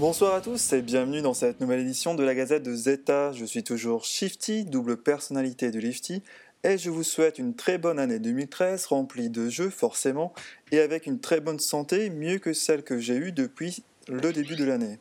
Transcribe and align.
Bonsoir 0.00 0.34
à 0.34 0.40
tous 0.40 0.72
et 0.72 0.80
bienvenue 0.80 1.20
dans 1.20 1.34
cette 1.34 1.60
nouvelle 1.60 1.80
édition 1.80 2.14
de 2.14 2.24
la 2.24 2.34
Gazette 2.34 2.62
de 2.62 2.74
Zeta. 2.74 3.32
Je 3.32 3.44
suis 3.44 3.62
toujours 3.62 4.06
Shifty, 4.06 4.64
double 4.64 4.96
personnalité 4.96 5.70
de 5.70 5.78
Lifty, 5.78 6.22
et 6.64 6.78
je 6.78 6.88
vous 6.88 7.02
souhaite 7.02 7.38
une 7.38 7.54
très 7.54 7.76
bonne 7.76 7.98
année 7.98 8.18
2013 8.18 8.86
remplie 8.86 9.28
de 9.28 9.50
jeux 9.50 9.68
forcément 9.68 10.32
et 10.72 10.80
avec 10.80 11.04
une 11.04 11.20
très 11.20 11.40
bonne 11.40 11.58
santé, 11.58 12.08
mieux 12.08 12.38
que 12.38 12.54
celle 12.54 12.82
que 12.82 12.98
j'ai 12.98 13.16
eue 13.16 13.32
depuis 13.32 13.84
le 14.08 14.32
début 14.32 14.56
de 14.56 14.64
l'année. 14.64 14.98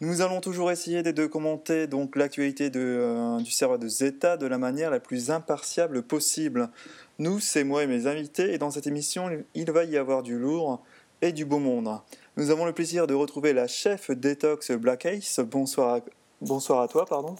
Nous 0.00 0.20
allons 0.20 0.40
toujours 0.40 0.70
essayer 0.70 1.02
de 1.02 1.26
commenter 1.26 1.88
donc 1.88 2.14
l'actualité 2.14 2.70
euh, 2.76 3.40
du 3.40 3.50
serveur 3.50 3.80
de 3.80 3.88
Zeta 3.88 4.36
de 4.36 4.46
la 4.46 4.58
manière 4.58 4.92
la 4.92 5.00
plus 5.00 5.32
impartiable 5.32 6.04
possible. 6.04 6.70
Nous, 7.18 7.40
c'est 7.40 7.64
moi 7.64 7.82
et 7.82 7.88
mes 7.88 8.06
invités, 8.06 8.54
et 8.54 8.58
dans 8.58 8.70
cette 8.70 8.86
émission, 8.86 9.28
il 9.56 9.72
va 9.72 9.82
y 9.82 9.96
avoir 9.96 10.22
du 10.22 10.38
lourd 10.38 10.84
et 11.20 11.32
du 11.32 11.44
beau 11.44 11.58
monde. 11.58 11.98
Nous 12.38 12.50
avons 12.50 12.66
le 12.66 12.72
plaisir 12.72 13.06
de 13.06 13.14
retrouver 13.14 13.54
la 13.54 13.66
chef 13.66 14.10
Detox 14.10 14.70
Black 14.72 15.06
Ace. 15.06 15.40
Bonsoir 15.40 15.94
à, 15.94 16.00
bonsoir 16.42 16.82
à 16.82 16.88
toi, 16.88 17.06
pardon. 17.06 17.34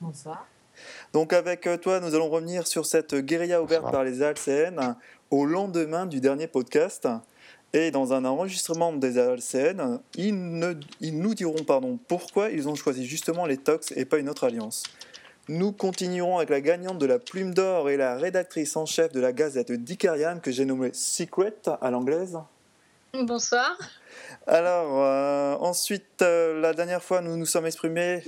Bonsoir. 0.00 0.46
Donc 1.12 1.34
avec 1.34 1.66
euh, 1.66 1.76
toi, 1.76 2.00
nous 2.00 2.14
allons 2.14 2.30
revenir 2.30 2.66
sur 2.66 2.86
cette 2.86 3.14
guérilla 3.14 3.62
ouverte 3.62 3.90
par 3.90 4.04
les 4.04 4.22
ALCN 4.22 4.96
au 5.30 5.44
lendemain 5.44 6.06
du 6.06 6.20
dernier 6.20 6.46
podcast. 6.46 7.06
Et 7.74 7.90
dans 7.90 8.14
un 8.14 8.24
enregistrement 8.24 8.94
des 8.94 9.18
ALCN, 9.18 10.00
ils, 10.14 10.34
nous 10.34 11.34
diront 11.34 11.64
pardon, 11.64 11.98
pourquoi 12.08 12.48
ils 12.48 12.70
ont 12.70 12.74
choisi 12.74 13.04
justement 13.04 13.44
les 13.44 13.58
Tox 13.58 13.92
et 13.96 14.06
pas 14.06 14.16
une 14.16 14.30
autre 14.30 14.44
alliance. 14.44 14.82
Nous 15.50 15.72
continuerons 15.72 16.38
avec 16.38 16.48
la 16.48 16.62
gagnante 16.62 16.96
de 16.96 17.04
la 17.04 17.18
Plume 17.18 17.52
d'Or 17.52 17.90
et 17.90 17.98
la 17.98 18.16
rédactrice 18.16 18.76
en 18.78 18.86
chef 18.86 19.12
de 19.12 19.20
la 19.20 19.34
gazette 19.34 19.72
Dicarian 19.72 20.40
que 20.40 20.50
j'ai 20.50 20.64
nommée 20.64 20.94
Secret 20.94 21.54
à 21.82 21.90
l'anglaise. 21.90 22.38
Bonsoir. 23.12 23.76
Alors, 24.48 25.04
euh, 25.04 25.56
ensuite, 25.60 26.22
euh, 26.22 26.58
la 26.58 26.72
dernière 26.72 27.02
fois, 27.02 27.20
nous 27.20 27.36
nous 27.36 27.44
sommes 27.44 27.66
exprimés, 27.66 28.22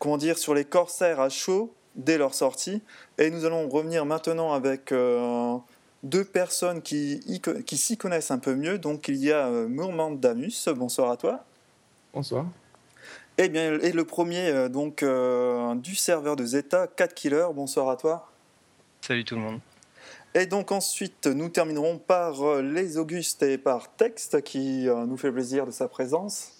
comment 0.00 0.18
dire, 0.18 0.38
sur 0.38 0.54
les 0.54 0.64
corsaires 0.64 1.20
à 1.20 1.28
chaud 1.28 1.72
dès 1.94 2.18
leur 2.18 2.34
sortie. 2.34 2.82
Et 3.16 3.30
nous 3.30 3.44
allons 3.44 3.68
revenir 3.68 4.04
maintenant 4.06 4.52
avec 4.52 4.90
euh, 4.90 5.56
deux 6.02 6.24
personnes 6.24 6.82
qui, 6.82 7.40
qui 7.64 7.76
s'y 7.76 7.96
connaissent 7.96 8.32
un 8.32 8.40
peu 8.40 8.56
mieux. 8.56 8.78
Donc, 8.78 9.06
il 9.06 9.16
y 9.16 9.30
a 9.30 9.48
Mourmand 9.48 10.10
Damus. 10.10 10.68
Bonsoir 10.74 11.12
à 11.12 11.16
toi. 11.16 11.44
Bonsoir. 12.12 12.46
Et, 13.38 13.48
bien, 13.48 13.78
et 13.78 13.92
le 13.92 14.04
premier 14.04 14.68
donc, 14.68 15.04
du 15.76 15.94
serveur 15.94 16.34
de 16.34 16.44
Zeta, 16.44 16.88
4 16.88 17.14
Killer. 17.14 17.46
Bonsoir 17.54 17.88
à 17.88 17.96
toi. 17.96 18.32
Salut 19.00 19.24
tout 19.24 19.36
le 19.36 19.42
monde. 19.42 19.60
Et 20.36 20.44
donc 20.44 20.70
ensuite, 20.70 21.28
nous 21.28 21.48
terminerons 21.48 21.96
par 21.96 22.42
euh, 22.42 22.60
les 22.60 22.98
Augustes 22.98 23.42
et 23.42 23.56
par 23.56 23.88
Texte 23.88 24.42
qui 24.42 24.86
euh, 24.86 25.06
nous 25.06 25.16
fait 25.16 25.32
plaisir 25.32 25.64
de 25.64 25.70
sa 25.70 25.88
présence. 25.88 26.52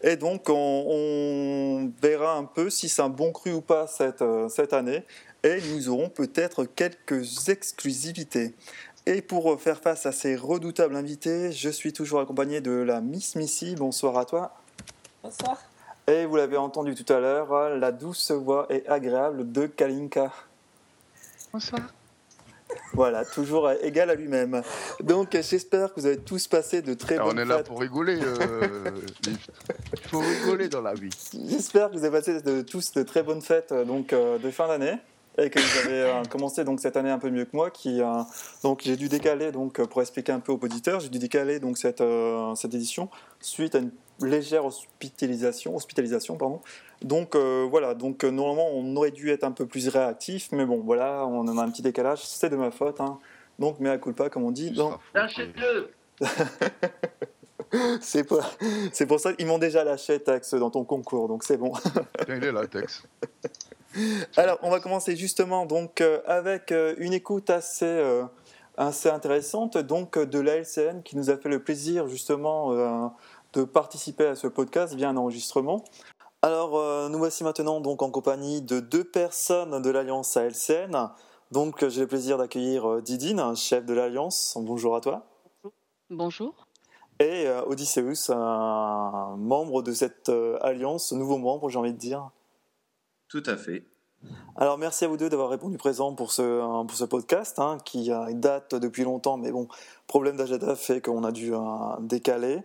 Et 0.00 0.16
donc 0.16 0.46
on, 0.48 1.92
verra 2.00 2.32
un 2.32 2.44
peu 2.44 2.70
si 2.70 2.88
c'est 2.88 3.02
un 3.02 3.10
bon 3.10 3.30
cru 3.30 3.52
ou 3.52 3.60
pas 3.60 3.86
cette, 3.86 4.22
euh, 4.22 4.48
cette 4.48 4.72
année. 4.72 5.04
Et 5.42 5.60
nous 5.70 5.90
aurons 5.90 6.08
peut-être 6.08 6.64
quelques 6.64 7.50
exclusivités. 7.50 8.54
Et 9.04 9.20
pour 9.20 9.60
faire 9.60 9.78
face 9.78 10.06
à 10.06 10.12
ces 10.12 10.34
redoutables 10.34 10.96
invités, 10.96 11.52
je 11.52 11.68
suis 11.68 11.92
toujours 11.92 12.20
accompagné 12.20 12.62
de 12.62 12.70
la 12.70 13.02
Miss 13.02 13.36
Missy. 13.36 13.74
Bonsoir 13.74 14.16
à 14.16 14.24
toi. 14.24 14.54
Bonsoir. 15.22 15.58
Et 16.06 16.24
vous 16.24 16.36
l'avez 16.36 16.56
entendu 16.56 16.94
tout 16.94 17.12
à 17.12 17.20
l'heure, 17.20 17.68
la 17.68 17.92
douce 17.92 18.30
voix 18.30 18.66
et 18.70 18.88
agréable 18.88 19.52
de 19.52 19.66
Kalinka. 19.66 20.32
Bonsoir. 21.52 21.82
Voilà, 22.92 23.24
toujours 23.24 23.70
égal 23.82 24.10
à 24.10 24.14
lui-même. 24.14 24.62
Donc 25.02 25.32
j'espère 25.32 25.92
que 25.92 26.00
vous 26.00 26.06
avez 26.06 26.18
tous 26.18 26.48
passé 26.48 26.82
de 26.82 26.94
très 26.94 27.16
bonnes 27.16 27.26
fêtes. 27.26 27.34
On 27.36 27.38
est 27.38 27.44
là 27.44 27.62
pour 27.62 27.80
rigoler, 27.80 28.18
euh, 28.20 28.90
Il 29.92 30.08
faut 30.08 30.20
rigoler 30.20 30.68
dans 30.68 30.82
la 30.82 30.94
vie. 30.94 31.10
J'espère 31.48 31.90
que 31.90 31.96
vous 31.96 32.04
avez 32.04 32.18
passé 32.18 32.40
de, 32.42 32.62
tous 32.62 32.92
de 32.92 33.02
très 33.02 33.22
bonnes 33.22 33.42
fêtes 33.42 33.72
euh, 33.72 33.84
donc, 33.84 34.12
euh, 34.12 34.38
de 34.38 34.50
fin 34.50 34.68
d'année 34.68 34.94
et 35.40 35.50
que 35.50 35.60
vous 35.60 35.88
avez 35.88 36.28
commencé 36.28 36.64
donc 36.64 36.80
cette 36.80 36.96
année 36.96 37.10
un 37.10 37.18
peu 37.18 37.30
mieux 37.30 37.44
que 37.44 37.54
moi. 37.54 37.70
Qui, 37.70 38.00
donc 38.64 38.80
j'ai 38.84 38.96
dû 38.96 39.08
décaler 39.08 39.52
donc 39.52 39.80
pour 39.84 40.00
expliquer 40.00 40.32
un 40.32 40.40
peu 40.40 40.50
aux 40.50 40.58
auditeurs, 40.60 40.98
j'ai 40.98 41.10
dû 41.10 41.20
décaler 41.20 41.60
donc 41.60 41.78
cette, 41.78 42.02
cette 42.56 42.74
édition 42.74 43.08
suite 43.40 43.76
à 43.76 43.78
une 43.78 43.92
légère 44.20 44.64
hospitalisation, 44.64 45.76
hospitalisation 45.76 46.36
pardon, 46.36 46.60
donc 47.02 47.36
euh, 47.36 47.66
voilà, 47.70 47.94
donc 47.94 48.24
euh, 48.24 48.30
normalement 48.30 48.70
on 48.72 48.96
aurait 48.96 49.12
dû 49.12 49.30
être 49.30 49.44
un 49.44 49.52
peu 49.52 49.66
plus 49.66 49.88
réactif, 49.88 50.48
mais 50.52 50.64
bon 50.64 50.80
voilà, 50.80 51.24
on 51.26 51.46
en 51.46 51.58
a 51.58 51.62
un 51.62 51.70
petit 51.70 51.82
décalage, 51.82 52.24
c'est 52.24 52.50
de 52.50 52.56
ma 52.56 52.70
faute. 52.70 53.00
Hein. 53.00 53.18
Donc 53.58 53.76
mais 53.78 53.90
à 53.90 53.98
pas 53.98 54.30
comme 54.30 54.44
on 54.44 54.50
dit. 54.50 54.76
Lâchez-le 55.14 55.90
C'est 58.00 58.24
pour, 58.24 58.40
c'est 58.92 59.04
pour 59.04 59.20
ça 59.20 59.34
qu'ils 59.34 59.46
m'ont 59.46 59.58
déjà 59.58 59.84
lâché 59.84 60.18
Tex 60.20 60.54
dans 60.54 60.70
ton 60.70 60.84
concours, 60.84 61.28
donc 61.28 61.44
c'est 61.44 61.58
bon. 61.58 61.74
Il 62.26 62.42
est 62.42 62.50
là, 62.50 62.66
Tex. 62.66 63.06
Alors, 64.38 64.58
on 64.62 64.70
va 64.70 64.80
commencer 64.80 65.16
justement 65.16 65.66
donc 65.66 66.00
euh, 66.00 66.20
avec 66.24 66.72
une 66.96 67.12
écoute 67.12 67.50
assez, 67.50 68.02
assez 68.78 69.10
intéressante 69.10 69.76
donc 69.76 70.18
de 70.18 70.40
l'ALCN 70.40 71.02
qui 71.04 71.14
nous 71.18 71.28
a 71.28 71.36
fait 71.36 71.50
le 71.50 71.62
plaisir 71.62 72.08
justement 72.08 73.12
de 73.52 73.64
participer 73.64 74.26
à 74.26 74.34
ce 74.34 74.46
podcast 74.46 74.94
via 74.94 75.08
un 75.08 75.16
enregistrement. 75.16 75.84
Alors, 76.42 76.78
euh, 76.78 77.08
nous 77.08 77.18
voici 77.18 77.42
maintenant 77.42 77.80
donc 77.80 78.00
en 78.00 78.10
compagnie 78.10 78.62
de 78.62 78.78
deux 78.78 79.02
personnes 79.02 79.82
de 79.82 79.90
l'Alliance 79.90 80.36
ALCN. 80.36 81.10
Donc, 81.50 81.86
j'ai 81.88 82.02
le 82.02 82.06
plaisir 82.06 82.38
d'accueillir 82.38 82.88
euh, 82.88 83.02
Didine, 83.02 83.56
chef 83.56 83.84
de 83.84 83.92
l'Alliance. 83.92 84.56
Bonjour 84.60 84.94
à 84.94 85.00
toi. 85.00 85.26
Bonjour. 86.10 86.54
Et 87.18 87.48
euh, 87.48 87.64
Odysseus, 87.64 88.30
un 88.30 89.34
membre 89.36 89.82
de 89.82 89.92
cette 89.92 90.30
alliance, 90.60 91.10
nouveau 91.12 91.38
membre, 91.38 91.68
j'ai 91.70 91.78
envie 91.78 91.92
de 91.92 91.98
dire. 91.98 92.30
Tout 93.26 93.42
à 93.46 93.56
fait. 93.56 93.84
Alors, 94.56 94.78
merci 94.78 95.04
à 95.04 95.08
vous 95.08 95.16
deux 95.16 95.28
d'avoir 95.28 95.48
répondu 95.48 95.76
présent 95.76 96.14
pour 96.14 96.30
ce, 96.30 96.84
pour 96.84 96.96
ce 96.96 97.04
podcast, 97.04 97.58
hein, 97.58 97.78
qui 97.84 98.10
date 98.34 98.76
depuis 98.76 99.02
longtemps, 99.02 99.36
mais 99.36 99.50
bon, 99.50 99.68
problème 100.06 100.36
d'agenda 100.36 100.76
fait 100.76 101.00
qu'on 101.00 101.24
a 101.24 101.32
dû 101.32 101.52
décaler. 102.00 102.62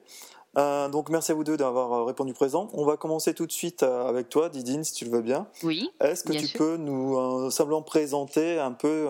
Euh, 0.58 0.88
donc 0.88 1.10
merci 1.10 1.32
à 1.32 1.36
vous 1.36 1.44
deux 1.44 1.58
d'avoir 1.58 1.94
euh, 1.94 2.04
répondu 2.04 2.34
présent. 2.34 2.70
On 2.74 2.86
va 2.86 2.98
commencer 2.98 3.34
tout 3.34 3.48
de 3.48 3.52
suite 3.52 3.84
euh, 3.84 4.08
avec 4.08 4.30
toi, 4.30 4.50
Didine, 4.50 4.84
si 4.84 4.94
tu 4.94 5.06
le 5.06 5.12
veux 5.12 5.22
bien. 5.22 5.48
Oui. 5.64 5.90
Est-ce 6.00 6.24
que 6.24 6.34
tu 6.34 6.58
peux 6.58 6.78
nous 6.78 7.50
simplement 7.50 7.82
présenter 7.82 8.60
un 8.60 8.72
peu 8.72 9.08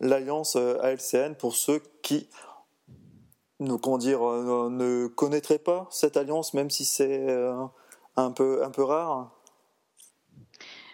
l'alliance 0.00 0.56
ALCN 0.56 1.34
pour 1.34 1.54
ceux 1.54 1.82
qui 2.02 2.28
comment 3.58 3.98
dire, 3.98 4.20
ne 4.20 5.06
connaîtraient 5.06 5.58
pas 5.58 5.86
cette 5.90 6.16
alliance, 6.16 6.52
même 6.54 6.70
si 6.70 6.84
c'est 6.84 7.26
un 8.16 8.30
peu, 8.30 8.62
un 8.64 8.70
peu 8.70 8.82
rare? 8.82 9.35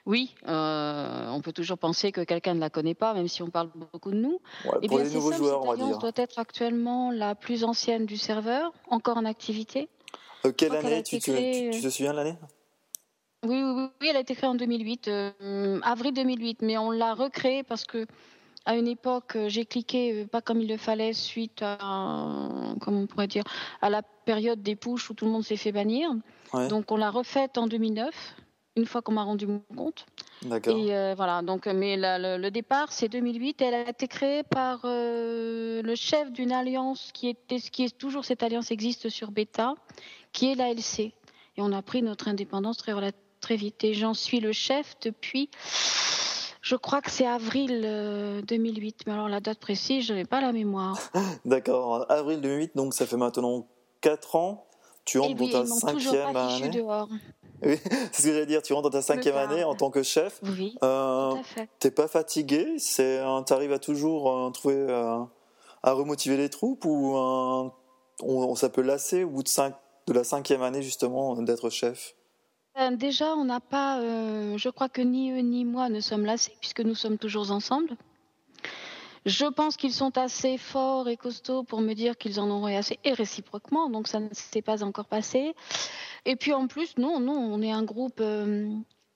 Oui, 0.05 0.35
on 0.47 1.41
peut 1.43 1.53
toujours 1.53 1.79
penser 1.79 2.13
que 2.13 2.23
quelqu'un 2.23 2.55
ne 2.55 2.61
la 2.61 2.71
connaît 2.71 2.95
pas, 2.95 3.15
même 3.15 3.29
si 3.29 3.43
on 3.43 3.51
parle 3.51 3.71
beaucoup 3.75 4.11
de 4.11 4.17
nous. 4.17 4.41
Eh 4.83 4.89
pour 4.89 4.99
les 4.99 5.11
nouveaux 5.11 5.33
joueurs, 5.33 5.63
on 5.63 5.75
va 5.75 5.77
dire. 5.77 5.99
doit 5.99 6.11
être 6.17 6.39
actuellement 6.39 7.11
la 7.11 7.35
plus 7.35 7.65
ancienne 7.65 8.07
du 8.07 8.17
serveur, 8.17 8.73
encore 8.89 9.17
en 9.17 9.25
activité. 9.25 9.89
Euh, 10.45 10.53
quelle 10.53 10.75
année 10.75 11.03
tu, 11.03 11.19
te, 11.19 11.71
tu, 11.71 11.81
te 11.81 11.89
souviens 11.89 12.13
de 12.13 12.17
l'année? 12.17 12.37
Oui, 13.45 13.63
oui, 13.63 13.89
oui, 14.01 14.09
elle 14.09 14.17
a 14.17 14.21
été 14.21 14.35
créée 14.35 14.49
en 14.49 14.55
2008, 14.55 15.09
euh, 15.09 15.81
avril 15.83 16.13
2008, 16.15 16.63
mais 16.63 16.79
on 16.79 16.91
l'a 16.91 17.15
recréée 17.15 17.63
parce 17.63 17.85
que 17.85 18.07
à 18.65 18.77
une 18.77 18.87
époque, 18.87 19.35
euh, 19.35 19.49
j'ai 19.49 19.65
cliqué 19.67 20.25
pas 20.27 20.41
comme 20.41 20.61
il 20.61 20.69
le 20.69 20.77
fallait 20.77 21.13
suite 21.13 21.63
à, 21.63 21.79
comment 22.81 23.01
on 23.01 23.07
pourrait 23.07 23.27
dire, 23.27 23.43
à 23.81 23.91
la 23.91 24.03
période 24.03 24.63
des 24.63 24.77
pushs 24.77 25.11
où 25.11 25.15
tout 25.15 25.25
le 25.25 25.33
monde 25.33 25.45
s'est 25.45 25.57
fait 25.57 25.73
bannir. 25.73 26.11
Donc 26.69 26.93
on 26.93 26.97
l'a 26.97 27.11
refaite 27.11 27.57
en 27.57 27.67
2009 27.67 28.15
une 28.77 28.87
fois 28.87 29.03
qu'on 29.03 29.13
m'a 29.13 29.23
rendu 29.23 29.47
compte. 29.77 30.07
D'accord. 30.43 30.77
Et 30.77 30.95
euh, 30.95 31.15
voilà, 31.17 31.43
donc, 31.43 31.67
mais 31.67 31.97
le, 31.99 32.51
départ, 32.51 32.93
c'est 32.93 33.09
2008. 33.09 33.61
elle 33.63 33.75
a 33.75 33.89
été 33.89 34.09
créée 34.09 34.43
par 34.43 34.81
euh, 34.85 35.83
le 35.83 35.95
chef 35.95 36.33
d'une 36.33 36.53
alliance 36.53 37.11
qui, 37.13 37.29
était, 37.29 37.61
qui 37.61 37.85
est 37.85 37.97
toujours, 37.97 38.25
cette 38.25 38.43
alliance 38.43 38.71
existe 38.71 39.09
sur 39.09 39.31
Beta, 39.31 39.75
qui 40.33 40.51
est 40.51 40.55
l'ALC. 40.55 41.01
Et 41.01 41.13
on 41.59 41.73
a 41.73 41.83
pris 41.83 42.03
notre 42.03 42.29
indépendance 42.29 42.79
très, 42.79 42.95
très 43.41 43.57
vite. 43.57 43.85
Et 43.85 43.95
j'en 43.95 44.15
suis 44.15 44.41
le 44.41 44.53
chef 44.53 44.97
depuis, 45.03 45.51
je 46.63 46.77
crois 46.77 47.03
que 47.03 47.11
c'est 47.11 47.27
avril 47.27 48.43
2008. 48.47 48.95
Euh, 48.97 49.03
mais 49.07 49.13
alors 49.13 49.29
la 49.29 49.41
date 49.41 49.59
précise, 49.59 50.07
je 50.07 50.15
n'ai 50.15 50.25
pas 50.25 50.41
la 50.41 50.53
mémoire. 50.53 50.99
D'accord, 51.45 52.07
avril 52.11 52.41
2008, 52.41 52.73
donc 52.75 52.95
ça 52.95 53.07
fait 53.07 53.19
maintenant 53.19 53.67
4 54.01 54.37
ans. 54.37 54.67
Tu 55.05 55.19
entres 55.19 55.35
dans 55.35 55.49
ta 55.49 55.67
cinquième 55.67 56.37
année. 56.37 56.69
Dehors. 56.69 57.09
Oui, 57.67 57.79
c'est 58.13 58.23
ce 58.23 58.27
que 58.27 58.33
j'allais 58.33 58.47
dire. 58.47 58.63
Tu 58.63 58.73
rentres 58.73 58.91
dans 58.91 58.99
ta 58.99 59.03
cinquième 59.03 59.37
année 59.37 59.63
en 59.65 59.75
tant 59.75 59.91
que 59.91 60.03
chef. 60.03 60.41
Oui. 60.43 60.77
Euh, 60.83 61.33
T'es 61.79 61.91
pas 61.91 62.09
fatigué? 62.09 62.75
C'est, 62.79 63.23
tu 63.47 63.53
arrives 63.53 63.73
à 63.73 63.79
toujours 63.79 64.31
euh, 64.31 64.51
trouver 64.51 64.75
euh, 64.77 65.21
à 65.83 65.93
remotiver 65.93 66.37
les 66.37 66.49
troupes 66.49 66.85
ou 66.85 67.13
on, 67.15 67.73
on, 68.21 68.55
ça 68.57 68.69
peut 68.69 68.83
lasser 68.83 69.25
au 69.25 69.31
bout 69.31 69.43
de, 69.43 69.49
cinq, 69.49 69.75
de 70.09 70.13
la 70.13 70.25
cinquième 70.25 70.63
année 70.63 70.83
justement 70.83 71.41
d'être 71.41 71.71
chef? 71.71 72.15
Ben, 72.75 72.97
Déjà, 72.97 73.35
on 73.37 73.45
n'a 73.45 73.61
pas. 73.61 74.01
je 74.01 74.69
crois 74.69 74.89
que 74.89 75.03
ni 75.03 75.31
eux 75.31 75.43
ni 75.43 75.65
moi 75.65 75.89
ne 75.89 76.01
sommes 76.01 76.25
lassés 76.25 76.57
puisque 76.61 76.81
nous 76.81 76.95
sommes 76.95 77.19
toujours 77.19 77.51
ensemble. 77.53 77.97
Je 79.25 79.47
pense 79.47 79.77
qu'ils 79.77 79.93
sont 79.93 80.19
assez 80.19 80.59
forts 80.59 81.09
et 81.09 81.17
costauds 81.17 81.63
pour 81.63 81.81
me 81.81 81.95
dire 81.95 82.19
qu'ils 82.19 82.41
en 82.41 82.51
auraient 82.51 82.77
assez, 82.77 82.99
et 83.05 83.13
réciproquement, 83.13 83.89
donc 83.89 84.09
ça 84.09 84.19
ne 84.19 84.29
s'est 84.33 84.63
pas 84.63 84.83
encore 84.83 85.05
passé. 85.07 85.55
Et 86.25 86.37
puis 86.37 86.53
en 86.53 86.67
plus, 86.67 86.97
non, 86.99 87.21
non, 87.21 87.35
on 87.35 87.63
est 87.63 87.73
un 87.73 87.83
groupe 87.83 88.21
euh, 88.21 88.69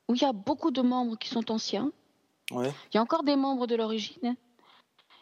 où 0.08 0.14
il 0.14 0.20
y 0.22 0.24
a 0.24 0.32
beaucoup 0.32 0.70
de 0.70 0.82
membres 0.82 1.16
qui 1.16 1.28
sont 1.28 1.50
anciens. 1.50 1.92
Ouais. 2.50 2.72
Il 2.92 2.96
y 2.96 2.98
a 2.98 3.02
encore 3.02 3.22
des 3.22 3.36
membres 3.36 3.66
de 3.66 3.74
l'origine. 3.76 4.36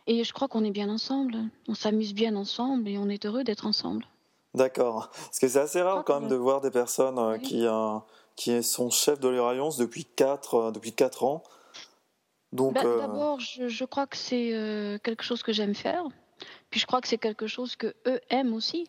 Et 0.07 0.25
je 0.25 0.33
crois 0.33 0.49
qu'on 0.49 0.65
est 0.65 0.71
bien 0.71 0.91
ensemble. 0.91 1.37
On 1.69 1.75
s'amuse 1.75 2.15
bien 2.15 2.37
ensemble 2.37 2.89
et 2.89 2.99
on 2.99 3.09
est 3.09 3.25
heureux 3.27 3.45
d'être 3.45 3.67
ensemble. 3.67 4.07
D'accord. 4.55 5.11
Parce 5.11 5.39
que 5.39 5.49
c'est 5.49 5.59
assez 5.59 5.81
rare 5.83 6.05
quand 6.05 6.21
même 6.21 6.29
de 6.31 6.37
voir 6.37 6.61
des 6.61 6.71
personnes 6.71 7.19
euh, 7.19 7.33
Oui. 7.33 7.43
qui, 7.43 7.67
euh, 7.67 7.99
qui 8.37 8.63
sont 8.63 8.91
chefs 8.91 9.21
de 9.21 9.29
leur 9.29 9.49
alliance 9.49 9.77
depuis 9.77 10.05
4, 10.05 10.73
depuis 10.73 10.93
quatre 10.93 11.25
ans. 11.25 11.43
Donc, 12.53 12.75
Bah, 12.75 12.83
D'abord, 12.83 13.41
je, 13.41 13.69
je 13.69 13.85
crois 13.85 14.07
que 14.07 14.17
c'est 14.17 15.01
quelque 15.03 15.25
chose 15.25 15.43
que 15.43 15.53
j'aime 15.53 15.75
faire. 15.75 16.05
Puis 16.71 16.81
je 16.81 16.87
crois 16.87 17.01
que 17.01 17.09
c'est 17.09 17.19
quelque 17.19 17.47
chose 17.47 17.75
que 17.77 17.95
eux 18.07 18.21
aiment 18.31 18.55
aussi. 18.55 18.87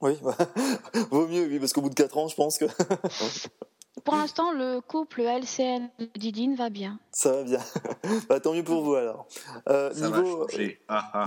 Oui, 0.00 0.16
bah, 0.22 0.36
vaut 1.10 1.26
mieux, 1.26 1.46
oui, 1.46 1.58
parce 1.58 1.72
qu'au 1.72 1.82
bout 1.82 1.90
de 1.90 1.94
4 1.94 2.16
ans, 2.18 2.28
je 2.28 2.34
pense 2.34 2.58
que 2.58 2.64
Pour 4.04 4.14
l'instant, 4.14 4.52
le 4.52 4.80
couple 4.80 5.22
LCN 5.22 5.90
Didine 6.14 6.54
va 6.54 6.70
bien. 6.70 6.98
ça 7.12 7.32
va 7.32 7.42
bien. 7.42 7.60
bah, 8.28 8.40
tant 8.40 8.54
mieux 8.54 8.64
pour 8.64 8.82
vous 8.82 8.94
alors. 8.94 9.26
Euh, 9.68 9.92
Ça 9.92 10.06
niveau... 10.06 10.38
va 10.38 10.48
changer. 10.50 10.80
Ah, 10.88 11.10
ah. 11.12 11.24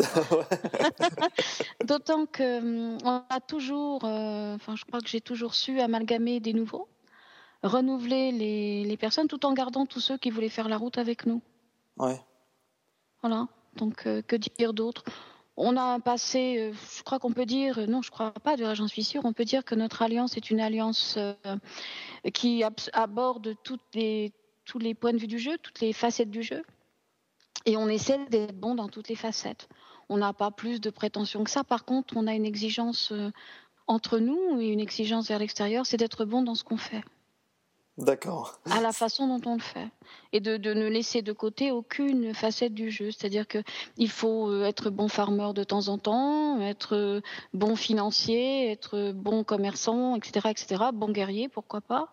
D'autant 1.84 2.26
que 2.26 2.60
hum, 2.60 2.98
on 3.04 3.22
a 3.30 3.40
toujours, 3.42 4.06
euh, 4.06 4.56
enfin, 4.56 4.76
je 4.76 4.86
crois 4.86 5.02
que 5.02 5.08
j'ai 5.08 5.22
toujours 5.22 5.54
su 5.54 5.80
amalgamer 5.82 6.40
des 6.40 6.54
nouveaux, 6.54 6.88
renouveler 7.62 8.32
les, 8.32 8.86
les 8.86 8.98
personnes, 8.98 9.28
tout 9.28 9.46
en 9.46 9.54
gardant 9.54 9.86
tous 9.86 10.00
ceux 10.00 10.18
qui 10.18 10.32
voulaient 10.32 10.50
faire 10.50 10.70
la 10.70 10.78
route 10.78 10.98
avec 10.98 11.28
nous. 11.28 11.42
Ouais. 11.98 12.20
Voilà. 13.22 13.48
Donc, 13.76 14.08
euh, 14.08 14.22
que 14.22 14.36
dire 14.36 14.74
d'autre? 14.74 15.04
On 15.56 15.78
a 15.78 15.82
un 15.82 16.00
passé, 16.00 16.58
euh, 16.58 16.74
je 16.98 17.04
crois 17.04 17.20
qu'on 17.20 17.32
peut 17.32 17.46
dire, 17.46 17.88
non, 17.88 18.02
je 18.02 18.10
crois 18.10 18.32
pas, 18.32 18.58
de 18.58 18.74
j'en 18.74 18.88
suis 18.88 19.04
sûre, 19.04 19.22
on 19.26 19.34
peut 19.34 19.46
dire 19.46 19.64
que 19.64 19.76
notre 19.76 20.02
alliance 20.02 20.36
est 20.36 20.50
une 20.50 20.60
alliance 20.60 21.16
euh, 21.18 21.36
qui 22.34 22.64
aborde 22.94 23.56
tous 23.64 23.80
les 23.94 24.94
points 24.96 25.14
de 25.14 25.20
vue 25.20 25.28
du 25.28 25.38
jeu, 25.38 25.58
toutes 25.62 25.80
les 25.80 25.94
facettes 25.94 26.32
du 26.32 26.42
jeu. 26.42 26.64
Et 27.66 27.78
on 27.78 27.88
essaie 27.88 28.26
d'être 28.30 28.60
bon 28.60 28.76
dans 28.76 28.90
toutes 28.90 29.10
les 29.10 29.16
facettes. 29.16 29.70
On 30.10 30.18
n'a 30.18 30.34
pas 30.34 30.52
plus 30.52 30.82
de 30.82 30.90
prétention 30.90 31.44
que 31.44 31.50
ça. 31.50 31.64
Par 31.64 31.86
contre, 31.86 32.18
on 32.18 32.28
a 32.28 32.34
une 32.34 32.46
exigence 32.46 33.12
euh, 33.12 33.32
entre 33.88 34.20
nous 34.20 34.60
et 34.60 34.68
une 34.68 34.80
exigence 34.80 35.28
vers 35.28 35.40
l'extérieur, 35.40 35.86
c'est 35.86 35.98
d'être 35.98 36.26
bon 36.26 36.42
dans 36.42 36.56
ce 36.56 36.64
qu'on 36.64 36.78
fait 36.78 37.04
D'accord. 37.98 38.60
à 38.72 38.82
la 38.82 38.92
façon 38.92 39.28
dont 39.28 39.50
on 39.50 39.54
le 39.56 39.62
fait 39.62 39.88
et 40.32 40.40
de, 40.40 40.58
de 40.58 40.74
ne 40.74 40.88
laisser 40.88 41.22
de 41.22 41.32
côté 41.32 41.70
aucune 41.72 42.34
facette 42.34 42.74
du 42.74 42.90
jeu. 42.90 43.12
C'est-à-dire 43.12 43.48
que 43.48 43.60
il 43.98 44.10
faut 44.10 44.50
euh, 44.50 44.66
être 44.66 44.90
bon 44.90 45.08
farmer 45.08 45.54
de 45.54 45.64
temps 45.64 45.90
en 45.90 46.00
temps, 46.00 46.60
être 46.60 46.96
euh, 46.96 47.22
bon 47.54 47.76
financier, 47.76 48.72
être 48.72 49.12
bon 49.12 49.44
commerçant, 49.44 50.16
etc., 50.16 50.50
etc., 50.50 50.84
bon 50.92 51.12
guerrier, 51.12 51.50
pourquoi 51.50 51.82
pas. 51.82 52.10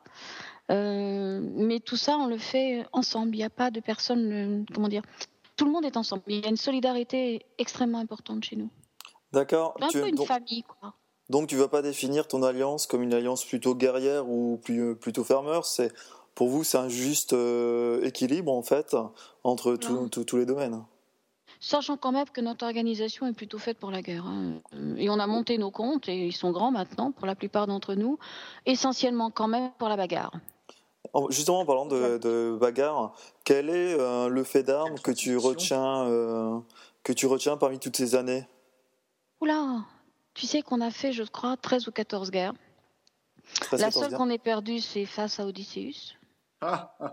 Euh, 0.70 1.40
mais 1.56 1.80
tout 1.80 1.96
ça, 1.96 2.16
on 2.18 2.26
le 2.26 2.36
fait 2.38 2.86
ensemble. 2.92 3.34
Il 3.34 3.38
n'y 3.38 3.44
a 3.44 3.50
pas 3.50 3.70
de 3.70 3.80
personne, 3.80 4.32
euh, 4.32 4.64
comment 4.74 4.88
dire, 4.88 5.02
tout 5.56 5.64
le 5.64 5.72
monde 5.72 5.84
est 5.86 5.96
ensemble. 5.96 6.22
Il 6.26 6.40
y 6.42 6.46
a 6.46 6.50
une 6.50 6.56
solidarité 6.56 7.46
extrêmement 7.58 7.98
importante 7.98 8.44
chez 8.44 8.56
nous. 8.56 8.70
D'accord. 9.32 9.76
Un 9.80 9.88
Tu- 9.88 10.00
peu 10.00 10.08
une 10.08 10.14
donc, 10.16 10.26
famille, 10.26 10.62
quoi. 10.62 10.94
Donc 11.30 11.48
tu 11.48 11.56
vas 11.56 11.68
pas 11.68 11.80
définir 11.80 12.28
ton 12.28 12.42
alliance 12.42 12.86
comme 12.86 13.02
une 13.02 13.14
alliance 13.14 13.44
plutôt 13.46 13.74
guerrière 13.74 14.28
ou 14.28 14.60
plus, 14.62 14.94
plutôt 14.96 15.24
fermeur. 15.24 15.64
C'est 15.64 15.90
pour 16.34 16.48
vous 16.48 16.62
c'est 16.64 16.76
un 16.78 16.88
juste 16.90 17.32
euh, 17.32 18.02
équilibre 18.04 18.52
en 18.52 18.62
fait 18.62 18.94
entre 19.44 19.76
tous- 19.76 20.36
les 20.36 20.44
domaines. 20.44 20.84
Sachant 21.62 21.96
quand 21.96 22.12
même 22.12 22.28
que 22.28 22.40
notre 22.40 22.64
organisation 22.64 23.26
est 23.26 23.32
plutôt 23.32 23.58
faite 23.58 23.78
pour 23.78 23.90
la 23.90 24.00
guerre. 24.02 24.24
hein. 24.26 24.60
Et 24.96 25.10
on 25.10 25.18
a 25.18 25.26
monté 25.26 25.58
nos 25.58 25.70
comptes, 25.70 26.08
et 26.08 26.26
ils 26.28 26.32
sont 26.32 26.52
grands 26.52 26.70
maintenant 26.70 27.12
pour 27.12 27.26
la 27.26 27.34
plupart 27.34 27.66
d'entre 27.66 27.94
nous, 27.94 28.18
essentiellement 28.66 29.30
quand 29.30 29.48
même 29.48 29.70
pour 29.78 29.88
la 29.88 29.96
bagarre. 29.96 30.32
En- 31.12 31.28
Justement, 31.28 31.60
en 31.60 31.66
parlant 31.66 31.86
de, 31.86 32.18
de 32.18 32.56
bagarre, 32.58 33.12
quel 33.44 33.68
est 33.68 33.94
euh, 33.98 34.28
le 34.28 34.42
fait 34.44 34.62
d'armes 34.62 34.98
que 35.00 35.10
tu 35.10 35.36
retiens 35.36 36.06
euh, 36.06 36.58
que 37.02 37.12
tu 37.12 37.26
retiens 37.26 37.56
parmi 37.56 37.78
toutes 37.78 37.96
ces 37.96 38.14
années? 38.14 38.44
Oula 39.40 39.84
Tu 40.40 40.46
sais 40.46 40.62
qu'on 40.62 40.80
a 40.80 40.90
fait, 40.90 41.12
je 41.12 41.22
crois, 41.22 41.58
13 41.58 41.86
ou 41.88 41.92
14 41.92 42.30
guerres. 42.30 42.54
La 43.72 43.90
seule 43.90 44.14
qu'on 44.14 44.30
ait 44.30 44.38
perdue, 44.38 44.80
c'est 44.80 45.04
face 45.04 45.38
à 45.38 45.44
Odysseus. 45.46 46.14
Ah, 46.62 46.94
ah. 47.00 47.10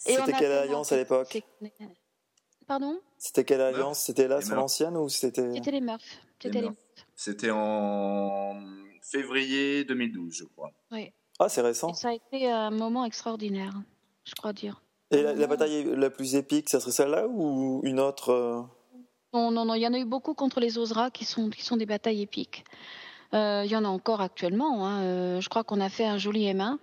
C'était 0.00 0.32
quelle 0.32 0.50
alliance 0.50 0.90
à 0.90 0.96
l'époque 0.96 1.28
c'est- 1.30 1.44
Pardon? 2.66 2.98
C'était 3.18 3.44
quelle 3.44 3.60
alliance? 3.60 4.00
C'était 4.00 4.26
la 4.26 4.40
Les 4.40 4.46
Murph. 4.46 4.56
son 4.58 4.64
ancienne 4.64 4.96
ou 4.96 5.08
c'était 5.08 5.54
C'était 5.54 5.70
les 5.70 5.80
Murphs. 5.80 6.02
C'était 6.42 6.60
les 6.60 6.62
Murphs. 6.62 6.76
C'était 7.14 7.50
en 7.52 8.60
février 9.00 9.84
2012, 9.84 10.34
je 10.34 10.44
crois. 10.44 10.72
Oui. 10.90 11.12
Ah, 11.38 11.48
c'est 11.48 11.60
récent. 11.60 11.90
Et 11.90 11.94
ça 11.94 12.08
a 12.08 12.14
été 12.14 12.50
un 12.50 12.70
moment 12.70 13.04
extraordinaire, 13.04 13.74
je 14.24 14.34
crois 14.34 14.52
dire. 14.52 14.82
Et 15.12 15.22
la, 15.22 15.32
la 15.34 15.46
bataille 15.46 15.84
la 15.84 16.10
plus 16.10 16.34
épique, 16.34 16.68
ça 16.70 16.80
serait 16.80 16.90
celle-là 16.90 17.28
ou 17.28 17.80
une 17.84 18.00
autre 18.00 18.30
euh, 18.30 18.62
Non, 19.34 19.50
non, 19.50 19.64
non, 19.64 19.74
il 19.74 19.82
y 19.82 19.86
en 19.86 19.92
a 19.92 19.98
eu 19.98 20.04
beaucoup 20.04 20.32
contre 20.34 20.60
les 20.60 20.78
Ozra 20.78 21.10
qui 21.10 21.24
sont, 21.24 21.50
qui 21.50 21.62
sont 21.64 21.76
des 21.76 21.86
batailles 21.86 22.22
épiques. 22.22 22.64
Euh, 23.34 23.62
il 23.64 23.70
y 23.70 23.74
en 23.76 23.84
a 23.84 23.88
encore 23.88 24.20
actuellement. 24.20 24.86
hein. 24.86 25.02
Euh, 25.02 25.40
je 25.40 25.48
crois 25.48 25.64
qu'on 25.64 25.80
a 25.80 25.88
fait 25.88 26.06
un 26.06 26.18
joli 26.18 26.44
M1. 26.44 26.78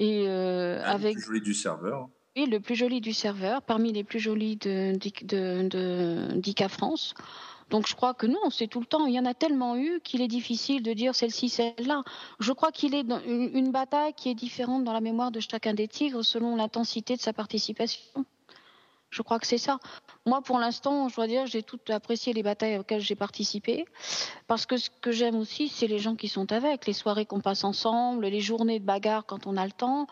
Et 0.00 0.24
euh, 0.26 0.80
Ah, 0.84 0.88
le 0.88 0.94
avec 0.94 1.14
plus 1.14 1.24
joli 1.24 1.40
du 1.40 1.54
serveur. 1.54 2.08
oui, 2.36 2.46
le 2.46 2.58
plus 2.58 2.74
joli 2.74 3.00
du 3.00 3.12
serveur, 3.12 3.62
parmi 3.62 3.92
les 3.92 4.02
plus 4.02 4.18
jolis 4.18 4.56
de, 4.56 4.98
de, 4.98 5.68
de, 5.68 6.32
d'ICA 6.40 6.68
France. 6.68 7.14
Donc 7.70 7.86
je 7.86 7.94
crois 7.94 8.12
que 8.14 8.26
non, 8.26 8.50
c'est 8.50 8.66
tout 8.66 8.80
le 8.80 8.86
temps. 8.86 9.06
Il 9.06 9.14
y 9.14 9.20
en 9.20 9.24
a 9.24 9.32
tellement 9.34 9.76
eu 9.76 10.00
qu'il 10.02 10.20
est 10.22 10.28
difficile 10.28 10.82
de 10.82 10.92
dire 10.92 11.14
celle-ci, 11.14 11.48
celle-là. 11.48 12.02
Je 12.40 12.52
crois 12.52 12.72
qu'il 12.72 12.94
est 12.96 13.04
dans 13.04 13.20
une, 13.20 13.56
une 13.56 13.70
bataille 13.70 14.12
qui 14.14 14.28
est 14.28 14.34
différente 14.34 14.82
dans 14.82 14.92
la 14.92 15.00
mémoire 15.00 15.30
de 15.30 15.38
chacun 15.38 15.72
des 15.72 15.86
tigres 15.86 16.24
selon 16.24 16.56
l'intensité 16.56 17.14
de 17.14 17.20
sa 17.20 17.32
participation. 17.32 18.02
Je 19.14 19.22
crois 19.22 19.38
que 19.38 19.46
c'est 19.46 19.58
ça. 19.58 19.78
Moi, 20.26 20.42
pour 20.42 20.58
l'instant, 20.58 21.08
je 21.08 21.14
dois 21.14 21.28
dire, 21.28 21.46
j'ai 21.46 21.62
tout 21.62 21.78
apprécié 21.88 22.32
les 22.32 22.42
batailles 22.42 22.78
auxquelles 22.78 23.00
j'ai 23.00 23.14
participé. 23.14 23.84
Parce 24.48 24.66
que 24.66 24.76
ce 24.76 24.90
que 24.90 25.12
j'aime 25.12 25.36
aussi, 25.36 25.68
c'est 25.68 25.86
les 25.86 26.00
gens 26.00 26.16
qui 26.16 26.26
sont 26.26 26.50
avec, 26.50 26.84
les 26.86 26.92
soirées 26.92 27.24
qu'on 27.24 27.40
passe 27.40 27.62
ensemble, 27.62 28.26
les 28.26 28.40
journées 28.40 28.80
de 28.80 28.84
bagarre 28.84 29.24
quand 29.24 29.46
on 29.46 29.56
a 29.56 29.64
le 29.64 29.70
temps. 29.70 30.08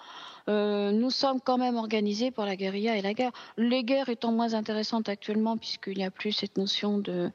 Euh, 0.49 0.93
nous 0.93 1.10
sommes 1.10 1.40
quand 1.40 1.58
même 1.58 1.76
organisés 1.76 2.31
pour 2.31 2.44
la 2.44 2.54
guérilla 2.54 2.96
et 2.96 3.02
la 3.02 3.12
guerre. 3.12 3.32
Les 3.56 3.82
guerres 3.82 4.08
étant 4.08 4.31
moins 4.31 4.54
intéressantes 4.54 5.08
actuellement, 5.08 5.56
puisqu'il 5.56 5.96
n'y 5.96 6.05
a 6.05 6.12
plus 6.12 6.31
cette 6.31 6.56
notion 6.56 6.98
de, 6.98 7.32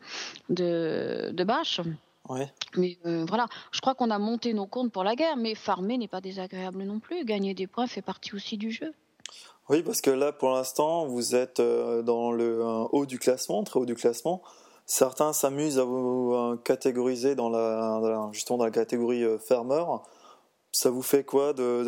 de, 0.47 1.31
de 1.33 1.43
bâche. 1.43 1.81
Ouais. 2.29 2.49
Mais 2.77 2.97
euh, 3.05 3.25
voilà, 3.27 3.47
je 3.71 3.81
crois 3.81 3.93
qu'on 3.93 4.09
a 4.09 4.19
monté 4.19 4.53
nos 4.53 4.67
comptes 4.67 4.93
pour 4.93 5.03
la 5.03 5.15
guerre, 5.15 5.35
mais 5.35 5.53
farmer 5.53 5.97
n'est 5.97 6.07
pas 6.07 6.21
désagréable 6.21 6.83
non 6.83 7.01
plus. 7.01 7.25
Gagner 7.25 7.53
des 7.53 7.67
points 7.67 7.87
fait 7.87 8.01
partie 8.01 8.33
aussi 8.35 8.55
du 8.55 8.71
jeu. 8.71 8.93
Oui, 9.69 9.83
parce 9.83 9.99
que 9.99 10.09
là, 10.09 10.31
pour 10.31 10.51
l'instant, 10.51 11.07
vous 11.07 11.35
êtes 11.35 11.59
euh, 11.59 12.01
dans 12.01 12.31
le 12.31 12.61
haut 12.91 13.05
du 13.05 13.19
classement, 13.19 13.63
très 13.63 13.79
haut 13.79 13.85
du 13.85 13.95
classement. 13.95 14.41
Certains 14.85 15.33
s'amusent 15.33 15.77
à 15.77 15.83
vous 15.83 16.33
euh, 16.33 16.57
catégoriser 16.63 17.35
dans 17.35 17.49
la, 17.49 18.29
justement 18.31 18.59
dans 18.59 18.65
la 18.65 18.71
catégorie 18.71 19.23
euh, 19.25 19.37
fermeur. 19.37 20.03
Ça 20.71 20.89
vous 20.89 21.01
fait 21.01 21.25
quoi 21.25 21.51
de 21.53 21.83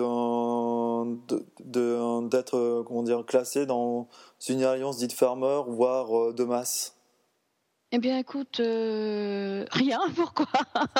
d'être 1.64 3.24
classé 3.26 3.66
dans 3.66 4.08
une 4.50 4.64
alliance 4.64 4.98
dite 4.98 5.14
fermeur, 5.14 5.70
voire 5.70 6.34
de 6.34 6.44
masse? 6.44 6.99
Eh 7.92 7.98
bien, 7.98 8.20
écoute, 8.20 8.60
euh, 8.60 9.66
rien, 9.72 10.00
pourquoi? 10.16 10.46
Parce 10.74 11.00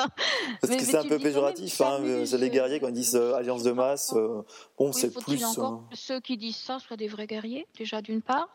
Mais- 0.68 0.76
que 0.76 0.82
c'est 0.82 0.96
un 0.96 1.04
peu 1.06 1.18
péjoratif. 1.18 1.80
Hein, 1.80 2.00
c'est 2.26 2.36
les 2.38 2.50
guerriers 2.50 2.80
quand 2.80 2.88
ils 2.88 2.94
disent 2.94 3.14
euh, 3.14 3.34
alliance 3.34 3.62
de 3.62 3.70
masse. 3.70 4.12
euh, 4.16 4.42
bon, 4.76 4.88
Oui, 4.88 4.92
c'est 4.94 5.12
plus. 5.14 5.44
encore 5.44 5.84
euh, 5.86 5.90
que 5.90 5.96
ceux 5.96 6.20
qui 6.20 6.36
disent 6.36 6.56
ça 6.56 6.78
soient 6.80 6.96
des 6.96 7.06
vrais 7.06 7.28
guerriers, 7.28 7.66
déjà 7.78 8.02
d'une 8.02 8.22
part. 8.22 8.48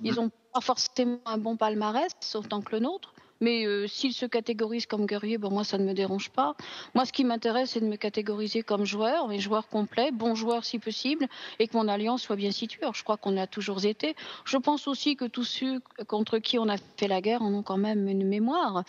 Mm. 0.00 0.06
Ils 0.06 0.14
n'ont 0.14 0.30
pas 0.54 0.60
forcément 0.62 1.20
un 1.26 1.36
bon 1.38 1.56
palmarès, 1.58 2.10
sauf 2.20 2.48
tant 2.48 2.62
que 2.62 2.72
le 2.72 2.80
nôtre. 2.80 3.12
Mais 3.42 3.66
euh, 3.66 3.88
s'ils 3.88 4.14
se 4.14 4.24
catégorisent 4.24 4.86
comme 4.86 5.04
guerriers, 5.04 5.36
bon, 5.36 5.50
moi, 5.50 5.64
ça 5.64 5.76
ne 5.76 5.84
me 5.84 5.94
dérange 5.94 6.30
pas. 6.30 6.54
Moi, 6.94 7.04
ce 7.04 7.12
qui 7.12 7.24
m'intéresse, 7.24 7.70
c'est 7.70 7.80
de 7.80 7.86
me 7.86 7.96
catégoriser 7.96 8.62
comme 8.62 8.84
joueur, 8.84 9.32
et 9.32 9.40
joueur 9.40 9.66
complet, 9.66 10.12
bon 10.12 10.36
joueur 10.36 10.64
si 10.64 10.78
possible, 10.78 11.26
et 11.58 11.66
que 11.66 11.76
mon 11.76 11.88
alliance 11.88 12.22
soit 12.22 12.36
bien 12.36 12.52
située. 12.52 12.86
Je 12.94 13.02
crois 13.02 13.16
qu'on 13.16 13.32
l'a 13.32 13.48
toujours 13.48 13.84
été. 13.84 14.14
Je 14.44 14.56
pense 14.58 14.86
aussi 14.86 15.16
que 15.16 15.24
tous 15.24 15.42
ceux 15.42 15.80
contre 16.06 16.38
qui 16.38 16.56
on 16.60 16.68
a 16.68 16.76
fait 16.96 17.08
la 17.08 17.20
guerre 17.20 17.42
en 17.42 17.52
ont 17.52 17.64
quand 17.64 17.78
même 17.78 18.08
une 18.08 18.26
mémoire, 18.26 18.84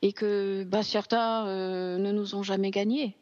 et 0.00 0.14
que 0.14 0.64
bah, 0.64 0.82
certains 0.82 1.46
euh, 1.46 1.98
ne 1.98 2.10
nous 2.10 2.34
ont 2.34 2.42
jamais 2.42 2.70
gagnés, 2.70 3.14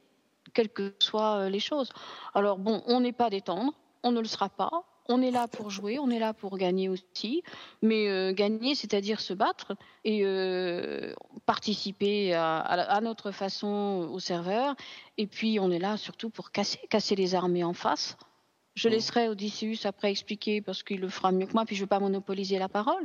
quelles 0.54 0.68
que 0.68 0.94
soient 1.00 1.38
euh, 1.38 1.48
les 1.48 1.60
choses. 1.60 1.90
Alors, 2.34 2.56
bon, 2.56 2.84
on 2.86 3.00
n'est 3.00 3.12
pas 3.12 3.30
des 3.30 3.40
tendres, 3.40 3.74
on 4.04 4.12
ne 4.12 4.20
le 4.20 4.28
sera 4.28 4.48
pas. 4.48 4.70
On 5.10 5.22
est 5.22 5.30
là 5.30 5.48
pour 5.48 5.70
jouer, 5.70 5.98
on 5.98 6.10
est 6.10 6.18
là 6.18 6.34
pour 6.34 6.58
gagner 6.58 6.90
aussi, 6.90 7.42
mais 7.80 8.08
euh, 8.08 8.32
gagner, 8.32 8.74
c'est-à-dire 8.74 9.20
se 9.20 9.32
battre 9.32 9.74
et 10.04 10.20
euh, 10.22 11.14
participer 11.46 12.34
à, 12.34 12.58
à- 12.58 12.96
à 12.96 13.00
notre 13.00 13.30
façon 13.30 14.08
au 14.12 14.18
serveur. 14.18 14.74
Et 15.16 15.26
puis 15.26 15.58
on 15.60 15.70
est 15.70 15.78
là 15.78 15.96
surtout 15.96 16.28
pour 16.28 16.50
casser, 16.50 16.78
casser 16.90 17.16
les 17.16 17.34
armées 17.34 17.64
en 17.64 17.72
face. 17.72 18.18
Je 18.74 18.88
Mhm. 18.88 18.94
laisserai 18.94 19.28
Odysseus 19.28 19.86
après 19.86 20.10
expliquer 20.10 20.60
parce 20.60 20.82
qu'il 20.82 21.00
le 21.00 21.08
fera 21.08 21.32
mieux 21.32 21.46
que 21.46 21.54
moi, 21.54 21.64
puis 21.64 21.74
je 21.74 21.80
ne 21.80 21.84
veux 21.84 21.88
pas 21.88 22.00
monopoliser 22.00 22.58
la 22.58 22.68
parole. 22.68 23.04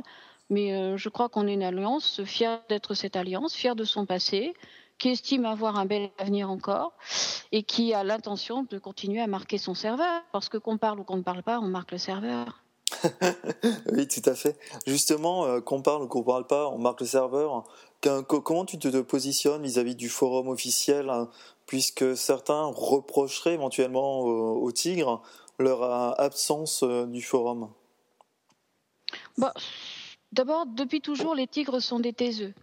Mais 0.50 0.74
euh, 0.74 0.98
je 0.98 1.08
crois 1.08 1.30
qu'on 1.30 1.46
est 1.48 1.54
une 1.54 1.62
alliance, 1.62 2.22
fière 2.24 2.60
d'être 2.68 2.92
cette 2.92 3.16
alliance, 3.16 3.54
fière 3.54 3.74
de 3.76 3.84
son 3.84 4.04
passé, 4.04 4.52
qui 4.98 5.10
estime 5.10 5.44
avoir 5.44 5.78
un 5.78 5.86
bel 5.86 6.10
avenir 6.18 6.50
encore 6.50 6.92
et 7.52 7.62
qui 7.62 7.94
a 7.94 8.04
l'intention 8.04 8.66
de 8.68 8.78
continuer 8.78 9.20
à 9.20 9.26
marquer 9.26 9.58
son 9.58 9.74
serveur. 9.74 10.22
Parce 10.32 10.48
que 10.48 10.58
qu'on 10.58 10.78
parle 10.78 11.00
ou 11.00 11.04
qu'on 11.04 11.16
ne 11.16 11.22
parle 11.22 11.42
pas, 11.42 11.60
on 11.60 11.68
marque 11.68 11.92
le 11.92 11.98
serveur. 11.98 12.62
Oui, 13.92 14.08
tout 14.08 14.28
à 14.28 14.34
fait. 14.34 14.58
Justement, 14.86 15.44
euh, 15.44 15.60
qu'on 15.60 15.82
parle 15.82 16.02
ou 16.02 16.08
qu'on 16.08 16.22
parle 16.22 16.46
pas, 16.46 16.68
on 16.68 16.78
marque 16.78 17.00
le 17.00 17.06
serveur. 17.06 17.64
Comment 18.00 18.64
tu 18.64 18.78
te, 18.78 18.88
te 18.88 19.00
positionnes 19.00 19.62
vis-à-vis 19.62 19.94
du 19.94 20.08
forum 20.08 20.48
officiel, 20.48 21.08
hein, 21.10 21.30
puisque 21.66 22.16
certains 22.16 22.64
reprocheraient 22.64 23.54
éventuellement 23.54 24.20
au, 24.20 24.62
au 24.62 24.72
Tigre 24.72 25.22
leur 25.58 25.82
euh, 25.82 26.12
absence 26.18 26.82
euh, 26.82 27.06
du 27.06 27.22
forum? 27.22 27.70
Bah, 29.38 29.54
D'abord, 30.34 30.66
depuis 30.66 31.00
toujours, 31.00 31.36
les 31.36 31.46
tigres 31.46 31.80
sont 31.80 32.00
des 32.00 32.12
taiseux. 32.12 32.54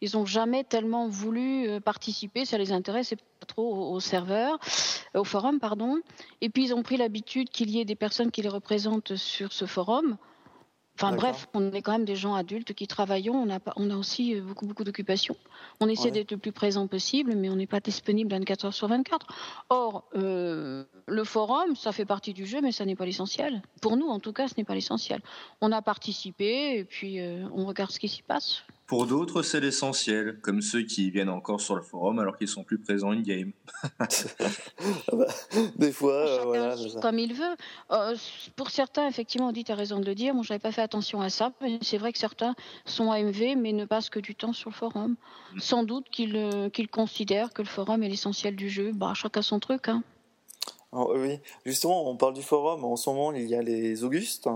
Ils 0.00 0.10
n'ont 0.14 0.26
jamais 0.26 0.64
tellement 0.64 1.08
voulu 1.08 1.68
euh, 1.68 1.80
participer, 1.80 2.44
ça 2.44 2.58
les 2.58 2.72
intéresse 2.72 3.14
pas 3.40 3.46
trop 3.46 3.92
au, 3.92 4.00
serveur, 4.00 4.58
euh, 5.14 5.20
au 5.20 5.24
forum, 5.24 5.58
pardon. 5.60 5.98
Et 6.40 6.48
puis 6.48 6.64
ils 6.64 6.74
ont 6.74 6.82
pris 6.82 6.96
l'habitude 6.96 7.50
qu'il 7.50 7.70
y 7.70 7.80
ait 7.80 7.84
des 7.84 7.96
personnes 7.96 8.30
qui 8.30 8.42
les 8.42 8.48
représentent 8.48 9.16
sur 9.16 9.52
ce 9.52 9.66
forum. 9.66 10.16
Enfin 10.96 11.16
bref, 11.16 11.46
on 11.54 11.72
est 11.72 11.80
quand 11.80 11.92
même 11.92 12.04
des 12.04 12.16
gens 12.16 12.34
adultes 12.34 12.74
qui 12.74 12.86
travaillons, 12.86 13.34
on 13.34 13.48
a, 13.48 13.58
pas- 13.58 13.72
on 13.76 13.88
a 13.88 13.96
aussi 13.96 14.34
euh, 14.34 14.42
beaucoup, 14.42 14.66
beaucoup 14.66 14.84
d'occupations. 14.84 15.34
On 15.80 15.88
essaie 15.88 16.06
Ouais. 16.06 16.10
d'être 16.10 16.30
le 16.32 16.36
plus 16.36 16.52
présent 16.52 16.86
possible, 16.88 17.34
mais 17.36 17.48
on 17.48 17.56
n'est 17.56 17.66
pas 17.66 17.80
disponible 17.80 18.30
24 18.30 18.66
heures 18.66 18.74
sur 18.74 18.86
24. 18.88 19.26
Or, 19.70 20.04
euh, 20.14 20.84
le 21.06 21.24
forum, 21.24 21.74
ça 21.74 21.92
fait 21.92 22.04
partie 22.04 22.34
du 22.34 22.44
jeu, 22.44 22.60
mais 22.60 22.70
ça 22.72 22.84
n'est 22.84 22.96
pas 22.96 23.06
l'essentiel. 23.06 23.62
Pour 23.80 23.96
nous, 23.96 24.08
en 24.08 24.18
tout 24.20 24.34
cas, 24.34 24.46
ce 24.48 24.54
n'est 24.58 24.64
pas 24.64 24.74
l'essentiel. 24.74 25.22
On 25.62 25.72
a 25.72 25.80
participé 25.80 26.76
et 26.78 26.84
puis 26.84 27.18
euh, 27.20 27.46
on 27.54 27.64
regarde 27.64 27.90
ce 27.92 27.98
qui 27.98 28.08
s'y 28.08 28.22
passe. 28.22 28.62
Pour 28.90 29.06
d'autres, 29.06 29.42
c'est 29.42 29.60
l'essentiel, 29.60 30.40
comme 30.40 30.62
ceux 30.62 30.82
qui 30.82 31.12
viennent 31.12 31.28
encore 31.28 31.60
sur 31.60 31.76
le 31.76 31.80
forum 31.80 32.18
alors 32.18 32.36
qu'ils 32.36 32.48
sont 32.48 32.64
plus 32.64 32.80
présents 32.80 33.12
in-game. 33.12 33.52
Des 35.76 35.92
fois, 35.92 36.26
euh, 36.26 36.44
voilà. 36.44 36.74
comme 37.00 37.20
il 37.20 37.32
veut. 37.32 37.56
Euh, 37.92 38.16
pour 38.56 38.70
certains, 38.70 39.06
effectivement, 39.06 39.46
on 39.46 39.52
dit, 39.52 39.62
tu 39.62 39.70
as 39.70 39.76
raison 39.76 40.00
de 40.00 40.06
le 40.06 40.16
dire. 40.16 40.34
Moi, 40.34 40.42
j'avais 40.42 40.58
pas 40.58 40.72
fait 40.72 40.82
attention 40.82 41.20
à 41.20 41.28
ça. 41.30 41.52
mais 41.60 41.78
C'est 41.82 41.98
vrai 41.98 42.12
que 42.12 42.18
certains 42.18 42.56
sont 42.84 43.12
AMV, 43.12 43.54
mais 43.56 43.72
ne 43.72 43.84
passent 43.84 44.10
que 44.10 44.18
du 44.18 44.34
temps 44.34 44.52
sur 44.52 44.70
le 44.70 44.74
forum. 44.74 45.14
Mm. 45.54 45.60
Sans 45.60 45.84
doute 45.84 46.08
qu'ils 46.10 46.34
euh, 46.34 46.68
qu'ils 46.68 46.88
considèrent 46.88 47.52
que 47.52 47.62
le 47.62 47.68
forum 47.68 48.02
est 48.02 48.08
l'essentiel 48.08 48.56
du 48.56 48.68
jeu. 48.68 48.90
Bah, 48.92 49.12
chacun 49.14 49.42
son 49.42 49.60
truc. 49.60 49.88
Hein. 49.88 50.02
Oh, 50.90 51.12
oui, 51.16 51.38
justement, 51.64 52.10
on 52.10 52.16
parle 52.16 52.34
du 52.34 52.42
forum. 52.42 52.84
En 52.84 52.96
ce 52.96 53.08
moment, 53.08 53.32
il 53.32 53.46
y 53.46 53.54
a 53.54 53.62
les 53.62 54.02
Augustes. 54.02 54.48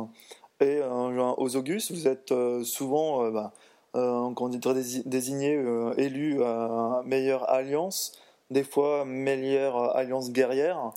Et 0.60 0.78
euh, 0.78 1.32
aux 1.36 1.56
Augustes, 1.56 1.90
vous 1.90 2.06
êtes 2.06 2.30
euh, 2.30 2.62
souvent 2.62 3.24
euh, 3.24 3.30
bah, 3.30 3.52
euh, 3.94 4.48
dire, 4.48 4.74
dési- 4.74 5.02
désigné, 5.06 5.54
euh, 5.54 5.94
élu 5.96 6.42
à 6.42 7.02
meilleure 7.04 7.48
alliance, 7.50 8.12
des 8.50 8.64
fois 8.64 9.04
meilleure 9.04 9.96
alliance 9.96 10.32
guerrière. 10.32 10.92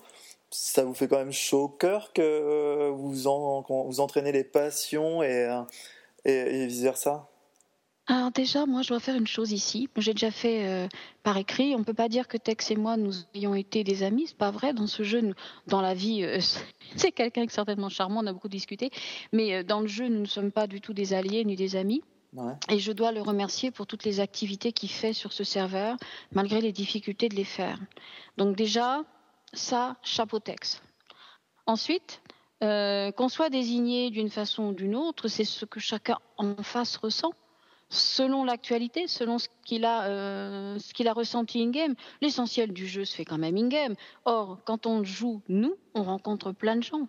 Ça 0.50 0.84
vous 0.84 0.94
fait 0.94 1.08
quand 1.08 1.18
même 1.18 1.32
chaud 1.32 1.64
au 1.64 1.68
cœur 1.68 2.12
que 2.12 2.22
euh, 2.22 2.90
vous, 2.90 3.12
vous 3.12 4.00
entraînez 4.00 4.32
les 4.32 4.44
passions 4.44 5.22
et, 5.22 5.48
et, 6.24 6.66
vice-versa? 6.66 7.28
Alors 8.06 8.30
déjà, 8.30 8.64
moi, 8.64 8.80
je 8.80 8.88
dois 8.88 9.00
faire 9.00 9.16
une 9.16 9.26
chose 9.26 9.52
ici. 9.52 9.90
J'ai 9.98 10.14
déjà 10.14 10.30
fait 10.30 10.88
par 11.22 11.36
écrit. 11.36 11.74
On 11.76 11.84
peut 11.84 11.92
pas 11.92 12.08
dire 12.08 12.26
que 12.26 12.38
Tex 12.38 12.70
et 12.70 12.76
moi, 12.76 12.96
nous 12.96 13.12
ayons 13.34 13.54
été 13.54 13.84
des 13.84 14.02
amis. 14.02 14.24
C'est 14.28 14.38
pas 14.38 14.50
vrai. 14.50 14.72
Dans 14.72 14.86
ce 14.86 15.02
jeu, 15.02 15.34
dans 15.66 15.82
la 15.82 15.92
vie, 15.92 16.26
c'est 16.96 17.12
quelqu'un 17.12 17.42
qui 17.42 17.52
est 17.52 17.54
certainement 17.54 17.90
charmant. 17.90 18.20
On 18.20 18.26
a 18.26 18.32
beaucoup 18.32 18.48
discuté. 18.48 18.90
Mais 19.34 19.62
dans 19.62 19.80
le 19.80 19.88
jeu, 19.88 20.08
nous 20.08 20.20
ne 20.20 20.26
sommes 20.26 20.50
pas 20.50 20.66
du 20.66 20.80
tout 20.80 20.94
des 20.94 21.12
alliés 21.12 21.44
ni 21.44 21.54
des 21.54 21.76
amis. 21.76 22.02
Ouais. 22.34 22.54
Et 22.68 22.78
je 22.78 22.92
dois 22.92 23.12
le 23.12 23.22
remercier 23.22 23.70
pour 23.70 23.86
toutes 23.86 24.04
les 24.04 24.20
activités 24.20 24.72
qu'il 24.72 24.90
fait 24.90 25.12
sur 25.12 25.32
ce 25.32 25.44
serveur, 25.44 25.96
malgré 26.32 26.60
les 26.60 26.72
difficultés 26.72 27.28
de 27.28 27.34
les 27.34 27.44
faire. 27.44 27.78
Donc 28.36 28.54
déjà, 28.54 29.02
ça, 29.52 29.96
chapeau 30.02 30.38
Tex. 30.38 30.82
Ensuite, 31.66 32.22
euh, 32.62 33.12
qu'on 33.12 33.28
soit 33.28 33.50
désigné 33.50 34.10
d'une 34.10 34.30
façon 34.30 34.68
ou 34.68 34.72
d'une 34.72 34.94
autre, 34.94 35.28
c'est 35.28 35.44
ce 35.44 35.64
que 35.64 35.80
chacun 35.80 36.18
en 36.36 36.62
face 36.62 36.96
ressent, 36.96 37.32
selon 37.88 38.44
l'actualité, 38.44 39.06
selon 39.06 39.38
ce 39.38 39.48
qu'il 39.64 39.84
a, 39.84 40.04
euh, 40.08 40.78
ce 40.78 40.92
qu'il 40.92 41.08
a 41.08 41.12
ressenti 41.12 41.62
in-game. 41.62 41.94
L'essentiel 42.20 42.72
du 42.72 42.86
jeu 42.86 43.04
se 43.04 43.14
fait 43.14 43.24
quand 43.24 43.38
même 43.38 43.56
in-game. 43.56 43.94
Or, 44.24 44.58
quand 44.64 44.86
on 44.86 45.02
joue, 45.02 45.40
nous, 45.48 45.76
on 45.94 46.02
rencontre 46.02 46.52
plein 46.52 46.76
de 46.76 46.82
gens. 46.82 47.08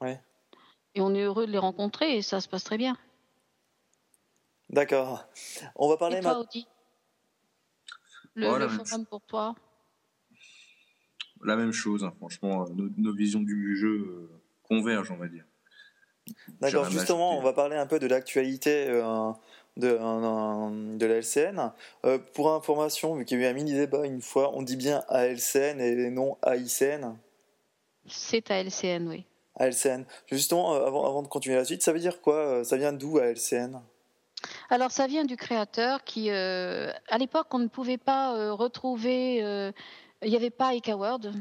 Ouais. 0.00 0.20
Et 0.94 1.00
on 1.00 1.14
est 1.14 1.22
heureux 1.22 1.46
de 1.46 1.52
les 1.52 1.58
rencontrer 1.58 2.16
et 2.16 2.22
ça 2.22 2.40
se 2.40 2.48
passe 2.48 2.64
très 2.64 2.78
bien. 2.78 2.96
D'accord. 4.70 5.26
On 5.74 5.88
va 5.88 5.96
parler 5.96 6.20
maintenant. 6.20 6.46
Le, 8.34 8.46
Voilà, 8.46 8.66
le 8.66 8.70
même 8.70 8.86
forum 8.86 9.06
pour 9.06 9.20
toi? 9.22 9.54
La 11.42 11.56
même 11.56 11.72
chose, 11.72 12.04
hein, 12.04 12.12
franchement, 12.16 12.62
euh, 12.62 12.72
nos, 12.72 12.88
nos 12.96 13.14
visions 13.14 13.40
du 13.40 13.76
jeu 13.76 14.06
euh, 14.06 14.40
convergent, 14.62 15.14
on 15.14 15.16
va 15.16 15.26
dire. 15.26 15.44
D'accord, 16.60 16.88
justement, 16.88 17.36
on 17.36 17.42
va 17.42 17.52
parler 17.52 17.76
un 17.76 17.86
peu 17.86 17.98
de 17.98 18.06
l'actualité 18.06 18.86
euh, 18.88 19.32
de, 19.76 19.98
euh, 20.00 20.96
de 20.96 21.06
la 21.06 21.16
LCN. 21.16 21.72
Euh, 22.04 22.18
pour 22.34 22.52
information, 22.52 23.16
vu 23.16 23.24
qu'il 23.24 23.40
y 23.40 23.44
a 23.44 23.48
eu 23.48 23.50
un 23.50 23.54
mini 23.54 23.72
débat 23.72 24.06
une 24.06 24.22
fois, 24.22 24.52
on 24.54 24.62
dit 24.62 24.76
bien 24.76 25.02
ALCN 25.08 25.80
et 25.80 26.10
non 26.10 26.38
AICN. 26.46 27.16
C'est 28.06 28.50
à 28.50 28.62
LCN, 28.62 29.08
oui. 29.08 29.24
ALCN. 29.56 30.04
Justement, 30.30 30.74
euh, 30.74 30.86
avant, 30.86 31.06
avant 31.06 31.22
de 31.22 31.28
continuer 31.28 31.56
la 31.56 31.64
suite, 31.64 31.82
ça 31.82 31.92
veut 31.92 31.98
dire 31.98 32.20
quoi? 32.20 32.64
Ça 32.64 32.76
vient 32.76 32.92
d'où 32.92 33.18
ALCN 33.18 33.80
Alors, 34.70 34.90
ça 34.90 35.06
vient 35.06 35.24
du 35.24 35.36
créateur 35.36 36.04
qui, 36.04 36.30
euh, 36.30 36.92
à 37.08 37.18
l'époque, 37.18 37.48
on 37.52 37.58
ne 37.58 37.68
pouvait 37.68 37.98
pas 37.98 38.34
euh, 38.36 38.52
retrouver. 38.52 39.42
euh, 39.42 39.72
Il 40.22 40.30
n'y 40.30 40.36
avait 40.36 40.50
pas 40.50 40.72
World. 40.88 41.32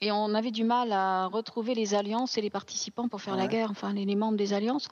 Et 0.00 0.10
on 0.10 0.34
avait 0.34 0.50
du 0.50 0.64
mal 0.64 0.92
à 0.92 1.26
retrouver 1.26 1.74
les 1.74 1.94
alliances 1.94 2.36
et 2.36 2.40
les 2.40 2.50
participants 2.50 3.06
pour 3.06 3.20
faire 3.22 3.36
la 3.36 3.46
guerre, 3.46 3.70
enfin 3.70 3.92
les, 3.92 4.04
les 4.04 4.16
membres 4.16 4.36
des 4.36 4.52
alliances. 4.52 4.88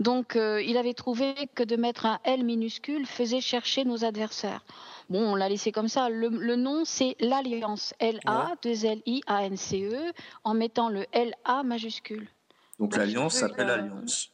Donc 0.00 0.38
il 0.38 0.78
avait 0.78 0.94
trouvé 0.94 1.34
que 1.54 1.62
de 1.62 1.76
mettre 1.76 2.06
un 2.06 2.18
L 2.24 2.44
minuscule 2.44 3.04
faisait 3.04 3.42
chercher 3.42 3.84
nos 3.84 4.06
adversaires. 4.06 4.64
Bon, 5.10 5.20
on 5.20 5.34
l'a 5.34 5.50
laissé 5.50 5.70
comme 5.70 5.88
ça. 5.88 6.08
Le, 6.08 6.28
le 6.28 6.56
nom, 6.56 6.84
c'est 6.86 7.14
l'Alliance. 7.20 7.92
L-A-2-L-I-A-N-C-E, 7.98 9.92
E, 10.08 10.12
en 10.44 10.54
mettant 10.54 10.88
le 10.88 11.04
L-A 11.12 11.62
majuscule. 11.62 12.28
Donc 12.78 12.90
Donc, 12.92 12.96
l'Alliance 12.96 13.34
s'appelle 13.34 13.70
Alliance. 13.70 14.30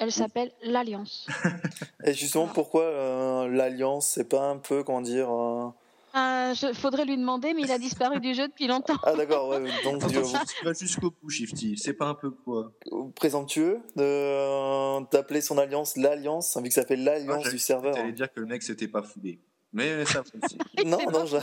Elle 0.00 0.12
s'appelle 0.12 0.52
l'Alliance. 0.62 1.26
Et 2.04 2.14
justement, 2.14 2.46
pourquoi 2.48 2.82
euh, 2.84 3.48
l'Alliance 3.48 4.08
C'est 4.14 4.28
pas 4.28 4.42
un 4.48 4.56
peu, 4.58 4.84
comment 4.84 5.00
dire. 5.00 5.28
euh, 5.30 5.68
Euh, 6.16 6.54
je- 6.54 6.72
faudrait 6.72 7.04
lui 7.04 7.16
demander, 7.16 7.52
mais 7.52 7.62
il 7.62 7.70
a 7.70 7.78
disparu 7.78 8.18
du 8.20 8.32
jeu 8.34 8.48
depuis 8.48 8.66
longtemps. 8.66 8.96
Ah, 9.02 9.14
d'accord, 9.14 9.48
ouais, 9.50 9.60
donc 9.84 10.06
tu 10.06 10.64
vas 10.64 10.72
jusqu'au 10.72 11.10
bout, 11.10 11.28
Shifty. 11.28 11.76
C'est 11.76 11.92
pas 11.92 12.06
un 12.06 12.14
peu 12.14 12.30
quoi 12.30 12.72
présomptueux 13.16 13.80
de, 13.96 14.02
euh, 14.02 15.00
d'appeler 15.12 15.40
son 15.40 15.58
alliance 15.58 15.96
l'Alliance, 15.96 16.56
vu 16.56 16.68
que 16.68 16.74
ça 16.74 16.84
fait 16.86 16.96
Moi, 16.96 17.04
l'Alliance 17.04 17.48
du 17.50 17.58
serveur. 17.58 17.94
T'allais 17.94 18.12
dire 18.12 18.32
que 18.32 18.40
le 18.40 18.46
mec 18.46 18.62
s'était 18.62 18.88
pas 18.88 19.02
foulé. 19.02 19.40
Mais 19.72 20.04
ça. 20.06 20.22
Non, 20.86 20.98
non, 21.12 21.26
je-. 21.26 21.36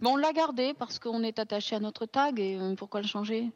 Mais 0.00 0.08
on 0.08 0.16
l'a 0.16 0.32
gardé 0.32 0.72
parce 0.78 0.98
qu'on 0.98 1.22
est 1.22 1.38
attaché 1.38 1.76
à 1.76 1.80
notre 1.80 2.06
tag 2.06 2.40
et 2.40 2.56
euh, 2.58 2.74
pourquoi 2.76 3.02
le 3.02 3.06
changer? 3.06 3.50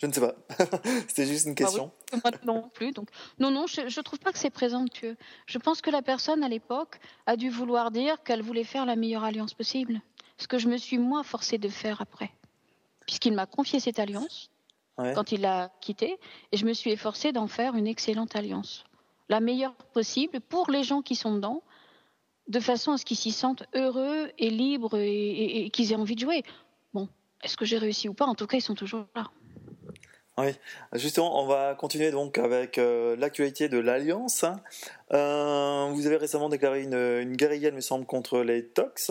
Je 0.00 0.06
ne 0.06 0.12
sais 0.12 0.20
pas. 0.20 0.34
C'était 1.08 1.26
juste 1.26 1.46
une 1.46 1.54
question. 1.54 1.90
Moi 2.12 2.32
non 2.44 2.68
plus. 2.74 2.92
Donc 2.92 3.08
non, 3.38 3.50
non, 3.50 3.66
je, 3.66 3.88
je 3.88 4.00
trouve 4.00 4.18
pas 4.18 4.32
que 4.32 4.38
c'est 4.38 4.50
présomptueux. 4.50 5.16
Je 5.46 5.58
pense 5.58 5.80
que 5.80 5.90
la 5.90 6.02
personne 6.02 6.42
à 6.44 6.48
l'époque 6.48 6.98
a 7.26 7.36
dû 7.36 7.50
vouloir 7.50 7.90
dire 7.90 8.22
qu'elle 8.22 8.42
voulait 8.42 8.64
faire 8.64 8.86
la 8.86 8.96
meilleure 8.96 9.24
alliance 9.24 9.54
possible. 9.54 10.00
Ce 10.38 10.46
que 10.46 10.58
je 10.58 10.68
me 10.68 10.76
suis 10.76 10.98
moi 10.98 11.22
forcée 11.24 11.58
de 11.58 11.68
faire 11.68 12.00
après, 12.00 12.30
puisqu'il 13.06 13.32
m'a 13.32 13.46
confié 13.46 13.80
cette 13.80 13.98
alliance 13.98 14.50
Ouais. 15.00 15.12
quand 15.14 15.30
il 15.30 15.42
l'a 15.42 15.70
quittée, 15.80 16.18
et 16.50 16.56
je 16.56 16.64
me 16.66 16.72
suis 16.72 16.90
efforcée 16.90 17.30
d'en 17.30 17.46
faire 17.46 17.76
une 17.76 17.86
excellente 17.86 18.34
alliance, 18.34 18.82
la 19.28 19.38
meilleure 19.38 19.76
possible 19.94 20.40
pour 20.40 20.68
les 20.72 20.82
gens 20.82 21.02
qui 21.02 21.14
sont 21.14 21.32
dedans, 21.36 21.62
de 22.48 22.58
façon 22.58 22.90
à 22.90 22.98
ce 22.98 23.04
qu'ils 23.04 23.16
s'y 23.16 23.30
sentent 23.30 23.62
heureux 23.76 24.32
et 24.38 24.50
libres 24.50 24.96
et, 24.98 25.06
et- 25.08 25.66
et 25.66 25.70
qu'ils 25.70 25.92
aient 25.92 25.96
envie 25.96 26.16
de 26.16 26.20
jouer. 26.20 26.42
Bon, 26.94 27.08
est-ce 27.44 27.56
que 27.56 27.64
j'ai 27.64 27.78
réussi 27.78 28.08
ou 28.08 28.14
pas? 28.14 28.26
En 28.26 28.34
tout 28.34 28.48
cas, 28.48 28.56
ils 28.56 28.60
sont 28.60 28.74
toujours 28.74 29.04
là. 29.14 29.30
Justement, 30.94 31.42
on 31.42 31.46
va 31.46 31.74
continuer 31.74 32.10
donc 32.10 32.38
avec 32.38 32.78
euh, 32.78 33.16
l'actualité 33.16 33.68
de 33.68 33.78
l'Alliance. 33.78 34.44
Euh, 35.12 35.88
vous 35.92 36.06
avez 36.06 36.16
récemment 36.16 36.48
déclaré 36.48 36.82
une, 36.82 36.94
une 36.94 37.36
guérilla, 37.36 37.68
il 37.68 37.74
me 37.74 37.80
semble, 37.80 38.06
contre 38.06 38.40
les 38.40 38.66
Tox. 38.66 39.10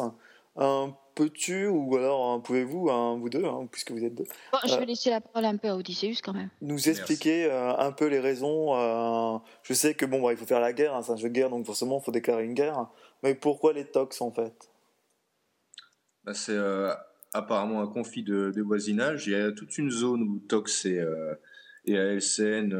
Euh, 0.57 0.87
Peux-tu, 1.15 1.65
ou 1.65 1.95
alors 1.97 2.35
euh, 2.35 2.37
pouvez-vous, 2.37 2.91
hein, 2.91 3.17
vous 3.17 3.27
deux, 3.29 3.43
hein, 3.43 3.67
puisque 3.71 3.89
vous 3.91 4.03
êtes 4.03 4.13
deux, 4.13 4.27
Bon, 4.51 4.59
je 4.67 4.75
vais 4.75 4.85
laisser 4.85 5.09
la 5.09 5.19
parole 5.19 5.45
un 5.45 5.57
peu 5.57 5.67
à 5.67 5.75
Odysseus 5.75 6.21
quand 6.23 6.33
même. 6.33 6.49
nous 6.61 6.89
expliquer 6.89 7.45
euh, 7.45 7.75
un 7.75 7.91
peu 7.91 8.05
les 8.05 8.19
raisons 8.19 8.75
euh, 8.75 9.39
Je 9.63 9.73
sais 9.73 9.95
que 9.95 10.05
bon, 10.05 10.21
bah, 10.21 10.31
il 10.31 10.37
faut 10.37 10.45
faire 10.45 10.59
la 10.59 10.73
guerre, 10.73 10.93
hein, 10.93 11.01
c'est 11.01 11.13
un 11.13 11.17
jeu 11.17 11.29
de 11.29 11.33
guerre, 11.33 11.49
donc 11.49 11.65
forcément, 11.65 11.99
il 11.99 12.05
faut 12.05 12.11
déclarer 12.11 12.43
une 12.45 12.53
guerre. 12.53 12.85
Mais 13.23 13.33
pourquoi 13.33 13.73
les 13.73 13.85
Tox 13.85 14.21
en 14.21 14.29
fait? 14.31 14.69
Bah, 16.23 16.35
c'est 16.35 16.51
euh, 16.51 16.93
apparemment 17.33 17.81
un 17.81 17.87
conflit 17.87 18.23
de, 18.23 18.51
de, 18.55 18.61
voisinage. 18.61 19.27
Il 19.27 19.33
y 19.33 19.35
a 19.35 19.51
toute 19.51 19.77
une 19.77 19.91
zone 19.91 20.23
où 20.23 20.39
Tox 20.47 20.85
et, 20.85 21.03
et 21.85 21.97
ALCN 21.97 22.73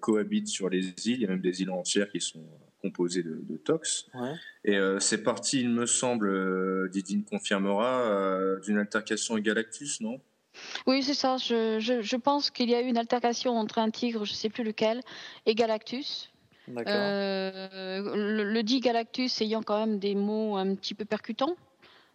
cohabitent 0.00 0.48
sur 0.48 0.68
les 0.68 0.88
îles. 1.06 1.16
Il 1.16 1.20
y 1.20 1.24
a 1.24 1.28
même 1.28 1.40
des 1.40 1.62
îles 1.62 1.70
entières 1.70 2.10
qui 2.10 2.20
sont 2.20 2.44
composées 2.80 3.22
de, 3.22 3.40
de 3.42 3.56
Tox. 3.56 4.06
Ouais. 4.14 4.34
Et 4.64 4.78
c'est 5.00 5.22
parti, 5.22 5.60
il 5.60 5.70
me 5.70 5.86
semble, 5.86 6.88
Didine 6.90 7.24
confirmera, 7.24 8.56
d'une 8.62 8.78
altercation 8.78 9.34
avec 9.34 9.44
Galactus, 9.44 10.00
non? 10.00 10.20
Oui, 10.86 11.02
c'est 11.02 11.14
ça. 11.14 11.36
Je, 11.36 11.78
je, 11.78 12.02
je 12.02 12.16
pense 12.16 12.50
qu'il 12.50 12.70
y 12.70 12.74
a 12.74 12.80
eu 12.80 12.86
une 12.86 12.98
altercation 12.98 13.56
entre 13.56 13.78
un 13.78 13.90
tigre, 13.90 14.24
je 14.24 14.32
ne 14.32 14.36
sais 14.36 14.48
plus 14.48 14.64
lequel, 14.64 15.02
et 15.46 15.54
Galactus. 15.54 16.30
Euh, 16.86 18.14
le, 18.14 18.44
le, 18.44 18.62
dit 18.62 18.80
Galactus 18.80 19.40
ayant 19.40 19.62
quand 19.62 19.86
même 19.86 19.98
des 19.98 20.14
mots 20.14 20.56
un 20.56 20.74
petit 20.74 20.94
peu 20.94 21.04
percutants. 21.04 21.56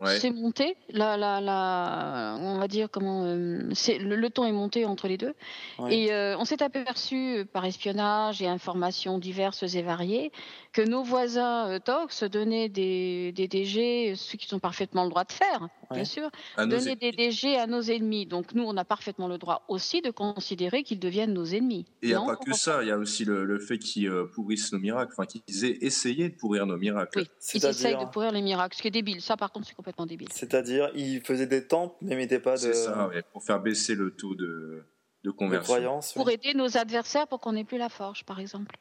Ouais. 0.02 0.20
C'est 0.20 0.30
monté, 0.32 0.76
la, 0.90 1.16
la, 1.16 1.40
la, 1.40 2.38
on 2.42 2.58
va 2.58 2.68
dire 2.68 2.90
comment, 2.92 3.24
euh, 3.24 3.70
c'est 3.74 3.98
le, 3.98 4.18
le, 4.18 4.30
ton 4.30 4.46
est 4.46 4.52
monté 4.52 4.84
entre 4.86 5.08
les 5.08 5.18
deux, 5.18 5.34
Ouais. 5.80 5.96
et 5.96 6.12
euh, 6.12 6.38
on 6.38 6.44
s'est 6.44 6.62
aperçu 6.62 7.46
par 7.54 7.64
espionnage 7.64 8.42
et 8.42 8.48
informations 8.48 9.18
diverses 9.20 9.64
et 9.64 9.82
variées 9.82 10.32
que 10.76 10.82
nos 10.82 11.04
voisins 11.04 11.70
euh, 11.70 11.80
Tox 11.80 12.26
donnaient 12.26 12.68
des, 12.68 13.32
des 13.32 13.48
DG, 13.48 14.14
ce 14.18 14.36
qu'ils 14.36 14.54
ont 14.54 14.60
parfaitement 14.60 15.06
le 15.06 15.10
droit 15.10 15.24
de 15.24 15.32
faire, 15.32 15.70
Ouais. 15.90 15.98
bien 15.98 16.04
sûr, 16.06 16.30
donner 16.58 16.96
des 16.96 17.12
DG 17.14 17.56
à 17.56 17.66
nos 17.66 17.82
ennemis. 17.82 18.26
Donc 18.26 18.54
nous, 18.54 18.64
on 18.64 18.76
a 18.76 18.84
parfaitement 18.84 19.30
le 19.30 19.38
droit 19.38 19.64
aussi 19.70 20.02
de 20.02 20.10
considérer 20.12 20.84
qu'ils 20.84 21.00
deviennent 21.00 21.32
nos 21.34 21.46
ennemis. 21.46 21.86
Et 22.02 22.08
il 22.08 22.10
n'y 22.10 22.16
a 22.16 22.22
pas 22.26 22.36
que 22.36 22.54
ça, 22.54 22.82
il 22.84 22.90
y 22.90 22.92
a 22.92 22.98
aussi 22.98 23.24
le, 23.24 23.46
le 23.46 23.58
fait 23.60 23.78
qu'ils 23.80 24.10
euh, 24.10 24.26
pourrissent 24.26 24.74
nos 24.74 24.80
miracles, 24.80 25.14
enfin 25.16 25.26
qu'ils 25.26 25.64
aient 25.64 25.78
essayé 25.82 26.28
de 26.28 26.36
pourrir 26.36 26.66
nos 26.66 26.76
miracles. 26.76 27.20
Oui, 27.20 27.30
ils 27.54 27.66
essayent 27.66 27.98
de 27.98 28.06
pourrir 28.12 28.34
les 28.34 28.42
miracles, 28.42 28.76
ce 28.76 28.82
qui 28.82 28.90
est 28.90 28.92
débile. 28.92 29.22
Ça, 29.22 29.38
par 29.38 29.54
contre, 29.54 29.68
c'est 29.68 29.76
complètement 29.76 30.06
débile. 30.06 30.28
c'est-à-dire, 30.32 30.90
ils 30.94 31.22
faisaient 31.22 31.48
des 31.48 31.66
temples, 31.66 31.96
mais 32.02 32.18
mettaient 32.18 32.40
pas 32.40 32.56
de, 32.56 32.58
C'est 32.58 32.74
ça, 32.74 33.08
ouais, 33.08 33.24
pour 33.32 33.44
faire 33.44 33.62
baisser 33.62 33.96
le 33.96 34.12
taux 34.12 34.36
de, 34.36 34.44
de 34.44 34.86
de 35.24 35.32
conversion. 35.32 36.00
Pour 36.16 36.30
aider 36.30 36.54
nos 36.54 36.78
adversaires 36.78 37.28
pour 37.28 37.40
qu'on 37.40 37.54
n'ait 37.54 37.64
plus 37.64 37.78
la 37.78 37.90
forge, 37.90 38.26
par 38.26 38.40
exemple. 38.40 38.76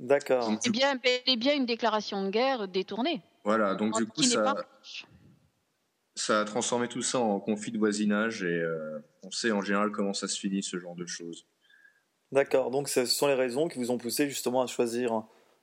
D'accord. 0.00 0.50
C'est 0.60 0.70
bien, 0.70 0.94
bel 0.96 1.20
et 1.26 1.36
bien 1.36 1.54
une 1.54 1.66
déclaration 1.66 2.24
de 2.24 2.30
guerre 2.30 2.68
détournée. 2.68 3.22
Voilà, 3.44 3.74
donc 3.74 3.96
du 3.96 4.06
coup, 4.06 4.22
ça, 4.22 4.42
pas 4.42 4.64
ça 6.14 6.40
a 6.40 6.44
transformé 6.44 6.88
tout 6.88 7.02
ça 7.02 7.18
en 7.18 7.40
conflit 7.40 7.72
de 7.72 7.78
voisinage 7.78 8.42
et 8.42 8.46
euh, 8.60 8.98
on 9.22 9.30
sait 9.30 9.50
en 9.52 9.60
général 9.62 9.90
comment 9.90 10.12
ça 10.12 10.28
se 10.28 10.38
finit, 10.38 10.62
ce 10.62 10.78
genre 10.78 10.94
de 10.96 11.06
choses. 11.06 11.46
D'accord. 12.32 12.70
Donc, 12.70 12.88
ce 12.88 13.06
sont 13.06 13.26
les 13.26 13.34
raisons 13.34 13.68
qui 13.68 13.78
vous 13.78 13.90
ont 13.90 13.98
poussé 13.98 14.28
justement 14.28 14.62
à 14.62 14.66
choisir 14.66 15.22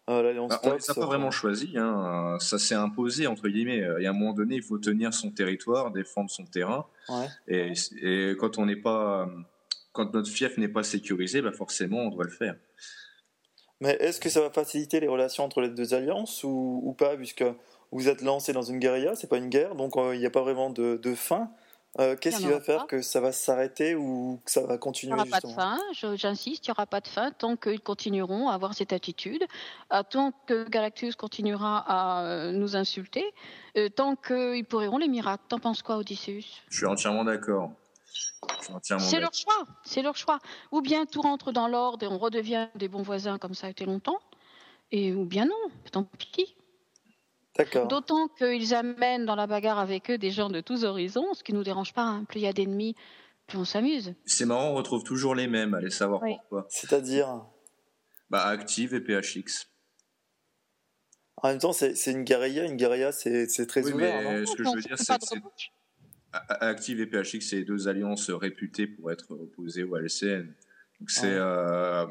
euh, 0.09 0.21
l'Alliance 0.23 0.49
Bah, 0.49 0.59
on 0.63 0.69
Tox. 0.71 0.87
les 0.87 0.91
a 0.91 0.95
pas 0.95 1.05
vraiment 1.05 1.31
choisis, 1.31 1.69
hein. 1.75 2.37
ça 2.39 2.57
s'est 2.57 2.75
imposé, 2.75 3.27
entre 3.27 3.47
guillemets. 3.49 3.83
Il 3.99 4.03
y 4.03 4.07
a 4.07 4.09
un 4.09 4.13
moment 4.13 4.33
donné, 4.33 4.55
il 4.55 4.63
faut 4.63 4.79
tenir 4.79 5.13
son 5.13 5.29
territoire, 5.31 5.91
défendre 5.91 6.29
son 6.29 6.45
terrain. 6.45 6.87
Ouais. 7.09 7.27
Et, 7.47 7.73
et 8.01 8.35
quand 8.37 8.57
on 8.57 8.65
n'est 8.65 8.75
pas, 8.75 9.29
quand 9.91 10.13
notre 10.13 10.29
fief 10.29 10.57
n'est 10.57 10.67
pas 10.69 10.83
sécurisé, 10.83 11.41
bah 11.41 11.51
forcément, 11.51 11.99
on 11.99 12.09
doit 12.09 12.25
le 12.25 12.31
faire. 12.31 12.55
Mais 13.82 13.98
est-ce 14.00 14.20
que 14.20 14.29
ça 14.29 14.41
va 14.41 14.50
faciliter 14.50 15.00
les 15.00 15.08
relations 15.08 15.44
entre 15.44 15.62
les 15.62 15.70
deux 15.70 15.94
alliances 15.94 16.44
ou, 16.44 16.82
ou 16.84 16.94
pas, 16.94 17.15
puisque 17.15 17.44
vous 17.91 18.08
êtes 18.08 18.22
lancé 18.22 18.53
dans 18.53 18.62
une 18.62 18.79
guérilla, 18.79 19.15
c'est 19.15 19.27
pas 19.27 19.38
une 19.38 19.50
guerre, 19.50 19.75
donc 19.75 19.98
euh, 19.98 20.15
il 20.15 20.20
n'y 20.20 20.25
a 20.25 20.29
pas 20.32 20.41
vraiment 20.41 20.70
de, 20.70 20.98
de 21.01 21.15
fin. 21.15 21.51
Euh, 21.98 22.17
Qu'est-ce 22.17 22.39
qui 22.39 22.48
va 22.48 22.60
faire 22.60 22.82
pas. 22.82 22.86
que 22.88 23.01
ça 23.01 23.22
va 23.22 23.32
s'arrêter 23.32 23.96
ou 23.96 24.41
que 24.44 24.51
ça 24.51 24.62
va 24.62 24.67
Il 24.67 24.74
n'y 24.74 24.79
continuer 24.79 25.13
aura 25.13 25.25
pas 25.25 25.39
de 25.39 25.48
fin, 25.48 25.79
j'insiste, 26.15 26.67
il 26.67 26.70
n'y 26.70 26.74
aura 26.74 26.86
pas 26.86 27.00
de 27.00 27.08
fin 27.08 27.32
tant 27.32 27.55
qu'ils 27.55 27.79
continueront 27.79 28.50
à 28.50 28.53
avoir 28.53 28.74
cette 28.74 28.91
attitude, 28.91 29.46
à 29.89 30.03
tant 30.03 30.34
que 30.46 30.67
Galactus 30.67 31.15
continuera 31.15 31.86
à 31.88 32.25
euh, 32.25 32.51
nous 32.51 32.75
insulter, 32.75 33.24
euh, 33.77 33.88
tant 33.88 34.17
qu'ils 34.17 34.65
pourriront 34.65 34.98
les 34.98 35.08
miracles. 35.08 35.44
T'en 35.48 35.60
penses 35.60 35.82
quoi, 35.82 35.96
Odysseus? 35.96 36.44
Je 36.70 36.77
suis 36.77 36.86
entièrement 36.86 37.24
d'accord. 37.24 37.72
C'est 39.00 39.19
leur 39.19 39.34
choix, 39.34 39.65
c'est 39.84 40.01
leur 40.01 40.15
choix. 40.15 40.39
Ou 40.72 40.81
bien 40.81 41.05
tout 41.05 41.22
rentre 41.22 41.51
dans 41.51 41.67
l'ordre 41.67 42.03
et 42.05 42.07
on 42.07 42.17
redevient 42.17 42.67
des 42.75 42.88
bons 42.88 43.01
voisins 43.03 43.38
comme 43.38 43.53
ça 43.53 43.67
a 43.67 43.69
été 43.69 43.86
longtemps, 43.86 44.19
et 44.91 45.13
ou 45.13 45.25
bien 45.25 45.45
non, 45.45 45.72
tant 45.92 46.03
pis. 46.03 46.55
D'accord. 47.57 47.87
D'autant 47.87 48.27
qu'ils 48.27 48.74
amènent 48.74 49.25
dans 49.25 49.35
la 49.35 49.48
bagarre 49.48 49.79
avec 49.79 50.09
eux 50.11 50.18
des 50.18 50.31
gens 50.31 50.50
de 50.50 50.59
tous 50.61 50.83
horizons, 50.83 51.33
ce 51.33 51.44
qui 51.44 51.53
nous 51.53 51.63
dérange 51.63 51.94
pas. 51.94 52.03
hein. 52.03 52.25
Plus 52.25 52.39
il 52.39 52.44
y 52.44 52.48
a 52.48 52.53
d'ennemis, 52.53 52.96
plus 53.48 53.57
on 53.57 53.66
s'amuse. 53.66 54.13
C'est 54.25 54.46
marrant, 54.46 54.72
on 54.72 54.75
retrouve 54.75 55.03
toujours 55.03 55.35
les 55.35 55.48
mêmes. 55.48 55.74
Allez 55.74 55.89
savoir 55.89 56.22
Oui. 56.22 56.35
pourquoi. 56.37 56.66
C'est-à-dire, 56.70 57.46
Bah, 58.29 58.44
Active 58.46 58.94
et 58.96 59.00
PHX. 59.01 59.68
en 61.37 61.50
même 61.50 61.59
temps, 61.59 61.74
c'est 61.74 61.94
une 62.11 62.24
guérilla. 62.24 62.66
Une 62.66 62.75
guérilla, 62.75 63.11
c'est 63.11 63.48
très 63.68 63.85
Oui, 63.85 63.94
ouvert. 63.94 64.22
mais 64.22 64.39
non? 64.42 64.46
ce 64.46 64.55
que 64.55 64.63
je 64.63 64.70
veux 64.75 64.81
dire, 64.81 64.98
c'est 64.98 65.13
Active 66.50 67.00
et 67.01 67.05
PHX, 67.07 67.41
c'est 67.41 67.63
deux 67.63 67.87
alliances 67.87 68.29
réputées 68.29 68.87
pour 68.87 69.11
être 69.11 69.31
opposées 69.31 69.83
au 69.83 69.95
LCN. 69.98 70.48
Donc 71.00 71.09
c'est, 71.09 71.27
Ouais. 71.27 71.33
euh, 71.37 72.05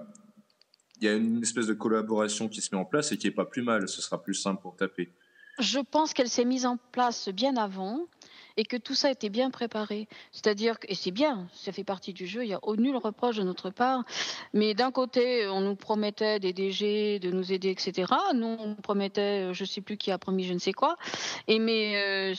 il 1.00 1.04
y 1.04 1.08
a 1.08 1.14
une 1.14 1.42
espèce 1.42 1.66
de 1.66 1.74
collaboration 1.74 2.48
qui 2.48 2.60
se 2.60 2.74
met 2.74 2.80
en 2.80 2.84
place 2.84 3.12
et 3.12 3.16
qui 3.18 3.26
est 3.26 3.30
pas 3.32 3.44
plus 3.44 3.62
mal. 3.62 3.88
Ce 3.88 4.00
sera 4.02 4.22
plus 4.22 4.34
simple 4.34 4.62
pour 4.62 4.76
taper. 4.76 5.12
Je 5.58 5.78
pense 5.78 6.12
qu'elle 6.14 6.28
s'est 6.28 6.44
mise 6.44 6.66
en 6.66 6.76
place 6.92 7.28
bien 7.28 7.56
avant 7.56 8.00
et 8.56 8.64
que 8.64 8.76
tout 8.76 8.94
ça 8.94 9.10
était 9.10 9.28
bien 9.30 9.50
préparé. 9.50 10.08
C'est-à-dire 10.32 10.78
que, 10.78 10.87
et 10.88 10.94
c'est 10.94 11.10
bien, 11.10 11.48
ça 11.52 11.72
fait 11.72 11.82
partie 11.84 12.12
du 12.12 12.26
jeu, 12.26 12.44
il 12.44 12.48
n'y 12.48 12.54
a 12.54 12.60
au- 12.62 12.76
nul 12.76 12.96
reproche 12.96 13.37
de 13.37 13.42
notre 13.42 13.70
part. 13.70 14.04
Mais 14.52 14.74
d'un 14.74 14.90
côté, 14.92 15.46
on 15.48 15.60
nous 15.60 15.74
promettait 15.76 16.38
des 16.40 16.52
DG, 16.52 17.18
de 17.18 17.30
nous 17.30 17.52
aider, 17.52 17.70
etc. 17.70 18.12
Nous, 18.34 18.46
on 18.46 18.68
nous 18.68 18.74
promettait, 18.76 19.50
euh, 19.50 19.52
je 19.52 19.64
ne 19.64 19.68
sais 19.68 19.80
plus 19.80 19.96
qui 19.96 20.10
a 20.12 20.18
promis 20.18 20.44
je 20.44 20.54
ne 20.54 20.58
sais 20.60 20.72
quoi. 20.72 20.96
Et 21.48 21.58
mais 21.58 22.02
euh, 22.32 22.34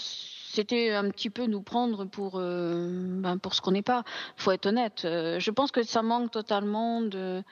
c'était 0.55 0.91
un 0.91 1.09
petit 1.09 1.29
peu 1.29 1.45
nous 1.45 1.61
prendre 1.61 2.05
pour, 2.05 2.33
euh, 2.35 2.87
ben, 3.21 3.37
pour 3.37 3.53
ce 3.53 3.61
qu'on 3.61 3.71
n'est 3.71 3.81
pas. 3.81 4.03
faut 4.37 4.51
être 4.51 4.65
honnête. 4.65 5.03
Euh, 5.05 5.39
je 5.39 5.51
pense 5.51 5.71
que 5.71 5.83
ça 5.83 6.01
manque 6.01 6.31
totalement 6.31 7.01
de... 7.01 7.43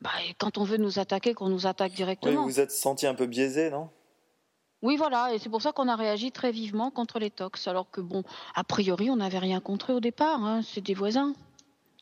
Bah, 0.00 0.10
quand 0.38 0.58
on 0.58 0.64
veut 0.64 0.76
nous 0.76 0.98
attaquer, 0.98 1.34
qu'on 1.34 1.48
nous 1.48 1.66
attaque 1.66 1.90
Oui, 1.92 1.96
directement. 1.96 2.44
vous 2.44 2.60
êtes 2.60 2.70
senti 2.70 3.06
un 3.06 3.14
peu 3.14 3.26
biaisé, 3.26 3.70
non? 3.70 3.90
Oui, 4.80 4.96
voilà, 4.96 5.34
et 5.34 5.40
c'est 5.40 5.48
pour 5.48 5.60
ça 5.60 5.72
qu'on 5.72 5.88
a 5.88 5.96
réagi 5.96 6.30
très 6.30 6.52
vivement 6.52 6.92
contre 6.92 7.18
les 7.18 7.30
tox, 7.30 7.66
alors 7.66 7.90
que 7.90 8.00
bon, 8.00 8.22
a 8.54 8.62
priori, 8.62 9.10
on 9.10 9.16
n'avait 9.16 9.40
rien 9.40 9.58
contre 9.60 9.90
eux 9.90 9.96
au 9.96 10.00
départ, 10.00 10.44
hein, 10.44 10.60
c'est 10.62 10.80
des 10.80 10.94
voisins. 10.94 11.32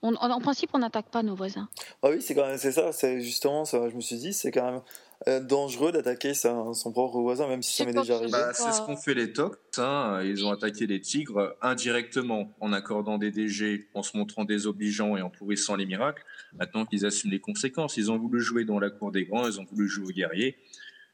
On- 0.02 0.14
en, 0.16 0.30
en 0.30 0.40
principe, 0.40 0.68
on 0.74 0.78
n'attaque 0.80 1.08
pas 1.10 1.22
nos 1.22 1.34
voisins. 1.34 1.70
Ah 2.02 2.08
oui, 2.10 2.20
c'est 2.20 2.34
quand 2.34 2.44
même 2.46 2.58
c'est 2.58 2.72
ça. 2.72 2.92
C'est 2.92 3.22
justement 3.22 3.64
ça. 3.64 3.88
Je 3.88 3.96
me 3.96 4.02
suis 4.02 4.18
dit, 4.18 4.34
c'est 4.34 4.50
quand 4.52 4.70
même 4.70 4.82
euh, 5.28 5.40
dangereux 5.40 5.92
d'attaquer 5.92 6.34
son 6.34 6.92
propre 6.92 7.20
voisin, 7.20 7.48
même 7.48 7.62
si 7.62 7.74
ça 7.74 7.84
m'est 7.84 7.92
déjà 7.92 8.16
arrivé. 8.16 8.32
Bah, 8.32 8.52
c'est 8.52 8.72
ce 8.72 8.82
qu'ont 8.82 8.96
fait 8.96 9.14
les 9.14 9.32
Tox. 9.32 9.56
Hein. 9.78 10.20
Ils 10.24 10.44
ont 10.44 10.50
attaqué 10.50 10.86
les 10.86 11.00
tigres 11.00 11.56
indirectement, 11.62 12.54
en 12.60 12.72
accordant 12.72 13.18
des 13.18 13.30
DG, 13.30 13.88
en 13.94 14.02
se 14.02 14.16
montrant 14.16 14.44
désobligeants 14.44 15.16
et 15.16 15.22
en 15.22 15.30
pourrissant 15.30 15.74
les 15.76 15.86
miracles. 15.86 16.22
Maintenant 16.58 16.84
qu'ils 16.84 17.06
assument 17.06 17.32
les 17.32 17.40
conséquences, 17.40 17.96
ils 17.96 18.10
ont 18.10 18.18
voulu 18.18 18.40
jouer 18.40 18.64
dans 18.64 18.78
la 18.78 18.90
cour 18.90 19.10
des 19.10 19.24
grands, 19.24 19.46
ils 19.46 19.60
ont 19.60 19.64
voulu 19.64 19.88
jouer 19.88 20.06
aux 20.06 20.12
guerriers. 20.12 20.56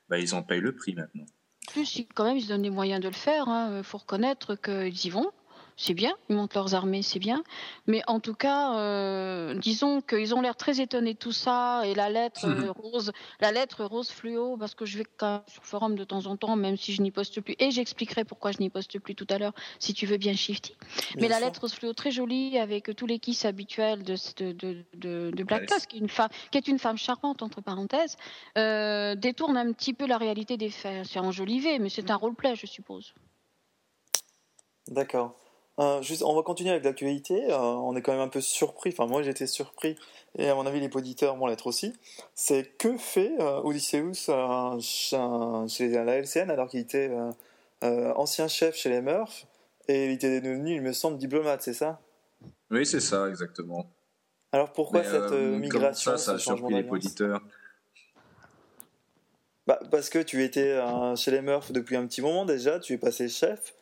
Bah, 0.09 0.19
ils 0.19 0.35
en 0.35 0.43
payent 0.43 0.61
le 0.61 0.75
prix 0.75 0.95
maintenant. 0.95 1.25
En 1.69 1.73
plus, 1.73 2.05
quand 2.15 2.25
même, 2.25 2.37
ils 2.37 2.43
se 2.43 2.49
donnent 2.49 2.62
les 2.62 2.71
moyens 2.71 3.01
de 3.01 3.09
le 3.09 3.15
faire. 3.15 3.47
Il 3.77 3.85
faut 3.85 3.99
reconnaître 3.99 4.57
qu'ils 4.57 5.07
y 5.07 5.11
vont. 5.11 5.31
C'est 5.77 5.95
bien, 5.95 6.13
ils 6.29 6.37
montent 6.37 6.55
leurs 6.55 6.75
armées, 6.75 7.03
c'est 7.03 7.19
bien. 7.19 7.43
Mais 7.87 8.03
en 8.07 8.21
tout 8.21 8.35
cas, 8.35 8.77
euh, 8.79 9.55
disons 9.55 10.01
qu'ils 10.01 10.35
ont 10.35 10.41
l'air 10.41 10.55
très 10.55 10.81
étonnés 10.81 11.15
de 11.15 11.19
tout 11.19 11.33
ça. 11.33 11.83
Et 11.87 11.95
la 11.95 12.09
lettre 12.11 12.47
Mhm. 12.47 12.65
euh, 12.65 12.73
rose, 12.73 13.13
la 13.41 13.53
lettre 13.53 13.85
rose 13.85 14.11
fluo, 14.11 14.57
parce 14.59 14.75
que 14.75 14.85
je 14.85 14.99
vais 14.99 15.07
quand 15.17 15.33
même 15.33 15.43
sur 15.49 15.63
le 15.63 15.67
forum 15.67 15.95
de 15.97 16.05
temps 16.05 16.27
en 16.27 16.37
temps, 16.37 16.57
même 16.57 16.77
si 16.77 16.93
je 16.93 17.03
n'y 17.03 17.11
poste 17.11 17.41
plus. 17.41 17.55
Et 17.59 17.71
j'expliquerai 17.71 18.25
pourquoi 18.25 18.53
je 18.53 18.59
n'y 18.59 18.71
poste 18.71 18.99
plus 19.01 19.15
tout 19.15 19.27
à 19.31 19.39
l'heure, 19.39 19.55
si 19.79 19.95
tu 19.95 20.07
veux 20.07 20.19
bien, 20.19 20.35
Shifty. 20.35 20.77
Bien 21.15 21.23
Mais 21.23 21.29
la 21.29 21.39
sûr. 21.39 21.47
lettre 21.47 21.61
rose 21.63 21.73
fluo 21.75 21.93
très 21.95 22.11
jolie 22.11 22.59
avec 22.59 22.95
tous 22.95 23.07
les 23.07 23.19
kisses 23.19 23.45
habituels 23.45 24.03
de, 24.03 24.17
de, 24.37 24.53
de, 24.53 24.85
de, 24.95 25.31
de 25.35 25.43
Black 25.45 25.63
Ouais, 25.63 25.67
Tusk, 25.67 25.89
qui 25.89 25.97
est 25.97 26.01
une 26.01 26.09
femme, 26.09 26.29
qui 26.51 26.59
est 26.59 26.69
une 26.69 26.79
femme 26.79 26.99
charmante 26.99 27.43
entre 27.43 27.61
parenthèses, 27.61 28.17
euh, 28.59 29.15
détourne 29.15 29.57
un 29.57 29.73
petit 29.73 29.95
peu 29.95 30.07
la 30.07 30.19
réalité 30.19 30.57
des 30.57 30.71
faits. 30.71 31.07
C'est 31.07 31.19
enjolivé, 31.19 31.79
mais 31.79 31.89
c'est 31.89 32.11
un 32.11 32.17
roleplay, 32.17 32.55
je 32.57 32.67
suppose. 32.67 33.15
D'accord. 34.89 35.41
Euh, 35.83 36.01
juste, 36.01 36.23
on 36.23 36.35
va 36.35 36.42
continuer 36.42 36.71
avec 36.71 36.85
l'actualité. 36.85 37.51
Euh, 37.51 37.59
on 37.59 37.97
est 37.97 38.03
quand 38.03 38.12
même 38.12 38.21
un 38.21 38.29
peu 38.29 38.40
surpris. 38.40 38.90
Enfin, 38.90 39.07
moi, 39.07 39.23
j'étais 39.23 39.49
surpris, 39.49 39.97
et 40.38 40.49
à 40.49 40.55
mon 40.55 40.64
avis, 40.64 40.81
les 40.81 40.90
auditeurs 40.95 41.37
vont 41.37 41.47
l'être 41.47 41.66
aussi. 41.66 41.92
C'est 42.35 42.77
que 42.79 42.97
fait 42.97 43.33
euh, 43.40 43.61
Odysseus 43.62 44.31
chez, 44.81 45.88
la 45.88 46.18
LCN 46.18 46.51
alors 46.51 46.68
qu'il 46.68 46.81
était 46.81 47.11
ancien 47.83 48.47
chef 48.47 48.77
chez 48.77 48.90
les 48.90 49.03
Murphs 49.03 49.47
et 49.88 50.07
il 50.07 50.12
était 50.12 50.40
devenu, 50.40 50.77
il 50.77 50.83
me 50.83 50.92
semble, 50.92 51.18
diplomate, 51.18 51.62
c'est 51.62 51.75
ça? 51.75 52.01
Oui, 52.71 52.87
c'est 52.87 53.01
ça, 53.01 53.29
exactement. 53.29 53.87
Alors 54.53 54.73
pourquoi 54.73 55.01
Mais, 55.01 55.11
cette 55.11 55.33
migration, 55.33 56.12
ça, 56.12 56.18
ça 56.18 56.33
a 56.33 56.38
surpris 56.38 56.75
les 56.75 56.88
auditeurs? 56.88 57.40
Bah, 59.66 59.81
parce 59.90 60.11
que 60.11 60.21
tu 60.21 60.45
étais 60.45 60.79
chez 61.16 61.33
les 61.33 61.42
Murphs 61.42 61.73
depuis 61.73 61.97
un 61.97 62.07
petit 62.07 62.23
moment 62.23 62.45
déjà, 62.45 62.79
tu 62.79 62.92
es 62.92 62.99
passé 62.99 63.29
chef, 63.29 63.75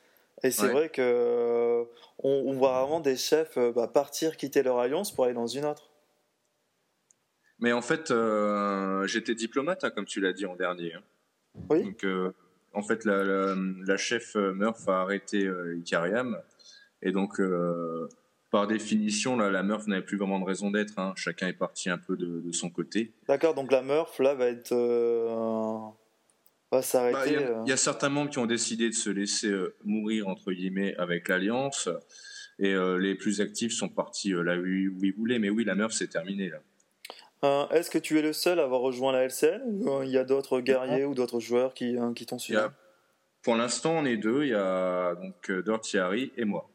et 0.42 0.50
c'est 0.50 0.66
Ouais. 0.66 0.72
vrai 0.72 0.88
que 0.88 1.00
euh, 1.02 1.84
on, 2.18 2.44
on 2.46 2.52
voit 2.54 2.72
rarement 2.72 3.00
des 3.00 3.16
chefs 3.16 3.56
euh, 3.56 3.72
bah, 3.72 3.88
partir, 3.88 4.36
quitter 4.36 4.62
leur 4.62 4.78
alliance 4.78 5.14
pour 5.14 5.24
aller 5.24 5.34
dans 5.34 5.46
une 5.46 5.64
autre. 5.64 5.90
Mais 7.58 7.72
en 7.72 7.82
fait, 7.82 8.10
euh, 8.10 9.06
j'étais 9.06 9.34
diplomate, 9.34 9.84
hein, 9.84 9.90
comme 9.90 10.06
tu 10.06 10.20
l'as 10.20 10.32
dit 10.32 10.46
en 10.46 10.56
dernier. 10.56 10.94
hein. 10.94 11.02
Oui. 11.68 11.84
Donc, 11.84 12.04
euh, 12.04 12.32
en 12.72 12.82
fait, 12.82 13.04
la, 13.04 13.22
la, 13.22 13.54
la 13.86 13.96
chef 13.96 14.34
Murph 14.36 14.88
a 14.88 15.02
arrêté 15.02 15.44
euh, 15.44 15.76
Icariam 15.76 16.40
Et 17.02 17.12
donc, 17.12 17.40
par 18.50 18.66
définition, 18.66 19.36
là, 19.36 19.50
la 19.50 19.62
Murph 19.62 19.86
n'avait 19.88 20.04
plus 20.04 20.16
vraiment 20.16 20.40
de 20.40 20.44
raison 20.44 20.70
d'être. 20.70 20.98
hein. 20.98 21.12
Chacun 21.16 21.48
est 21.48 21.52
parti 21.52 21.90
un 21.90 21.98
peu 21.98 22.16
de, 22.16 22.40
de 22.40 22.52
son 22.52 22.70
côté. 22.70 23.12
D'accord, 23.28 23.54
donc 23.54 23.70
la 23.72 23.82
Murph 23.82 24.18
là 24.20 24.34
va 24.34 24.46
être. 24.46 24.72
Va 26.70 26.78
Bah, 26.78 26.82
s'arrêter. 26.82 27.18
Il 27.28 27.32
y, 27.32 27.36
a- 27.36 27.40
euh. 27.40 27.62
il 27.66 27.70
y 27.70 27.72
a 27.72 27.76
certains 27.76 28.08
membres 28.08 28.30
qui 28.30 28.38
ont 28.38 28.46
décidé 28.46 28.88
de 28.88 28.94
se 28.94 29.10
laisser 29.10 29.48
euh, 29.48 29.74
mourir, 29.84 30.28
entre 30.28 30.52
guillemets, 30.52 30.94
avec 30.96 31.28
l'Alliance. 31.28 31.88
Et 32.58 32.74
euh, 32.74 32.98
les 32.98 33.14
plus 33.14 33.40
actifs 33.40 33.72
sont 33.72 33.88
partis 33.88 34.30
là 34.30 34.56
où, 34.56 34.66
ils 34.66 35.14
voulaient. 35.16 35.38
Mais 35.38 35.50
oui, 35.50 35.64
la 35.64 35.74
Murph, 35.74 35.92
c'est 35.92 36.08
terminé. 36.08 36.50
Là. 36.50 36.58
Euh, 37.44 37.68
Est-ce 37.70 37.90
que 37.90 37.98
tu 37.98 38.18
es 38.18 38.22
le 38.22 38.32
seul 38.34 38.60
à 38.60 38.64
avoir 38.64 38.82
rejoint 38.82 39.12
la 39.12 39.26
ou 39.66 39.88
euh, 39.88 40.04
il 40.04 40.10
y 40.10 40.18
a 40.18 40.24
d'autres 40.24 40.60
guerriers 40.60 41.04
ou 41.06 41.14
d'autres 41.14 41.40
joueurs 41.40 41.72
qui, 41.74 41.96
qui 42.14 42.26
t'ont 42.26 42.38
suivi 42.38 42.58
a- 42.58 42.72
pour 43.42 43.56
l'instant, 43.56 43.92
on 43.96 44.04
est 44.04 44.18
deux. 44.18 44.42
Il 44.44 44.50
y 44.50 44.54
a 44.54 45.14
donc 45.14 45.50
Dirty 45.50 45.96
Harry 45.96 46.30
et 46.36 46.44
moi. 46.44 46.68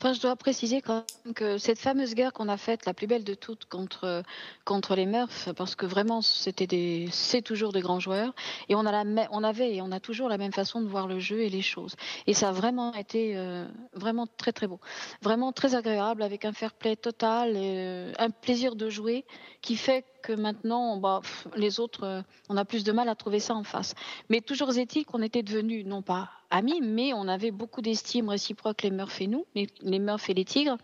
Enfin, 0.00 0.12
je 0.12 0.20
dois 0.20 0.36
préciser 0.36 0.80
quand 0.80 1.04
même 1.24 1.34
que 1.34 1.58
cette 1.58 1.78
fameuse 1.78 2.14
guerre 2.14 2.32
qu'on 2.32 2.48
a 2.48 2.56
faite, 2.56 2.86
la 2.86 2.94
plus 2.94 3.06
belle 3.06 3.24
de 3.24 3.34
toutes 3.34 3.66
contre, 3.66 4.22
contre 4.64 4.94
les 4.94 5.06
Murphs, 5.06 5.52
parce 5.56 5.74
que 5.74 5.86
vraiment, 5.86 6.22
c'était 6.22 6.66
des, 6.66 7.08
c'est 7.10 7.42
toujours 7.42 7.72
des 7.72 7.80
grands 7.80 8.00
joueurs, 8.00 8.34
et 8.68 8.74
on, 8.74 8.86
a 8.86 9.04
la, 9.04 9.28
on 9.30 9.44
avait 9.44 9.74
et 9.74 9.82
on 9.82 9.92
a 9.92 10.00
toujours 10.00 10.28
la 10.28 10.38
même 10.38 10.52
façon 10.52 10.80
de 10.80 10.86
voir 10.86 11.06
le 11.06 11.18
jeu 11.18 11.40
et 11.40 11.50
les 11.50 11.62
choses. 11.62 11.96
Et 12.26 12.34
ça 12.34 12.48
a 12.48 12.52
vraiment 12.52 12.94
été 12.94 13.36
euh, 13.36 13.66
vraiment 13.92 14.26
très 14.26 14.52
très 14.52 14.66
beau, 14.66 14.80
vraiment 15.22 15.52
très 15.52 15.74
agréable, 15.74 16.22
avec 16.22 16.44
un 16.44 16.52
fair 16.52 16.72
play 16.72 16.96
total, 16.96 17.56
et, 17.56 17.74
euh, 17.78 18.12
un 18.18 18.30
plaisir 18.30 18.76
de 18.76 18.90
jouer 18.90 19.24
qui 19.62 19.76
fait 19.76 20.04
que 20.20 20.32
maintenant, 20.32 21.20
les 21.56 21.80
autres, 21.80 22.04
euh, 22.04 22.22
on 22.48 22.56
a 22.56 22.64
plus 22.64 22.84
de 22.84 22.92
mal 22.92 23.08
à 23.08 23.14
trouver 23.14 23.40
ça 23.40 23.54
en 23.54 23.64
face. 23.64 23.94
Mais 24.28 24.40
toujours 24.40 24.76
est-il 24.76 25.04
qu'on 25.04 25.22
était 25.22 25.42
devenus, 25.42 25.84
non 25.86 26.02
pas 26.02 26.30
amis, 26.50 26.80
mais 26.82 27.12
on 27.14 27.28
avait 27.28 27.52
beaucoup 27.52 27.80
d'estime 27.80 28.28
réciproque, 28.28 28.82
les 28.82 28.90
Murphs 28.90 29.20
et 29.20 29.26
nous, 29.28 29.46
les, 29.54 29.68
les 29.82 29.98
Murphs 29.98 30.28
et 30.30 30.34
les 30.34 30.44
Tigres. 30.44 30.78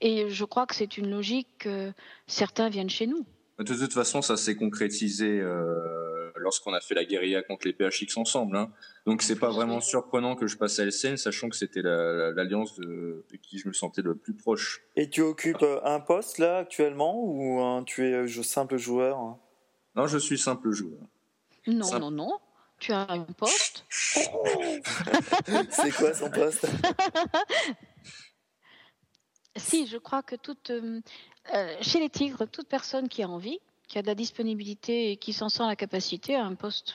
Et 0.00 0.30
je 0.30 0.44
crois 0.44 0.66
que 0.66 0.74
c'est 0.74 0.96
une 0.96 1.10
logique 1.10 1.48
que 1.58 1.92
certains 2.26 2.68
viennent 2.68 2.90
chez 2.90 3.06
nous. 3.06 3.26
De 3.58 3.74
toute 3.74 3.92
façon, 3.92 4.22
ça 4.22 4.36
s'est 4.36 4.54
concrétisé 4.54 5.40
euh, 5.40 6.30
lorsqu'on 6.36 6.72
a 6.74 6.80
fait 6.80 6.94
la 6.94 7.04
guérilla 7.04 7.42
contre 7.42 7.66
les 7.66 7.72
PHX 7.72 8.16
ensemble. 8.16 8.56
Hein. 8.56 8.70
Donc 9.04 9.20
c'est 9.22 9.34
pas 9.38 9.50
vraiment 9.50 9.80
surprenant 9.80 10.36
que 10.36 10.46
je 10.46 10.56
passe 10.56 10.78
à 10.78 10.84
LCN, 10.84 11.16
sachant 11.16 11.48
que 11.48 11.56
c'était 11.56 11.82
la- 11.82 12.12
la- 12.12 12.30
l'alliance 12.30 12.78
de, 12.78 13.24
de 13.30 13.36
qui 13.42 13.58
je 13.58 13.66
me 13.66 13.72
sentais 13.72 14.02
le 14.02 14.14
plus 14.14 14.34
proche. 14.34 14.82
Et 14.94 15.10
tu 15.10 15.22
occupes 15.22 15.62
euh, 15.62 15.80
un 15.84 15.98
poste 15.98 16.38
là 16.38 16.58
actuellement 16.58 17.20
ou 17.20 17.60
euh, 17.60 17.82
tu 17.82 18.06
es 18.06 18.12
euh, 18.12 18.42
simple 18.44 18.76
joueur 18.76 19.18
hein? 19.18 19.38
Non, 19.96 20.06
je 20.06 20.18
suis 20.18 20.38
simple 20.38 20.70
joueur. 20.70 21.00
Non, 21.66 21.98
non, 21.98 22.10
non. 22.12 22.38
Tu 22.78 22.92
as 22.92 23.10
un 23.10 23.24
poste. 23.24 23.84
C'est 25.70 25.90
quoi 25.96 26.14
son 26.14 26.30
poste? 26.30 26.68
Si, 29.58 29.86
je 29.86 29.98
crois 29.98 30.22
que 30.22 30.36
toute, 30.36 30.70
euh, 30.70 31.00
euh, 31.54 31.76
chez 31.80 32.00
les 32.00 32.08
Tigres, 32.08 32.46
toute 32.50 32.68
personne 32.68 33.08
qui 33.08 33.22
a 33.22 33.28
envie, 33.28 33.58
qui 33.88 33.98
a 33.98 34.02
de 34.02 34.06
la 34.06 34.14
disponibilité 34.14 35.12
et 35.12 35.16
qui 35.16 35.32
s'en 35.32 35.48
sent 35.48 35.64
la 35.66 35.76
capacité 35.76 36.34
a 36.34 36.44
un 36.44 36.54
poste. 36.54 36.94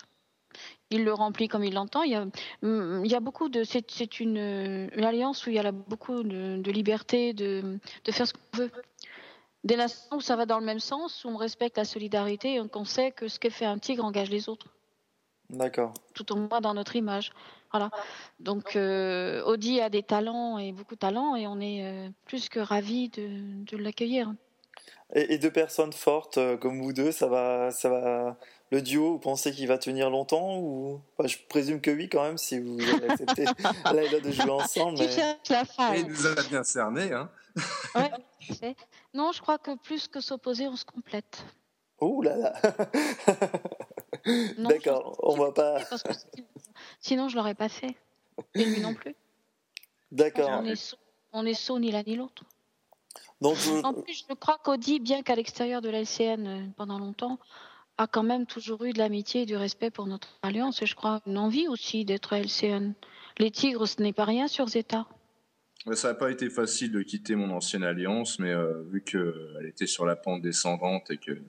Il 0.91 1.03
le 1.03 1.13
remplit 1.13 1.47
comme 1.47 1.63
il 1.63 1.73
l'entend. 1.73 2.03
Il 2.03 2.11
y 2.11 2.15
a, 2.15 3.17
a 3.17 3.19
beaucoup 3.19 3.49
de. 3.49 3.63
C'est 3.63 4.19
une, 4.19 4.37
une 4.37 5.03
alliance 5.03 5.45
où 5.45 5.49
il 5.49 5.55
y 5.55 5.59
a 5.59 5.63
là 5.63 5.71
beaucoup 5.71 6.21
de, 6.21 6.71
liberté 6.71 7.33
de, 7.33 7.79
de 8.05 8.11
faire 8.11 8.27
ce 8.27 8.33
qu'on 8.33 8.57
veut. 8.57 8.71
Dès 9.63 9.75
l'instant 9.75 10.17
où 10.17 10.21
ça 10.21 10.35
va 10.35 10.45
dans 10.45 10.59
le 10.59 10.65
même 10.65 10.79
sens, 10.79 11.23
où 11.25 11.29
on 11.29 11.37
respecte 11.37 11.77
la 11.77 11.85
solidarité 11.85 12.55
et 12.55 12.67
qu'on 12.67 12.85
sait 12.85 13.11
que 13.11 13.27
ce 13.27 13.39
que 13.39 13.49
fait 13.49 13.65
un 13.65 13.79
tigre 13.79 14.05
engage 14.05 14.29
les 14.29 14.49
autres 14.49 14.67
D'accord. 15.49 15.93
tout 16.13 16.31
au 16.31 16.35
moins 16.35 16.61
dans 16.61 16.73
notre 16.73 16.95
image. 16.95 17.31
Voilà. 17.71 17.89
Donc 18.39 18.75
euh, 18.75 19.43
Audi 19.45 19.81
a 19.81 19.89
des 19.89 20.03
talents 20.03 20.57
et 20.57 20.71
beaucoup 20.71 20.95
de 20.95 20.99
talents 20.99 21.35
et 21.35 21.47
on 21.47 21.59
est 21.59 21.83
euh, 21.85 22.09
plus 22.25 22.49
que 22.49 22.59
ravis 22.59 23.09
de, 23.09 23.63
de 23.65 23.77
l'accueillir. 23.77 24.33
Et, 25.15 25.33
et 25.33 25.37
deux 25.37 25.51
personnes 25.51 25.93
fortes 25.93 26.37
euh, 26.37 26.57
comme 26.57 26.81
vous 26.81 26.93
deux, 26.93 27.11
ça 27.11 27.27
va, 27.27 27.71
ça 27.71 27.89
va. 27.89 28.37
Le 28.71 28.81
duo, 28.81 29.11
vous 29.13 29.19
pensez 29.19 29.51
qu'il 29.51 29.67
va 29.67 29.77
tenir 29.77 30.09
longtemps 30.09 30.57
ou 30.57 30.99
Enfin, 31.17 31.27
Je 31.27 31.37
présume 31.47 31.79
que 31.81 31.91
oui 31.91 32.09
quand 32.09 32.23
même 32.23 32.37
si 32.39 32.59
vous 32.59 32.79
avez 32.81 33.09
accepté 33.11 33.45
là 33.85 34.19
de 34.19 34.31
jouer 34.31 34.49
ensemble. 34.49 34.97
Tu 34.97 35.03
mais- 35.05 35.11
cherches 35.11 35.77
la 35.77 35.95
Et 35.95 35.99
il 35.99 36.07
nous 36.07 36.25
a 36.25 36.33
bien 36.49 36.63
cerné. 36.63 37.11
Hein. 37.13 37.29
Ouais, 37.95 38.11
non, 39.13 39.31
je 39.31 39.41
crois 39.41 39.59
que 39.59 39.75
plus 39.77 40.07
que 40.07 40.19
s'opposer, 40.21 40.67
on 40.67 40.75
se 40.75 40.85
complète. 40.85 41.45
Ouh 42.01 42.21
là 42.21 42.35
là. 42.37 42.53
D'accord. 44.57 45.19
On 45.23 45.35
va 45.37 45.51
pas. 45.51 45.79
je- 45.79 45.85
parce 45.89 46.03
que 46.03 46.13
sinon- 46.99 47.29
je 47.29 47.35
l'aurais 47.35 47.55
pas 47.55 47.69
fait. 47.69 47.95
Et 48.55 48.65
lui 48.65 48.81
non 48.81 48.93
plus. 48.93 49.15
D'accord. 50.11 50.63
On 51.35 51.45
est 51.45 51.53
sot 51.53 51.79
ni 51.79 51.91
l'un 51.91 52.03
ni 52.05 52.15
l'autre. 52.15 52.43
Donc 53.41 53.55
vous- 53.57 53.81
En 53.81 53.93
plus, 53.93 54.25
je 54.29 54.33
crois 54.35 54.57
qu'Audi, 54.63 54.99
bien 54.99 55.21
qu'à 55.23 55.35
l'extérieur 55.35 55.81
de 55.81 55.89
la 55.89 55.99
LCN 56.01 56.47
euh, 56.47 56.65
pendant 56.77 56.99
longtemps, 56.99 57.39
a 57.97 58.07
quand 58.07 58.23
même 58.23 58.45
toujours 58.45 58.83
eu 58.85 58.93
de 58.93 58.97
l'amitié 58.99 59.41
et 59.41 59.45
du 59.45 59.55
respect 59.55 59.91
pour 59.91 60.07
notre 60.07 60.29
alliance 60.41 60.81
et 60.81 60.85
je 60.85 60.95
crois 60.95 61.21
une 61.25 61.37
envie 61.37 61.67
aussi 61.67 62.05
d'être 62.05 62.33
LCN. 62.33 62.93
Les 63.39 63.51
Tigres, 63.51 63.87
ce 63.87 64.01
n'est 64.01 64.13
pas 64.13 64.25
rien 64.25 64.47
sur 64.47 64.67
Zeta. 64.67 65.05
Ça 65.93 66.09
n'a 66.09 66.13
pas 66.13 66.31
été 66.31 66.49
facile 66.49 66.91
de 66.91 67.01
quitter 67.01 67.35
mon 67.35 67.49
ancienne 67.51 67.83
alliance, 67.83 68.39
mais 68.39 68.51
euh, 68.51 68.83
vu 68.89 69.03
qu'elle 69.03 69.65
était 69.67 69.87
sur 69.87 70.05
la 70.05 70.15
pente 70.15 70.41
descendante 70.41 71.11
et 71.11 71.17
que 71.17 71.41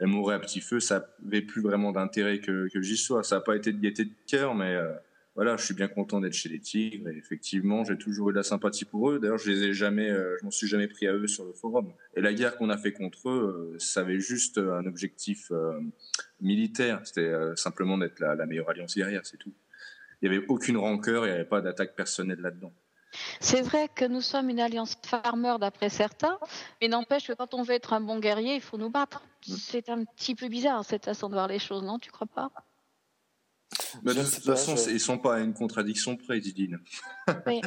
elle 0.00 0.06
mourait 0.08 0.34
à 0.34 0.38
petit 0.38 0.60
feu, 0.60 0.80
ça 0.80 1.14
n'avait 1.22 1.42
plus 1.42 1.60
vraiment 1.60 1.92
d'intérêt 1.92 2.40
que, 2.40 2.68
que 2.72 2.80
j'y 2.82 2.96
sois. 2.96 3.22
Ça 3.22 3.36
n'a 3.36 3.40
pas 3.40 3.56
été 3.56 3.72
de 3.72 3.78
gaieté 3.78 4.04
de 4.04 4.14
cœur, 4.26 4.54
mais 4.54 4.74
euh, 4.74 4.92
voilà, 5.34 5.56
je 5.56 5.64
suis 5.64 5.74
bien 5.74 5.88
content 5.88 6.20
d'être 6.20 6.34
chez 6.34 6.48
les 6.48 6.60
Tigres. 6.60 7.08
Et 7.08 7.16
effectivement, 7.16 7.84
j'ai 7.84 7.96
toujours 7.96 8.30
eu 8.30 8.32
de 8.32 8.38
la 8.38 8.42
sympathie 8.42 8.84
pour 8.84 9.10
eux. 9.10 9.18
D'ailleurs, 9.18 9.38
je 9.38 9.50
les 9.50 9.64
ai 9.64 9.72
jamais, 9.72 10.10
euh, 10.10 10.36
je 10.40 10.44
m'en 10.44 10.50
suis 10.50 10.68
jamais 10.68 10.88
pris 10.88 11.06
à 11.06 11.14
eux 11.14 11.26
sur 11.26 11.44
le 11.44 11.52
forum. 11.52 11.92
Et 12.14 12.20
la 12.20 12.32
guerre 12.32 12.56
qu'on 12.56 12.70
a 12.70 12.78
fait 12.78 12.92
contre 12.92 13.28
eux, 13.28 13.72
euh, 13.74 13.78
ça 13.78 14.00
avait 14.00 14.20
juste 14.20 14.58
un 14.58 14.86
objectif 14.86 15.50
militaire. 16.40 17.00
C'était 17.04 17.32
simplement 17.56 17.98
d'être 17.98 18.20
la, 18.20 18.34
la 18.34 18.46
meilleure 18.46 18.70
alliance 18.70 18.96
guerrière, 18.96 19.24
c'est 19.24 19.36
tout. 19.36 19.52
Il 20.20 20.28
n'y 20.28 20.36
avait 20.36 20.46
aucune 20.48 20.76
rancœur, 20.76 21.26
il 21.26 21.30
n'y 21.30 21.34
avait 21.34 21.44
pas 21.44 21.60
d'attaque 21.60 21.94
personnelle 21.94 22.40
là-dedans. 22.40 22.72
C'est 23.40 23.62
vrai 23.62 23.88
que 23.94 24.04
nous 24.04 24.20
sommes 24.20 24.50
une 24.50 24.60
alliance 24.60 24.96
farmer 25.04 25.56
d'après 25.60 25.88
certains, 25.88 26.38
mais 26.80 26.88
n'empêche 26.88 27.26
que 27.26 27.32
quand 27.32 27.54
on 27.54 27.62
veut 27.62 27.74
être 27.74 27.92
un 27.92 28.00
bon 28.00 28.18
guerrier, 28.18 28.54
il 28.54 28.60
faut 28.60 28.78
nous 28.78 28.90
battre. 28.90 29.22
C'est 29.42 29.88
un 29.88 30.04
petit 30.04 30.34
peu 30.34 30.48
bizarre 30.48 30.84
cette 30.84 31.04
façon 31.04 31.28
de 31.28 31.34
voir 31.34 31.48
les 31.48 31.58
choses, 31.58 31.82
non 31.82 31.98
Tu 31.98 32.10
crois 32.10 32.26
pas? 32.26 32.50
Bah, 34.02 34.14
de 34.14 34.22
toute 34.22 34.44
pas, 34.44 34.56
façon, 34.56 34.76
je- 34.76 34.90
ils 34.90 35.00
sont 35.00 35.18
pas 35.18 35.36
à 35.36 35.40
une 35.40 35.54
contradiction 35.54 36.16
près, 36.16 36.40
Didine. 36.40 36.78
Oui. 37.46 37.60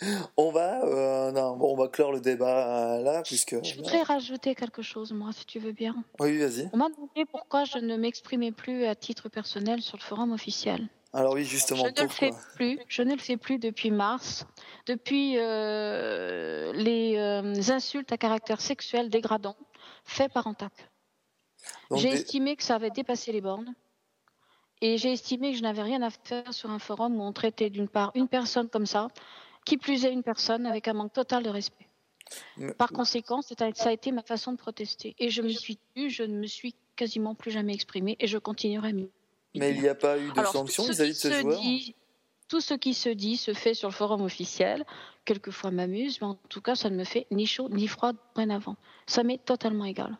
on 0.36 0.50
va, 0.50 0.82
euh, 0.84 1.32
non, 1.32 1.56
bon, 1.56 1.72
on 1.72 1.76
va 1.76 1.88
clore 1.88 2.12
le 2.12 2.20
débat 2.20 2.94
euh, 2.96 3.02
là 3.02 3.22
puisque. 3.22 3.62
Je 3.62 3.74
voudrais 3.76 4.02
rajouter 4.02 4.54
quelque 4.54 4.80
chose, 4.82 5.12
moi, 5.12 5.30
si 5.32 5.44
tu 5.44 5.58
veux 5.58 5.72
bien. 5.72 5.94
Oui, 6.20 6.38
vas-y. 6.38 6.70
On 6.72 6.76
m'a 6.78 6.88
demandé 6.88 7.24
pourquoi 7.30 7.64
je 7.64 7.78
ne 7.78 7.96
m'exprimais 7.96 8.52
plus 8.52 8.84
à 8.86 8.94
titre 8.94 9.28
personnel 9.28 9.82
sur 9.82 9.96
le 9.98 10.02
forum 10.02 10.32
officiel. 10.32 10.88
Alors 11.12 11.34
oui, 11.34 11.44
Je 11.44 11.50
justement, 11.50 11.84
ne 11.84 12.02
le 12.02 12.08
fais 12.08 12.30
plus. 12.54 12.78
Je 12.88 13.02
ne 13.02 13.12
le 13.12 13.18
fais 13.18 13.36
plus 13.36 13.58
depuis 13.58 13.90
mars, 13.90 14.46
depuis 14.86 15.34
euh, 15.38 16.72
les 16.72 17.16
euh, 17.16 17.54
insultes 17.72 18.12
à 18.12 18.16
caractère 18.16 18.60
sexuel 18.60 19.10
dégradant 19.10 19.56
faites 20.04 20.32
par 20.32 20.46
Antac. 20.46 20.72
Donc, 21.90 21.98
J'ai 22.00 22.10
des- 22.10 22.14
estimé 22.14 22.54
que 22.56 22.62
ça 22.62 22.76
avait 22.76 22.90
dépassé 22.90 23.32
les 23.32 23.40
bornes. 23.40 23.74
Et 24.82 24.96
j'ai 24.96 25.12
estimé 25.12 25.50
que 25.52 25.58
je 25.58 25.62
n'avais 25.62 25.82
rien 25.82 26.00
à 26.00 26.10
faire 26.10 26.54
sur 26.54 26.70
un 26.70 26.78
forum 26.78 27.20
où 27.20 27.22
on 27.22 27.32
traitait 27.32 27.68
d'une 27.70 27.88
part 27.88 28.12
une 28.14 28.28
personne 28.28 28.68
comme 28.70 28.86
ça, 28.86 29.08
qui 29.66 29.76
plus 29.76 30.04
est 30.06 30.12
une 30.12 30.22
personne 30.22 30.64
avec 30.64 30.88
un 30.88 30.94
manque 30.94 31.12
total 31.12 31.42
de 31.42 31.50
respect. 31.50 31.86
Mais- 32.56 32.72
Par 32.72 32.90
conséquent, 32.92 33.42
ça 33.42 33.54
a 33.58 33.92
été 33.92 34.12
ma 34.12 34.22
façon 34.22 34.52
de 34.52 34.56
protester. 34.56 35.14
Et 35.18 35.28
je 35.28 35.42
me 35.42 35.48
suis 35.50 35.78
tue, 35.94 36.08
je 36.08 36.22
ne 36.22 36.38
me 36.38 36.46
suis 36.46 36.74
quasiment 36.96 37.34
plus 37.34 37.50
jamais 37.50 37.74
exprimée 37.74 38.16
et 38.20 38.26
je 38.26 38.38
continuerai 38.38 38.92
m'y 38.92 39.10
Mais 39.54 39.70
il 39.74 39.80
n'y 39.80 39.88
a 39.88 39.94
pas 39.94 40.18
eu 40.18 40.30
de 40.32 40.38
alors, 40.38 40.52
ce 40.52 40.82
vis-à-vis 40.90 41.10
de 41.12 41.16
ce 41.16 41.32
joueur 41.32 41.60
dit- 41.60 41.94
Tout 42.48 42.60
ce 42.60 42.74
qui 42.74 42.94
se 42.94 43.08
dit 43.08 43.36
se 43.36 43.52
fait 43.54 43.74
sur 43.74 43.88
le 43.88 43.94
forum 43.94 44.22
officiel. 44.22 44.84
Quelquefois 45.24 45.70
m'amuse, 45.70 46.20
mais 46.20 46.26
en 46.28 46.34
tout 46.48 46.60
cas, 46.60 46.74
ça 46.74 46.90
ne 46.90 46.96
me 46.96 47.04
fait 47.04 47.26
ni 47.30 47.46
chaud 47.46 47.68
ni 47.68 47.86
froid 47.86 48.12
dorénavant. 48.34 48.76
Ça 49.06 49.22
m'est 49.22 49.38
totalement 49.44 49.84
égal. 49.84 50.18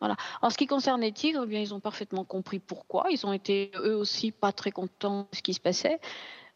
Voilà. 0.00 0.16
En 0.42 0.50
ce 0.50 0.58
qui 0.58 0.66
concerne 0.66 1.00
les 1.00 1.12
Tigres, 1.12 1.42
eh 1.44 1.46
bien, 1.46 1.60
ils 1.60 1.72
ont 1.72 1.80
parfaitement 1.80 2.24
compris 2.24 2.58
pourquoi. 2.58 3.06
Ils 3.10 3.24
ont 3.26 3.32
été 3.32 3.70
eux 3.76 3.96
aussi 3.96 4.30
pas 4.30 4.52
très 4.52 4.70
contents 4.70 5.26
de 5.32 5.36
ce 5.36 5.42
qui 5.42 5.54
se 5.54 5.60
passait. 5.60 6.00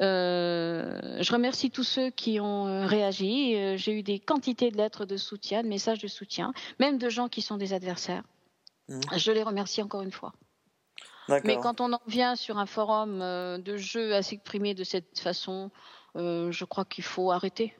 Euh, 0.03 1.23
je 1.23 1.33
remercie 1.33 1.70
tous 1.70 1.85
ceux 1.85 2.11
qui 2.11 2.40
ont 2.40 2.66
euh, 2.66 2.87
réagi. 2.87 3.55
Euh, 3.57 3.77
J'ai 3.77 3.92
eu 3.92 4.03
des 4.03 4.18
quantités 4.18 4.70
de 4.70 4.77
lettres 4.77 5.05
de 5.07 5.16
soutien, 5.16 5.62
de 5.62 5.68
messages 5.68 6.01
de 6.01 6.09
soutien, 6.09 6.53
même 6.79 6.99
de 6.99 7.09
gens 7.09 7.29
qui 7.29 7.40
sont 7.42 7.57
des 7.57 7.73
adversaires. 7.73 8.25
Mhm. 8.88 9.01
Je 9.16 9.33
les 9.33 9.42
remercie 9.42 9.83
encore 9.83 10.03
une 10.03 10.12
fois. 10.12 10.33
Mais 11.28 11.59
quand 11.59 11.80
on 11.80 11.92
en 11.92 12.00
vient 12.06 12.37
sur 12.37 12.59
un 12.59 12.66
forum 12.66 13.20
euh, 13.22 13.59
de 13.59 13.76
jeu 13.76 14.14
à 14.14 14.22
s'exprimer 14.22 14.74
de 14.74 14.85
cette 14.85 15.18
façon, 15.18 15.70
euh, 16.16 16.50
je 16.50 16.64
crois 16.64 16.85
qu'il 16.85 17.04
faut 17.04 17.30
arrêter. 17.30 17.76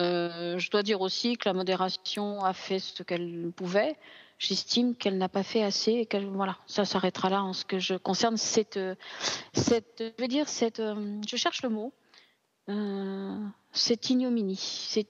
Euh, 0.00 0.58
je 0.58 0.70
dois 0.70 0.82
dire 0.82 1.00
aussi 1.00 1.36
que 1.36 1.48
la 1.48 1.52
modération 1.52 2.42
a 2.42 2.52
fait 2.52 2.78
ce 2.78 3.02
qu'elle 3.02 3.52
pouvait. 3.54 3.96
J'estime 4.38 4.96
qu'elle 4.96 5.18
n'a 5.18 5.28
pas 5.28 5.42
fait 5.44 5.62
assez 5.62 5.92
et 5.92 6.06
qu'elle 6.06 6.26
voilà, 6.26 6.56
ça 6.66 6.84
s'arrêtera 6.84 7.30
là 7.30 7.42
en 7.42 7.52
ce 7.52 7.64
que 7.64 7.78
je 7.78 7.94
concerne 7.94 8.36
cette 8.36 8.80
cette 9.52 10.02
je 10.18 10.22
veux 10.22 10.26
dire 10.26 10.48
cette 10.48 10.82
je 11.28 11.36
cherche 11.36 11.62
le 11.62 11.68
mot 11.68 11.92
euh, 12.68 13.38
c'est 13.72 14.10
ignominie. 14.10 14.56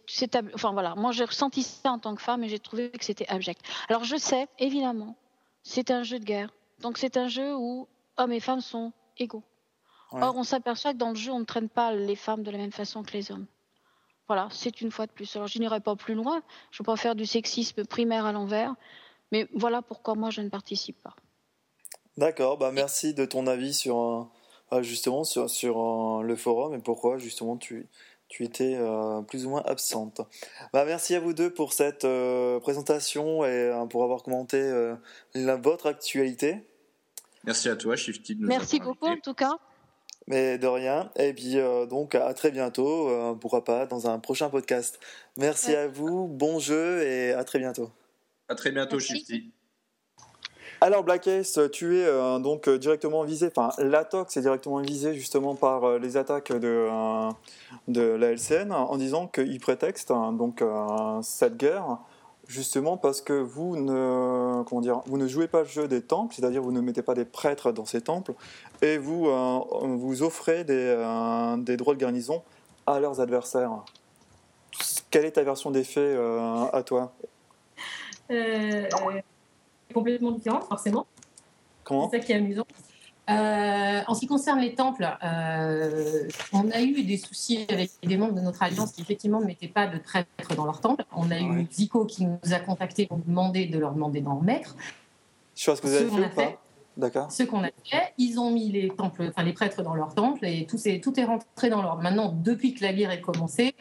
C'est, 0.09 0.37
enfin 0.55 0.73
voilà, 0.73 0.95
moi 0.97 1.13
j'ai 1.13 1.25
ressenti 1.25 1.63
ça 1.63 1.93
en 1.93 1.99
tant 1.99 2.15
que 2.15 2.23
femme 2.23 2.43
et 2.45 2.49
j'ai 2.49 2.59
trouvé 2.59 2.91
que 2.91 3.05
c'était 3.05 3.29
abject. 3.29 3.61
Alors 3.89 4.05
je 4.05 4.17
sais, 4.17 4.49
évidemment, 4.59 5.17
c'est 5.63 5.91
un 5.91 6.03
jeu 6.03 6.19
de 6.19 6.25
guerre. 6.25 6.51
Donc 6.81 6.99
c'est 6.99 7.17
un 7.17 7.29
jeu 7.29 7.55
où 7.55 7.89
hommes 8.17 8.33
et 8.33 8.41
femmes 8.41 8.61
sont 8.61 8.93
égaux. 9.19 9.43
Ouais. 10.13 10.23
Or 10.23 10.37
on 10.37 10.45
s'aperçoit 10.45 10.93
que 10.93 10.99
dans 10.99 11.11
le 11.11 11.17
jeu 11.17 11.33
on 11.33 11.41
ne 11.41 11.45
traîne 11.45 11.69
pas 11.69 11.93
les 11.93 12.17
femmes 12.17 12.43
de 12.43 12.51
la 12.51 12.59
même 12.59 12.73
façon 12.73 13.03
que 13.03 13.13
les 13.13 13.33
hommes. 13.33 13.47
Voilà, 14.27 14.49
c'est 14.51 14.81
une 14.81 14.91
fois 14.91 15.07
de 15.07 15.13
plus. 15.13 15.35
Alors 15.37 15.49
je 15.49 15.59
n'irai 15.59 15.81
pas 15.81 15.97
plus 15.97 16.15
loin, 16.15 16.43
je 16.71 16.77
ne 16.77 16.79
veux 16.83 16.87
pas 16.87 16.97
faire 16.97 17.15
du 17.15 17.27
sexisme 17.27 17.85
primaire 17.85 18.25
à 18.25 18.33
l'envers, 18.33 18.75
mais 19.33 19.49
voilà 19.53 19.83
pourquoi 19.83 20.15
moi 20.15 20.31
je 20.31 20.41
ne 20.41 20.49
participe 20.49 21.01
pas. 21.03 21.15
D'accord, 22.17 22.59
bah 22.59 22.71
merci 22.73 23.13
de 23.13 23.25
ton 23.25 23.47
avis 23.47 23.75
sur 23.75 24.31
euh, 24.73 24.83
justement 24.83 25.25
sur, 25.25 25.51
sur 25.51 25.81
euh, 25.81 26.23
le 26.23 26.37
forum 26.37 26.75
et 26.75 26.79
pourquoi 26.79 27.19
justement 27.19 27.57
tu, 27.57 27.89
tu 28.35 28.43
étais 28.43 28.75
euh, 28.77 29.23
plus 29.23 29.47
ou 29.47 29.51
moins 29.51 29.63
absente. 29.65 30.21
Bah 30.73 30.85
merci 30.85 31.15
à 31.15 31.21
vous 31.21 31.33
deux 31.35 31.55
pour 31.55 31.73
cette 31.73 32.05
euh, 32.05 32.59
présentation 32.59 33.45
et 33.45 33.49
euh, 33.49 33.87
pour 33.87 34.03
avoir 34.03 34.25
commenté 34.25 34.57
euh, 34.61 34.97
la, 35.35 35.55
votre 35.55 35.87
actualité. 35.87 36.67
Merci 37.45 37.69
à 37.69 37.77
toi, 37.77 37.95
Shifty. 37.95 38.35
de 38.35 38.41
nous 38.43 38.49
Merci 38.49 38.81
beaucoup 38.81 39.07
en 39.07 39.17
tout 39.21 39.35
cas. 39.35 39.53
Mais 40.27 40.59
de 40.59 40.67
rien. 40.67 41.13
Et 41.17 41.33
puis 41.33 41.59
euh, 41.61 41.87
donc 41.87 42.17
à 42.17 42.35
très 42.35 42.51
bientôt, 42.51 43.09
euh, 43.09 43.35
pourquoi 43.35 43.63
pas 43.63 43.87
dans 43.87 44.09
un 44.09 44.19
prochain 44.19 44.51
podcast. 44.51 44.99
Merci 45.37 45.71
Ouais. 45.71 45.77
à 45.77 45.87
vous, 45.89 46.27
bon 46.27 46.59
jeu 46.59 47.03
et 47.07 47.33
à 47.35 47.45
très 47.45 47.61
bientôt. 47.61 47.91
À 48.49 48.57
très 48.57 48.73
bientôt, 48.73 48.97
Merci. 48.97 49.19
Shifty. 49.19 49.54
Alors 50.85 51.03
Black 51.03 51.27
Ace, 51.29 51.59
tu 51.73 51.97
es 51.97 52.05
euh, 52.05 52.39
donc 52.39 52.69
euh, 52.69 52.77
directement 52.77 53.23
visé, 53.23 53.47
enfin 53.47 53.71
l'ATOX 53.79 54.37
est 54.37 54.43
directement 54.43 54.81
visé 54.81 55.15
justement 55.15 55.55
par 55.55 55.85
euh, 55.85 55.99
les 55.99 56.19
attaques 56.19 56.53
de, 56.53 56.89
euh, 56.91 57.31
de 57.89 58.03
la 58.03 58.33
LCN 58.33 58.71
en 58.71 58.95
disant 58.99 59.27
qu'ils 59.27 59.61
prétextent 59.61 60.11
hein, 60.11 60.33
donc 60.35 60.61
euh, 60.61 61.23
cette 61.23 61.57
guerre 61.57 61.97
justement 62.49 62.99
parce 62.99 63.23
que 63.23 63.33
vous 63.33 63.79
ne 63.79 64.63
comment 64.65 64.83
dire 64.83 65.01
vous 65.07 65.17
ne 65.17 65.27
jouez 65.27 65.49
pas 65.49 65.61
le 65.61 65.69
jeu 65.69 65.89
des 65.89 66.03
temples, 66.03 66.35
c'est-à-dire 66.35 66.61
vous 66.61 66.71
ne 66.71 66.83
mettez 66.83 67.01
pas 67.01 67.15
des 67.15 67.25
prêtres 67.25 67.73
dans 67.73 67.87
ces 67.87 68.03
temples 68.03 68.35
et 68.83 68.99
vous 68.99 69.27
euh, 69.27 69.61
vous 69.71 70.23
offrez 70.23 70.65
des, 70.65 70.75
euh, 70.75 71.57
des 71.57 71.79
droits 71.79 71.95
de 71.95 72.01
garnison 72.01 72.43
à 72.87 73.01
leurs 73.01 73.23
adversaires. 73.23 73.73
Quelle 75.11 75.25
est 75.25 75.31
ta 75.31 75.45
version 75.45 75.71
des 75.71 75.85
faits 75.85 76.15
euh, 76.15 76.67
à 76.75 76.83
toi? 76.83 77.15
Euh, 78.31 78.87
complètement 79.93 80.33
différente, 80.33 80.65
forcément. 80.65 81.07
Comment 81.85 82.09
C'est 82.11 82.19
ça 82.19 82.25
qui 82.25 82.33
est 82.33 82.37
amusant. 82.37 82.67
Euh, 83.31 84.01
en 84.07 84.15
ce 84.15 84.21
qui 84.21 84.27
concerne 84.27 84.61
les 84.61 84.75
temples, 84.75 85.09
euh, 85.25 86.29
on 86.53 86.71
a 86.71 86.83
eu 86.83 87.03
des 87.05 87.17
soucis 87.17 87.65
avec 87.71 87.91
des 88.03 88.17
membres 88.19 88.35
de 88.35 88.41
notre 88.41 88.63
alliance 88.63 88.93
qui 88.93 89.01
effectivement 89.01 89.41
ne 89.41 89.47
mettaient 89.47 89.69
pas 89.69 89.87
de 89.87 89.99
prêtres 89.99 90.55
dans 90.57 90.67
leur 90.67 90.81
temple. 90.81 91.05
On 91.17 91.31
a 91.31 91.37
Ouais. 91.37 91.43
eu 91.43 91.67
Zico 91.73 92.05
qui 92.05 92.27
nous 92.27 92.39
a 92.53 92.59
contactés 92.59 93.07
pour 93.07 93.19
demander 93.19 93.65
de 93.67 93.79
leur 93.79 93.93
demander 93.95 94.21
d'en 94.21 94.41
mettre. 94.41 94.77
Je 95.55 95.63
ce 95.75 95.81
que 95.81 95.87
vous 95.87 95.95
avez 95.95 96.07
qu'on 96.07 96.17
fait 96.17 96.23
a 96.25 96.27
ou 96.27 96.31
pas 96.35 96.43
fait. 96.43 96.59
D'accord. 96.99 97.33
Ce 97.33 97.43
qu'on 97.45 97.65
a 97.65 97.71
fait, 97.85 98.13
ils 98.19 98.39
ont 98.39 98.51
mis 98.51 98.71
les 98.71 98.89
temples, 98.91 99.27
enfin 99.31 99.43
les 99.43 99.53
prêtres 99.55 99.83
dans 99.83 99.95
leur 99.95 100.15
temple 100.15 100.45
et 100.47 100.67
tout, 100.67 100.77
est, 100.87 101.03
tout 101.03 101.19
est 101.19 101.25
rentré 101.25 101.71
dans 101.71 101.83
l'ordre. 101.83 102.03
Maintenant, 102.03 102.31
depuis 102.31 102.75
que 102.75 102.85
la 102.85 102.93
guerre 102.93 103.11
est 103.11 103.21
commencée, 103.23 103.75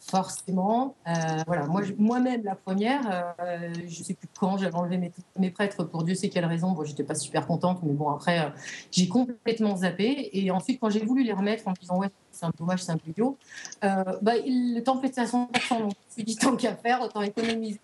forcément, 0.00 0.94
euh, 1.06 1.12
voilà, 1.46 1.66
moi, 1.66 1.82
moi-même 1.98 2.42
la 2.44 2.54
première, 2.54 3.34
euh, 3.40 3.72
je 3.86 4.02
sais 4.02 4.14
plus 4.14 4.28
quand 4.38 4.56
j'avais 4.56 4.74
enlevé 4.74 4.96
mes, 4.96 5.12
mes 5.38 5.50
prêtres 5.50 5.84
pour 5.84 6.04
Dieu 6.04 6.14
sait 6.14 6.28
quelle 6.28 6.44
raison. 6.46 6.72
Bon, 6.72 6.84
j'étais 6.84 7.04
pas 7.04 7.14
super 7.14 7.46
contente, 7.46 7.80
mais 7.82 7.92
bon 7.92 8.08
après, 8.10 8.40
euh, 8.46 8.50
j'ai 8.90 9.08
complètement 9.08 9.76
zappé. 9.76 10.30
Et 10.32 10.50
ensuite, 10.50 10.80
quand 10.80 10.88
j'ai 10.90 11.04
voulu 11.04 11.24
les 11.24 11.32
remettre 11.32 11.66
en 11.68 11.72
me 11.72 11.76
disant 11.76 11.98
ouais, 11.98 12.08
c'est 12.30 12.46
un 12.46 12.50
peu 12.50 12.58
dommage, 12.58 12.82
c'est 12.82 12.92
un 12.92 12.96
peu 12.98 13.10
idiot, 13.10 13.36
bah, 13.82 14.36
il- 14.44 14.74
le 14.76 14.82
temple 14.82 15.06
était 15.06 15.20
à 15.20 15.26
100%. 15.26 15.80
Donc, 15.80 15.90
je 15.90 16.06
me 16.06 16.12
suis 16.12 16.24
dit 16.24 16.36
tant 16.36 16.56
qu'à 16.56 16.74
faire, 16.76 17.00
autant 17.02 17.22
économiser 17.22 17.80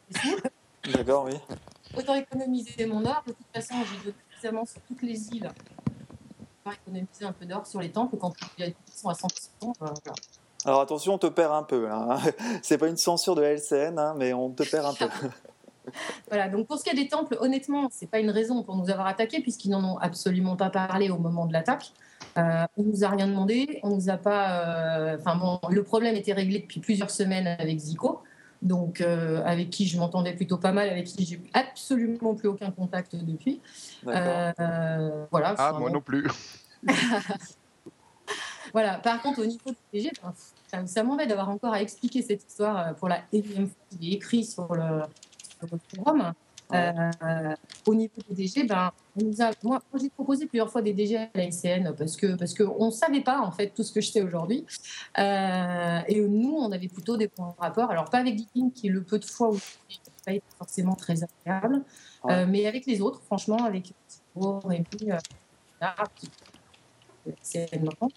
D'accord, 0.93 1.25
oui. 1.25 1.35
autant 1.97 2.15
économiser 2.15 2.87
mon 2.87 3.05
or. 3.05 3.23
De 3.27 3.33
toute 3.33 3.47
façon, 3.55 3.75
j'ai 3.91 3.99
donné 3.99 4.15
suffisamment 4.31 4.65
sur 4.67 4.81
toutes 4.83 5.03
les 5.03 5.29
îles 5.35 5.51
pour 6.63 6.73
économiser 6.73 7.25
un 7.25 7.33
peu 7.33 7.45
d'or 7.47 7.67
sur 7.67 7.81
les 7.81 7.91
temples 7.91 8.17
quand 8.19 8.33
ils 8.59 8.75
sont 8.95 9.09
à 9.09 9.15
100%. 9.15 9.29
euh, 9.63 9.71
voilà. 9.79 9.95
Alors 10.65 10.81
attention, 10.81 11.15
on 11.15 11.19
te 11.19 11.27
perd 11.27 11.53
un 11.53 11.63
peu. 11.63 11.87
Là. 11.87 12.19
C'est 12.63 12.79
pas 12.79 12.89
une 12.89 12.97
censure 12.97 13.35
de 13.35 13.43
la 13.43 13.53
LCN, 13.53 13.99
hein, 13.99 14.15
mais 14.17 14.33
on 14.33 14.51
te 14.51 14.63
perd 14.69 14.87
un 14.87 14.95
peu. 14.95 15.07
Voilà, 16.31 16.49
donc 16.49 16.67
pour 16.67 16.79
ce 16.79 16.83
qui 16.85 16.89
est 16.89 16.95
des 16.95 17.09
temples, 17.09 17.37
honnêtement, 17.41 17.89
c'est 17.91 18.07
pas 18.07 18.19
une 18.19 18.31
raison 18.31 18.63
pour 18.63 18.75
nous 18.75 18.89
avoir 18.89 19.07
attaqués 19.07 19.43
puisqu'ils 19.43 19.69
n'en 19.69 19.85
ont 19.85 19.99
absolument 19.99 20.57
pas 20.57 20.71
parlé 20.71 21.11
au 21.11 21.19
moment 21.19 21.45
de 21.45 21.53
l'attaque. 21.53 21.93
Euh, 22.39 22.65
on 22.79 22.85
nous 22.85 23.05
a 23.05 23.09
rien 23.11 23.27
demandé, 23.29 23.81
on 23.83 23.91
nous 23.91 24.09
a 24.09 24.17
pas. 24.17 24.63
euh, 24.63 25.19
Enfin 25.21 25.37
bon, 25.37 25.61
le 25.69 25.83
problème 25.83 26.17
était 26.17 26.33
réglé 26.33 26.61
depuis 26.61 26.81
plusieurs 26.81 27.11
semaines 27.11 27.47
avec 27.47 27.79
Zico, 27.79 28.23
donc 28.63 29.03
euh, 29.03 29.43
avec 29.45 29.69
qui 29.69 29.87
je 29.87 29.99
m'entendais 29.99 30.33
plutôt 30.33 30.57
pas 30.57 30.73
mal, 30.73 30.89
avec 30.89 31.05
qui 31.05 31.27
j'ai 31.27 31.39
absolument 31.53 32.35
plus 32.35 32.49
aucun 32.49 32.71
contact 32.71 33.15
depuis. 33.17 33.61
Euh, 34.07 35.27
voilà. 35.31 35.55
Ah, 35.59 35.73
moi 35.73 35.89
bon. 35.91 35.97
non 35.97 36.01
plus. 36.01 36.27
Voilà. 38.73 38.95
Par 38.99 39.23
contre, 39.23 39.41
au 39.41 39.47
niveau 39.47 39.71
du 39.71 39.77
PG, 39.93 40.11
ben, 40.23 40.33
ça, 40.87 41.03
m'embête 41.03 41.29
d'avoir 41.29 41.49
encore 41.49 41.73
à 41.75 41.81
expliquer 41.81 42.23
cette 42.23 42.45
histoire 42.45 42.89
euh, 42.89 42.93
pour 42.95 43.09
la 43.09 43.21
énième 43.33 43.69
fois 43.69 43.77
qu'il 43.91 44.09
est 44.09 44.17
écrit 44.17 44.45
sur 44.45 44.73
le, 44.75 45.03
sur 45.59 45.69
le 45.73 45.79
forum. 45.97 46.33
Euh, 46.73 47.55
au 47.87 47.95
niveau 47.95 48.15
des 48.31 48.35
DG, 48.47 48.65
ben, 48.65 48.91
on 49.21 49.25
nous 49.25 49.43
a, 49.43 49.51
moi, 49.63 49.81
j'ai 50.01 50.09
proposé 50.09 50.47
plusieurs 50.47 50.71
fois 50.71 50.81
des 50.81 50.95
DG 50.95 51.17
à 51.17 51.29
la 51.35 51.45
LCN 51.45 51.95
parce 51.97 52.17
que 52.17 52.35
parce 52.37 52.55
qu'on 52.55 52.87
ne 52.87 52.91
savait 52.91 53.21
pas 53.21 53.41
en 53.41 53.53
fait 53.53 53.69
tout 53.69 53.83
ce 53.83 53.93
que 53.93 54.01
je 54.01 54.11
sais 54.11 54.23
aujourd'hui. 54.23 54.65
Euh, 55.19 56.01
et 56.09 56.21
nous, 56.21 56.57
on 56.57 56.73
avait 56.73 56.89
plutôt 56.89 57.17
des 57.19 57.29
points 57.29 57.55
de 57.57 57.61
rapport. 57.63 57.91
Alors 57.91 58.07
pas 58.07 58.19
avec 58.19 58.35
Dickin, 58.37 58.71
qui 58.75 58.89
le 58.89 59.03
peu 59.03 59.19
de 59.19 59.25
fois 59.27 59.51
où 59.51 59.55
n'a 59.55 59.61
pas 60.25 60.33
été 60.33 60.45
forcément 60.59 60.95
très 60.95 61.17
agréable, 61.23 61.85
Ouais. 62.25 62.33
euh, 62.33 62.47
mais 62.49 62.67
avec 62.67 62.87
les 62.87 63.03
autres, 63.03 63.21
franchement, 63.23 63.63
avec 63.65 63.93
Rémi, 64.35 64.85
euh, 65.13 65.19
qui- 66.17 66.31
maintenant. 67.79 68.09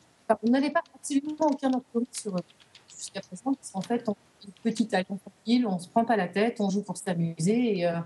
On 0.44 0.50
n'avait 0.50 0.72
pas 0.72 0.84
absolument 0.94 1.36
aucun 1.40 1.72
employé 1.72 2.08
sur 2.12 2.36
eux 2.36 2.42
jusqu'à 2.90 3.22
présent, 3.22 3.54
parce 3.54 3.72
qu'en 3.72 3.82
fait, 3.82 4.08
on 4.10 4.16
une 4.46 4.54
petite 4.63 4.94
alliance 4.94 5.20
tranquille, 5.20 5.66
on 5.68 5.76
ne 5.76 5.80
se 5.80 5.88
prend 5.90 6.06
pas 6.06 6.16
la 6.16 6.28
tête, 6.28 6.62
on 6.62 6.70
joue 6.70 6.84
pour 6.84 6.98
s'amuser, 6.98 7.80
et, 7.80 7.88
euh, 7.88 8.00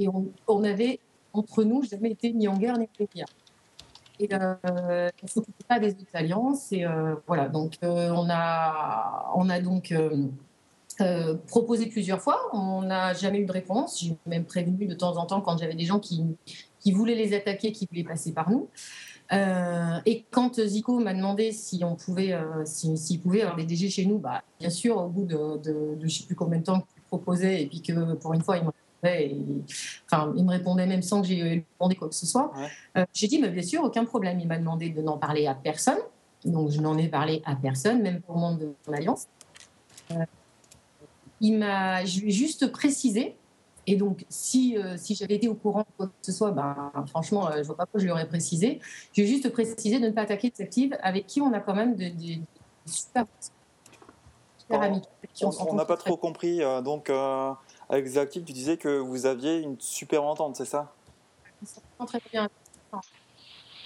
on, 0.00 0.26
on 0.46 0.64
avait, 0.64 1.00
entre 1.32 1.64
nous, 1.64 1.82
jamais 1.82 2.10
été 2.10 2.32
ni 2.32 2.48
en 2.48 2.56
guerre 2.56 2.78
ni 2.78 2.88
en 3.00 3.04
guerre. 3.14 3.26
Et 4.20 4.28
euh, 4.32 4.54
on 5.22 5.24
ne 5.24 5.28
s'occupait 5.28 5.64
pas 5.68 5.78
des 5.78 5.92
autres 5.92 6.14
alliances, 6.14 6.72
et 6.72 6.84
euh, 6.84 7.14
voilà, 7.26 7.48
donc 7.48 7.76
euh, 7.82 8.10
on, 8.10 8.28
a, 8.28 9.30
on 9.36 9.48
a 9.48 9.60
donc 9.60 9.92
euh, 9.92 10.26
euh, 11.00 11.36
proposé 11.46 11.86
plusieurs 11.86 12.20
fois, 12.20 12.40
on 12.52 12.82
n'a 12.82 13.14
jamais 13.14 13.38
eu 13.38 13.46
de 13.46 13.52
réponse, 13.52 14.00
j'ai 14.02 14.16
même 14.26 14.44
prévenu 14.44 14.86
de 14.86 14.94
temps 14.94 15.16
en 15.16 15.26
temps 15.26 15.40
quand 15.40 15.58
j'avais 15.58 15.74
des 15.76 15.84
gens 15.84 16.00
qui, 16.00 16.24
qui 16.80 16.92
voulaient 16.92 17.14
les 17.14 17.34
attaquer, 17.34 17.72
qui 17.72 17.86
voulaient 17.86 18.04
passer 18.04 18.32
par 18.32 18.50
nous. 18.50 18.68
Euh, 19.32 19.98
et 20.06 20.24
quand 20.30 20.58
Zico 20.64 20.98
m'a 21.00 21.12
demandé 21.12 21.52
si 21.52 21.82
on 21.84 21.96
pouvait, 21.96 22.32
euh, 22.32 22.64
si- 22.64 22.96
s'il 22.96 23.20
pouvait 23.20 23.42
avoir 23.42 23.56
des 23.56 23.64
DG 23.64 23.90
chez 23.90 24.06
nous, 24.06 24.18
bah, 24.18 24.42
bien 24.58 24.70
sûr, 24.70 24.96
au 24.96 25.08
bout 25.08 25.24
de, 25.26 25.36
de, 25.58 25.94
de 25.96 25.98
je 26.00 26.04
ne 26.04 26.08
sais 26.08 26.24
plus 26.24 26.34
combien 26.34 26.58
de 26.58 26.64
temps 26.64 26.80
qu'il 26.80 27.02
proposait, 27.08 27.62
et 27.62 27.66
puis 27.66 27.82
que 27.82 28.14
pour 28.14 28.32
une 28.32 28.42
fois, 28.42 28.56
il 28.56 28.64
me 28.64 28.70
répondait, 29.02 29.26
et- 29.26 29.64
enfin, 30.10 30.32
il 30.36 30.44
me 30.44 30.50
répondait 30.50 30.86
même 30.86 31.02
sans 31.02 31.20
que 31.20 31.28
j'ai 31.28 31.64
demandé 31.78 31.94
quoi 31.96 32.08
que 32.08 32.14
ce 32.14 32.24
soit. 32.26 32.50
Ouais. 32.56 32.68
Euh, 32.96 33.04
j'ai 33.12 33.28
dit, 33.28 33.38
mais 33.38 33.50
bien 33.50 33.62
sûr, 33.62 33.82
aucun 33.84 34.04
problème. 34.06 34.40
Il 34.40 34.48
m'a 34.48 34.56
demandé 34.58 34.88
de 34.88 35.02
n'en 35.02 35.18
parler 35.18 35.46
à 35.46 35.54
personne. 35.54 35.98
Donc, 36.44 36.70
je 36.70 36.80
n'en 36.80 36.96
ai 36.96 37.08
parlé 37.08 37.42
à 37.44 37.54
personne, 37.54 38.00
même 38.00 38.20
pour 38.22 38.34
le 38.36 38.40
membre 38.40 38.58
de 38.60 38.72
mon 38.86 38.94
alliance. 38.94 39.26
Il 41.40 41.58
m'a, 41.58 42.04
je 42.04 42.20
lui 42.20 42.28
ai 42.28 42.32
juste 42.32 42.72
précisé. 42.72 43.36
Et 43.90 43.96
donc, 43.96 44.26
si, 44.28 44.76
euh, 44.76 44.98
si 44.98 45.14
j'avais 45.14 45.36
été 45.36 45.48
au 45.48 45.54
courant 45.54 45.80
de 45.80 45.96
quoi 45.96 46.06
que 46.08 46.12
ce 46.20 46.30
soit, 46.30 46.50
ben, 46.50 46.92
franchement, 47.08 47.48
euh, 47.48 47.52
je 47.54 47.58
ne 47.60 47.62
vois 47.64 47.76
pas 47.76 47.86
pourquoi 47.86 48.00
je 48.00 48.04
lui 48.04 48.12
aurais 48.12 48.28
précisé. 48.28 48.80
Je 49.14 49.22
ai 49.22 49.26
juste 49.26 49.48
précisé 49.50 49.98
de 49.98 50.08
ne 50.08 50.10
pas 50.10 50.20
attaquer 50.22 50.50
des 50.50 50.62
actives 50.62 50.94
avec 51.00 51.26
qui 51.26 51.40
on 51.40 51.54
a 51.54 51.60
quand 51.60 51.74
même 51.74 51.94
des 51.96 52.10
de, 52.10 52.34
de 52.34 52.44
super, 52.84 53.24
super 54.58 54.82
amis. 54.82 55.00
On 55.42 55.74
n'a 55.74 55.86
pas 55.86 55.96
très 55.96 56.10
trop 56.10 56.18
compris. 56.18 56.62
euh, 56.62 56.82
donc, 56.82 57.08
euh, 57.08 57.50
avec 57.88 58.04
les 58.04 58.18
actifs, 58.18 58.44
tu 58.44 58.52
disais 58.52 58.76
que 58.76 58.98
vous 58.98 59.24
aviez 59.24 59.60
une 59.60 59.80
super 59.80 60.22
entente, 60.22 60.56
c'est 60.56 60.66
ça? 60.66 60.92
Bien, 61.42 61.52
on 61.62 61.66
s'entend 61.66 62.04
très 62.04 62.20
bien. 62.30 62.48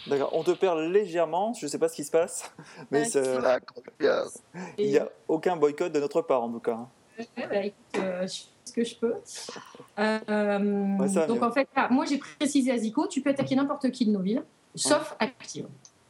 D'accord. 0.09 0.31
On 0.33 0.43
te 0.43 0.51
perd 0.51 0.81
légèrement. 0.81 1.55
Je 1.55 1.67
ne 1.67 1.71
sais 1.71 1.79
pas 1.79 1.89
ce 1.89 1.95
qui 1.95 2.03
se 2.03 2.11
passe, 2.11 2.51
mais 2.91 3.05
Ah, 3.17 3.59
il 4.79 4.91
n'y 4.91 4.99
a 4.99 5.09
aucun 5.29 5.57
boycott 5.57 5.93
de 5.93 6.01
notre 6.01 6.23
part, 6.23 6.43
en 6.43 6.51
tout 6.51 6.59
cas. 6.59 6.89
Ouais, 7.19 7.27
bah, 7.37 7.65
écoute, 7.65 7.77
euh, 7.99 8.27
je 8.27 8.41
fais 8.43 8.52
ce 8.65 8.73
que 8.73 8.85
je 8.85 8.95
peux. 8.97 9.15
Euh, 9.99 10.59
Ouais, 10.99 11.27
donc 11.27 11.43
en 11.43 11.51
fait, 11.53 11.69
moi 11.91 12.05
j'ai 12.05 12.19
précisé 12.19 12.71
à 12.73 12.79
Zico, 12.79 13.07
tu 13.07 13.21
peux 13.21 13.31
attaquer 13.31 13.55
n'importe 13.57 13.91
qui 13.91 14.07
de 14.07 14.11
nos 14.13 14.21
villes, 14.21 14.43
sauf 14.75 15.15
active. 15.19 15.67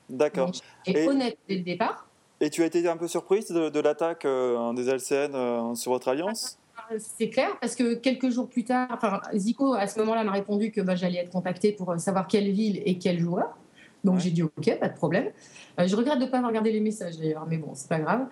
D'accord. 0.09 0.53
Et 0.87 0.93
Et- 1.05 1.09
honnête 1.09 1.38
dès 1.49 1.57
le 1.57 1.62
départ. 1.62 2.07
Et 2.41 2.51
tu 2.51 2.62
as 2.62 2.67
été 2.67 2.87
un 2.88 2.97
peu 2.97 3.07
surprise 3.07 3.49
de, 3.49 3.69
de 3.69 3.81
l'attaque 3.81 4.25
euh, 4.25 4.73
des 4.73 4.88
LCN 4.88 5.33
euh, 5.35 5.75
sur 5.77 5.93
votre 5.93 6.09
alliance? 6.09 6.59
C'est 6.99 7.31
clair, 7.31 7.51
parce 7.61 7.77
que 7.77 7.95
quelques 7.95 8.31
jours 8.31 8.49
plus 8.49 8.65
tard, 8.65 9.23
Zico 9.35 9.75
à 9.75 9.87
ce 9.87 9.99
moment-là 10.01 10.25
m'a 10.25 10.33
répondu 10.33 10.73
que 10.73 10.81
bah, 10.81 10.97
j'allais 10.97 11.19
être 11.19 11.31
contacté 11.31 11.71
pour 11.73 11.99
savoir 12.01 12.27
quelle 12.27 12.51
ville 12.51 12.83
et 12.85 12.99
quel 12.99 13.21
joueur. 13.21 13.57
Donc 14.05 14.17
Ouais. 14.17 14.21
j'ai 14.21 14.31
dit 14.31 14.43
ok, 14.43 14.79
pas 14.81 14.88
de 14.88 14.95
problème. 14.95 15.27
Euh, 15.81 15.87
je 15.87 15.95
regrette 15.97 16.19
de 16.19 16.25
ne 16.25 16.29
pas 16.31 16.38
avoir 16.38 16.51
regardé 16.51 16.73
les 16.73 16.81
messages 16.81 17.17
d'ailleurs, 17.19 17.47
mais 17.49 17.57
bon, 17.57 17.71
c'est 17.75 17.88
pas 17.88 17.99
grave. 18.01 18.27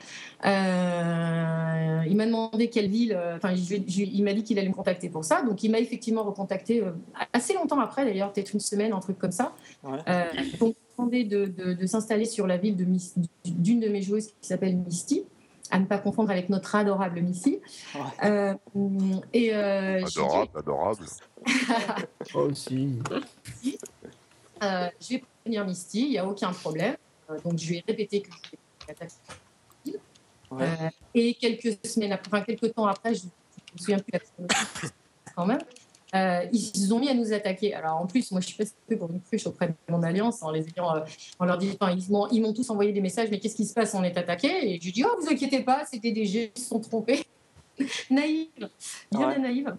Euh, 0.44 2.02
il 2.08 2.16
m'a 2.16 2.26
demandé 2.26 2.68
quelle 2.68 2.88
ville, 2.88 3.12
euh, 3.12 3.36
enfin, 3.36 3.52
il 3.52 4.22
m'a 4.24 4.32
dit 4.32 4.42
qu'il 4.42 4.58
allait 4.58 4.68
me 4.68 4.74
contacter 4.74 5.08
pour 5.08 5.24
ça. 5.24 5.42
Donc 5.42 5.62
il 5.62 5.70
m'a 5.70 5.78
effectivement 5.78 6.22
recontacté 6.22 6.82
euh, 6.82 6.90
assez 7.32 7.54
longtemps 7.54 7.80
après, 7.80 8.04
d'ailleurs, 8.04 8.32
peut-être 8.32 8.52
une 8.52 8.60
semaine, 8.60 8.92
un 8.92 9.00
truc 9.00 9.18
comme 9.18 9.32
ça. 9.32 9.52
Ouais. 9.84 9.98
Euh, 10.08 10.24
pour 10.58 10.68
me 10.68 10.74
demander 10.98 11.24
de, 11.24 11.46
de- 11.46 11.72
de 11.74 11.86
s'installer 11.86 12.24
sur 12.24 12.46
la 12.46 12.56
ville 12.56 12.76
d'une 12.76 13.80
de 13.80 13.88
mes 13.88 14.02
joueuses 14.02 14.26
qui 14.40 14.48
s'appelle 14.48 14.76
Misty, 14.76 15.24
à 15.70 15.78
ne 15.78 15.84
pas 15.86 15.98
confondre 15.98 16.30
avec 16.30 16.48
notre 16.50 16.74
adorable 16.74 17.20
Missy. 17.22 17.60
Ouais. 17.94 18.00
Euh, 18.28 18.54
et 19.32 19.54
euh, 19.54 20.00
j'ai 20.00 20.04
dit, 20.06 20.18
Adorable, 20.18 20.50
adorable. 20.58 21.04
Moi 22.34 22.42
aussi. 22.50 22.98
Euh, 24.62 24.88
je 25.00 25.08
vais 25.08 25.22
prévenir 25.42 25.66
Misty, 25.66 26.02
il 26.02 26.10
n'y 26.10 26.18
a 26.18 26.26
aucun 26.26 26.52
problème. 26.52 26.96
Euh, 27.30 27.38
donc 27.40 27.58
je 27.58 27.68
lui 27.68 27.78
ai 27.78 27.84
répété 27.86 28.20
que 28.20 28.30
je 28.30 28.36
voulais 28.36 28.58
l'attaquer. 28.88 29.14
Ouais. 30.50 30.62
Euh, 30.62 30.90
et 31.14 31.34
quelques 31.34 31.78
semaines 31.86 32.12
après, 32.12 32.28
enfin 32.32 32.44
quelques 32.44 32.74
temps 32.74 32.86
après, 32.86 33.14
je 33.14 33.22
ne 33.22 33.28
me 33.74 33.78
souviens 33.78 33.98
plus 33.98 34.12
la 34.12 34.48
quand 35.36 35.46
même, 35.46 35.60
ils 36.52 36.60
se 36.60 36.88
sont 36.88 36.98
mis 36.98 37.08
à 37.08 37.14
nous 37.14 37.32
attaquer. 37.32 37.72
Alors 37.72 37.98
en 37.98 38.06
plus, 38.06 38.30
moi 38.32 38.40
je 38.40 38.48
suis 38.48 38.56
passée 38.56 38.74
pour 38.98 39.10
une 39.10 39.20
cruche 39.20 39.46
auprès 39.46 39.68
de 39.68 39.74
mon 39.88 40.02
alliance 40.02 40.42
en 40.42 40.50
les 40.50 40.66
ayant, 40.68 41.04
en 41.38 41.44
leur 41.44 41.56
disant, 41.56 41.88
ils 42.32 42.42
m'ont, 42.42 42.52
tous 42.52 42.68
envoyé 42.70 42.92
des 42.92 43.00
messages, 43.00 43.30
mais 43.30 43.38
qu'est-ce 43.38 43.54
qui 43.54 43.64
se 43.64 43.74
passe? 43.74 43.94
On 43.94 44.02
est 44.02 44.18
attaqué. 44.18 44.74
Et 44.74 44.80
je 44.80 44.90
dis, 44.90 45.04
oh 45.04 45.16
vous 45.20 45.28
inquiétez 45.28 45.62
pas, 45.62 45.84
c'était 45.86 46.10
des 46.10 46.26
jets, 46.26 46.52
ils 46.56 46.60
se 46.60 46.68
sont 46.68 46.80
trompés. 46.80 47.24
naïve, 48.10 48.48
bien 49.12 49.28
Ouais. 49.28 49.38
naïve. 49.38 49.76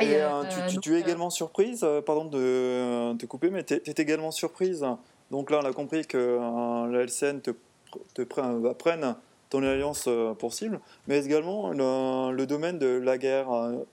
Et, 0.00 0.10
Et, 0.10 0.16
euh, 0.16 0.42
euh, 0.42 0.44
tu, 0.48 0.60
tu- 0.66 0.74
donc, 0.74 0.82
tu 0.82 0.92
es 0.92 0.96
euh, 0.96 1.00
également 1.00 1.30
surprise, 1.30 1.86
pardon 2.06 2.24
de 2.26 3.14
te 3.16 3.26
couper, 3.26 3.50
mais 3.50 3.64
tu 3.64 3.74
es 3.74 3.94
également 3.98 4.30
surprise. 4.30 4.84
Donc 5.30 5.50
là, 5.50 5.60
on 5.62 5.64
a 5.66 5.72
compris 5.72 6.06
que 6.06 6.38
la 6.90 7.00
LCN 7.02 7.40
te, 7.40 7.50
te 8.14 8.22
pre- 8.22 8.60
va 8.60 8.74
prenne 8.74 9.14
ton 9.50 9.62
alliance 9.62 10.08
pour 10.38 10.52
cible, 10.54 10.80
mais 11.08 11.24
également 11.24 11.70
le, 11.70 12.32
le 12.34 12.46
domaine 12.46 12.78
de 12.78 12.98
la 12.98 13.18
guerre, 13.18 13.48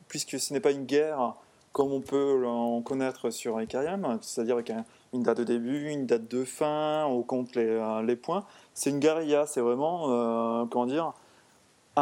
puisque 0.08 0.40
ce 0.40 0.54
n'est 0.54 0.60
pas 0.62 0.72
une 0.72 0.86
guerre 0.86 1.34
comme 1.72 1.92
on 1.94 2.02
peut 2.02 2.46
en 2.48 2.82
connaître 2.82 3.30
sur 3.30 3.62
Icarium, 3.62 4.18
c'est-à-dire 4.22 4.56
avec 4.56 4.70
un- 4.72 4.86
une 5.14 5.24
date 5.24 5.38
de 5.38 5.44
début, 5.44 5.90
une 5.90 6.06
date 6.06 6.28
de 6.30 6.44
fin, 6.44 7.06
on 7.06 7.22
compte 7.24 7.56
les, 7.56 7.80
les 8.06 8.16
points. 8.16 8.44
C'est 8.74 8.90
une 8.90 9.00
guérilla, 9.00 9.46
c'est 9.46 9.62
vraiment, 9.62 10.10
euh, 10.10 10.66
comment 10.70 10.86
dire, 10.88 11.14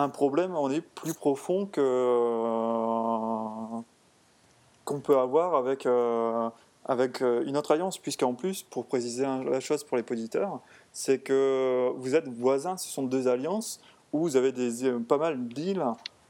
un 0.01 0.09
problème, 0.09 0.55
on 0.55 0.69
est 0.69 0.81
plus 0.81 1.13
profond 1.13 1.65
que 1.65 1.81
euh, 1.81 3.81
qu'on 4.87 5.01
peut 5.01 5.19
avoir 5.19 5.55
avec, 5.55 5.85
euh, 5.85 6.49
avec 6.85 7.21
euh, 7.21 7.43
une 7.45 7.57
autre 7.57 7.71
alliance, 7.71 7.97
puisqu'en 7.97 8.33
plus, 8.33 8.63
pour 8.63 8.85
préciser 8.85 9.25
la 9.25 9.59
chose 9.59 9.83
pour 9.83 9.97
les 9.97 10.03
auditeurs, 10.09 10.61
c'est 10.93 11.19
que 11.19 11.91
vous 11.97 12.15
êtes 12.15 12.29
voisins, 12.29 12.77
ce 12.77 12.89
sont 12.89 13.03
deux 13.03 13.27
alliances 13.27 13.81
où 14.13 14.19
vous 14.19 14.37
avez 14.37 14.53
des, 14.53 14.89
pas 15.05 15.17
mal 15.17 15.49
d'îles 15.49 15.85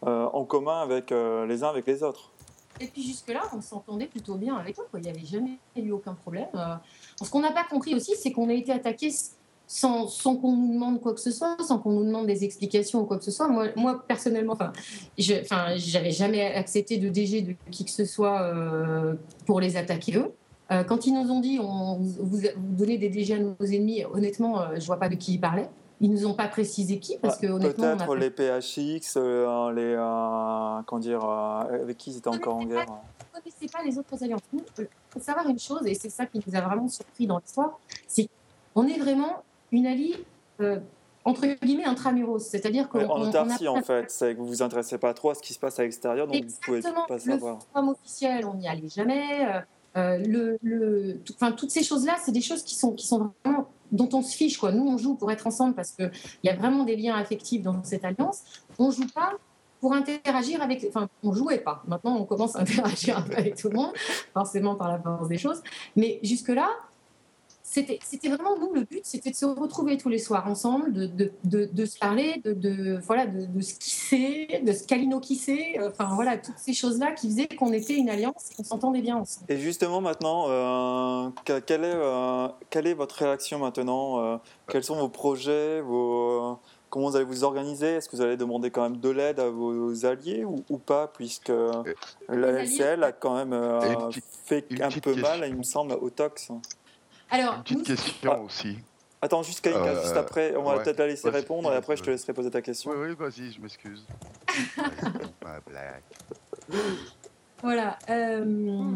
euh, 0.07 0.25
en 0.25 0.43
commun 0.43 0.81
avec 0.81 1.11
les 1.11 1.63
uns 1.63 1.69
avec 1.69 1.85
les 1.85 2.01
autres. 2.01 2.31
Et 2.79 2.87
puis 2.87 3.03
jusque-là, 3.03 3.43
on 3.55 3.61
s'entendait 3.61 4.07
plutôt 4.07 4.35
bien 4.35 4.55
avec 4.55 4.79
eux. 4.79 4.83
Il 4.95 5.01
n'y 5.01 5.09
avait 5.09 5.25
jamais 5.25 5.59
eu 5.75 5.91
aucun 5.91 6.13
problème. 6.13 6.47
Ce 7.21 7.29
qu'on 7.29 7.41
n'a 7.41 7.51
pas 7.51 7.63
compris 7.63 7.95
aussi, 7.95 8.15
c'est 8.15 8.31
qu'on 8.31 8.49
a 8.49 8.53
été 8.53 8.71
attaqué 8.71 9.09
sans, 9.67 10.07
sans 10.07 10.37
qu'on 10.37 10.55
nous 10.55 10.73
demande 10.73 11.01
quoi 11.01 11.13
que 11.13 11.19
ce 11.19 11.29
soit, 11.29 11.57
sans 11.61 11.77
qu'on 11.77 11.91
nous 11.91 12.05
demande 12.05 12.25
des 12.25 12.45
explications 12.45 13.01
ou 13.01 13.05
quoi 13.05 13.17
que 13.17 13.23
ce 13.25 13.31
soit. 13.31 13.49
Moi, 13.49 13.67
moi 13.75 14.01
personnellement, 14.07 14.53
enfin, 14.53 14.71
j'avais 15.17 16.11
jamais 16.11 16.41
accepté 16.55 16.97
de 16.97 17.09
DG 17.09 17.41
de 17.41 17.53
qui 17.69 17.83
que 17.83 17.91
ce 17.91 18.05
soit 18.05 18.41
euh, 18.43 19.15
pour 19.45 19.59
les 19.59 19.75
attaquer 19.75 20.17
eux. 20.17 20.31
Euh, 20.71 20.83
quand 20.83 21.05
ils 21.05 21.13
nous 21.13 21.29
ont 21.31 21.41
dit 21.41 21.59
on 21.61 21.95
vous, 21.97 22.27
vous 22.27 22.41
donnez 22.57 22.97
des 22.97 23.09
DG 23.09 23.33
à 23.33 23.39
nos 23.39 23.55
ennemis, 23.61 24.05
honnêtement, 24.05 24.61
euh, 24.61 24.75
je 24.79 24.85
vois 24.85 24.97
pas 24.97 25.09
de 25.09 25.15
qui 25.15 25.33
ils 25.33 25.39
parlaient. 25.39 25.69
Ils 25.99 26.11
nous 26.11 26.25
ont 26.27 26.33
pas 26.33 26.47
précisé 26.47 26.99
qui 26.99 27.17
parce 27.17 27.37
que 27.37 27.47
honnêtement, 27.47 27.85
on 27.85 27.87
a 27.87 27.95
Peut-être 27.95 28.07
pas- 28.07 28.15
les 28.15 28.29
PHX, 28.61 29.15
euh, 29.17 29.73
les, 29.73 29.95
comment 30.85 30.99
dire, 30.99 31.25
avec 31.25 31.97
qui 31.97 32.11
ils 32.11 32.17
étaient 32.17 32.27
encore 32.29 32.55
en 32.55 32.65
guerre. 32.65 32.85
ne 32.85 33.39
connaissez 33.41 33.67
pas 33.67 33.83
les 33.83 33.97
autres 33.97 34.23
alliances. 34.23 34.41
Il 34.53 34.87
faut 35.09 35.19
savoir 35.19 35.47
une 35.49 35.59
chose, 35.59 35.81
et 35.85 35.95
c'est 35.95 36.09
ça 36.11 36.25
qui 36.27 36.39
nous 36.45 36.55
a 36.55 36.61
vraiment 36.61 36.87
surpris 36.87 37.25
dans 37.25 37.39
l'histoire, 37.39 37.79
c'est 38.07 38.29
qu'on 38.75 38.85
est 38.85 38.99
vraiment 38.99 39.43
une 39.71 39.85
allie, 39.85 40.15
euh, 40.61 40.79
entre 41.25 41.45
guillemets, 41.61 41.85
intramuros. 41.85 42.39
C'est-à-dire 42.39 42.87
qu'on 42.89 42.99
Ouais, 42.99 43.05
en 43.05 43.21
autarcie, 43.21 43.67
en 43.67 43.81
fait, 43.81 44.09
c'est 44.09 44.33
que 44.33 44.39
vous 44.39 44.47
vous 44.47 44.61
intéressez 44.61 44.97
pas 44.97 45.13
trop 45.13 45.31
à 45.31 45.35
ce 45.35 45.41
qui 45.41 45.53
se 45.53 45.59
passe 45.59 45.77
à 45.79 45.83
l'extérieur, 45.83 46.27
donc 46.27 46.43
vous 46.43 46.51
pouvez 46.61 46.77
Exactement. 46.77 47.05
pas 47.07 47.15
Le 47.15 47.19
savoir. 47.19 47.59
forum 47.73 47.89
officiel, 47.89 48.45
on 48.45 48.53
n'y 48.55 48.67
allait 48.67 48.89
jamais. 48.89 49.45
euh, 49.45 49.59
euh, 49.97 50.17
le, 50.19 50.57
le, 50.61 51.17
tout- 51.25 51.33
toutes 51.57 51.71
ces 51.71 51.81
choses-là, 51.83 52.15
c'est 52.23 52.31
des 52.31 52.41
choses 52.41 52.61
qui 52.63 52.75
sont, 52.75 52.91
qui 52.93 53.07
sont 53.07 53.31
vraiment 53.43 53.67
dont 53.91 54.09
on 54.13 54.21
se 54.21 54.35
fiche. 54.35 54.57
Quoi. 54.57 54.71
Nous, 54.71 54.85
on 54.87 54.97
joue 54.97 55.15
pour 55.15 55.31
être 55.31 55.47
ensemble 55.47 55.73
parce 55.73 55.91
qu'il 55.91 56.11
y 56.43 56.49
a 56.49 56.55
vraiment 56.55 56.83
des 56.83 56.95
liens 56.95 57.15
affectifs 57.15 57.63
dans 57.63 57.81
cette 57.83 58.05
alliance. 58.05 58.43
On 58.77 58.91
joue 58.91 59.07
pas 59.07 59.33
pour 59.81 59.93
interagir 59.93 60.61
avec... 60.61 60.85
Enfin, 60.89 61.07
on 61.23 61.33
jouait 61.33 61.59
pas. 61.59 61.81
Maintenant, 61.87 62.15
on 62.17 62.25
commence 62.25 62.55
à 62.55 62.59
interagir 62.61 63.17
un 63.17 63.21
peu 63.23 63.33
avec 63.37 63.55
tout 63.55 63.69
le 63.69 63.75
monde, 63.75 63.91
forcément 64.33 64.75
par 64.75 64.89
la 64.89 64.99
force 64.99 65.27
des 65.29 65.37
choses. 65.39 65.63
Mais 65.95 66.19
jusque-là, 66.21 66.69
c'était 67.69 67.99
c'était 68.01 68.29
vraiment 68.29 68.57
nous 68.57 68.73
le 68.73 68.83
but, 68.83 69.01
c'était 69.03 69.31
de 69.31 69.35
se 69.35 69.45
retrouver 69.45 69.97
tous 69.97 70.07
les 70.07 70.19
soirs 70.19 70.47
ensemble, 70.47 70.93
de, 70.93 71.05
de, 71.05 71.31
de, 71.43 71.65
de 71.71 71.85
se 71.85 71.99
parler, 71.99 72.41
de, 72.45 72.53
de, 72.53 72.97
voilà, 73.05 73.27
de, 73.27 73.45
de 73.45 73.61
se 73.61 73.73
kisser, 73.75 74.61
de 74.65 74.71
se 74.71 74.85
calino 74.85 75.19
kisser, 75.19 75.77
enfin 75.85 76.09
voilà, 76.15 76.37
toutes 76.37 76.57
ces 76.57 76.73
choses-là 76.73 77.11
qui 77.11 77.27
faisaient 77.27 77.47
qu'on 77.49 77.73
était 77.73 77.95
une 77.95 78.09
alliance 78.09 78.51
et 78.51 78.55
qu'on 78.55 78.63
s'entendait 78.63 79.01
bien 79.01 79.17
ensemble. 79.17 79.51
Et 79.51 79.57
justement, 79.57 79.99
maintenant, 79.99 80.45
euh, 80.47 81.29
que- 81.43 81.59
quelle, 81.59 81.83
est, 81.83 81.91
euh, 81.93 82.47
quelle 82.69 82.87
est 82.87 82.93
votre 82.93 83.15
réaction 83.15 83.59
maintenant 83.59 84.23
euh, 84.23 84.37
Quels 84.69 84.85
sont 84.85 84.95
vos 84.95 85.09
projets 85.09 85.81
vos, 85.81 86.57
Comment 86.89 87.09
vous 87.09 87.15
allez 87.17 87.25
vous 87.25 87.43
organiser? 87.43 87.95
Est-ce 87.95 88.07
que 88.07 88.15
vous 88.15 88.21
allez 88.21 88.37
demander 88.37 88.71
quand 88.71 88.83
même 88.83 88.95
de 89.01 89.09
l'aide 89.09 89.41
à 89.41 89.49
vos 89.49 90.05
alliés 90.05 90.45
ou, 90.45 90.63
ou 90.69 90.77
pas 90.77 91.07
Puisque 91.07 91.49
la 92.29 92.47
LCL 92.63 93.03
a 93.03 93.11
quand 93.11 93.35
même 93.35 93.51
euh, 93.51 94.09
fait 94.45 94.65
un 94.81 94.89
peu 94.89 95.13
question. 95.13 95.21
mal, 95.21 95.43
il 95.49 95.57
me 95.57 95.63
semble, 95.63 95.91
au 95.99 96.09
tox? 96.09 96.49
Alors, 97.29 97.55
Une 97.55 97.63
petite 97.63 97.77
nous, 97.79 97.83
question 97.85 98.31
Ah. 98.33 98.39
aussi. 98.39 98.77
Attends, 99.21 99.41
juste 99.43 99.61
Kaika, 99.61 99.79
Euh, 99.79 100.01
juste 100.03 100.15
après, 100.15 100.55
on 100.55 100.63
va 100.63 100.77
ouais. 100.77 100.83
peut-être 100.83 100.99
la 100.99 101.07
laisser 101.07 101.29
répondre 101.29 101.73
et 101.73 101.75
après 101.75 101.97
je 101.97 102.03
te 102.03 102.09
laisserai 102.11 102.33
poser 102.33 102.51
ta 102.51 102.61
question. 102.61 102.91
Oui, 102.91 103.07
oui, 103.09 103.15
vas-y, 103.17 103.51
je 103.51 103.59
m'excuse. 103.59 104.05
Ma 105.43 105.59
blague. 105.65 106.03
voilà. 107.61 107.97
euh. 108.09 108.91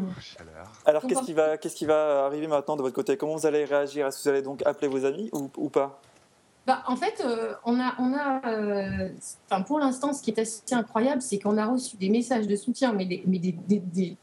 Alors, 0.86 1.08
qu'est-ce 1.08 1.24
qui, 1.24 1.34
va, 1.34 1.58
qu'est-ce 1.58 1.76
qui 1.76 1.86
va 1.86 2.26
arriver 2.26 2.48
maintenant 2.48 2.76
de 2.76 2.82
votre 2.84 2.94
côté? 2.96 3.18
Comment 3.18 3.36
vous 3.36 3.46
allez 3.48 3.66
réagir? 3.66 4.08
Est-ce 4.08 4.18
que 4.20 4.24
vous 4.24 4.30
allez 4.30 4.42
donc 4.44 4.62
appeler 4.66 4.88
vos 4.88 5.06
amis 5.06 5.30
ou, 5.34 5.50
ou 5.58 5.70
pas? 5.70 6.00
Bah, 6.68 6.84
en 6.88 6.96
fait, 6.96 7.24
euh, 7.26 7.54
on 7.66 7.80
a, 7.80 7.96
on 7.98 8.14
a 8.14 8.48
euh, 8.48 9.10
enfin, 9.50 9.64
pour 9.64 9.80
l'instant, 9.80 10.14
ce 10.14 10.22
qui 10.22 10.30
est 10.30 10.40
assez 10.40 10.62
incroyable, 10.74 11.22
c'est 11.24 11.40
qu'on 11.40 11.58
a 11.58 11.66
reçu 11.66 11.98
des 11.98 12.10
messages 12.10 12.46
de 12.46 12.56
soutien, 12.56 12.94
mais 12.94 13.06
des, 13.06 13.24
mais 13.26 13.40
des, 13.40 13.54
des, 13.54 13.80
des- 13.80 14.16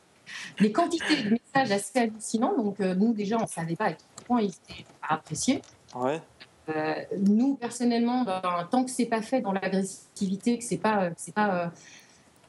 des 0.60 0.72
quantités 0.72 1.22
de 1.22 1.30
messages 1.30 1.72
assez 1.72 1.98
hallucinants. 1.98 2.56
Donc, 2.56 2.80
euh, 2.80 2.94
nous, 2.94 3.12
déjà, 3.12 3.36
on 3.36 3.42
ne 3.42 3.46
savait 3.46 3.76
pas 3.76 3.86
à 3.86 3.92
quel 3.92 4.26
point 4.26 4.40
ils 4.40 4.50
étaient 4.50 4.84
appréciés. 5.08 5.62
Ouais. 5.94 6.20
Euh, 6.68 6.94
nous, 7.18 7.54
personnellement, 7.54 8.24
ben, 8.24 8.42
tant 8.70 8.84
que 8.84 8.90
c'est 8.90 9.06
pas 9.06 9.22
fait 9.22 9.40
dans 9.40 9.52
l'agressivité, 9.52 10.58
que 10.58 10.64
c'est 10.64 10.76
pas, 10.76 11.04
euh, 11.04 11.10
c'est 11.16 11.34
pas, 11.34 11.70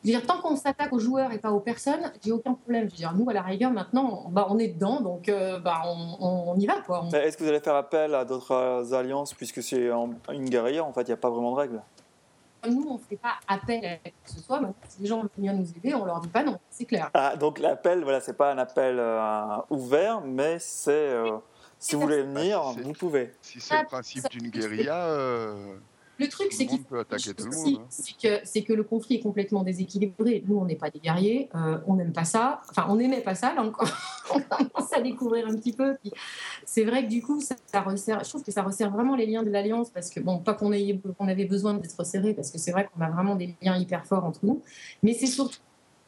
je 0.03 0.11
veux 0.11 0.17
dire, 0.17 0.25
tant 0.25 0.41
qu'on 0.41 0.55
s'attaque 0.55 0.93
aux 0.93 0.99
joueurs 0.99 1.31
et 1.33 1.39
pas 1.39 1.51
aux 1.51 1.59
personnes, 1.59 2.11
j'ai 2.23 2.31
aucun 2.31 2.53
problème. 2.53 2.85
Je 2.85 2.91
veux 2.91 2.97
dire, 2.97 3.13
nous, 3.13 3.29
à 3.29 3.33
la 3.33 3.41
rigueur, 3.41 3.71
maintenant, 3.71 4.23
on, 4.25 4.29
bah, 4.29 4.47
on 4.49 4.57
est 4.57 4.69
dedans, 4.69 5.01
donc 5.01 5.27
euh, 5.27 5.59
bah, 5.59 5.81
on, 5.85 6.51
on 6.51 6.55
y 6.57 6.65
va, 6.65 6.81
quoi. 6.85 7.07
Est-ce 7.13 7.37
que 7.37 7.43
vous 7.43 7.49
allez 7.49 7.59
faire 7.59 7.75
appel 7.75 8.15
à 8.15 8.23
d'autres 8.23 8.93
alliances 8.93 9.33
puisque 9.33 9.61
c'est 9.61 9.89
une 10.31 10.49
guérilla 10.49 10.85
En 10.85 10.93
fait, 10.93 11.01
il 11.01 11.07
n'y 11.07 11.13
a 11.13 11.17
pas 11.17 11.29
vraiment 11.29 11.51
de 11.51 11.57
règles? 11.57 11.81
Nous, 12.67 12.85
on 12.89 12.93
ne 12.95 12.99
fait 12.99 13.15
pas 13.17 13.35
appel 13.47 13.85
à 13.85 13.97
qui 13.97 14.11
que 14.23 14.31
ce 14.31 14.39
soit. 14.39 14.59
Maintenant, 14.59 14.75
si 14.87 15.01
les 15.01 15.07
gens 15.07 15.21
veulent 15.21 15.29
venir 15.37 15.53
nous 15.53 15.69
aider, 15.77 15.93
on 15.93 16.05
leur 16.05 16.19
dit 16.19 16.27
pas 16.27 16.43
non, 16.43 16.59
c'est 16.69 16.85
clair. 16.85 17.09
Ah, 17.13 17.35
donc 17.35 17.59
l'appel, 17.59 18.03
voilà, 18.03 18.19
c'est 18.19 18.33
pas 18.33 18.51
un 18.51 18.57
appel 18.57 18.97
euh, 18.99 19.57
ouvert, 19.69 20.21
mais 20.21 20.59
c'est 20.59 20.91
euh, 20.91 21.37
si 21.77 21.95
vous 21.95 22.01
voulez 22.01 22.23
venir, 22.23 22.61
Ah, 22.63 22.73
si 22.73 22.81
vous 22.81 22.93
pouvez. 22.93 23.31
Si 23.41 23.61
c'est 23.61 23.79
le 23.79 23.85
principe 23.85 24.29
d'une 24.29 24.49
guérilla, 24.49 25.05
euh, 25.05 25.77
Le 26.19 26.27
truc, 26.27 26.51
c'est 26.51 26.63
le 26.63 26.69
qu'il 26.69 26.77
monde 26.79 26.87
peut 26.87 26.99
attaquer 26.99 27.33
tout 27.33 27.45
le 27.45 27.49
aussi, 27.49 27.73
monde. 27.75 27.85
c'est 27.89 28.17
que, 28.17 28.39
c'est 28.43 28.61
que 28.63 28.73
le 28.73 28.83
conflit 28.83 29.15
est 29.15 29.19
complètement 29.21 29.63
déséquilibré. 29.63 30.43
Nous, 30.47 30.57
on 30.57 30.65
n'est 30.65 30.75
pas 30.75 30.89
des 30.89 30.99
guerriers, 30.99 31.49
euh, 31.55 31.77
on 31.87 31.95
n'aime 31.95 32.11
pas 32.11 32.25
ça. 32.25 32.61
Enfin, 32.69 32.85
on 32.89 32.97
n'aimait 32.97 33.21
pas 33.21 33.35
ça, 33.35 33.53
là 33.53 33.63
encore. 33.63 33.87
on 34.35 34.41
commence 34.41 34.93
à 34.93 35.01
découvrir 35.01 35.47
un 35.47 35.55
petit 35.55 35.71
peu. 35.71 35.95
C'est 36.65 36.83
vrai 36.83 37.05
que 37.05 37.09
du 37.09 37.21
coup, 37.21 37.39
ça, 37.39 37.55
ça 37.71 37.81
resserre, 37.81 38.21
je 38.23 38.29
trouve 38.29 38.43
que 38.43 38.51
ça 38.51 38.63
resserre 38.63 38.91
vraiment 38.91 39.15
les 39.15 39.25
liens 39.25 39.43
de 39.43 39.49
l'Alliance, 39.49 39.89
parce 39.89 40.09
que, 40.09 40.19
bon, 40.19 40.39
pas 40.39 40.53
qu'on 40.53 40.73
ait- 40.73 40.99
qu'on 41.17 41.27
avait 41.29 41.45
besoin 41.45 41.73
d'être 41.73 41.95
resserrés, 41.97 42.33
parce 42.33 42.51
que 42.51 42.57
c'est 42.57 42.71
vrai 42.71 42.89
qu'on 42.93 43.01
a 43.01 43.09
vraiment 43.09 43.35
des 43.35 43.55
liens 43.61 43.77
hyper 43.77 44.05
forts 44.05 44.25
entre 44.25 44.41
nous, 44.45 44.61
mais 45.01 45.13
c'est 45.13 45.25
surtout, 45.27 45.57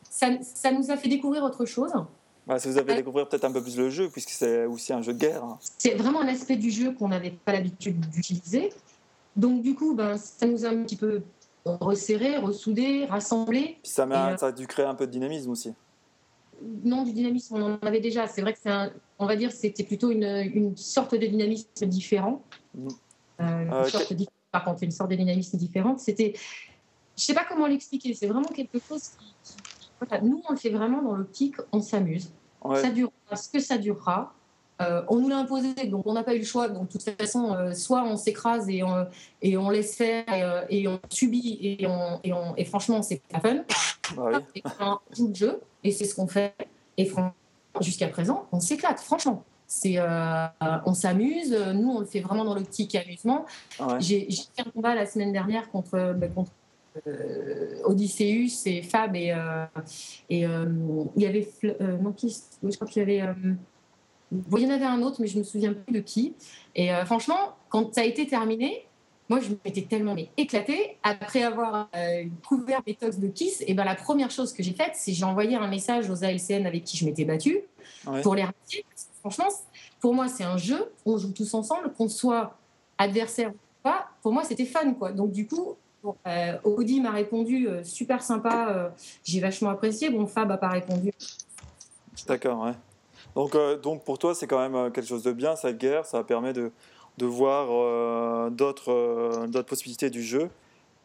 ça, 0.09 0.27
ça 0.41 0.71
nous 0.73 0.91
a 0.91 0.97
fait 0.97 1.07
découvrir 1.07 1.43
autre 1.43 1.65
chose. 1.65 1.93
Bah, 2.47 2.59
si 2.59 2.67
vous 2.67 2.77
avez 2.77 2.91
Ouais. 2.91 2.97
découvert 2.97 3.29
peut-être 3.29 3.45
un 3.45 3.51
peu 3.51 3.61
plus 3.61 3.77
le 3.77 3.89
jeu, 3.89 4.09
puisque 4.09 4.31
c'est 4.31 4.65
aussi 4.65 4.91
un 4.91 5.01
jeu 5.01 5.13
de 5.13 5.19
guerre. 5.19 5.43
hein. 5.43 5.57
C'est 5.77 5.93
vraiment 5.95 6.19
un 6.21 6.27
aspect 6.27 6.57
du 6.57 6.69
jeu 6.69 6.91
qu'on 6.91 7.07
n'avait 7.07 7.31
pas 7.31 7.53
l'habitude 7.53 7.99
d'utiliser. 8.09 8.73
Donc, 9.35 9.61
du 9.61 9.75
coup, 9.75 9.93
ben, 9.95 10.17
ça 10.17 10.45
nous 10.45 10.65
a 10.65 10.69
un 10.69 10.83
petit 10.83 10.95
peu 10.97 11.21
resserré, 11.65 12.37
ressoudé, 12.37 13.05
rassemblé. 13.05 13.77
Puis 13.83 13.91
ça, 13.91 14.03
euh, 14.05 14.37
ça 14.37 14.47
a 14.47 14.51
dû 14.51 14.67
créer 14.67 14.85
un 14.85 14.95
peu 14.95 15.05
de 15.07 15.11
dynamisme 15.11 15.51
aussi. 15.51 15.73
non, 16.83 17.03
du 17.03 17.11
dynamisme, 17.13 17.55
on 17.55 17.73
en 17.73 17.77
avait 17.87 17.99
déjà. 18.01 18.27
C'est 18.27 18.41
vrai 18.41 18.53
que 18.53 18.59
c'est 18.61 18.69
un, 18.69 18.91
on 19.17 19.25
va 19.25 19.35
dire, 19.35 19.51
c'était 19.51 19.83
plutôt 19.83 20.11
une, 20.11 20.23
une 20.53 20.77
sorte 20.77 21.13
de 21.15 21.25
dynamisme 21.25 21.85
différent. 21.87 22.43
Mm. 22.75 22.87
Euh, 22.87 23.63
une 23.63 23.73
Euh, 23.73 23.83
sorte 23.85 24.09
que- 24.09 24.13
de- 24.13 24.25
par 24.51 24.63
contre, 24.65 24.83
une 24.83 24.91
sorte 24.91 25.09
de 25.09 25.15
dynamisme 25.15 25.57
différente. 25.57 25.99
C'était, 25.99 26.33
je 27.17 27.23
sais 27.23 27.33
pas 27.33 27.45
comment 27.49 27.65
l'expliquer. 27.67 28.13
C'est 28.13 28.27
vraiment 28.27 28.49
quelque 28.49 28.77
chose 28.79 29.09
qui, 29.17 29.25
qui- 29.43 29.89
voilà, 29.99 30.21
nous, 30.23 30.41
on 30.47 30.51
le 30.51 30.57
fait 30.57 30.69
vraiment 30.69 31.01
dans 31.01 31.15
l'optique, 31.15 31.55
on 31.71 31.81
s'amuse. 31.81 32.31
Ouais. 32.63 32.79
Ça 32.81 32.89
durera 32.91 33.35
ce 33.35 33.49
que 33.49 33.59
ça 33.59 33.77
durera. 33.79 34.33
Euh, 34.81 35.01
on 35.07 35.17
nous 35.17 35.29
l'a 35.29 35.37
imposé, 35.37 35.73
donc 35.87 36.05
on 36.05 36.13
n'a 36.13 36.23
pas 36.23 36.35
eu 36.35 36.39
le 36.39 36.45
choix. 36.45 36.67
Donc, 36.67 36.87
de 36.87 36.91
toute 36.97 37.09
façon, 37.19 37.53
euh, 37.53 37.73
soit 37.73 38.03
on 38.03 38.17
s'écrase 38.17 38.69
et 38.69 38.83
on, 38.83 39.07
et 39.41 39.57
on 39.57 39.69
laisse 39.69 39.95
faire 39.95 40.23
et, 40.33 40.43
euh, 40.43 40.61
et 40.69 40.87
on 40.87 40.99
subit 41.09 41.59
et, 41.61 41.87
on, 41.87 42.19
et, 42.23 42.33
on, 42.33 42.55
et 42.55 42.65
franchement, 42.65 43.01
c'est 43.01 43.21
pas 43.23 43.39
fun. 43.39 43.63
Bah 44.15 44.29
oui. 44.33 44.39
Et 44.55 44.63
on 44.79 44.97
joue 45.15 45.27
le 45.29 45.35
jeu 45.35 45.61
et 45.83 45.91
c'est 45.91 46.05
ce 46.05 46.15
qu'on 46.15 46.27
fait. 46.27 46.53
Et 46.97 47.05
franchement, 47.05 47.33
jusqu'à 47.79 48.07
présent, 48.07 48.47
on 48.51 48.59
s'éclate, 48.59 48.99
franchement. 48.99 49.43
C'est, 49.67 49.95
euh, 49.97 50.47
on 50.85 50.93
s'amuse. 50.93 51.57
Nous, 51.73 51.89
on 51.89 51.99
le 52.01 52.05
fait 52.05 52.19
vraiment 52.19 52.43
dans 52.43 52.55
l'optique 52.55 52.93
amusement. 52.95 53.45
Ouais. 53.79 53.95
J'ai 53.99 54.25
j'ai 54.29 54.43
fait 54.53 54.67
un 54.67 54.71
combat 54.71 54.95
la 54.95 55.05
semaine 55.05 55.31
dernière 55.31 55.71
contre, 55.71 56.13
bah, 56.13 56.27
contre 56.27 56.51
euh, 57.07 57.81
Odysseus 57.85 58.67
et 58.67 58.81
Fab 58.81 59.15
et, 59.15 59.31
euh, 59.31 59.65
et 60.29 60.45
euh, 60.45 60.65
il 61.15 61.23
y 61.23 61.25
avait 61.25 61.47
non 62.01 62.11
qui 62.11 62.37
je 62.61 62.75
crois 62.75 62.85
qu'il 62.85 63.07
y 63.07 63.21
avait 63.21 63.33
il 64.31 64.59
y 64.63 64.65
en 64.65 64.69
avait 64.69 64.85
un 64.85 65.01
autre 65.01 65.17
mais 65.19 65.27
je 65.27 65.37
me 65.37 65.43
souviens 65.43 65.73
plus 65.73 65.93
de 65.93 65.99
qui 65.99 66.33
et 66.75 66.93
euh, 66.93 67.05
franchement 67.05 67.55
quand 67.69 67.93
ça 67.93 68.01
a 68.01 68.03
été 68.05 68.25
terminé 68.27 68.85
moi 69.29 69.39
je 69.39 69.49
m'étais 69.65 69.81
tellement 69.83 70.13
mais 70.13 70.29
éclatée 70.37 70.97
après 71.03 71.43
avoir 71.43 71.89
euh, 71.95 72.23
couvert 72.47 72.81
mes 72.87 72.95
tox 72.95 73.17
de 73.19 73.27
Kiss 73.27 73.63
et 73.67 73.73
ben 73.73 73.83
la 73.83 73.95
première 73.95 74.31
chose 74.31 74.53
que 74.53 74.63
j'ai 74.63 74.73
faite 74.73 74.93
c'est 74.95 75.13
j'ai 75.13 75.25
envoyé 75.25 75.55
un 75.55 75.67
message 75.67 76.09
aux 76.09 76.23
ALCN 76.23 76.65
avec 76.65 76.83
qui 76.83 76.97
je 76.97 77.05
m'étais 77.05 77.25
battue 77.25 77.59
Ouais. 78.07 78.21
pour 78.21 78.33
les 78.35 78.41
remercier 78.41 78.83
franchement 79.19 79.49
pour 79.99 80.15
moi 80.15 80.27
c'est 80.27 80.43
un 80.43 80.57
jeu 80.57 80.91
on 81.05 81.17
joue 81.17 81.31
tous 81.33 81.53
ensemble 81.53 81.91
qu'on 81.93 82.07
soit 82.09 82.57
adversaire 82.97 83.49
ou 83.51 83.57
pas 83.83 84.07
pour 84.23 84.31
moi 84.31 84.43
c'était 84.43 84.65
fun 84.65 84.93
quoi 84.93 85.11
donc 85.11 85.31
du 85.31 85.45
coup 85.47 85.75
Bon, 86.03 86.15
euh, 86.25 86.57
Audi 86.63 86.99
m'a 86.99 87.11
répondu 87.11 87.67
euh, 87.67 87.83
super 87.83 88.23
sympa, 88.23 88.91
j'ai 89.23 89.39
vachement 89.39 89.69
apprécié. 89.69 90.09
Bon, 90.09 90.25
Fab 90.25 90.49
n'a 90.49 90.57
pas 90.57 90.69
répondu. 90.69 91.11
D'accord, 92.27 92.63
ouais. 92.63 92.71
Donc, 93.35 93.55
euh, 93.55 93.77
donc 93.77 94.03
pour 94.03 94.17
toi, 94.19 94.35
c'est 94.35 94.47
quand 94.47 94.59
même 94.59 94.75
euh, 94.75 94.89
quelque 94.89 95.07
chose 95.07 95.23
de 95.23 95.31
bien, 95.31 95.55
cette 95.55 95.77
guerre. 95.77 96.05
Ça 96.05 96.23
permet 96.23 96.53
de, 96.53 96.71
de 97.17 97.25
voir 97.25 97.67
euh, 97.71 98.49
d'autres 98.49 98.91
euh, 98.91 99.63
possibilités 99.63 100.09
du 100.09 100.21
jeu. 100.23 100.49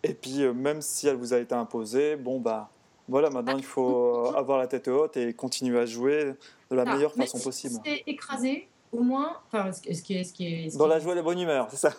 Et 0.03 0.15
puis, 0.15 0.41
même 0.55 0.83
si 0.83 1.09
elle 1.09 1.17
vous 1.17 1.33
a 1.35 1.39
été 1.39 1.55
imposée, 1.55 2.17
bon, 2.17 2.39
bah 2.41 2.69
voilà, 3.09 3.31
maintenant 3.31 3.57
il 3.57 3.65
faut 3.65 4.33
avoir 4.37 4.59
la 4.59 4.67
tête 4.67 4.89
haute 4.89 5.17
et 5.17 5.33
continuer 5.33 5.79
à 5.79 5.87
jouer 5.87 6.35
de 6.71 6.77
la 6.77 6.83
Ah, 6.87 6.95
meilleure 6.95 7.13
façon 7.15 7.39
si 7.39 7.45
possible. 7.45 7.75
C'est 7.85 8.03
écrasé, 8.07 8.69
au 8.93 9.01
moins, 9.01 9.33
enfin, 9.47 9.73
ce, 9.73 9.81
qui- 9.81 9.95
ce 9.95 10.03
qui 10.03 10.15
est, 10.17 10.25
ce 10.25 10.33
qui 10.33 10.47
est, 10.47 10.71
ce 10.71 10.79
Dans 10.79 10.85
qui 10.85 10.91
la 10.91 10.97
est- 10.97 11.01
joie 11.01 11.13
et 11.13 11.17
la 11.17 11.23
bonne 11.23 11.39
humeur, 11.41 11.67
c'est 11.71 11.77
ça 11.77 11.93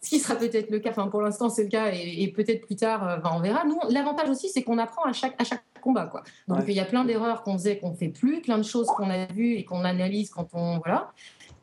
ce 0.00 0.10
qui 0.10 0.18
sera 0.20 0.36
peut-être 0.36 0.70
le 0.70 0.78
cas. 0.78 0.90
Enfin, 0.90 1.08
pour 1.08 1.20
l'instant, 1.22 1.48
c'est 1.48 1.64
le 1.64 1.68
cas, 1.70 1.90
et, 1.92 2.22
et 2.22 2.28
peut-être 2.32 2.64
plus 2.66 2.76
tard, 2.76 3.20
on 3.34 3.40
verra. 3.40 3.64
Nous, 3.64 3.78
l'avantage 3.90 4.28
aussi, 4.30 4.48
c'est 4.48 4.62
qu'on 4.62 4.78
apprend 4.78 5.02
à 5.04 5.12
chaque 5.12 5.34
à 5.40 5.44
chaque 5.44 5.62
combat, 5.88 6.06
quoi. 6.06 6.22
Donc, 6.48 6.58
Ouais. 6.58 6.64
il 6.68 6.74
y 6.74 6.80
a 6.80 6.84
plein 6.84 7.04
d'erreurs 7.04 7.42
qu'on 7.42 7.54
faisait, 7.54 7.78
qu'on 7.78 7.94
fait 7.94 8.08
plus, 8.08 8.40
plein 8.42 8.58
de 8.58 8.62
choses 8.74 8.86
qu'on 8.88 9.08
a 9.10 9.26
vues 9.26 9.54
et 9.54 9.64
qu'on 9.64 9.84
analyse 9.84 10.28
quand 10.30 10.48
on 10.52 10.78
voilà. 10.84 11.00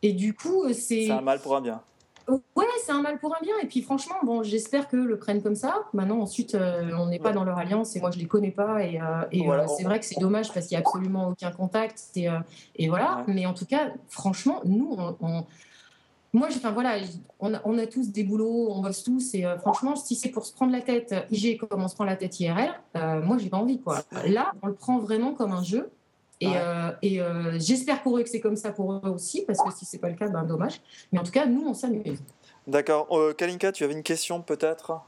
Et 0.01 0.13
du 0.13 0.33
coup, 0.33 0.63
euh, 0.63 0.73
c'est 0.73 1.05
C'est 1.05 1.11
un 1.11 1.21
mal 1.21 1.39
pour 1.39 1.55
un 1.55 1.61
bien. 1.61 1.81
Ouais, 2.27 2.65
c'est 2.83 2.91
un 2.91 3.03
mal 3.03 3.19
pour 3.19 3.35
un 3.35 3.39
bien. 3.43 3.53
Et 3.61 3.67
puis 3.67 3.81
franchement, 3.83 4.15
bon, 4.23 4.41
j'espère 4.41 4.87
que 4.87 4.97
le 4.97 5.17
prennent 5.19 5.43
comme 5.43 5.55
ça. 5.55 5.73
Maintenant, 5.93 6.19
ensuite, 6.21 6.55
euh, 6.55 6.89
on 6.97 7.05
n'est 7.05 7.19
pas 7.19 7.31
dans 7.33 7.43
leur 7.43 7.59
alliance 7.59 7.95
et 7.95 7.99
moi, 7.99 8.09
je 8.09 8.17
les 8.17 8.25
connais 8.25 8.49
pas. 8.49 8.83
Et, 8.83 8.99
euh, 8.99 9.05
et, 9.31 9.43
Voilà, 9.43 9.63
euh, 9.65 9.67
c'est 9.77 9.85
on- 9.85 9.89
vrai 9.89 9.99
que 9.99 10.05
c'est 10.05 10.19
dommage 10.19 10.51
parce 10.51 10.65
qu'il 10.65 10.75
n'y 10.77 10.83
a 10.83 10.87
absolument 10.87 11.29
aucun 11.29 11.51
contact. 11.51 11.99
Et, 12.15 12.27
et 12.77 12.89
voilà. 12.89 13.17
Ouais. 13.27 13.33
Mais 13.35 13.45
en 13.45 13.53
tout 13.53 13.67
cas, 13.67 13.91
franchement, 14.09 14.61
nous, 14.65 14.95
on. 14.97 15.15
on- 15.21 15.45
moi, 16.35 16.47
enfin 16.49 16.71
voilà, 16.71 16.97
on 17.39 17.53
a, 17.53 17.61
on 17.65 17.77
a 17.77 17.87
tous 17.87 18.11
des 18.11 18.23
boulots, 18.23 18.67
on 18.71 18.81
bosse 18.81 19.03
tous, 19.03 19.33
et 19.33 19.45
euh, 19.45 19.57
franchement, 19.57 19.95
si 19.95 20.15
c'est 20.15 20.29
pour 20.29 20.45
se 20.45 20.53
prendre 20.53 20.71
la 20.71 20.81
tête 20.81 21.15
IG 21.31 21.57
comme 21.57 21.81
on 21.81 21.87
se 21.87 21.95
prend 21.95 22.03
la 22.03 22.15
tête 22.17 22.39
IRL, 22.39 22.71
euh, 22.95 23.21
moi, 23.21 23.37
j'ai 23.37 23.49
pas 23.49 23.57
envie 23.57 23.79
quoi. 23.79 24.03
Là, 24.25 24.51
on 24.61 24.67
le 24.67 24.73
prend 24.75 24.99
vraiment 24.99 25.33
comme 25.33 25.53
un 25.53 25.63
jeu, 25.63 25.89
et, 26.41 26.47
Ouais. 26.47 26.53
euh, 26.57 26.91
et 27.01 27.21
euh, 27.21 27.57
j'espère 27.57 28.03
pour 28.03 28.17
eux 28.17 28.23
que 28.23 28.29
c'est 28.29 28.41
comme 28.41 28.57
ça 28.57 28.71
pour 28.71 28.91
eux 28.93 29.09
aussi, 29.09 29.43
parce 29.45 29.61
que 29.63 29.71
si 29.73 29.85
c'est 29.85 29.97
pas 29.97 30.09
le 30.09 30.15
cas, 30.15 30.27
ben 30.27 30.43
dommage. 30.43 30.81
Mais 31.11 31.19
en 31.19 31.23
tout 31.23 31.31
cas, 31.31 31.45
nous, 31.45 31.65
on 31.65 31.73
s'amuse. 31.73 32.19
D'accord. 32.67 33.07
Kalinka, 33.37 33.71
tu 33.71 33.83
avais 33.85 33.93
une 33.93 34.03
question 34.03 34.41
peut-être? 34.41 34.99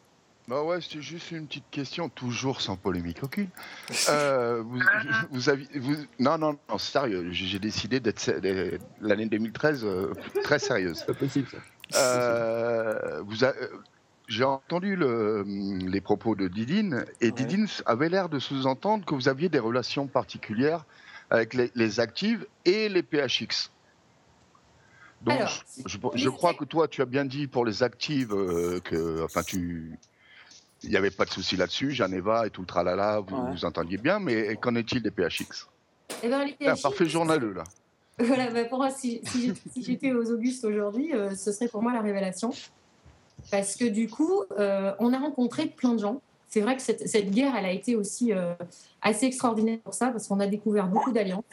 Bah 0.47 0.63
ouais, 0.63 0.79
c'est 0.79 1.01
juste 1.01 1.31
une 1.31 1.45
petite 1.45 1.69
question, 1.69 2.07
toujours 2.07 2.61
sans 2.61 2.77
polémique 2.77 3.21
aucune. 3.21 3.49
Euh, 4.09 4.61
vous, 4.65 4.79
vous 5.31 5.49
aviez, 5.49 5.67
vous, 5.77 5.95
non, 6.19 6.37
non, 6.37 6.57
non, 6.69 6.77
sérieux, 6.77 7.27
j'ai 7.31 7.59
décidé 7.59 7.99
d'être 7.99 8.31
l'année 9.01 9.25
2013 9.25 9.83
euh, 9.83 10.13
très 10.43 10.59
sérieuse. 10.59 10.99
C'est 10.99 11.07
pas 11.07 11.13
possible 11.13 11.47
ça. 11.49 11.57
Euh, 11.97 13.21
vous 13.21 13.35
j'ai 14.29 14.43
entendu 14.43 14.97
le- 14.97 15.43
les 15.45 16.01
propos 16.01 16.35
de 16.35 16.49
Didine 16.49 17.05
et 17.21 17.27
Ouais. 17.27 17.31
Didine 17.31 17.67
avait 17.85 18.09
l'air 18.09 18.27
de 18.27 18.39
sous-entendre 18.39 19.05
que 19.05 19.15
vous 19.15 19.29
aviez 19.29 19.47
des 19.47 19.59
relations 19.59 20.07
particulières 20.07 20.85
avec 21.29 21.53
les, 21.53 21.71
les 21.75 21.99
actives 22.01 22.45
et 22.65 22.89
les 22.89 23.03
PHX. 23.03 23.71
Donc, 25.21 25.37
Alors, 25.37 25.63
je, 25.85 25.97
je 26.15 26.29
crois 26.29 26.53
que 26.53 26.65
toi, 26.65 26.87
tu 26.89 27.01
as 27.01 27.05
bien 27.05 27.23
dit 27.25 27.47
pour 27.47 27.65
les 27.65 27.83
actives 27.83 28.33
euh, 28.33 28.79
que, 28.81 29.23
enfin, 29.23 29.43
tu, 29.43 29.97
il 30.83 30.89
n'y 30.89 30.95
avait 30.95 31.11
pas 31.11 31.25
de 31.25 31.29
souci 31.31 31.55
là-dessus, 31.57 31.91
Geneva 31.91 32.45
et 32.47 32.49
tout 32.49 32.61
le 32.61 32.67
tralala, 32.67 33.19
vous 33.19 33.35
Ouais. 33.35 33.51
vous 33.51 33.65
entendiez 33.65 33.97
bien, 33.97 34.19
mais 34.19 34.55
qu'en 34.57 34.75
est-il 34.75 35.01
des 35.01 35.11
PHX 35.11 35.67
Eh 36.23 36.29
ben, 36.29 36.45
les 36.45 36.55
parfait 36.81 37.07
journaleux 37.07 37.53
là. 37.53 37.63
Voilà, 38.19 38.49
bah, 38.49 38.65
pour 38.65 38.79
moi, 38.79 38.89
si, 38.89 39.21
si 39.25 39.41
j'étais- 39.47 39.69
si 39.71 39.83
j'étais 39.83 40.11
aux 40.11 40.31
Augustes 40.31 40.65
aujourd'hui, 40.65 41.13
euh, 41.13 41.35
ce 41.35 41.51
serait 41.51 41.67
pour 41.67 41.83
moi 41.83 41.93
la 41.93 42.01
révélation. 42.01 42.51
Parce 43.51 43.75
que 43.75 43.85
du 43.85 44.09
coup, 44.09 44.41
euh, 44.57 44.93
on 44.99 45.13
a 45.13 45.19
rencontré 45.19 45.67
plein 45.67 45.93
de 45.93 45.99
gens. 45.99 46.21
C'est 46.49 46.61
vrai 46.61 46.75
que 46.75 46.81
cette, 46.81 47.07
cette 47.07 47.29
guerre, 47.29 47.55
elle 47.55 47.65
a 47.65 47.71
été 47.71 47.95
aussi 47.95 48.33
euh, 48.33 48.53
assez 49.03 49.25
extraordinaire 49.27 49.77
pour 49.83 49.93
ça, 49.93 50.07
parce 50.07 50.27
qu'on 50.27 50.39
a 50.39 50.47
découvert 50.47 50.87
beaucoup 50.87 51.11
d'alliances, 51.11 51.43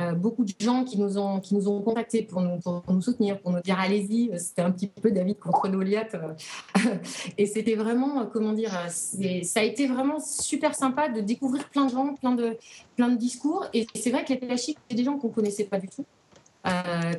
euh, 0.00 0.12
beaucoup 0.12 0.44
de 0.44 0.52
gens 0.58 0.84
qui 0.84 0.98
nous 0.98 1.18
ont, 1.18 1.38
qui 1.40 1.54
nous 1.54 1.68
ont 1.68 1.80
contactés 1.82 2.22
pour 2.22 2.40
nous, 2.40 2.58
pour 2.58 2.82
nous 2.88 3.02
soutenir, 3.02 3.38
pour 3.40 3.52
nous 3.52 3.60
dire 3.60 3.78
allez-y. 3.78 4.30
C'était 4.38 4.62
un 4.62 4.70
petit 4.70 4.86
peu 4.86 5.10
David 5.10 5.38
contre 5.38 5.68
Goliath. 5.68 6.14
euh. 6.14 6.32
Et 7.38 7.46
c'était 7.46 7.74
vraiment, 7.74 8.20
euh, 8.22 8.24
comment 8.32 8.52
dire, 8.52 8.74
euh, 8.74 8.88
ça 9.42 9.60
a 9.60 9.62
été 9.62 9.86
vraiment 9.86 10.18
super 10.18 10.74
sympa 10.74 11.08
de 11.08 11.20
découvrir 11.20 11.68
plein 11.68 11.84
de 11.84 11.90
gens, 11.90 12.14
plein 12.14 12.34
de, 12.34 12.56
plein 12.96 13.08
de 13.10 13.16
discours. 13.16 13.66
Et 13.74 13.86
c'est 13.94 14.10
vrai 14.10 14.24
que 14.24 14.32
les 14.32 14.38
PHI, 14.38 14.76
c'est 14.88 14.96
des 14.96 15.04
gens 15.04 15.18
qu'on 15.18 15.28
connaissait 15.28 15.64
pas 15.64 15.78
du 15.78 15.88
tout. 15.88 16.04
Euh, 16.66 16.70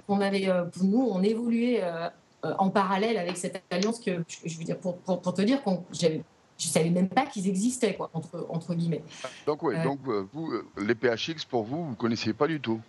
qu'on 0.08 0.22
avait, 0.22 0.48
euh, 0.50 0.64
pour 0.66 0.84
nous, 0.86 1.02
on 1.12 1.22
évoluait 1.22 1.82
euh, 1.84 2.08
euh, 2.46 2.54
en 2.60 2.70
parallèle 2.70 3.18
avec 3.18 3.38
cette 3.38 3.62
alliance 3.70 4.00
que, 4.00 4.24
je 4.46 4.58
veux 4.58 4.64
dire, 4.64 4.78
pour, 4.78 4.98
pour, 4.98 5.22
pour 5.22 5.34
te 5.34 5.42
dire 5.42 5.62
qu'on 5.64 5.84
j'avais- 5.92 6.24
je 6.64 6.68
savais 6.70 6.90
même 6.90 7.10
pas 7.10 7.26
qu'ils 7.26 7.48
existaient, 7.48 7.96
quoi, 7.96 8.10
entre, 8.14 8.46
entre 8.50 8.74
guillemets. 8.74 9.04
Donc 9.46 9.64
oui, 9.64 9.76
Euh. 9.76 9.84
donc 9.84 10.00
euh, 10.08 10.26
vous, 10.34 10.52
euh, 10.52 10.66
les 10.82 10.96
PHX 10.96 11.46
pour 11.50 11.64
vous, 11.64 11.86
vous 11.90 11.96
connaissiez 11.96 12.34
pas 12.34 12.48
du 12.48 12.60
tout? 12.60 12.80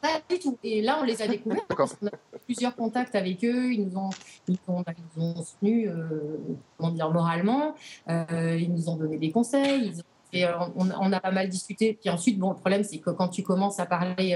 Pas 0.00 0.20
du 0.28 0.38
tout. 0.40 0.58
Et 0.64 0.82
là, 0.82 0.98
on 1.00 1.04
les 1.04 1.22
a 1.22 1.28
découverts. 1.28 1.62
D'accord. 1.68 1.88
On 2.02 2.06
a 2.08 2.10
eu 2.10 2.38
plusieurs 2.44 2.74
contacts 2.74 3.14
avec 3.14 3.44
eux. 3.44 3.72
Ils 3.72 3.86
nous 3.86 3.96
ont, 3.96 4.10
ils 4.48 4.56
nous 4.66 4.74
ont, 4.74 4.84
ils 5.16 5.22
ont 5.22 5.44
soutenus, 5.44 5.88
euh, 5.88 6.38
comment 6.76 6.90
dire, 6.90 7.08
moralement. 7.10 7.74
Euh, 8.08 8.58
ils 8.60 8.72
nous 8.72 8.88
ont 8.88 8.96
donné 8.96 9.16
des 9.18 9.30
conseils. 9.30 9.86
Ils 9.92 10.00
ont- 10.00 10.04
et, 10.34 10.44
euh, 10.46 10.52
on, 10.76 10.88
on 10.90 11.12
a 11.12 11.20
pas 11.20 11.30
mal 11.30 11.48
discuté. 11.48 11.96
Puis 12.00 12.08
ensuite, 12.10 12.38
bon, 12.38 12.48
le 12.50 12.56
problème, 12.56 12.82
c'est 12.82 12.98
que 12.98 13.10
quand 13.10 13.28
tu 13.28 13.42
commences 13.44 13.78
à 13.78 13.86
parler 13.86 14.34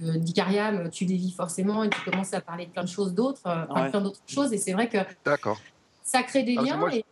euh, 0.00 0.18
d'Icariam, 0.18 0.90
tu 0.90 1.06
dévis 1.06 1.30
forcément 1.32 1.84
et 1.84 1.88
tu 1.90 2.00
commences 2.10 2.34
à 2.34 2.40
parler 2.40 2.66
de 2.66 2.70
plein 2.72 2.82
de 2.82 2.88
choses 2.88 3.14
d'autres, 3.14 3.40
Ouais. 3.46 3.88
plein 3.90 4.00
d'autres 4.00 4.20
choses. 4.26 4.52
Et 4.52 4.58
c'est 4.58 4.72
vrai 4.72 4.88
que 4.88 4.98
D'accord. 5.24 5.58
ça 6.02 6.22
crée 6.24 6.42
des 6.42 6.56
Ah, 6.58 6.62
liens. 6.62 6.76
moi, 6.76 6.90
je- 6.90 6.96
et- 6.96 7.04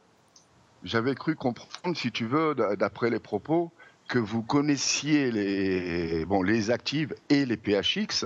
J'avais 0.84 1.14
cru 1.14 1.34
comprendre, 1.34 1.96
si 1.96 2.12
tu 2.12 2.26
veux, 2.26 2.54
d'après 2.78 3.10
les 3.10 3.18
propos, 3.18 3.70
que 4.08 4.18
vous 4.18 4.42
connaissiez 4.42 5.30
les, 5.32 6.24
bon, 6.24 6.42
les 6.42 6.70
actives 6.70 7.14
et 7.28 7.44
les 7.44 7.56
PHX, 7.56 8.24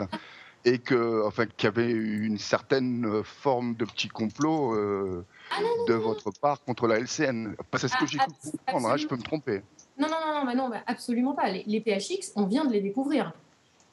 et 0.67 0.79
que, 0.79 1.25
enfin, 1.27 1.47
qu'il 1.47 1.65
y 1.65 1.69
avait 1.69 1.91
une 1.91 2.37
certaine 2.37 3.23
forme 3.25 3.75
de 3.77 3.87
petit 3.87 4.09
complot 4.09 4.75
euh, 4.75 5.25
Ah, 5.51 5.63
non, 5.63 5.85
de 5.87 5.95
votre 5.95 6.31
part 6.41 6.61
contre 6.65 6.87
la 6.87 6.99
LCN. 6.99 7.55
C'est 7.77 7.89
ce 7.89 7.95
que 7.95 7.99
Ah, 8.03 8.07
j'ai 8.07 8.19
cru 8.19 8.27
comprendre. 8.67 8.89
hein, 8.91 8.97
je 8.99 9.07
peux 9.07 9.17
me 9.17 9.23
tromper. 9.23 9.63
Non, 9.99 10.09
non, 10.09 10.17
non, 10.35 10.45
bah 10.45 10.55
non 10.55 10.69
bah 10.69 10.83
absolument 10.87 11.35
pas. 11.35 11.49
Les, 11.51 11.63
les 11.67 11.81
PHX, 11.81 12.33
on 12.37 12.45
vient 12.47 12.65
de 12.67 12.73
les 12.73 12.81
découvrir. 12.83 13.33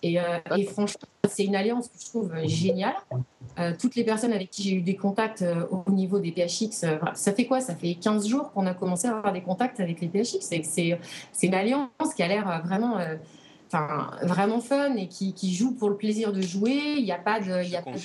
Et, 0.04 0.20
euh, 0.20 0.38
et 0.56 0.66
franchement, 0.66 1.08
c'est 1.28 1.43
une 1.43 1.56
alliance 1.56 1.88
que 1.88 2.00
je 2.00 2.06
trouve 2.06 2.32
géniale. 2.45 2.95
Euh, 3.60 3.74
toutes 3.80 3.95
les 3.95 4.04
personnes 4.04 4.34
avec 4.34 4.52
qui 4.52 4.64
j'ai 4.64 4.76
eu 4.76 4.82
des 4.82 4.95
contacts 4.95 5.41
euh, 5.41 5.66
au 5.72 5.91
niveau 5.91 6.20
des 6.20 6.32
PHX, 6.32 6.86
ça 7.14 7.34
fait 7.34 7.45
quoi? 7.45 7.62
Ça 7.62 7.76
fait 7.76 7.95
15 7.95 8.28
jours 8.28 8.52
qu'on 8.52 8.68
a 8.68 8.74
commencé 8.74 9.08
à 9.08 9.18
avoir 9.18 9.34
des 9.34 9.41
contacts 9.41 9.80
avec 9.80 10.00
les 10.02 10.08
PHX. 10.08 10.39
C'est, 10.41 11.00
une 11.43 11.54
alliance 11.54 12.14
qui 12.16 12.24
a 12.24 12.28
l'air 12.28 12.62
vraiment 12.66 13.00
enfin, 13.72 14.11
vraiment 14.24 14.59
fun 14.59 14.95
et 14.95 15.07
qui, 15.07 15.34
qui 15.34 15.53
jouent 15.55 15.74
pour 15.76 15.89
le 15.89 15.95
plaisir 15.95 16.32
de 16.34 16.41
jouer. 16.41 16.95
Il 16.97 17.03
n'y 17.03 17.11
a 17.11 17.18
pas 17.18 17.39
de, 17.39 17.63
il 17.63 17.70
y 17.70 17.76
a 17.76 17.82
pas 17.82 17.91
de 17.91 17.97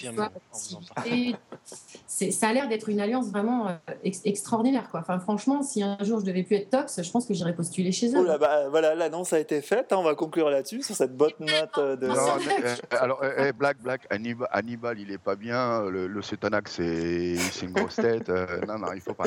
Ça 2.07 2.49
a 2.49 2.53
l'air 2.53 2.69
d'être 2.69 2.89
une 2.89 3.01
alliance 3.01 3.29
vraiment 3.31 3.69
euh, 3.69 3.73
ex- 4.05 4.21
extraordinaire. 4.25 4.89
Quoi. 4.91 5.01
Enfin, 5.01 5.19
franchement, 5.19 5.63
si 5.63 5.83
un 5.83 5.97
jour 6.03 6.21
je 6.21 6.25
devais 6.27 6.43
plus 6.43 6.57
être 6.57 6.71
tox, 6.71 7.01
je 7.03 7.11
pense 7.11 7.27
que 7.27 7.35
j'irais 7.35 7.55
postuler 7.55 7.93
chez 7.93 8.09
eux. 8.15 8.19
Oh 8.19 8.25
là, 8.25 8.39
bah, 8.39 8.69
voilà, 8.69 8.95
l'annonce 8.95 9.33
a 9.33 9.39
été 9.39 9.61
faite. 9.63 9.93
hein, 9.93 9.97
on 9.99 10.03
va 10.03 10.15
conclure 10.15 10.51
là-dessus, 10.51 10.83
sur 10.83 10.95
cette 10.95 11.17
bonne 11.17 11.33
note 11.41 11.79
euh, 11.79 11.97
de. 11.97 12.09
Non, 12.09 12.15
euh, 12.15 12.75
alors, 13.01 13.23
eh, 13.39 13.53
Black, 13.53 13.79
Black, 13.83 14.03
Hannibal, 14.11 14.49
Hannibal, 14.53 14.99
il 14.99 15.11
est 15.11 15.19
pas 15.19 15.37
bien. 15.37 15.83
Le, 15.89 16.07
le 16.07 16.23
Cetanac, 16.23 16.69
c'est 16.69 17.37
c'est 17.37 17.67
une 17.67 17.73
grosse 17.73 17.97
tête. 17.97 18.29
euh, 18.29 18.47
non, 18.67 18.79
non, 18.79 18.93
il 18.95 19.01
faut 19.01 19.15
pas. 19.15 19.25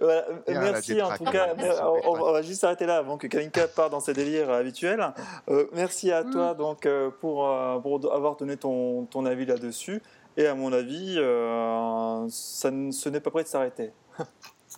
Voilà, 0.00 0.24
Bien, 0.48 0.60
merci 0.60 1.00
en 1.02 1.16
tout 1.16 1.24
cas. 1.24 1.54
Ah, 1.58 1.90
On, 2.04 2.32
va 2.32 2.42
juste 2.42 2.60
s'arrêter 2.60 2.86
là 2.86 2.96
avant 2.98 3.16
que 3.18 3.26
Kalinka 3.26 3.68
parte 3.68 3.90
dans 3.92 4.00
ses 4.00 4.14
délires 4.14 4.50
habituels. 4.50 5.04
Euh, 5.48 5.66
merci 5.72 6.10
à 6.12 6.24
toi 6.24 6.54
donc 6.54 6.86
euh, 6.86 7.10
pour, 7.20 7.48
euh, 7.48 7.78
pour 7.78 8.12
avoir 8.12 8.36
donné 8.36 8.56
ton, 8.56 9.06
ton 9.06 9.24
avis 9.26 9.46
là-dessus. 9.46 10.02
Et 10.36 10.46
à 10.46 10.54
mon 10.54 10.72
avis, 10.72 11.16
euh, 11.18 12.26
ça, 12.30 12.70
ce 12.90 13.08
n'est 13.10 13.20
pas 13.20 13.30
prêt 13.30 13.42
de 13.42 13.48
s'arrêter. 13.48 13.90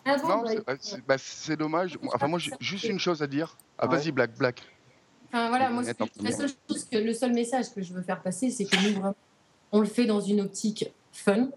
Ah 0.05 0.17
bon, 0.17 0.29
Non, 0.29 0.43
bah, 0.43 0.49
c'est 0.51 1.07
bah, 1.07 1.17
c'est- 1.19 1.51
bah, 1.51 1.57
dommage. 1.57 1.97
Enfin, 2.13 2.27
moi, 2.27 2.39
j'ai 2.41 2.51
juste 2.59 2.85
une 2.85 2.99
chose 2.99 3.23
à 3.23 3.29
dire. 3.29 3.57
Ah, 3.79 3.87
Ouais. 3.89 3.97
vas-y, 3.99 4.11
Black, 4.11 4.37
Black. 4.37 4.63
Enfin, 5.29 5.49
voilà, 5.49 5.71
moi, 5.71 5.89
Attends, 5.89 6.07
c'est- 6.13 6.23
la 6.23 6.33
seule 6.33 6.51
chose 6.69 6.85
que, 6.85 6.97
le 6.99 7.13
seul 7.15 7.33
message 7.33 7.67
que 7.73 7.81
je 7.83 7.93
veux 7.93 8.03
faire 8.03 8.21
passer, 8.21 8.51
c'est 8.51 8.65
que 8.65 8.77
nous, 8.77 8.95
vraiment, 8.95 9.15
on 9.71 9.79
le 9.81 9.87
fait 9.87 10.07
dans 10.07 10.21
une 10.21 10.41
optique 10.41 10.93
fun. 11.13 11.49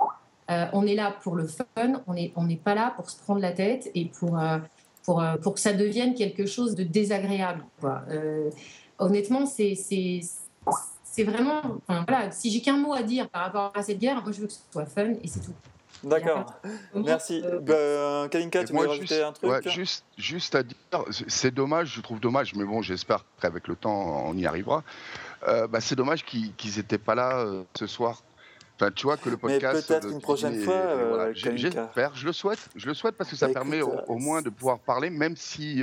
Euh, 0.52 0.66
on 0.74 0.86
est 0.86 0.96
là 0.96 1.16
pour 1.24 1.36
le 1.36 1.48
fun, 1.48 1.66
on 2.06 2.14
n'est 2.14 2.32
on 2.36 2.44
n'est 2.46 2.56
pas 2.56 2.74
là 2.76 2.94
pour 2.96 3.10
se 3.10 3.20
prendre 3.20 3.42
la 3.42 3.52
tête 3.52 3.90
et 3.96 4.06
pour, 4.06 4.40
euh, 4.40 4.60
pour, 5.04 5.22
euh, 5.22 5.36
pour 5.38 5.56
que 5.56 5.60
ça 5.60 5.74
devienne 5.74 6.14
quelque 6.14 6.46
chose 6.46 6.76
de 6.76 6.84
désagréable. 6.84 7.66
quoi. 7.82 8.04
Euh, 9.02 9.06
honnêtement, 9.06 9.46
c'est 9.46 11.24
vraiment. 11.24 11.62
Enfin, 11.88 12.06
voilà, 12.08 12.32
si 12.32 12.52
j'ai 12.52 12.62
qu'un 12.62 12.78
mot 12.78 12.94
à 12.94 13.04
dire 13.04 13.30
par 13.30 13.44
rapport 13.46 13.72
à 13.76 13.82
cette 13.84 14.00
guerre, 14.00 14.22
moi 14.24 14.32
je 14.32 14.42
veux 14.42 14.48
que 14.48 14.54
ce 14.54 14.60
soit 14.72 14.86
fun 14.86 15.14
et 15.24 15.28
c'est 15.28 15.40
tout. 15.40 15.54
D'accord. 16.04 16.54
Merci. 16.94 17.42
Euh, 17.44 17.60
Bah, 18.24 18.30
Kalinka, 18.30 18.62
Et 18.62 18.66
tu 18.66 18.74
moi, 18.74 18.84
voulais 18.84 18.98
rajouter 18.98 19.16
juste, 19.16 19.26
un 19.26 19.32
truc 19.32 19.50
ouais, 19.50 19.72
juste, 19.72 20.06
juste 20.16 20.54
à 20.54 20.62
dire, 20.62 20.78
c'est- 21.28 21.50
dommage, 21.50 21.94
je 21.96 22.02
trouve 22.02 22.20
dommage, 22.20 22.54
mais 22.54 22.66
bon, 22.66 22.84
j'espère 22.84 23.26
qu'avec 23.42 23.68
le 23.68 23.76
temps, 23.76 24.28
on 24.28 24.38
y 24.38 24.46
arrivera. 24.46 24.84
Euh, 25.48 25.66
bah, 25.68 25.82
c'est 25.82 25.96
dommage 25.96 26.24
qu'ils 26.24 26.54
n'étaient 26.78 27.00
pas 27.00 27.16
là 27.16 27.40
euh, 27.40 27.64
ce 27.76 27.88
soir. 27.88 28.22
Enfin, 28.80 28.92
tu 28.92 29.08
vois 29.08 29.18
que 29.18 29.28
le 29.30 29.38
Mais 29.42 29.54
podcast. 29.54 29.88
peut-être 29.88 30.06
euh, 30.06 30.12
une 30.12 30.22
prochaine 30.22 30.62
fois, 30.62 30.74
euh, 30.76 31.10
voilà. 31.10 31.34
Kalinka. 31.34 31.58
J'espère, 31.58 32.16
je 32.16 32.26
le 32.28 32.34
souhaite, 32.34 32.70
je 32.76 32.86
le 32.86 32.94
souhaite 32.94 33.16
parce 33.16 33.32
que 33.32 33.36
ça 33.36 33.48
Bah, 33.48 33.54
permet 33.56 33.82
euh, 33.82 33.88
au 34.08 34.20
moins 34.20 34.44
de 34.44 34.52
pouvoir 34.52 34.78
parler, 34.78 35.10
même 35.10 35.36
si. 35.36 35.82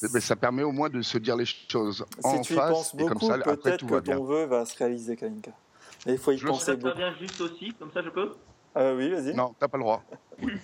Ben, 0.00 0.20
ça 0.20 0.36
permet 0.36 0.62
au 0.62 0.72
moins 0.72 0.88
de 0.88 1.02
se 1.02 1.18
dire 1.18 1.36
les 1.36 1.44
choses 1.44 2.04
Si 2.18 2.26
en 2.26 2.40
tu 2.42 2.54
face 2.54 2.94
et 2.98 3.04
comme 3.06 3.20
ça 3.20 3.34
après 3.34 3.76
tout 3.76 3.86
que 3.86 3.92
va 3.94 4.00
bien. 4.00 4.16
ton 4.16 4.24
vœu 4.24 4.46
va 4.46 4.64
se 4.64 4.76
réaliser, 4.78 5.16
Kalinka. 5.16 5.52
Mais 6.06 6.12
il 6.14 6.18
faut 6.18 6.32
y 6.32 6.38
Je 6.38 6.46
penser 6.46 6.76
beaucoup. 6.76 6.96
vient 6.96 7.14
juste 7.20 7.40
aussi, 7.40 7.72
comme 7.78 7.90
ça 7.92 8.02
je 8.02 8.08
peux? 8.10 8.32
Euh, 8.76 8.96
oui, 8.96 9.10
vas-y. 9.10 9.34
Non, 9.34 9.54
t'as 9.58 9.68
pas 9.68 9.76
le 9.76 9.82
droit. 9.84 10.02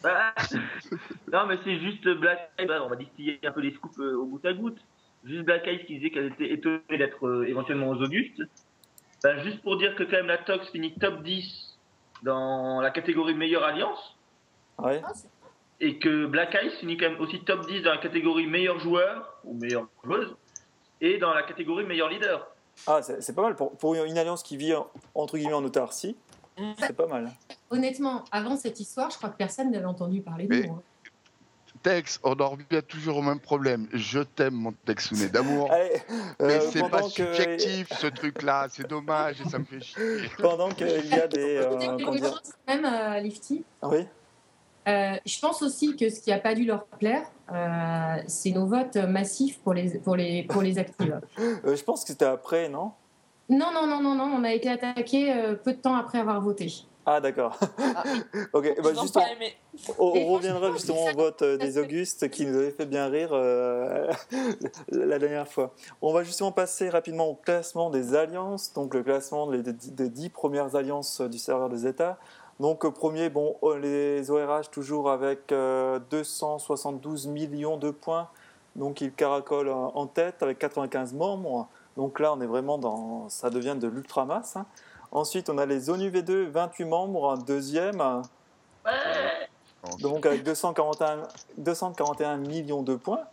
Ah 0.04 0.32
Non, 1.32 1.46
mais 1.46 1.58
c'est 1.62 1.78
juste 1.78 2.08
Black 2.08 2.50
Eyes, 2.58 2.66
on 2.82 2.88
va 2.88 2.96
distiller 2.96 3.38
un 3.44 3.52
peu 3.52 3.60
les 3.60 3.72
scoops 3.74 3.98
euh, 3.98 4.16
au 4.16 4.26
goutte 4.26 4.44
à 4.46 4.52
goutte. 4.54 4.78
Juste 5.24 5.44
Black 5.44 5.66
Eyes 5.66 5.84
qui 5.84 5.96
disait 5.98 6.10
qu'elle 6.10 6.26
était 6.32 6.52
étonnée 6.52 6.80
d'être 6.98 7.26
euh, 7.26 7.46
éventuellement 7.46 7.88
aux 7.90 8.02
Augustes. 8.02 8.42
Ben, 9.22 9.42
juste 9.44 9.60
pour 9.62 9.76
dire 9.76 9.94
que 9.96 10.04
quand 10.04 10.12
même 10.12 10.26
la 10.26 10.38
Tox 10.38 10.68
finit 10.70 10.94
top 10.94 11.22
10 11.22 11.76
dans 12.22 12.80
la 12.80 12.90
catégorie 12.90 13.34
meilleure 13.34 13.64
alliance. 13.64 14.16
Ouais. 14.78 15.02
Et 15.80 15.98
que 15.98 16.26
Black 16.26 16.54
Eyes 16.56 16.70
finit 16.80 16.96
quand 16.96 17.10
même 17.10 17.20
aussi 17.20 17.40
top 17.44 17.66
10 17.66 17.82
dans 17.82 17.92
la 17.92 17.98
catégorie 17.98 18.46
meilleur 18.46 18.78
joueur 18.80 19.38
ou 19.44 19.54
meilleure 19.54 19.86
joueuse. 20.04 20.34
Et 21.00 21.18
dans 21.18 21.32
la 21.32 21.44
catégorie 21.44 21.84
meilleur 21.86 22.08
leader. 22.08 22.48
Ah, 22.86 23.00
c'est 23.02 23.34
pas 23.34 23.42
mal. 23.42 23.54
Pour, 23.54 23.76
pour 23.76 23.94
une 23.94 24.18
alliance 24.18 24.42
qui 24.42 24.56
vit 24.56 24.74
en- 24.74 24.88
entre 25.14 25.36
guillemets 25.38 25.52
en 25.54 25.64
autarcie, 25.64 26.16
c'est 26.78 26.96
pas 26.96 27.06
mal. 27.06 27.30
Honnêtement, 27.70 28.24
avant 28.32 28.56
cette 28.56 28.80
histoire, 28.80 29.10
je 29.10 29.16
crois 29.16 29.28
que 29.30 29.36
personne 29.36 29.70
n'avait 29.70 29.84
entendu 29.84 30.20
parler 30.20 30.46
de 30.46 30.54
Mais- 30.54 30.66
nous. 30.66 30.80
Tex, 31.80 32.18
on 32.24 32.32
en 32.40 32.48
revient 32.50 32.82
toujours 32.88 33.18
au 33.18 33.22
même 33.22 33.38
problème. 33.38 33.86
Je 33.92 34.18
t'aime, 34.18 34.54
mon 34.54 34.72
Texounet 34.72 35.28
d'amour. 35.28 35.70
Allez, 35.72 36.02
Mais 36.40 36.54
euh, 36.56 36.60
c'est 36.72 36.90
pas 36.90 37.02
que- 37.02 37.08
subjectif 37.08 37.92
ce 37.92 38.08
truc-là, 38.08 38.66
c'est 38.68 38.88
dommage 38.88 39.40
et 39.40 39.48
ça 39.48 39.60
me 39.60 39.64
fait 39.64 39.80
chier. 39.80 40.28
Pendant 40.38 40.70
qu'il 40.70 40.88
y 41.06 41.14
a 41.14 41.28
des. 41.28 41.58
euh, 41.58 42.36
même, 42.66 42.84
euh, 42.84 43.20
Lifty. 43.20 43.64
Ah 43.80 43.88
oui? 43.90 44.06
Euh, 44.88 45.16
je 45.26 45.38
pense 45.40 45.62
aussi 45.62 45.96
que 45.96 46.08
ce 46.08 46.20
qui 46.20 46.30
n'a 46.30 46.38
pas 46.38 46.54
dû 46.54 46.64
leur 46.64 46.84
plaire, 46.86 47.22
euh, 47.52 48.16
c'est 48.26 48.50
nos 48.50 48.66
votes 48.66 48.96
massifs 48.96 49.58
pour 49.60 49.74
les, 49.74 49.98
pour 49.98 50.16
les, 50.16 50.44
pour 50.44 50.62
les 50.62 50.78
actives. 50.78 51.20
Euh, 51.38 51.76
Je 51.76 51.84
pense 51.84 52.02
que 52.02 52.08
c'était 52.08 52.24
après, 52.24 52.68
non? 52.68 52.92
Non, 53.48 53.72
non, 53.72 53.86
non, 53.86 54.02
non, 54.02 54.14
non, 54.14 54.24
on 54.24 54.44
a 54.44 54.52
été 54.52 54.68
attaqué 54.68 55.32
euh, 55.32 55.54
peu 55.54 55.72
de 55.72 55.78
temps 55.78 55.94
après 55.94 56.18
avoir 56.18 56.40
voté. 56.40 56.70
Ah, 57.06 57.18
d'accord. 57.18 57.58
Ah, 57.78 58.04
ok, 58.52 58.82
bah, 58.82 58.90
on, 59.98 60.26
reviendra 60.34 60.72
justement 60.72 61.06
au 61.06 61.16
vote 61.16 61.40
euh, 61.40 61.56
des 61.56 61.78
Augustes 61.78 62.28
qui 62.28 62.44
nous 62.44 62.54
avait 62.54 62.70
fait 62.70 62.84
bien 62.84 63.08
rire 63.08 63.30
euh, 63.32 64.12
la 64.90 65.18
dernière 65.18 65.48
fois. 65.48 65.74
On 66.02 66.12
va 66.12 66.22
justement 66.22 66.52
passer 66.52 66.90
rapidement 66.90 67.28
au 67.28 67.34
classement 67.34 67.88
des 67.88 68.14
alliances, 68.14 68.74
donc 68.74 68.92
le 68.92 69.02
classement 69.02 69.50
des, 69.50 69.72
10 69.72 70.28
premières 70.28 70.76
alliances 70.76 71.22
du 71.22 71.38
serveur 71.38 71.70
des 71.70 71.86
États. 71.86 72.18
Donc 72.60 72.88
premier, 72.92 73.30
bon, 73.30 73.56
oh, 73.62 73.76
les 73.76 74.30
ORH 74.30 74.70
toujours 74.70 75.10
avec 75.10 75.52
euh, 75.52 76.00
272 76.10 77.28
millions 77.28 77.76
de 77.76 77.90
points, 77.90 78.28
donc 78.74 79.00
ils 79.00 79.12
caracolent 79.12 79.68
en 79.68 79.92
en 79.94 80.06
tête 80.06 80.42
avec 80.42 80.58
95 80.58 81.14
membres. 81.14 81.68
Donc 81.96 82.18
là, 82.20 82.32
on 82.32 82.40
est 82.40 82.46
vraiment 82.46 82.78
dans, 82.78 83.28
ça 83.28 83.50
devient 83.50 83.76
de 83.78 83.88
l'ultramasse. 83.88 84.56
hein. 84.56 84.66
Ensuite, 85.10 85.48
on 85.48 85.58
a 85.58 85.66
les 85.66 85.88
ONU 85.88 86.10
V2, 86.10 86.48
28 86.48 86.84
membres, 86.84 87.38
deuxième, 87.38 88.22
donc 90.00 90.26
avec 90.26 90.42
241, 90.42 91.22
241 91.56 92.36
millions 92.38 92.82
de 92.82 92.94
points. 92.96 93.24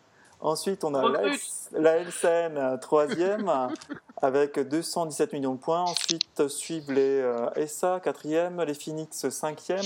Ensuite, 0.46 0.84
on 0.84 0.94
a 0.94 1.10
la, 1.10 1.22
la 1.72 1.98
LCN, 1.98 2.58
euh, 2.58 2.78
troisième, 2.78 3.52
avec 4.22 4.60
217 4.60 5.34
millions 5.34 5.56
de 5.56 5.60
points. 5.60 5.82
Ensuite, 5.82 6.48
suivent 6.48 6.92
les 6.92 7.20
euh, 7.22 7.50
SA, 7.68 8.00
quatrième, 8.00 8.62
les 8.62 8.76
Phoenix, 8.76 9.28
cinquième, 9.30 9.82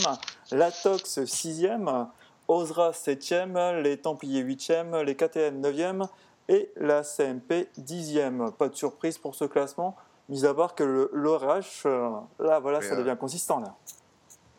l'Atox, 0.52 1.24
sixième, 1.26 2.08
Osra, 2.50 2.92
septième, 2.92 3.58
les 3.82 3.98
Templiers, 3.98 4.42
huitième, 4.42 4.98
les 4.98 5.16
KTN, 5.16 5.62
neuvième, 5.62 6.08
et 6.50 6.72
la 6.76 7.04
CMP, 7.04 7.70
dixième. 7.78 8.52
Pas 8.52 8.68
de 8.68 8.76
surprise 8.76 9.18
pour 9.18 9.36
ce 9.36 9.46
classement, 9.46 9.96
mis 10.28 10.46
à 10.46 10.54
part 10.54 10.76
que 10.76 10.84
le- 10.84 11.10
l'ORH, 11.14 11.84
euh, 11.86 12.10
là, 12.40 12.60
voilà, 12.60 12.82
ça 12.82 12.96
euh, 12.96 12.98
devient 12.98 13.16
consistant, 13.18 13.60
là. 13.62 13.76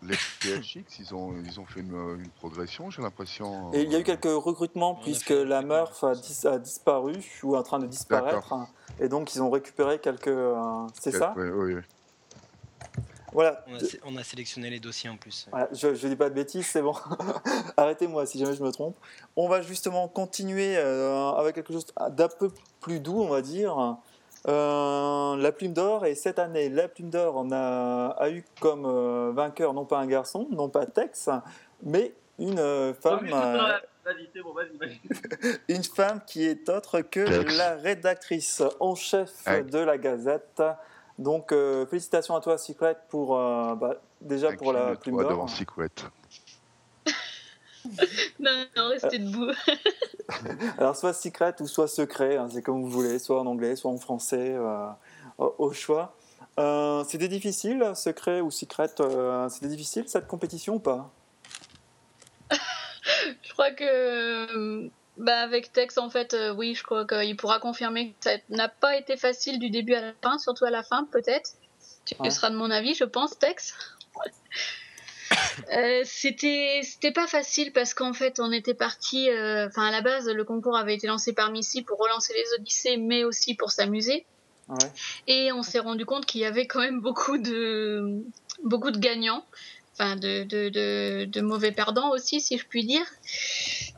Les 0.03 0.17
PHX, 0.17 0.99
ils 0.99 1.15
ont, 1.15 1.35
ils 1.45 1.61
ont 1.61 1.67
fait 1.67 1.81
une, 1.81 1.95
une 2.21 2.31
progression, 2.39 2.89
j'ai 2.91 3.03
l'impression. 3.03 3.71
Et 3.75 3.83
il 3.83 3.93
y 3.93 3.97
a 3.97 3.99
eu 3.99 4.03
quelques 4.03 4.25
recrutements 4.25 4.95
puisque 4.95 5.29
la 5.31 5.61
Murph 5.61 6.03
a, 6.05 6.15
dis- 6.15 6.47
a 6.47 6.59
disparu 6.59 7.17
ou 7.43 7.55
est 7.55 7.59
en 7.59 7.63
train 7.63 7.79
de 7.79 7.87
disparaître. 7.87 8.55
Et 8.99 9.09
donc 9.09 9.35
ils 9.35 9.43
ont 9.43 9.51
récupéré 9.51 9.99
quelques. 9.99 10.29
euh, 10.29 10.87
c'est 10.99 11.13
ça? 11.13 11.35
Oui, 11.37 11.49
oui, 11.49 11.75
oui. 11.75 11.81
Voilà. 13.33 13.65
On 13.69 13.75
a, 13.77 13.79
sé- 13.81 14.01
on 14.05 14.17
a 14.17 14.25
sélectionné 14.25 14.71
les 14.71 14.81
dossiers 14.81 15.09
en 15.11 15.17
plus. 15.17 15.47
Voilà, 15.51 15.69
je 15.73 15.89
ne 15.89 15.95
dis 16.09 16.17
pas 16.17 16.31
de 16.31 16.35
bêtises, 16.35 16.67
c'est 16.67 16.83
bon. 16.83 16.95
Arrêtez-moi 17.77 18.27
si 18.27 18.39
jamais 18.39 18.55
je 18.57 18.63
me 18.63 18.73
trompe. 18.73 18.97
On 19.37 19.49
va 19.49 19.63
justement 19.63 20.09
continuer 20.09 20.77
euh, 20.77 21.31
avec 21.33 21.55
quelque 21.55 21.73
chose 21.73 21.87
d'un 22.11 22.29
peu 22.29 22.51
plus 22.81 22.99
doux, 23.01 23.21
on 23.21 23.29
va 23.29 23.41
dire. 23.43 23.97
Euh, 24.49 25.37
la 25.37 25.53
plume 25.53 25.75
d'or, 25.75 26.07
et 26.07 26.15
cette 26.15 26.39
année, 26.39 26.71
la 26.71 26.89
plume 26.89 27.11
d'or 27.11 27.35
on 27.37 27.53
a, 27.53 28.15
a 28.19 28.31
eu 28.31 28.43
comme 28.61 28.87
euh, 28.87 29.33
vainqueur 29.35 29.75
non 29.75 29.85
pas 29.85 29.99
un 29.99 30.07
garçon, 30.07 30.49
non 30.51 30.71
pas 30.71 30.87
Tex, 30.87 31.29
mais 31.83 32.15
une 32.39 32.59
euh, 32.59 32.95
femme. 32.95 33.27
Une 35.69 35.85
femme 35.85 36.21
qui 36.27 36.47
est 36.47 36.69
autre 36.69 37.01
que 37.03 37.25
Tex. 37.25 37.57
la 37.57 37.75
rédactrice 37.77 38.63
en 38.81 38.95
chef 38.95 39.31
Ouais. 39.47 39.63
de 39.63 39.79
la 39.79 39.99
Gazette. 39.99 40.63
Donc 41.19 41.53
euh, 41.53 41.85
félicitations 41.87 42.35
à 42.35 42.41
toi 42.41 42.57
Secret 42.57 42.97
pour 43.11 43.37
euh, 43.39 43.75
bah, 43.75 43.97
déjà 44.23 44.53
pour 44.53 44.73
la 44.73 44.97
plume 44.97 45.19
devant 45.19 45.45
d'or. 45.45 45.49
Non, 48.41 48.65
non, 48.77 48.89
restez 48.89 49.19
debout. 49.19 49.51
Alors 50.79 50.97
soit 50.97 51.13
Secret 51.13 51.55
ou 51.61 51.67
soit 51.67 51.89
secret, 51.89 52.37
hein, 52.37 52.49
c'est 52.53 52.63
comme 52.63 52.83
vous 52.83 52.91
voulez, 52.91 53.19
soit 53.19 53.41
en 53.41 53.47
anglais, 53.47 53.77
soit 53.77 53.91
en 53.91 53.99
français, 53.99 54.55
euh, 54.55 54.87
au 55.39 55.55
au 55.59 55.73
choix. 55.73 56.15
Euh, 56.59 57.05
c'était 57.09 57.29
difficile, 57.29 57.93
secret 57.95 58.41
ou 58.41 58.51
secret, 58.51 58.91
euh, 59.01 59.49
c'était 59.49 59.69
difficile 59.69 60.05
cette 60.09 60.27
compétition 60.27 60.75
ou 60.75 60.79
pas? 60.81 61.11
Je 63.43 63.53
crois 63.53 63.71
que 63.71 63.85
euh, 63.85 64.89
bah, 65.17 65.41
avec 65.41 65.73
Tex, 65.73 65.99
en 65.99 66.11
fait, 66.11 66.35
euh, 66.35 66.53
oui, 66.55 66.75
je 66.75 66.83
crois 66.83 67.07
qu'il 67.07 67.37
pourra 67.37 67.59
confirmer 67.61 68.13
que 68.13 68.15
ça 68.31 68.37
n'a 68.49 68.69
pas 68.69 68.97
été 68.97 69.17
facile 69.17 69.59
du 69.59 69.71
début 69.71 69.95
à 69.95 70.01
la 70.01 70.13
fin, 70.23 70.39
surtout 70.39 70.65
à 70.65 70.71
la 70.71 70.83
fin, 70.83 71.05
peut-être. 71.05 71.51
Tu 72.07 72.15
Ouais. 72.19 72.31
seras 72.31 72.51
de 72.51 72.57
mon 72.57 72.71
avis, 72.71 72.95
je 72.95 73.05
pense, 73.05 73.39
Tex. 73.39 73.75
Euh, 75.77 76.01
c'était 76.05 76.81
c'était 76.83 77.13
pas 77.13 77.27
facile 77.29 77.73
parce 77.73 77.95
qu'en 77.95 78.13
fait 78.13 78.41
on 78.41 78.51
était 78.51 78.75
parti 78.75 79.31
euh, 79.31 79.69
enfin 79.69 79.87
à 79.87 79.91
la 79.93 80.01
base 80.01 80.27
le 80.29 80.43
concours 80.43 80.77
avait 80.77 80.95
été 80.95 81.07
lancé 81.07 81.33
par 81.33 81.53
Missy 81.53 81.83
pour 81.83 81.99
relancer 81.99 82.33
les 82.35 82.45
Odyssées 82.59 82.97
mais 82.97 83.23
aussi 83.25 83.55
pour 83.55 83.71
s'amuser 83.71 84.25
Ouais. 84.69 84.77
et 85.29 85.53
on 85.53 85.63
s'est 85.63 85.79
rendu 85.81 86.05
compte 86.07 86.27
qu'il 86.27 86.41
y 86.41 86.45
avait 86.45 86.67
quand 86.67 86.81
même 86.81 87.01
beaucoup 87.01 87.39
de 87.39 88.23
beaucoup 88.65 88.91
de 88.91 88.99
gagnants 88.99 89.45
enfin 89.95 90.17
de, 90.17 90.45
de, 90.45 90.69
de, 90.71 91.25
de 91.27 91.41
mauvais 91.41 91.73
perdants 91.73 92.11
aussi 92.11 92.41
si 92.41 92.57
je 92.59 92.67
puis 92.67 92.85
dire 92.85 93.05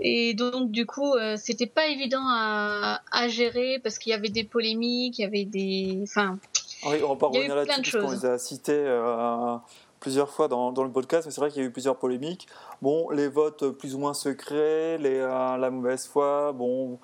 et 0.01 0.35
donc 0.35 0.71
du 0.71 0.85
coup 0.87 1.15
euh, 1.15 1.37
c'était 1.39 1.67
pas 1.67 1.87
évident 1.87 2.25
à, 2.27 3.01
à 3.13 3.29
gérer 3.29 3.79
parce 3.83 3.99
qu'il 3.99 4.11
y 4.11 4.15
avait 4.15 4.31
des 4.31 4.45
polémiques 4.45 5.19
il 5.19 5.23
y 5.23 5.25
avait 5.27 5.45
des 5.45 6.01
enfin 6.03 6.39
Oui, 6.87 6.97
on 7.03 7.15
va 7.15 7.17
pas 7.17 7.31
Il 7.35 7.41
y 7.41 7.43
a 7.43 7.47
eu 7.47 7.51
revenir 7.53 7.65
plein 7.65 7.77
là-dessus 7.77 7.79
de 7.79 7.83
puisqu'on 7.83 8.11
choses. 8.11 8.23
les 8.25 8.29
a 8.31 8.39
cités 8.39 8.73
euh, 8.73 9.57
plusieurs 10.03 10.29
fois 10.31 10.49
dans, 10.49 10.73
dans 10.73 10.83
le 10.83 10.91
podcast, 10.91 11.27
mais 11.27 11.33
c'est 11.33 11.41
vrai 11.41 11.49
qu'il 11.51 11.63
y 11.63 11.65
a 11.65 11.69
eu 11.69 11.71
plusieurs 11.71 11.97
polémiques. 11.97 12.49
Bon, 12.83 13.09
les 13.11 13.29
votes 13.29 13.71
plus 13.71 13.95
ou 13.95 13.99
moins 13.99 14.15
secrets, 14.15 14.99
les, 14.99 15.21
euh, 15.21 15.57
la 15.57 15.71
mauvaise 15.71 16.09
foi, 16.09 16.53
bon, 16.53 16.99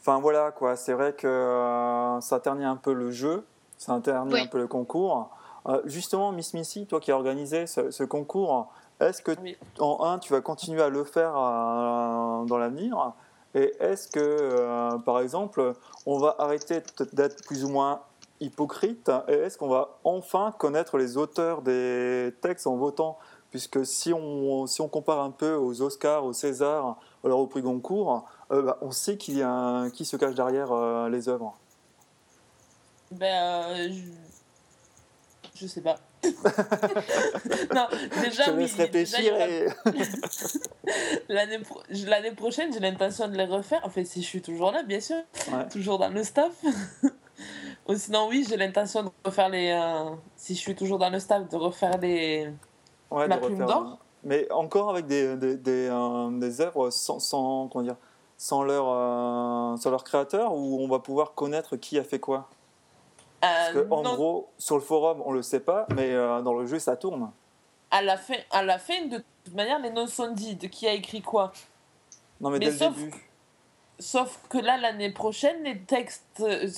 enfin 0.00 0.18
voilà 0.18 0.50
quoi. 0.50 0.74
C'est 0.74 0.94
vrai 0.94 1.12
que 1.12 1.28
euh, 1.28 2.20
ça 2.20 2.40
ternit 2.40 2.64
un 2.64 2.74
peu 2.74 2.92
le 2.92 3.12
jeu, 3.12 3.44
ça 3.78 3.98
ternit 4.02 4.34
Oui. 4.34 4.40
un 4.40 4.46
peu 4.48 4.58
le 4.58 4.66
concours. 4.66 5.30
Euh, 5.68 5.80
justement, 5.84 6.32
Miss 6.32 6.54
Missy, 6.54 6.86
toi 6.86 6.98
qui 6.98 7.12
as 7.12 7.16
organisé 7.16 7.66
ce, 7.68 7.92
ce 7.92 8.02
concours, 8.02 8.66
est-ce 8.98 9.22
que 9.22 9.32
Oui. 9.40 9.56
en 9.78 10.04
un, 10.04 10.18
tu 10.18 10.32
vas 10.32 10.40
continuer 10.40 10.82
à 10.82 10.88
le 10.88 11.04
faire 11.04 11.34
dans 11.34 12.58
l'avenir? 12.58 13.12
Et 13.54 13.72
est-ce 13.78 14.08
que, 14.08 14.98
par 15.04 15.20
exemple, 15.20 15.74
on 16.06 16.18
va 16.18 16.34
arrêter 16.38 16.82
d'être 17.12 17.44
plus 17.44 17.64
ou 17.64 17.68
moins 17.68 18.00
hypocrite 18.40 19.10
Et 19.28 19.32
est-ce 19.32 19.56
qu'on 19.58 19.68
va 19.68 19.98
enfin 20.04 20.52
connaître 20.58 20.98
les 20.98 21.16
auteurs 21.16 21.62
des 21.62 22.34
textes 22.40 22.66
en 22.66 22.76
votant? 22.76 23.18
Puisque 23.50 23.86
si 23.86 24.12
on, 24.12 24.66
si 24.66 24.80
on 24.80 24.88
compare 24.88 25.20
un 25.20 25.30
peu 25.30 25.54
aux 25.54 25.80
Oscars, 25.80 26.24
aux 26.24 26.32
Césars, 26.32 26.96
alors 27.24 27.38
au 27.38 27.46
prix 27.46 27.62
Goncourt, 27.62 28.24
euh, 28.50 28.62
bah, 28.62 28.78
on 28.82 28.90
sait 28.90 29.16
qu'il 29.16 29.38
y 29.38 29.42
a 29.42 29.48
un- 29.48 29.90
qui 29.90 30.04
se 30.04 30.16
cache 30.16 30.34
derrière 30.34 30.72
euh, 30.72 31.08
les 31.08 31.28
œuvres. 31.28 31.56
Ben, 33.12 33.64
euh, 33.70 33.88
je... 33.92 35.60
je 35.60 35.66
sais 35.68 35.80
pas. 35.82 35.96
non, 37.74 37.86
déjà, 38.22 38.44
Je 38.46 38.50
oui. 38.52 38.64
réfléchir 38.76 39.36
et... 39.40 39.68
L'année 41.28 41.58
pro- 41.60 41.82
l'année 42.06 42.32
prochaine, 42.32 42.72
j'ai 42.72 42.80
l'intention 42.80 43.28
de 43.28 43.36
les 43.36 43.44
refaire. 43.44 43.80
Enfin, 43.84 44.04
si 44.04 44.22
je 44.22 44.26
suis 44.26 44.42
toujours 44.42 44.72
là, 44.72 44.82
bien 44.82 45.00
sûr. 45.00 45.16
Ouais. 45.52 45.68
Toujours 45.70 45.98
dans 45.98 46.08
le 46.08 46.24
staff. 46.24 46.50
Ou 47.88 47.94
sinon, 47.94 48.28
oui, 48.28 48.46
j'ai 48.48 48.56
l'intention 48.56 49.02
de 49.04 49.10
refaire 49.24 49.48
les. 49.48 49.70
euh, 49.70 50.14
Si 50.36 50.54
je 50.54 50.60
suis 50.60 50.74
toujours 50.74 50.98
dans 50.98 51.10
le 51.10 51.18
staff, 51.18 51.48
de 51.48 51.56
refaire 51.56 51.98
les. 51.98 52.50
Ouais, 53.10 53.28
La 53.28 53.36
de 53.38 53.44
plume 53.46 53.58
d'or 53.66 53.98
Mais 54.22 54.50
encore 54.52 54.90
avec 54.90 55.06
des, 55.06 55.36
des, 55.36 55.56
des, 55.56 55.88
euh, 55.90 56.30
des 56.38 56.60
œuvres 56.60 56.90
sans, 56.90 57.18
sans, 57.18 57.68
comment 57.68 57.84
dire, 57.84 57.96
sans, 58.38 58.62
leur, 58.62 58.86
euh, 58.88 59.76
sans 59.76 59.90
leur 59.90 60.02
créateur, 60.04 60.52
où 60.54 60.80
on 60.82 60.88
va 60.88 60.98
pouvoir 60.98 61.34
connaître 61.34 61.76
qui 61.76 61.98
a 61.98 62.04
fait 62.04 62.18
quoi? 62.18 62.48
Parce 63.40 63.72
que, 63.72 63.86
en 63.90 64.02
non, 64.02 64.14
gros, 64.14 64.48
sur 64.56 64.76
le 64.76 64.80
forum, 64.80 65.22
on 65.26 65.32
le 65.32 65.42
sait 65.42 65.60
pas, 65.60 65.86
mais 65.94 66.14
dans 66.14 66.54
le 66.54 66.64
jeu, 66.66 66.78
ça 66.78 66.96
tourne. 66.96 67.30
à 67.90 68.00
la, 68.00 68.16
fin, 68.16 68.36
à 68.50 68.62
la 68.62 68.78
fin, 68.78 69.04
de 69.06 69.22
toute 69.44 69.54
manière, 69.54 69.78
les 69.80 69.90
noms 69.90 70.06
sont 70.06 70.32
dits 70.32 70.56
de 70.56 70.66
qui 70.66 70.88
a 70.88 70.92
écrit 70.94 71.20
quoi. 71.20 71.52
Non, 72.40 72.48
mais, 72.48 72.58
Mais 72.58 72.66
dès 72.66 72.70
le 72.72 72.78
sauf- 72.78 72.96
début. 72.96 73.30
Sauf 74.00 74.40
que 74.48 74.58
là, 74.58 74.76
l'année 74.76 75.10
prochaine, 75.12 75.62
les 75.62 75.78
textes, 75.80 76.24
euh, 76.40 76.68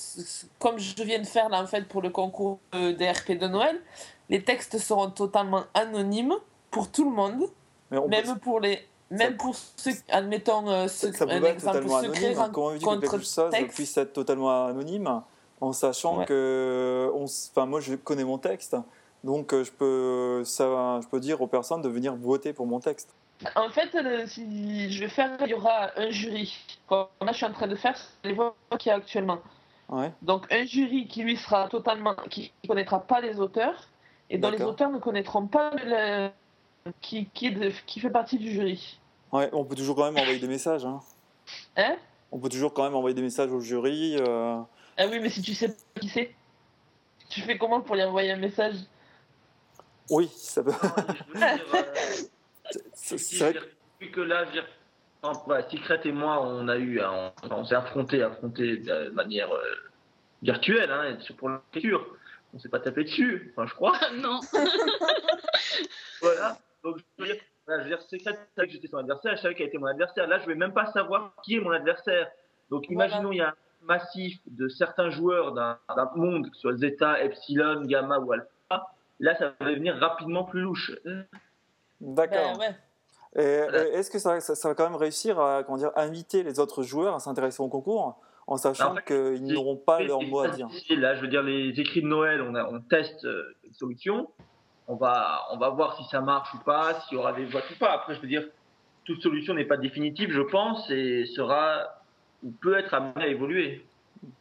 comme 0.59 0.79
je 0.79 1.03
viens 1.03 1.19
de 1.19 1.27
faire 1.27 1.49
là 1.49 1.63
en 1.63 1.67
fait 1.67 1.89
pour 1.89 2.03
le 2.03 2.11
concours 2.11 2.59
euh, 2.75 2.93
des 2.93 3.11
RP 3.11 3.33
de 3.39 3.47
Noël, 3.49 3.81
les 4.29 4.45
textes 4.45 4.77
seront 4.79 5.11
totalement 5.11 5.65
anonymes 5.73 6.35
pour 6.71 6.91
tout 6.91 7.09
le 7.09 7.15
monde, 7.17 7.45
Mais 7.91 7.97
on 7.99 8.09
même 8.09 8.25
peut- 8.35 8.39
pour 8.41 8.61
les, 8.61 8.87
même 9.11 9.37
pour 9.39 9.55
ceux, 9.77 9.93
admettons 10.11 10.69
euh, 10.69 10.89
ça, 10.89 11.07
ceux- 11.07 11.13
ça 11.13 11.25
un 11.25 11.29
peut 11.29 11.33
être 11.47 11.55
exemple 11.55 11.79
totalement 11.79 12.03
secret 12.03 12.27
anonyme. 12.27 12.53
Comment 12.53 12.69
veux-tu 12.71 12.85
que 12.85 13.73
puisse 13.73 13.97
être 13.97 14.13
totalement 14.13 14.67
anonyme 14.67 15.23
en 15.63 15.73
sachant 15.73 16.19
Ouais. 16.19 16.27
que. 16.27 17.11
Enfin, 17.15 17.65
moi, 17.65 17.81
je 17.81 17.95
connais 17.95 18.25
mon 18.25 18.37
texte, 18.37 18.77
donc 19.25 19.55
je 19.55 19.71
peux, 19.73 20.43
ça, 20.45 21.01
je 21.03 21.07
peux 21.09 21.19
dire 21.21 21.41
aux 21.41 21.47
personnes 21.47 21.81
de 21.81 21.89
venir 21.89 22.15
voter 22.15 22.53
pour 22.53 22.67
mon 22.67 22.79
texte. 22.81 23.15
En 23.55 23.69
fait, 23.71 23.91
si 24.29 24.91
je 24.91 25.01
vais 25.01 25.09
faire, 25.11 25.37
il 25.43 25.49
y 25.49 25.55
aura 25.55 25.91
un 25.99 26.11
jury. 26.11 26.57
Comme 26.89 27.07
là, 27.21 27.33
je 27.33 27.37
suis 27.37 27.45
en 27.47 27.53
train 27.53 27.67
de 27.67 27.75
faire 27.77 27.97
les 28.25 28.33
voix 28.33 28.57
qu'il 28.79 28.89
y 28.89 28.93
a 28.93 28.97
actuellement. 28.97 29.39
Ouais. 29.89 30.13
Donc 30.23 30.51
un 30.53 30.65
jury 30.65 31.07
qui 31.07 31.23
lui 31.23 31.37
sera 31.37 31.69
totalement, 31.69 32.15
qui 32.31 32.53
ne 32.65 32.69
connaîtra 32.69 33.01
pas 33.01 33.21
les 33.21 33.39
auteurs 33.39 33.89
et 34.31 34.39
dont 34.39 34.51
les 34.51 34.63
auteurs 34.63 34.91
ne 34.91 34.99
connaîtront 34.99 35.47
pas 35.47 35.71
le, 35.85 36.29
qui, 37.01 37.27
qui, 37.27 37.55
qui 37.87 38.01
fait 38.01 38.11
partie 38.11 38.39
du 38.39 38.51
jury. 38.51 38.99
Ouais, 39.33 39.49
on 39.53 39.65
peut 39.65 39.77
toujours 39.77 39.95
quand 39.97 40.05
même 40.11 40.17
envoyer 40.17 40.39
des 40.39 40.49
messages. 40.49 40.85
Hein. 40.85 41.01
Hein? 41.77 41.97
On 42.33 42.39
peut 42.39 42.49
toujours 42.49 42.73
quand 42.73 42.83
même 42.85 42.97
envoyer 42.97 43.15
des 43.15 43.23
messages 43.23 43.53
au 43.53 43.61
jury. 43.61 44.17
euh, 44.19 44.59
Ah 44.97 45.07
oui, 45.09 45.21
mais 45.21 45.31
si 45.31 45.43
tu 45.43 45.55
sais 45.55 45.69
pas 45.69 46.01
qui 46.01 46.09
c'est, 46.09 46.35
tu 47.29 47.43
fais 47.43 47.57
comment 47.59 47.81
pour 47.81 47.95
lui 47.97 48.03
envoyer 48.03 48.33
un 48.33 48.37
message? 48.39 48.77
Oui, 50.11 50.29
ça 50.35 50.63
peut. 50.65 50.73
C'est- 52.95 53.19
si 53.19 53.39
que 54.13 54.21
là, 54.21 54.45
enfin, 55.23 55.41
voilà, 55.47 55.69
Secret 55.71 56.01
et 56.05 56.13
moi, 56.13 56.41
on 56.43 56.69
a 56.69 56.77
eu, 56.77 57.01
on, 57.03 57.33
on 57.51 57.65
s'est 57.65 57.75
affronté, 57.75 58.23
affronté 58.23 58.79
de 58.79 59.11
manière 59.11 59.51
euh, 59.53 59.63
virtuelle, 60.43 60.91
hein, 60.91 61.17
pour 61.39 61.51
l'écriture. 61.51 62.07
On 62.55 62.59
s'est 62.59 62.69
pas 62.69 62.81
tapé 62.81 63.05
dessus, 63.05 63.53
enfin, 63.53 63.67
je 63.67 63.75
crois. 63.75 63.99
non 64.15 64.41
Voilà. 66.21 66.59
Donc, 66.83 66.99
je 67.19 67.25
veux 67.25 67.33
dire, 67.33 67.43
voilà, 67.67 67.83
je 67.83 67.89
veux 67.89 67.97
dire 67.97 68.03
Secret, 68.03 68.33
je 68.33 68.55
savais 68.55 68.69
que 68.69 68.73
j'étais 68.73 68.89
son 68.89 68.99
adversaire, 68.99 69.37
je 69.37 69.43
savais 69.43 69.55
qu'elle 69.55 69.67
était 69.69 69.79
mon 69.79 69.87
adversaire. 69.87 70.27
Là, 70.27 70.39
je 70.41 70.47
vais 70.47 70.55
même 70.55 70.73
pas 70.73 70.87
savoir 70.93 71.33
qui 71.43 71.57
est 71.57 71.61
mon 71.61 71.73
adversaire. 71.73 72.31
Donc, 72.71 72.89
imaginons, 72.89 73.33
il 73.33 73.39
y 73.39 73.41
a 73.41 73.49
un 73.49 73.55
massif 73.83 74.39
de 74.47 74.69
certains 74.69 75.11
joueurs 75.11 75.53
d'un 75.53 75.79
d'un 75.95 76.11
monde, 76.17 76.49
que 76.51 76.55
ce 76.55 76.63
soit 76.63 76.77
Zeta, 76.77 77.23
Epsilon, 77.23 77.83
Gamma 77.83 78.19
ou 78.19 78.33
Alpha. 78.33 78.87
Là, 79.21 79.35
ça 79.37 79.55
va 79.59 79.71
devenir 79.71 79.97
rapidement 79.97 80.45
plus 80.45 80.61
louche. 80.61 80.93
D'accord. 82.01 82.59
Ben 82.59 82.59
ouais. 82.59 82.77
Et, 83.43 83.63
Voilà. 83.63 83.87
et 83.89 83.91
Est-ce 83.93 84.11
que 84.11 84.19
ça, 84.19 84.41
ça- 84.41 84.55
ça 84.55 84.69
va 84.69 84.75
quand 84.75 84.85
même 84.85 84.97
réussir 84.97 85.39
à 85.41 85.63
comment 85.63 85.79
dire, 85.79 85.91
inviter 85.97 86.43
les 86.43 86.59
autres 86.61 86.83
joueurs 86.83 87.15
à 87.15 87.21
s'intéresser 87.21 87.63
au 87.63 87.69
concours 87.69 88.19
en 88.47 88.57
sachant 88.57 88.93
En 88.93 88.95
fait, 88.97 89.05
qu'ils 89.05 89.45
n'auront 89.47 89.77
pas 89.77 90.01
leur 90.01 90.23
mot 90.23 90.41
à 90.41 90.49
dire? 90.49 90.67
difficile, 90.69 91.01
Là, 91.01 91.15
je 91.17 91.21
veux 91.21 91.29
dire, 91.29 91.43
les 91.43 91.71
écrits 91.81 92.03
de 92.03 92.07
Noël, 92.07 92.41
on, 92.43 92.55
a, 92.55 92.65
on 92.71 92.81
teste 92.81 93.25
euh, 93.25 93.57
une 93.65 93.75
solution. 93.75 94.29
On 94.89 94.95
va, 94.95 95.41
on 95.51 95.59
va 95.59 95.69
voir 95.71 95.97
si 95.97 96.05
ça 96.11 96.21
marche 96.21 96.55
ou 96.55 96.59
pas, 96.59 97.01
s'il 97.01 97.17
y 97.17 97.21
aura 97.21 97.33
des 97.33 97.45
votes 97.45 97.69
ou 97.75 97.79
pas. 97.79 97.91
Après, 97.93 98.15
je 98.15 98.21
veux 98.21 98.29
dire, 98.29 98.47
toute 99.05 99.21
solution 99.21 99.53
n'est 99.55 99.65
pas 99.65 99.77
définitive, 99.77 100.31
je 100.31 100.43
pense, 100.43 100.89
et 100.91 101.27
sera 101.27 102.03
ou 102.45 102.53
peut 102.53 102.79
être 102.79 102.95
amenée 102.95 103.25
à 103.25 103.27
évoluer. 103.27 103.85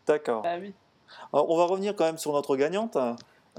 D'accord. 0.05 0.43
Bah 0.43 0.57
oui. 0.61 0.73
Alors, 1.33 1.49
on 1.49 1.57
va 1.57 1.65
revenir 1.65 1.95
quand 1.95 2.05
même 2.05 2.17
sur 2.19 2.31
notre 2.33 2.55
gagnante. 2.55 2.95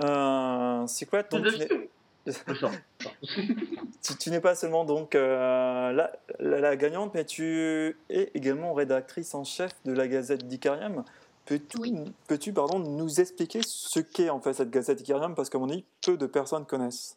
Euh, 0.05 0.87
Secret, 0.87 1.27
donc, 1.31 1.45
tu. 1.47 1.86
tu, 4.03 4.17
tu 4.19 4.31
n'es 4.31 4.41
pas 4.41 4.55
seulement 4.55 4.85
donc 4.85 5.15
euh, 5.15 5.93
la, 5.93 6.13
la- 6.41 6.61
la 6.61 6.77
gagnante, 6.77 7.13
mais 7.15 7.25
tu 7.25 7.97
es 8.11 8.31
également 8.35 8.75
rédactrice 8.75 9.35
en 9.35 9.45
chef 9.45 9.73
de 9.85 9.93
la 9.93 10.09
Gazette 10.09 10.47
d'Icarium. 10.47 11.05
Peux-tu 11.45 11.79
peux-tu, 12.27 12.53
pardon, 12.53 12.79
nous 12.81 13.21
expliquer 13.21 13.61
ce 13.65 14.01
qu'est 14.01 14.31
en 14.31 14.41
fait 14.41 14.53
cette 14.55 14.71
Gazette 14.71 14.99
d'Icarium? 14.99 15.35
Parce 15.35 15.49
qu'à 15.49 15.59
mon 15.59 15.71
avis, 15.71 15.85
peu 16.03 16.17
de 16.17 16.27
personnes 16.27 16.67
connaissent. 16.67 17.17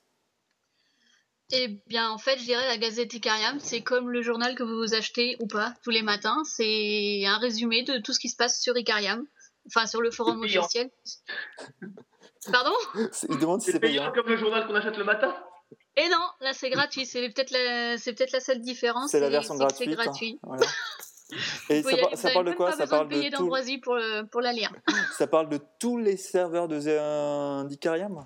Eh 1.51 1.79
bien, 1.87 2.11
en 2.11 2.19
fait, 2.19 2.37
je 2.37 2.43
dirais 2.43 2.67
la 2.67 2.77
Gazette 2.77 3.11
Icarium, 3.11 3.59
c'est 3.59 3.81
comme 3.81 4.11
le 4.11 4.21
journal 4.21 4.53
que 4.53 4.61
vous 4.61 4.93
achetez 4.93 5.35
ou 5.39 5.47
pas 5.47 5.73
tous 5.83 5.89
les 5.89 6.03
matins. 6.03 6.43
C'est 6.45 7.25
un 7.25 7.39
résumé 7.39 7.81
de 7.83 7.97
tout 7.97 8.13
ce 8.13 8.19
qui 8.19 8.29
se 8.29 8.35
passe 8.35 8.61
sur 8.61 8.77
Icarium, 8.77 9.25
enfin 9.65 9.87
sur 9.87 9.99
le 10.01 10.11
forum 10.11 10.43
officiel. 10.43 10.91
Pardon 12.51 12.71
C'est- 13.11 13.27
Il 13.29 13.37
demande 13.39 13.61
si 13.61 13.67
C'est 13.67 13.71
c'est 13.73 13.79
payant. 13.79 14.03
payant 14.11 14.13
comme 14.23 14.31
le 14.31 14.37
journal 14.37 14.65
qu'on 14.67 14.75
achète 14.75 14.97
le 14.97 15.03
matin 15.03 15.35
Et 15.97 16.07
non, 16.09 16.23
là 16.41 16.53
c'est 16.53 16.69
gratuit. 16.69 17.05
C'est 17.05 17.27
peut-être 17.29 17.51
la, 17.51 17.97
c'est 17.97 18.13
peut-être 18.13 18.31
la 18.31 18.39
seule 18.39 18.61
différence. 18.61 19.11
C'est 19.11 19.19
la 19.19 19.29
version 19.29 19.55
c'est 19.57 19.59
c'est 19.75 19.85
gratuite. 19.87 19.99
hein. 19.99 20.03
gratuit. 20.03 20.39
Voilà. 20.43 20.65
Et 21.69 21.83
ça, 21.83 21.91
par- 21.97 22.33
parle 22.33 22.45
de 22.47 22.53
quoi? 22.53 22.71
ça 22.71 22.87
parle 22.87 23.07
de 23.07 23.13
payer 23.15 23.29
de, 23.29 23.35
tout, 23.35 23.43
d'ambroisie 23.43 23.77
pour, 23.77 23.93
le- 23.95 24.23
pour 24.23 24.41
la 24.41 24.51
lire. 24.51 24.71
ça 25.17 25.27
parle 25.27 25.47
de 25.49 25.59
tous 25.79 25.97
les 25.99 26.17
serveurs 26.17 26.67
de 26.67 26.79
euh, 26.87 27.63
d'Icarium 27.65 28.25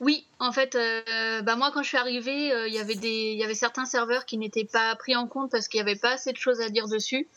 Oui, 0.00 0.26
en 0.40 0.50
fait, 0.50 0.74
euh, 0.74 1.42
bah 1.42 1.54
moi 1.54 1.70
quand 1.72 1.82
je 1.84 1.88
suis 1.88 1.96
arrivée, 1.98 2.52
euh, 2.52 2.66
il 2.66 2.74
y 2.74 2.78
avait 2.80 2.96
des, 2.96 3.08
il 3.32 3.38
y 3.38 3.44
avait 3.44 3.54
certains 3.54 3.84
serveurs 3.84 4.24
qui 4.24 4.36
n'étaient 4.36 4.64
pas 4.64 4.96
pris 4.96 5.14
en 5.14 5.28
compte 5.28 5.52
parce 5.52 5.68
qu'il 5.68 5.80
n'y 5.80 5.88
avait 5.88 5.98
pas 6.00 6.12
assez 6.14 6.32
de 6.32 6.36
choses 6.38 6.60
à 6.60 6.70
dire 6.70 6.88
dessus. 6.88 7.28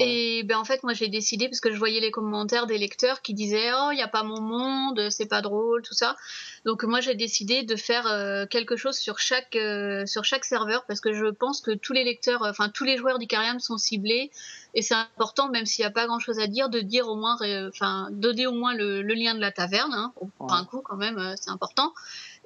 Et 0.00 0.42
ben 0.44 0.56
en 0.56 0.64
fait, 0.64 0.82
moi 0.82 0.94
j'ai 0.94 1.08
décidé 1.08 1.46
parce 1.48 1.60
que 1.60 1.70
je 1.70 1.76
voyais 1.76 2.00
les 2.00 2.10
commentaires 2.10 2.66
des 2.66 2.78
lecteurs 2.78 3.20
qui 3.20 3.34
disaient 3.34 3.70
oh 3.74 3.90
il 3.92 3.98
y 3.98 4.02
a 4.02 4.08
pas 4.08 4.22
mon 4.22 4.40
monde, 4.40 5.08
c'est 5.10 5.26
pas 5.26 5.42
drôle, 5.42 5.82
tout 5.82 5.94
ça. 5.94 6.16
Donc 6.64 6.84
moi 6.84 7.00
j'ai 7.00 7.14
décidé 7.14 7.64
de 7.64 7.76
faire 7.76 8.06
euh, 8.06 8.46
quelque 8.46 8.76
chose 8.76 8.96
sur 8.96 9.18
chaque 9.18 9.56
euh, 9.56 10.06
sur 10.06 10.24
chaque 10.24 10.46
serveur 10.46 10.84
parce 10.86 11.00
que 11.00 11.12
je 11.12 11.26
pense 11.26 11.60
que 11.60 11.72
tous 11.72 11.92
les 11.92 12.04
lecteurs, 12.04 12.42
enfin 12.42 12.70
tous 12.70 12.84
les 12.84 12.96
joueurs 12.96 13.18
d'Icariam 13.18 13.60
sont 13.60 13.76
ciblés 13.76 14.30
et 14.74 14.80
c'est 14.80 14.94
important 14.94 15.50
même 15.50 15.66
s'il 15.66 15.82
n'y 15.82 15.88
a 15.88 15.90
pas 15.90 16.06
grand 16.06 16.18
chose 16.18 16.38
à 16.38 16.46
dire 16.46 16.70
de 16.70 16.80
dire 16.80 17.06
au 17.08 17.16
moins, 17.16 17.36
euh, 17.42 17.68
enfin 17.68 18.08
donner 18.10 18.46
au 18.46 18.52
moins 18.52 18.74
le, 18.74 19.02
le, 19.02 19.14
lien 19.14 19.34
de 19.34 19.40
la 19.40 19.52
taverne, 19.52 19.92
hein, 19.92 20.12
pour 20.38 20.52
un 20.52 20.64
coup 20.64 20.80
quand 20.80 20.96
même 20.96 21.34
c'est 21.38 21.50
important 21.50 21.92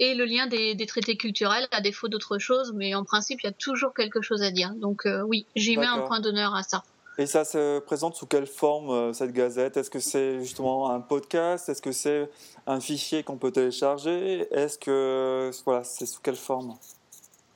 et 0.01 0.15
le 0.15 0.25
lien 0.25 0.49
des, 0.49 0.75
des 0.75 0.87
traités 0.87 1.17
culturels 1.17 1.69
à 1.71 1.81
défaut 1.81 2.09
d'autre 2.09 2.39
chose, 2.39 2.73
mais 2.75 2.97
en 2.97 3.05
principe 3.05 3.43
il 3.43 3.47
y 3.47 3.51
a 3.51 3.53
toujours 3.53 3.95
quelque 3.95 4.23
chose 4.23 4.43
à 4.43 4.51
dire. 4.51 4.75
Donc 4.75 5.07
oui 5.29 5.47
j'y 5.55 5.77
mets 5.77 5.87
un 5.87 6.01
point 6.01 6.19
d'honneur 6.19 6.57
à 6.57 6.65
ça. 6.65 6.83
Et 7.17 7.27
ça 7.27 7.45
se 7.45 7.79
présente 7.79 8.17
sous 8.17 8.27
quelle 8.27 8.47
forme, 8.47 8.91
euh, 8.91 9.13
cette 9.13 9.33
gazette? 9.33 9.77
Est-ce 9.77 9.91
que 9.91 10.01
c'est 10.01 10.41
justement 10.41 10.91
un 10.91 11.01
podcast? 11.01 11.69
Est-ce 11.69 11.81
que 11.81 11.93
c'est 11.93 12.29
un 12.67 12.81
fichier 12.81 13.23
qu'on 13.23 13.37
peut 13.37 13.53
télécharger? 13.53 14.49
Est-ce 14.51 14.79
que. 14.79 15.51
Voilà, 15.65 15.85
c'est 15.85 16.07
sous 16.07 16.21
quelle 16.21 16.37
forme? 16.37 16.77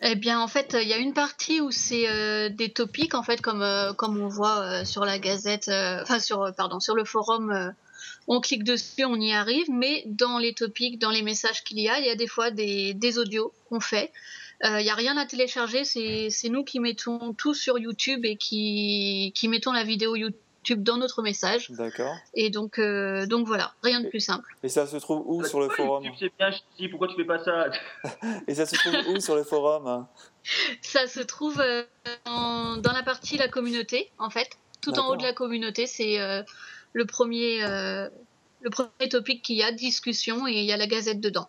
Eh 0.00 0.14
bien, 0.14 0.40
en 0.40 0.46
fait, 0.46 0.76
il 0.80 0.86
y 0.86 0.92
a 0.92 0.98
une 0.98 1.12
partie 1.12 1.60
où 1.60 1.72
c'est 1.72 2.08
euh, 2.08 2.50
des 2.50 2.72
topics, 2.72 3.14
en 3.14 3.24
fait, 3.24 3.40
comme, 3.40 3.62
euh, 3.62 3.92
comme 3.94 4.20
on 4.20 4.28
voit 4.28 4.84
sur 4.84 5.04
la 5.04 5.18
gazette, 5.18 5.68
enfin, 5.68 6.20
sur, 6.20 6.52
pardon, 6.56 6.78
sur 6.78 6.94
le 6.94 7.04
forum, 7.04 7.74
on 8.28 8.40
clique 8.40 8.62
dessus, 8.62 9.04
on 9.04 9.16
y 9.16 9.32
arrive, 9.32 9.66
mais 9.72 10.04
dans 10.06 10.38
les 10.38 10.54
topics, 10.54 11.00
dans 11.00 11.10
les 11.10 11.22
messages 11.22 11.64
qu'il 11.64 11.80
y 11.80 11.88
a, 11.88 11.98
il 11.98 12.06
y 12.06 12.10
a 12.10 12.14
des 12.14 12.28
fois 12.28 12.52
des, 12.52 12.94
des 12.94 13.18
audios 13.18 13.52
qu'on 13.68 13.80
fait. 13.80 14.12
Il 14.64 14.66
euh, 14.66 14.82
n'y 14.82 14.90
a 14.90 14.94
rien 14.94 15.16
à 15.16 15.24
télécharger, 15.24 15.84
c'est 15.84 16.48
nous 16.48 16.64
qui 16.64 16.80
mettons 16.80 17.32
tout 17.32 17.54
sur 17.54 17.78
YouTube 17.78 18.24
et 18.24 18.36
qui, 18.36 19.32
qui 19.34 19.48
mettons 19.48 19.72
la 19.72 19.84
vidéo 19.84 20.16
YouTube 20.16 20.82
dans 20.82 20.96
notre 20.96 21.22
message. 21.22 21.70
D'accord. 21.70 22.14
Et 22.34 22.50
donc, 22.50 22.78
euh, 22.78 23.26
donc 23.26 23.46
voilà, 23.46 23.72
rien 23.84 24.00
de 24.00 24.08
plus 24.08 24.20
simple. 24.20 24.56
Et 24.64 24.68
ça 24.68 24.86
se 24.86 24.96
trouve 24.96 25.22
où 25.26 25.44
sur 25.44 25.60
le 25.60 25.68
forum 25.68 26.04
Tu 26.18 26.30
bien, 26.36 26.50
pourquoi 26.90 27.06
tu 27.06 27.14
fais 27.14 27.24
pas 27.24 27.38
ça 27.38 27.66
Et 28.48 28.54
ça 28.54 28.66
se 28.66 28.74
trouve 28.76 29.14
où 29.14 29.20
sur 29.20 29.36
le 29.36 29.44
forum 29.44 30.06
Ça 30.82 31.06
se 31.06 31.20
trouve 31.20 31.60
euh, 31.60 31.84
dans 32.24 32.92
la 32.92 33.02
partie 33.04 33.36
la 33.36 33.48
communauté, 33.48 34.10
en 34.18 34.30
fait. 34.30 34.58
Tout 34.80 34.98
en 34.98 35.08
haut 35.08 35.16
de 35.16 35.22
la 35.22 35.32
communauté, 35.32 35.86
c'est 35.86 36.18
le 36.92 37.04
premier 37.04 37.60
le 38.60 38.70
premier 38.70 39.08
topic 39.08 39.42
qu'il 39.42 39.56
y 39.56 39.62
a, 39.62 39.72
discussion, 39.72 40.46
et 40.46 40.52
il 40.52 40.64
y 40.64 40.72
a 40.72 40.76
la 40.76 40.86
gazette 40.86 41.20
dedans. 41.20 41.48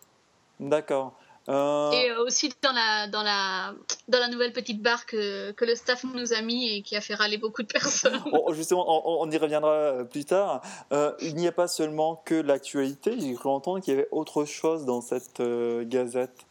D'accord. 0.59 1.17
Euh, 1.49 1.91
et 1.91 2.11
aussi 2.11 2.53
dans 2.61 2.71
la, 2.71 3.07
dans, 3.07 3.23
la, 3.23 3.73
dans 4.07 4.19
la 4.19 4.27
nouvelle 4.27 4.53
petite 4.53 4.83
barre 4.83 5.07
que, 5.07 5.51
que, 5.51 5.65
le 5.65 5.73
staff 5.73 6.03
nous 6.03 6.33
a 6.33 6.41
mis 6.41 6.69
et 6.69 6.81
qui 6.83 6.95
a 6.95 7.01
fait 7.01 7.15
râler 7.15 7.37
beaucoup 7.37 7.63
de 7.63 7.67
personnes. 7.67 8.21
justement, 8.53 9.21
on, 9.21 9.29
y 9.31 9.37
reviendra 9.37 9.71
euh, 9.71 10.03
plus 10.03 10.25
tard. 10.25 10.61
Euh, 10.91 11.11
il 11.21 11.35
n'y 11.35 11.47
a 11.47 11.51
pas 11.51 11.67
seulement 11.67 12.21
que 12.23 12.35
l'actualité, 12.35 13.19
j'ai 13.19 13.33
cru 13.33 13.49
entendre 13.49 13.83
qu'il 13.83 13.95
y 13.95 13.97
avait 13.97 14.09
autre 14.11 14.45
chose 14.45 14.85
dans 14.85 15.01
cette 15.01 15.41
gazette. 15.87 16.45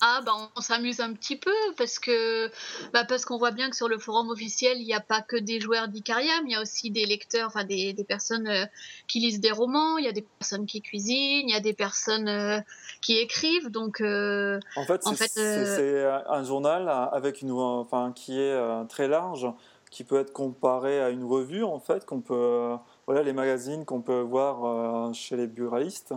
Ah 0.00 0.20
bah 0.24 0.32
on 0.54 0.60
s'amuse 0.60 1.00
un 1.00 1.12
petit 1.12 1.36
peu 1.36 1.54
parce 1.76 1.98
que 1.98 2.50
bah 2.92 3.04
parce 3.04 3.24
qu'on 3.24 3.36
voit 3.36 3.50
bien 3.50 3.68
que 3.68 3.74
sur 3.74 3.88
le 3.88 3.98
forum 3.98 4.30
officiel 4.30 4.78
il 4.78 4.84
n'y 4.84 4.94
a 4.94 5.00
pas 5.00 5.22
que 5.22 5.36
des 5.36 5.60
joueurs 5.60 5.88
d'Icariam, 5.88 6.46
il 6.46 6.52
y 6.52 6.54
a 6.54 6.62
aussi 6.62 6.90
des 6.90 7.04
lecteurs, 7.04 7.48
enfin 7.48 7.64
des, 7.64 7.92
des 7.94 8.04
personnes 8.04 8.46
euh, 8.46 8.64
qui 9.08 9.18
lisent 9.18 9.40
des 9.40 9.50
romans, 9.50 9.98
il 9.98 10.04
y 10.04 10.08
a 10.08 10.12
des 10.12 10.22
personnes 10.22 10.66
qui 10.66 10.82
cuisinent, 10.82 11.48
il 11.48 11.52
y 11.52 11.56
a 11.56 11.60
des 11.60 11.72
personnes 11.72 12.28
euh, 12.28 12.60
qui 13.00 13.18
écrivent 13.18 13.70
donc. 13.70 14.00
Euh, 14.00 14.60
en 14.76 14.84
fait, 14.84 15.02
c'est 15.02 16.04
un 16.28 16.44
journal 16.44 16.88
avec 17.12 17.42
une 17.42 17.50
enfin 17.50 18.12
qui 18.14 18.38
est 18.38 18.86
très 18.88 19.08
large, 19.08 19.48
qui 19.90 20.04
peut 20.04 20.20
être 20.20 20.32
comparé 20.32 21.00
à 21.00 21.10
une 21.10 21.24
revue 21.24 21.64
en 21.64 21.80
fait 21.80 22.04
qu'on 22.04 22.20
peut 22.20 22.76
voilà 23.06 23.22
les 23.22 23.32
magazines 23.32 23.84
qu'on 23.84 24.02
peut 24.02 24.20
voir 24.20 25.12
chez 25.14 25.36
les 25.36 25.46
buralistes 25.46 26.14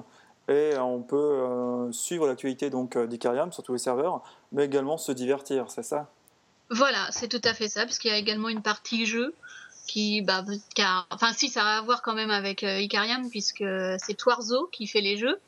et 0.48 0.78
on 0.78 1.02
peut 1.02 1.16
euh, 1.16 1.92
suivre 1.92 2.28
l'actualité 2.28 2.70
donc 2.70 2.96
euh, 2.96 3.08
d'Icarium 3.08 3.52
sur 3.52 3.64
tous 3.64 3.74
les 3.74 3.80
serveurs, 3.80 4.22
mais 4.52 4.66
également 4.66 4.98
se 4.98 5.12
divertir, 5.12 5.66
c'est 5.70 5.84
ça? 5.84 6.10
Voilà, 6.70 7.08
c'est 7.12 7.28
tout 7.28 7.42
à 7.44 7.54
fait 7.54 7.68
ça, 7.68 7.86
parce 7.86 8.00
qu'il 8.00 8.12
y 8.12 8.14
a 8.14 8.18
également 8.18 8.50
une 8.50 8.62
partie 8.62 9.06
jeu 9.06 9.36
qui, 9.88 10.22
bah, 10.22 10.44
enfin 11.10 11.34
si, 11.34 11.50
ça 11.50 11.64
a 11.64 11.78
à 11.80 11.82
voir 11.82 12.02
quand 12.02 12.14
même 12.14 12.32
avec 12.32 12.64
euh, 12.64 12.80
Icarium, 12.80 13.30
puisque 13.30 13.64
c'est 13.98 14.16
Toirzo 14.18 14.68
qui 14.72 14.88
fait 14.88 15.02
les 15.02 15.18
jeux. 15.18 15.40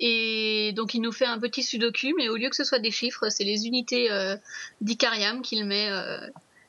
Et 0.00 0.72
donc 0.74 0.94
il 0.94 1.00
nous 1.00 1.12
fait 1.12 1.26
un 1.26 1.38
petit 1.38 1.62
sudoku, 1.62 2.14
mais 2.16 2.28
au 2.28 2.36
lieu 2.36 2.50
que 2.50 2.56
ce 2.56 2.64
soit 2.64 2.80
des 2.80 2.90
chiffres, 2.90 3.28
c'est 3.28 3.44
les 3.44 3.68
unités 3.68 4.08
d'Icarium 4.80 5.40
qu'il 5.40 5.64
met. 5.64 5.88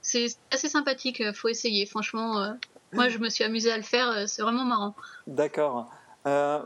c'est 0.03 0.28
assez 0.51 0.69
sympathique, 0.69 1.23
faut 1.34 1.47
essayer. 1.47 1.88
Franchement, 1.88 2.55
moi 2.93 3.09
je 3.09 3.17
me 3.17 3.30
suis 3.30 3.43
amusée 3.43 3.71
à 3.71 3.78
le 3.78 3.84
faire, 3.84 4.30
c'est 4.30 4.43
vraiment 4.43 4.63
marrant. 4.63 4.95
D'accord. 5.26 5.89
Euh, 6.26 6.59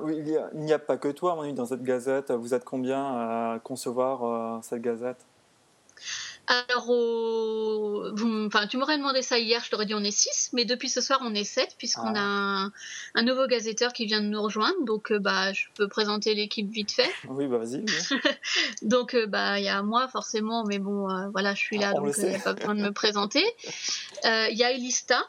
il 0.53 0.63
n'y 0.63 0.73
a, 0.73 0.79
pas 0.79 0.97
que 0.97 1.09
toi, 1.09 1.35
mon 1.35 1.51
dans 1.53 1.65
cette 1.65 1.83
gazette. 1.83 2.31
Vous 2.31 2.53
êtes 2.53 2.63
combien 2.63 3.03
à 3.03 3.59
concevoir 3.63 4.23
euh, 4.23 4.59
cette 4.61 4.81
gazette? 4.81 5.25
Alors, 6.47 6.89
enfin, 8.45 8.65
tu 8.65 8.77
m'aurais 8.77 8.97
demandé 8.97 9.21
ça 9.21 9.37
hier, 9.37 9.63
je 9.63 9.69
t'aurais 9.69 9.85
dit 9.85 9.93
on 9.93 10.03
est 10.03 10.09
6, 10.09 10.49
mais 10.53 10.65
depuis 10.65 10.89
ce 10.89 10.99
soir 10.99 11.19
on 11.21 11.35
est 11.35 11.43
7, 11.43 11.75
puisqu'on 11.77 12.15
ah. 12.15 12.69
a 13.13 13.19
un, 13.19 13.21
nouveau 13.21 13.45
gazetteur 13.45 13.93
qui 13.93 14.07
vient 14.07 14.19
de 14.19 14.25
nous 14.25 14.41
rejoindre, 14.41 14.83
donc 14.83 15.11
euh, 15.11 15.19
bah, 15.19 15.53
je 15.53 15.65
peux 15.75 15.87
présenter 15.87 16.33
l'équipe 16.33 16.67
vite 16.67 16.91
fait. 16.91 17.11
Oui, 17.27 17.45
bah 17.45 17.59
vas-y. 17.59 17.85
donc, 18.81 19.15
bah, 19.27 19.59
il 19.59 19.65
y 19.65 19.69
a 19.69 19.83
moi 19.83 20.07
forcément, 20.07 20.63
mais 20.63 20.79
bon, 20.79 21.07
voilà, 21.31 21.53
je 21.53 21.59
suis 21.59 21.77
là, 21.77 21.93
donc 21.93 22.15
il 22.17 22.29
n'y 22.29 22.35
a 22.35 22.39
pas 22.39 22.53
besoin 22.53 22.73
de 22.73 22.81
me 22.81 22.93
présenter. 22.93 23.45
Il 24.23 24.57
y 24.57 24.63
a 24.63 24.71
Elista, 24.71 25.27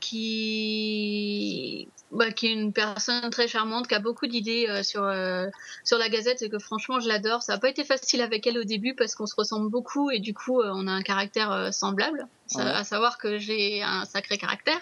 qui 0.00 1.88
bah, 2.12 2.30
qui 2.30 2.48
est 2.48 2.52
une 2.52 2.74
personne 2.74 3.30
très 3.30 3.48
charmante, 3.48 3.88
qui 3.88 3.94
a 3.94 3.98
beaucoup 3.98 4.26
d'idées 4.26 4.66
euh, 4.68 4.82
sur, 4.82 5.02
euh, 5.02 5.46
sur 5.82 5.96
la 5.96 6.10
Gazette 6.10 6.42
et 6.42 6.50
que 6.50 6.58
franchement 6.58 7.00
je 7.00 7.08
l'adore. 7.08 7.42
Ça 7.42 7.54
n'a 7.54 7.58
pas 7.58 7.70
été 7.70 7.84
facile 7.84 8.20
avec 8.20 8.46
elle 8.46 8.58
au 8.58 8.64
début 8.64 8.94
parce 8.94 9.14
qu'on 9.14 9.26
se 9.26 9.34
ressemble 9.34 9.70
beaucoup 9.70 10.10
et 10.10 10.18
du 10.18 10.34
coup 10.34 10.60
euh, 10.60 10.70
on 10.74 10.86
a 10.86 10.90
un 10.90 11.02
caractère 11.02 11.72
semblable, 11.72 12.28
à 12.56 12.84
savoir 12.84 13.16
que 13.16 13.38
j'ai 13.38 13.82
un 13.82 14.04
sacré 14.04 14.36
caractère. 14.36 14.78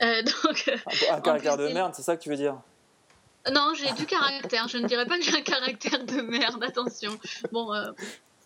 donc, 0.00 0.70
un, 1.10 1.20
caractère 1.20 1.56
de 1.56 1.68
merde, 1.68 1.92
c'est 1.94 2.02
ça 2.02 2.16
que 2.16 2.22
tu 2.22 2.30
veux 2.30 2.36
dire? 2.36 2.56
Non, 3.52 3.72
j'ai 3.74 3.92
du 3.92 4.06
caractère. 4.06 4.68
Je 4.68 4.78
ne 4.78 4.86
dirais 4.86 5.06
pas 5.06 5.18
que 5.18 5.24
j'ai 5.24 5.36
un 5.36 5.42
caractère 5.42 6.04
de 6.04 6.20
merde, 6.20 6.62
attention. 6.62 7.18
Bon, 7.52 7.72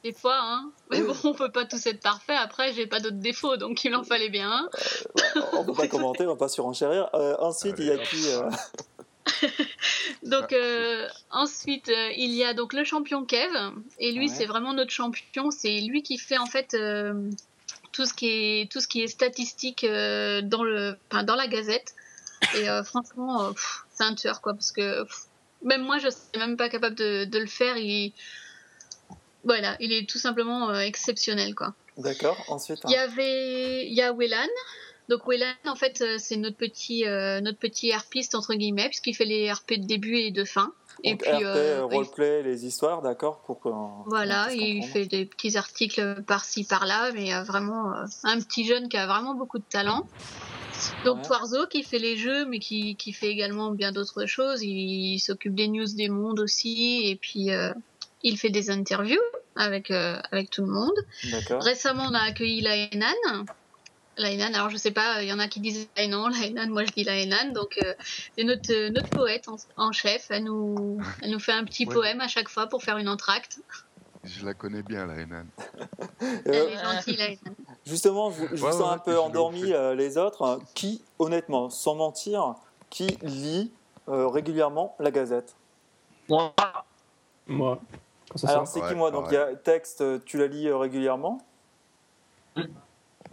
des 0.03 0.12
fois, 0.12 0.38
hein. 0.40 0.70
Mais 0.90 1.00
bon, 1.03 1.14
on 1.24 1.34
peut 1.34 1.50
pas 1.50 1.64
tous 1.64 1.86
être 1.86 2.00
parfait. 2.00 2.34
Après, 2.34 2.72
j'ai 2.72 2.86
pas 2.86 3.00
d'autres 3.00 3.16
défauts, 3.16 3.57
donc 3.57 3.84
il 3.84 3.94
en 3.94 4.03
fallait 4.03 4.30
bien. 4.30 4.68
Euh, 5.36 5.40
on 5.53 5.64
peut 5.64 5.74
pas 5.74 5.88
commenter, 5.88 6.26
on 6.26 6.30
va 6.30 6.36
pas 6.36 6.48
surenchérir. 6.48 7.09
Euh, 7.14 7.36
ensuite, 7.38 7.76
il 7.78 7.86
y 7.86 7.90
a 7.90 7.98
qui 7.98 8.28
euh 8.28 8.50
donc 10.24 10.53
ensuite 11.30 11.90
il 12.16 12.32
y 12.32 12.42
a 12.42 12.55
donc 12.55 12.72
le 12.72 12.82
champion 12.82 13.24
Kev 13.24 13.53
et 14.00 14.11
lui 14.11 14.28
c'est 14.28 14.46
vraiment 14.46 14.74
notre 14.74 14.90
champion 14.90 15.53
c'est 15.53 15.80
lui 15.80 16.03
qui 16.03 16.18
fait 16.18 16.38
en 16.38 16.46
fait 16.46 16.76
tout 17.92 18.05
ce 18.05 18.12
qui 18.12 18.26
est 18.26 18.70
tout 18.70 18.80
ce 18.80 18.88
qui 18.88 19.00
est 19.00 19.07
statistique 19.07 19.86
dans 19.86 20.64
le 20.64 20.96
dans 21.24 21.36
la 21.36 21.46
gazette 21.46 21.94
et 22.57 22.66
franchement 22.84 23.53
c'est 23.92 24.03
un 24.03 24.14
tueur 24.16 24.40
quoi 24.40 24.55
parce 24.55 24.72
que 24.72 25.07
même 25.62 25.82
moi 25.82 25.98
je 25.98 26.09
suis 26.09 26.38
même 26.38 26.57
pas 26.57 26.68
capable 26.68 26.96
de, 26.96 27.24
de 27.24 27.38
le 27.38 27.46
faire 27.46 27.76
il 27.76 28.12
voilà, 29.45 29.76
il 29.80 29.93
est 29.93 30.09
tout 30.09 30.18
simplement 30.18 30.70
euh, 30.70 30.80
exceptionnel, 30.80 31.55
quoi. 31.55 31.74
D'accord. 31.99 32.36
Ensuite. 32.49 32.80
Il 32.84 32.93
y 32.93 32.97
avait, 32.97 33.86
il 33.86 33.93
y 33.93 34.03
a 34.03 34.12
Wellan. 34.12 34.49
Donc 35.09 35.26
Wellan, 35.26 35.53
en 35.66 35.74
fait, 35.74 36.01
euh, 36.01 36.16
c'est 36.18 36.36
notre 36.36 36.57
petit, 36.57 37.07
euh, 37.07 37.40
notre 37.40 37.59
petit 37.59 37.93
RPiste 37.93 38.34
entre 38.34 38.55
guillemets, 38.55 38.88
puisqu'il 38.88 39.14
fait 39.14 39.24
les 39.24 39.53
RP 39.53 39.74
de 39.74 39.86
début 39.86 40.16
et 40.16 40.30
de 40.30 40.45
fin. 40.45 40.72
et 41.03 41.16
puis 41.16 41.30
RP, 41.30 41.93
roleplay, 41.93 42.43
les 42.43 42.64
histoires, 42.64 43.03
d'accord, 43.03 43.40
pour 43.40 43.61
Voilà, 44.07 44.49
il 44.53 44.84
fait 44.84 45.07
des 45.07 45.26
petits 45.26 45.57
articles 45.57 46.22
par-ci 46.26 46.64
par-là, 46.64 47.11
mais 47.12 47.32
vraiment 47.43 47.93
un 48.22 48.40
petit 48.40 48.64
jeune 48.64 48.88
qui 48.88 48.97
a 48.97 49.07
vraiment 49.07 49.34
beaucoup 49.34 49.59
de 49.59 49.64
talent. 49.68 50.07
Donc 51.05 51.18
ouais. 51.30 51.66
qui 51.70 51.82
fait 51.82 51.99
les 51.99 52.16
jeux, 52.16 52.45
mais 52.47 52.59
qui, 52.59 52.97
qui 52.97 53.12
fait 53.12 53.28
également 53.28 53.70
bien 53.70 53.93
d'autres 53.93 54.26
choses. 54.26 54.62
Il, 54.62 55.18
s'occupe 55.18 55.55
des 55.55 55.68
news 55.68 55.86
des 55.95 56.09
mondes 56.09 56.40
aussi, 56.40 57.03
et 57.05 57.16
puis 57.16 57.51
il 58.22 58.38
fait 58.38 58.50
des 58.50 58.70
interviews 58.70 59.20
avec, 59.56 59.90
euh, 59.90 60.18
avec 60.30 60.50
tout 60.50 60.62
le 60.62 60.72
monde. 60.72 60.94
Récemment, 61.60 62.04
on 62.10 62.14
a 62.14 62.20
accueilli 62.20 62.60
la 62.60 62.76
Henan. 62.76 63.44
La 64.18 64.30
Henan, 64.30 64.52
alors 64.54 64.70
je 64.70 64.76
sais 64.76 64.90
pas, 64.90 65.22
il 65.22 65.28
y 65.28 65.32
en 65.32 65.38
a 65.38 65.48
qui 65.48 65.60
disent 65.60 65.88
la 65.96 66.04
Henan, 66.04 66.28
la 66.28 66.46
Henan, 66.46 66.68
moi 66.68 66.84
je 66.84 66.92
dis 66.92 67.04
la 67.04 67.16
Henan. 67.16 67.52
Donc, 67.52 67.78
euh, 67.82 67.94
c'est 68.36 68.44
notre, 68.44 68.90
notre 68.90 69.08
poète 69.08 69.48
en, 69.76 69.92
chef. 69.92 70.26
Elle 70.30 70.44
nous, 70.44 71.00
elle 71.22 71.30
nous 71.30 71.40
fait 71.40 71.52
un 71.52 71.64
petit 71.64 71.86
poème 71.86 72.20
à 72.20 72.28
chaque 72.28 72.48
fois 72.48 72.66
pour 72.66 72.82
faire 72.82 72.98
une 72.98 73.08
entracte. 73.08 73.60
Je 74.24 74.44
la 74.46 74.54
connais 74.54 74.82
bien, 74.82 75.06
la 75.06 75.14
Henan. 75.14 75.46
Elle 76.20 76.54
est 76.54 76.78
gentille, 76.78 77.16
la 77.16 77.30
Henan. 77.30 77.54
Justement, 77.86 78.30
je, 78.30 78.44
vous 78.54 78.56
sens 78.56 78.92
un 78.92 78.98
peu 78.98 79.18
endormi 79.18 79.72
euh, 79.72 79.94
les 79.94 80.16
autres. 80.16 80.60
Qui, 80.74 81.02
honnêtement, 81.18 81.70
sans 81.70 81.96
mentir, 81.96 82.54
qui 82.90 83.18
lit 83.22 83.72
régulièrement 84.06 84.94
la 85.00 85.10
Gazette? 85.10 85.54
Moi. 86.28 86.54
Moi. 87.46 87.80
Alors, 88.44 88.66
c'est 88.66 88.80
qui 88.82 88.94
moi? 88.94 89.10
Donc, 89.10 89.26
il 89.30 89.34
y 89.34 89.36
a 89.36 89.54
texte, 89.54 90.24
tu 90.24 90.38
la 90.38 90.46
lis 90.46 90.68
euh, 90.68 90.76
régulièrement? 90.76 91.38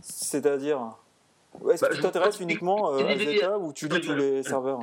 C'est-à-dire 0.01 0.95
Est-ce 1.71 1.83
que 1.83 1.89
Bah, 1.89 1.95
tu 1.95 2.01
t'intéresses 2.01 2.39
uniquement 2.39 2.93
euh, 2.93 3.07
à 3.07 3.17
Zeta 3.17 3.57
ou 3.59 3.73
tu 3.73 3.87
lis 3.87 4.01
tous 4.01 4.15
les 4.15 4.43
serveurs? 4.43 4.79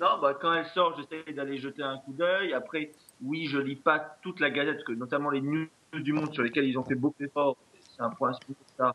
Non, 0.00 0.18
bah, 0.20 0.34
quand 0.40 0.54
elle 0.54 0.66
sort, 0.66 0.96
j'essaie 0.96 1.32
d'aller 1.32 1.58
jeter 1.58 1.82
un 1.82 1.98
coup 1.98 2.12
d'œil. 2.12 2.54
Après, 2.54 2.92
oui, 3.22 3.46
je 3.46 3.58
lis 3.58 3.76
pas 3.76 3.98
toute 4.22 4.40
la 4.40 4.50
gazette, 4.50 4.76
parce 4.76 4.86
que 4.86 4.92
notamment 4.92 5.28
les 5.30 5.42
news 5.42 5.68
du 5.92 6.12
monde 6.12 6.32
sur 6.32 6.42
lesquels 6.42 6.64
ils 6.64 6.78
ont 6.78 6.84
fait 6.84 6.94
beaucoup 6.94 7.16
d'efforts. 7.20 7.56
C'est 7.96 8.02
un 8.02 8.10
point 8.10 8.32
sur 8.32 8.54
ça. 8.78 8.94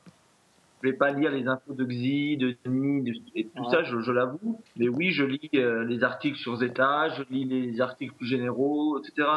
Je 0.81 0.89
vais 0.89 0.95
pas 0.95 1.11
lire 1.11 1.31
les 1.31 1.47
infos 1.47 1.73
de 1.73 1.85
Xi, 1.85 2.37
de 2.37 2.57
Ni, 2.65 3.03
de- 3.03 3.13
et 3.35 3.45
tout 3.45 3.63
Ouais. 3.63 3.69
ça, 3.71 3.83
je, 3.83 3.99
je 4.01 4.11
l'avoue. 4.11 4.61
Mais 4.75 4.87
oui, 4.87 5.11
je 5.11 5.23
lis 5.23 5.49
euh, 5.55 5.83
les 5.83 6.03
articles 6.03 6.37
sur 6.37 6.55
Zeta, 6.57 7.09
je 7.09 7.23
lis 7.29 7.45
les 7.45 7.81
articles 7.81 8.13
plus 8.15 8.27
généraux, 8.27 8.99
etc. 8.99 9.27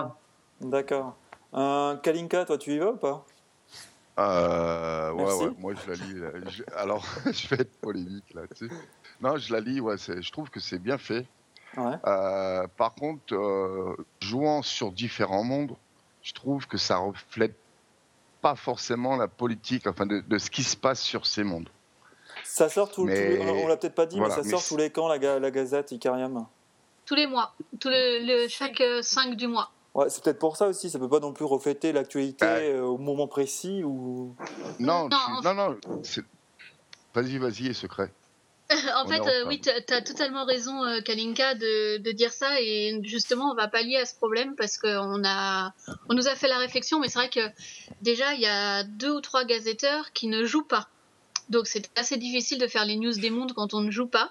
D'accord. 0.60 1.14
Euh, 1.54 1.96
Kalinka, 1.96 2.44
toi, 2.44 2.58
tu 2.58 2.72
y 2.74 2.78
vas 2.78 2.90
ou 2.92 2.96
pas? 2.96 3.24
Euh, 4.18 5.12
ouais, 5.12 5.50
moi 5.58 5.72
je 5.74 5.90
la 5.90 5.94
lis. 5.96 6.14
euh, 6.18 6.32
je- 6.48 6.62
alors, 6.76 7.04
je 7.26 7.48
vais 7.48 7.62
être 7.62 7.80
polémique 7.80 8.34
là-dessus. 8.34 8.70
Non, 9.20 9.36
je 9.36 9.52
la 9.52 9.60
lis, 9.60 9.80
ouais, 9.80 9.96
je 9.98 10.30
trouve 10.32 10.50
que 10.50 10.58
c'est 10.60 10.78
bien 10.78 10.98
fait. 10.98 11.24
Ouais. 11.76 11.94
Euh, 12.06 12.66
par 12.76 12.94
contre, 12.94 13.32
euh, 13.34 13.94
jouant 14.20 14.62
sur 14.62 14.90
différents 14.90 15.44
mondes, 15.44 15.76
je 16.22 16.32
trouve 16.32 16.66
que 16.66 16.78
ça 16.78 16.96
reflète 16.96 17.54
pas 18.40 18.56
forcément 18.56 19.16
la 19.16 19.28
politique, 19.28 19.86
enfin 19.86 20.06
de, 20.06 20.20
de 20.20 20.38
ce 20.38 20.50
qui 20.50 20.64
se 20.64 20.76
passe 20.76 21.00
sur 21.00 21.24
ces 21.26 21.44
mondes. 21.44 21.68
Ça 22.44 22.68
sort 22.68 22.90
tout, 22.90 23.04
Mais- 23.04 23.36
tout- 23.38 23.42
on 23.44 23.68
l'a 23.68 23.76
peut-être 23.76 23.94
pas 23.94 24.06
dit, 24.06 24.18
voilà, 24.18 24.34
mais 24.36 24.42
ça 24.42 24.44
mais 24.46 24.50
sort 24.50 24.60
c'est- 24.62 24.68
tous 24.70 24.76
les 24.76 24.90
camps, 24.90 25.08
la, 25.08 25.18
ga- 25.18 25.38
la 25.38 25.50
Gazette 25.50 25.92
Icarium. 25.92 26.44
Tous 27.06 27.14
les 27.14 27.26
mois. 27.26 27.54
Tout 27.80 27.88
le, 27.88 28.24
le- 28.44 28.48
chaque 28.48 28.82
5 29.02 29.34
du 29.36 29.46
mois. 29.46 29.70
Ouais, 29.98 30.08
c'est 30.10 30.22
peut-être 30.22 30.38
pour 30.38 30.56
ça 30.56 30.68
aussi, 30.68 30.90
ça 30.90 30.98
peut 31.00 31.08
pas 31.08 31.18
non 31.18 31.32
plus 31.32 31.44
refléter 31.44 31.90
l'actualité 31.90 32.44
Ouais. 32.46 32.72
euh, 32.72 32.82
au 32.84 32.98
moment 32.98 33.26
précis 33.26 33.82
ou. 33.82 34.36
Non, 34.78 35.08
Non, 35.08 35.18
tu- 35.40 35.44
non, 35.56 35.76
Vas-y, 37.14 37.38
vas-y, 37.38 37.74
secret. 37.74 38.12
en 38.70 39.06
On 39.06 39.08
fait, 39.08 39.18
euh, 39.26 39.44
oui, 39.48 39.60
tu 39.60 39.70
as 39.70 40.02
totalement 40.02 40.44
raison, 40.44 40.84
euh, 40.84 41.00
Kalinka, 41.00 41.56
de, 41.56 41.96
de 41.96 42.12
dire 42.12 42.32
ça. 42.32 42.60
Et 42.60 43.00
justement, 43.02 43.50
on 43.50 43.56
va 43.56 43.66
pallier 43.66 43.96
à 43.96 44.06
ce 44.06 44.14
problème 44.14 44.54
parce 44.54 44.78
qu'on 44.78 45.24
a, 45.24 45.72
on 46.08 46.14
nous 46.14 46.28
a 46.28 46.36
fait 46.36 46.46
la 46.46 46.58
réflexion. 46.58 47.00
Mais 47.00 47.08
c'est 47.08 47.18
vrai 47.18 47.30
que 47.30 47.40
déjà, 48.00 48.34
il 48.34 48.40
y 48.40 48.46
a 48.46 48.84
deux 48.84 49.10
ou 49.10 49.20
trois 49.20 49.44
gazetteurs 49.44 50.12
qui 50.12 50.28
ne 50.28 50.44
jouent 50.44 50.62
pas. 50.68 50.86
Donc, 51.48 51.66
c'est 51.66 51.90
assez 51.98 52.18
difficile 52.18 52.58
de 52.60 52.68
faire 52.68 52.84
les 52.84 52.96
news 52.96 53.14
des 53.14 53.30
mondes 53.30 53.52
quand 53.52 53.74
on 53.74 53.80
ne 53.80 53.90
joue 53.90 54.06
pas. 54.06 54.30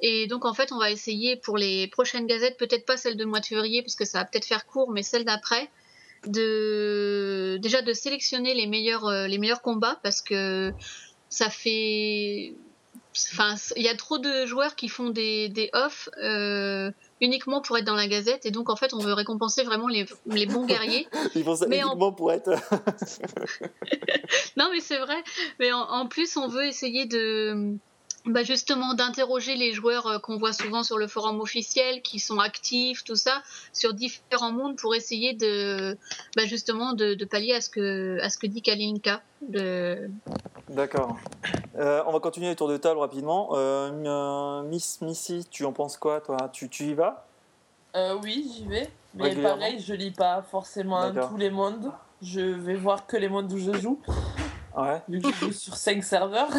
Et 0.00 0.26
donc, 0.26 0.44
en 0.44 0.54
fait, 0.54 0.72
on 0.72 0.78
va 0.78 0.90
essayer 0.90 1.36
pour 1.36 1.56
les 1.56 1.86
prochaines 1.88 2.26
gazettes, 2.26 2.56
peut-être 2.58 2.86
pas 2.86 2.96
celle 2.96 3.16
de 3.16 3.24
mois 3.24 3.40
de 3.40 3.46
février, 3.46 3.82
parce 3.82 3.96
que 3.96 4.04
ça 4.04 4.18
va 4.18 4.24
peut-être 4.24 4.44
faire 4.44 4.66
court, 4.66 4.90
mais 4.90 5.02
celle 5.02 5.24
d'après, 5.24 5.70
de 6.26 7.58
déjà 7.60 7.82
de 7.82 7.92
sélectionner 7.92 8.54
les 8.54 8.66
meilleurs, 8.66 9.06
euh, 9.06 9.26
les 9.26 9.38
meilleurs 9.38 9.62
combats 9.62 9.98
parce 10.02 10.22
que 10.22 10.72
ça 11.28 11.50
fait 11.50 12.54
enfin 13.32 13.54
il 13.76 13.82
y 13.82 13.88
a 13.88 13.94
trop 13.94 14.18
de 14.18 14.46
joueurs 14.46 14.76
qui 14.76 14.88
font 14.88 15.10
des, 15.10 15.48
des 15.48 15.70
off 15.72 16.08
euh, 16.22 16.90
uniquement 17.20 17.60
pour 17.60 17.78
être 17.78 17.84
dans 17.84 17.94
la 17.94 18.08
gazette 18.08 18.44
et 18.44 18.50
donc 18.50 18.68
en 18.70 18.76
fait 18.76 18.92
on 18.94 18.98
veut 18.98 19.12
récompenser 19.12 19.62
vraiment 19.62 19.88
les, 19.88 20.06
les 20.26 20.46
bons 20.46 20.66
guerriers 20.66 21.06
Ils 21.34 21.44
font 21.44 21.56
ça 21.56 21.66
Mais 21.68 21.82
en- 21.82 21.88
uniquement 21.88 22.12
pour 22.12 22.32
être. 22.32 22.50
non 24.56 24.68
mais 24.72 24.80
c'est 24.80 24.98
vrai 24.98 25.22
mais 25.60 25.72
en, 25.72 25.80
en 25.80 26.06
plus 26.06 26.36
on 26.36 26.48
veut 26.48 26.66
essayer 26.66 27.06
de 27.06 27.74
bah 28.26 28.42
justement 28.42 28.94
d'interroger 28.94 29.54
les 29.56 29.72
joueurs 29.72 30.06
euh, 30.06 30.18
qu'on 30.18 30.36
voit 30.36 30.52
souvent 30.52 30.82
sur 30.82 30.98
le 30.98 31.06
forum 31.06 31.40
officiel 31.40 32.02
qui 32.02 32.18
sont 32.18 32.38
actifs 32.38 33.04
tout 33.04 33.14
ça 33.14 33.42
sur 33.72 33.94
différents 33.94 34.52
mondes 34.52 34.76
pour 34.76 34.94
essayer 34.94 35.32
de 35.34 35.96
bah 36.36 36.44
justement 36.44 36.92
de, 36.92 37.14
de 37.14 37.24
pallier 37.24 37.54
à 37.54 37.60
ce 37.60 37.70
que 37.70 38.18
à 38.20 38.30
ce 38.30 38.38
que 38.38 38.46
dit 38.46 38.62
Kalinka 38.62 39.22
de 39.42 40.10
D'accord. 40.68 41.16
Euh, 41.78 42.02
on 42.06 42.12
va 42.12 42.20
continuer 42.20 42.48
les 42.48 42.56
tours 42.56 42.68
de 42.68 42.76
table 42.76 42.98
rapidement. 42.98 43.50
Euh, 43.52 43.90
euh, 43.92 44.62
Miss 44.62 45.00
Missy, 45.00 45.46
tu 45.50 45.64
en 45.64 45.72
penses 45.72 45.96
quoi, 45.96 46.20
toi? 46.20 46.50
Tu, 46.52 46.68
tu 46.68 46.84
y 46.84 46.94
vas? 46.94 47.26
Euh, 47.94 48.16
oui, 48.22 48.50
j'y 48.52 48.66
vais. 48.66 48.90
Mais 49.14 49.34
pareil, 49.36 49.78
je 49.80 49.94
lis 49.94 50.10
pas 50.10 50.42
forcément 50.42 51.12
tous 51.12 51.36
les 51.36 51.50
mondes. 51.50 51.92
Je 52.20 52.40
vais 52.40 52.74
voir 52.74 53.06
que 53.06 53.16
les 53.16 53.28
mondes 53.28 53.52
où 53.52 53.58
je 53.58 53.72
joue. 53.74 54.00
Ouais, 54.76 55.00
joue 55.08 55.52
sur 55.52 55.76
5 55.76 56.04
serveurs. 56.04 56.50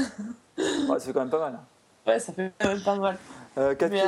ouais 0.57 0.99
c'est 0.99 1.13
quand 1.13 1.19
même 1.21 1.29
pas 1.29 1.39
mal. 1.39 1.59
Ouais, 2.07 2.19
ça 2.19 2.33
fait 2.33 2.51
quand 2.59 2.67
même 2.69 2.81
pas 2.83 2.95
mal. 2.95 3.17
Euh, 3.57 3.73
Killer, 3.75 4.03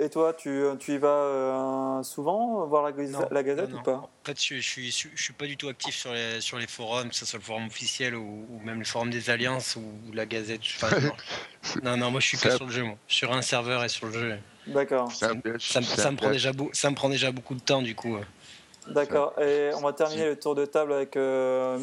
et 0.00 0.10
toi, 0.10 0.34
tu, 0.34 0.60
tu 0.80 0.94
y 0.94 0.98
vas 0.98 1.08
euh, 1.08 2.02
souvent 2.02 2.66
voir 2.66 2.82
la, 2.82 2.90
Non, 2.90 3.28
la 3.30 3.42
Gazette 3.42 3.70
non, 3.70 3.78
ou 3.78 3.82
pas? 3.82 3.94
En 3.94 4.10
fait, 4.24 4.42
je, 4.42 4.56
je 4.56 4.60
suis, 4.60 4.90
je, 4.90 5.22
suis 5.22 5.32
pas 5.32 5.46
du 5.46 5.56
tout 5.56 5.68
actif 5.68 5.94
sur 5.94 6.12
les, 6.12 6.40
sur 6.40 6.58
les 6.58 6.66
forums, 6.66 7.08
que 7.08 7.14
ce 7.14 7.24
soit 7.24 7.38
le 7.38 7.44
forum 7.44 7.66
officiel 7.68 8.16
ou, 8.16 8.46
ou 8.50 8.60
même 8.64 8.80
le 8.80 8.84
forum 8.84 9.10
des 9.10 9.30
alliances 9.30 9.76
ou, 9.76 9.82
la 10.12 10.26
Gazette. 10.26 10.60
Enfin, 10.76 10.90
non. 11.00 11.12
non, 11.84 11.96
non, 11.96 12.10
moi 12.10 12.20
je 12.20 12.26
suis 12.26 12.38
que 12.38 12.50
Ça- 12.50 12.56
sur 12.56 12.66
le 12.66 12.72
jeu, 12.72 12.82
moi. 12.82 12.96
Sur 13.06 13.32
un 13.32 13.40
serveur 13.42 13.84
et 13.84 13.88
sur 13.88 14.06
le 14.08 14.12
jeu. 14.12 14.38
D'accord, 14.66 15.10
Ça, 15.12 15.32
me- 15.32 15.58
ça 15.58 16.12
prend 16.12 16.30
déjà 16.30 16.50
ça 16.72 16.90
me 16.90 16.94
prend 16.94 17.08
déjà 17.08 17.32
beaucoup 17.32 17.54
de 17.54 17.60
temps 17.60 17.80
du 17.82 17.94
coup. 17.94 18.16
euh. 18.16 18.92
d'accord. 18.92 19.32
Et 19.40 19.70
on 19.74 19.80
va 19.80 19.92
terminer 19.92 20.26
le 20.26 20.38
tour 20.38 20.54
de 20.54 20.66
table 20.66 20.92
avec 20.92 21.16
euh, 21.16 21.78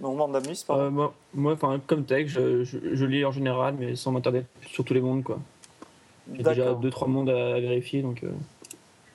Normandaus. 0.00 0.28
Normandamus, 0.40 0.64
pardon. 0.66 0.82
Euh, 0.84 0.90
moi, 0.90 1.14
moi, 1.34 1.52
enfin, 1.52 1.80
comme 1.86 2.04
tech, 2.04 2.26
je, 2.28 2.64
je, 2.64 2.78
je 2.94 3.04
lis 3.04 3.24
en 3.24 3.32
général, 3.32 3.74
mais 3.78 3.96
sans 3.96 4.12
m'attarder 4.12 4.44
sur 4.66 4.84
tous 4.84 4.94
les 4.94 5.00
mondes, 5.00 5.22
quoi. 5.22 5.38
J'ai 6.32 6.38
déjà 6.42 6.54
D'accord. 6.54 6.76
deux, 6.78 6.90
trois 6.90 7.08
mondes 7.08 7.30
à, 7.30 7.54
à 7.56 7.60
vérifier, 7.60 8.02
donc. 8.02 8.22
euh, 8.22 8.30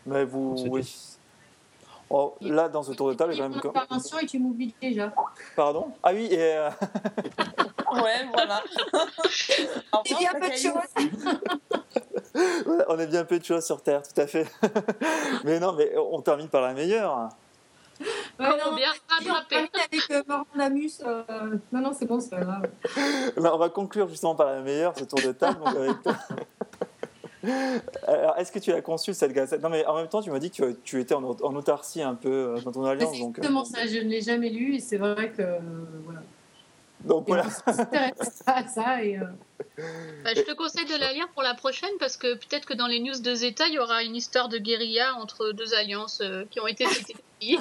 Mais 0.05 0.25
vous, 0.25 0.55
oui. 0.69 0.95
Oh, 2.09 2.35
là, 2.39 2.69
dans 2.69 2.83
ce 2.83 2.91
tour 2.91 3.09
de 3.09 3.15
table, 3.15 3.33
il 3.33 3.39
y 3.39 3.41
a 3.41 3.45
quand 3.45 3.49
même. 3.49 3.57
Intervention 3.57 4.19
et 4.19 4.25
tu 4.27 4.37
m'oublies 4.37 4.75
déjà. 4.79 5.11
Pardon? 5.55 5.87
Ah 6.03 6.11
oui, 6.13 6.27
et 6.29 6.37
euh, 6.39 6.69
Ouais, 7.93 8.27
voilà. 8.31 8.61
Il 10.09 10.21
y 10.21 10.27
a 10.27 10.33
pas 10.33 10.49
de 10.49 10.55
choses. 10.55 10.83
on 12.89 12.99
est 12.99 13.07
bien 13.07 13.25
peu 13.25 13.39
de 13.39 13.43
choses 13.43 13.65
sur 13.65 13.81
Terre, 13.81 14.03
tout 14.03 14.21
à 14.21 14.27
fait. 14.27 14.45
mais 15.45 15.59
non, 15.59 15.73
mais 15.73 15.93
on 15.97 16.21
termine 16.21 16.47
par 16.47 16.61
la 16.61 16.73
meilleure. 16.73 17.29
Ouais, 18.39 18.49
non, 18.49 18.55
on 18.65 18.73
avec 18.73 20.11
euh, 20.11 21.23
euh, 21.29 21.57
non, 21.71 21.81
non, 21.81 21.93
c'est 21.93 22.05
bon, 22.05 22.19
c'est 22.19 22.29
pas 22.31 22.41
grave. 22.41 22.69
Ben, 23.37 23.51
on 23.53 23.57
va 23.57 23.69
conclure 23.69 24.09
justement 24.09 24.35
par 24.35 24.47
la 24.47 24.61
meilleure, 24.61 24.97
ce 24.97 25.05
tour 25.05 25.19
de 25.21 25.31
table. 25.31 25.59
donc 25.59 25.75
avec 25.75 26.01
toi. 26.03 26.15
Alors, 28.07 28.37
est-ce 28.37 28.51
que 28.51 28.59
tu 28.59 28.71
as 28.73 28.81
conçu 28.81 29.13
cette 29.13 29.31
gazette? 29.31 29.61
Non, 29.61 29.69
mais 29.69 29.85
en 29.85 29.95
même 29.95 30.07
temps, 30.07 30.21
tu 30.21 30.31
m'as 30.31 30.39
dit 30.39 30.49
que 30.51 30.71
tu, 30.71 30.77
tu 30.83 30.99
étais 31.01 31.13
en, 31.13 31.23
en 31.23 31.55
autarcie 31.55 32.01
un 32.01 32.15
peu 32.15 32.29
euh, 32.57 32.59
dans 32.61 32.71
ton 32.71 32.83
C'est 32.83 32.89
alliance. 32.91 33.19
Donc, 33.19 33.37
euh, 33.37 33.41
exactement 33.41 33.65
ça, 33.65 33.85
je 33.87 33.97
ne 33.99 34.09
l'ai 34.09 34.21
jamais 34.21 34.49
lu 34.49 34.75
et 34.75 34.79
c'est 34.79 34.97
vrai 34.97 35.31
que. 35.31 35.41
euh, 35.43 35.59
voilà. 36.05 36.21
donc 37.03 37.29
Et 37.29 37.31
voilà. 37.33 37.45
à 38.47 38.67
ça 38.67 39.03
et. 39.03 39.17
euh, 39.17 39.25
Bah, 40.23 40.31
je 40.35 40.41
te 40.41 40.53
conseille 40.53 40.85
de 40.85 40.97
la 40.99 41.13
lire 41.13 41.27
pour 41.33 41.43
la 41.43 41.53
prochaine 41.53 41.91
parce 41.99 42.17
que 42.17 42.33
peut-être 42.33 42.65
que 42.65 42.73
dans 42.73 42.87
les 42.87 42.99
news 42.99 43.19
de 43.19 43.35
Zeta, 43.35 43.67
il 43.67 43.75
y 43.75 43.79
aura 43.79 44.01
une 44.03 44.15
histoire 44.15 44.49
de 44.49 44.57
guérilla 44.57 45.13
entre 45.15 45.51
deux 45.51 45.73
alliances 45.75 46.21
euh, 46.21 46.45
qui 46.49 46.59
ont 46.59 46.67
été 46.67 46.87
citées. 46.87 47.15
Ici. 47.41 47.59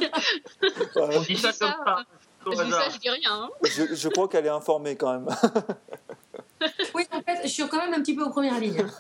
On 0.97 1.21
dit 1.21 1.37
ça 1.37 1.51
Je 1.51 1.53
dis 1.53 1.59
comme 1.59 1.69
ça. 1.85 2.05
au 2.47 2.53
je 2.53 2.63
dis 2.65 2.71
ça, 2.71 2.77
hasard. 2.79 2.91
je 2.91 2.99
dis 2.99 3.11
rien. 3.11 3.31
hein. 3.33 3.49
je, 3.65 3.95
je 3.95 4.09
crois 4.09 4.29
qu'elle 4.29 4.47
est 4.47 4.51
informée 4.51 4.97
quand 4.97 5.13
même. 5.13 5.29
Oui, 6.95 7.05
en 7.13 7.21
fait, 7.21 7.41
je 7.43 7.49
suis 7.49 7.67
quand 7.69 7.77
même 7.77 7.93
un 7.93 8.01
petit 8.01 8.15
peu 8.15 8.23
aux 8.25 8.31
premières 8.31 8.59
lignes. 8.59 8.87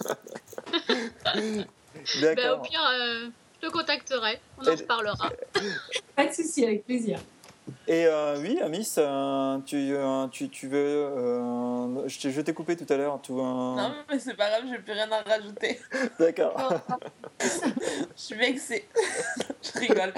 Bah, 1.25 1.33
au 1.35 2.21
D'accord. 2.21 2.63
pire, 2.63 2.83
euh, 2.93 3.29
je 3.63 3.67
te 3.69 3.73
contacterai, 3.73 4.39
on 4.59 4.63
en 4.63 4.73
Et- 4.73 4.75
reparlera. 4.75 5.31
Pas 6.17 6.27
de 6.27 6.33
souci, 6.33 6.65
avec 6.65 6.85
plaisir. 6.85 7.19
Et 7.89 8.05
euh, 8.07 8.37
oui, 8.41 8.59
Miss, 8.69 8.97
euh, 8.99 9.59
tu, 9.65 9.95
euh, 9.95 10.27
tu, 10.29 10.51
tu 10.51 10.69
veux. 10.69 10.77
euh, 10.77 12.07
je 12.09 12.41
t'ai- 12.43 12.53
coupé 12.53 12.77
tout 12.77 12.93
à 12.93 12.97
l'heure. 12.99 13.19
tout, 13.23 13.39
euh, 13.39 13.43
Non, 13.43 13.95
mais 14.11 14.19
c'est 14.19 14.35
pas 14.35 14.51
grave, 14.51 14.65
j'ai 14.71 14.79
plus 14.81 14.93
rien 14.93 15.09
à 15.11 15.23
rajouter. 15.23 15.81
D'accord. 16.19 16.73
Je 17.41 17.47
suis 18.17 18.35
vexée. 18.35 18.87
je 19.63 19.79
rigole. 19.81 20.13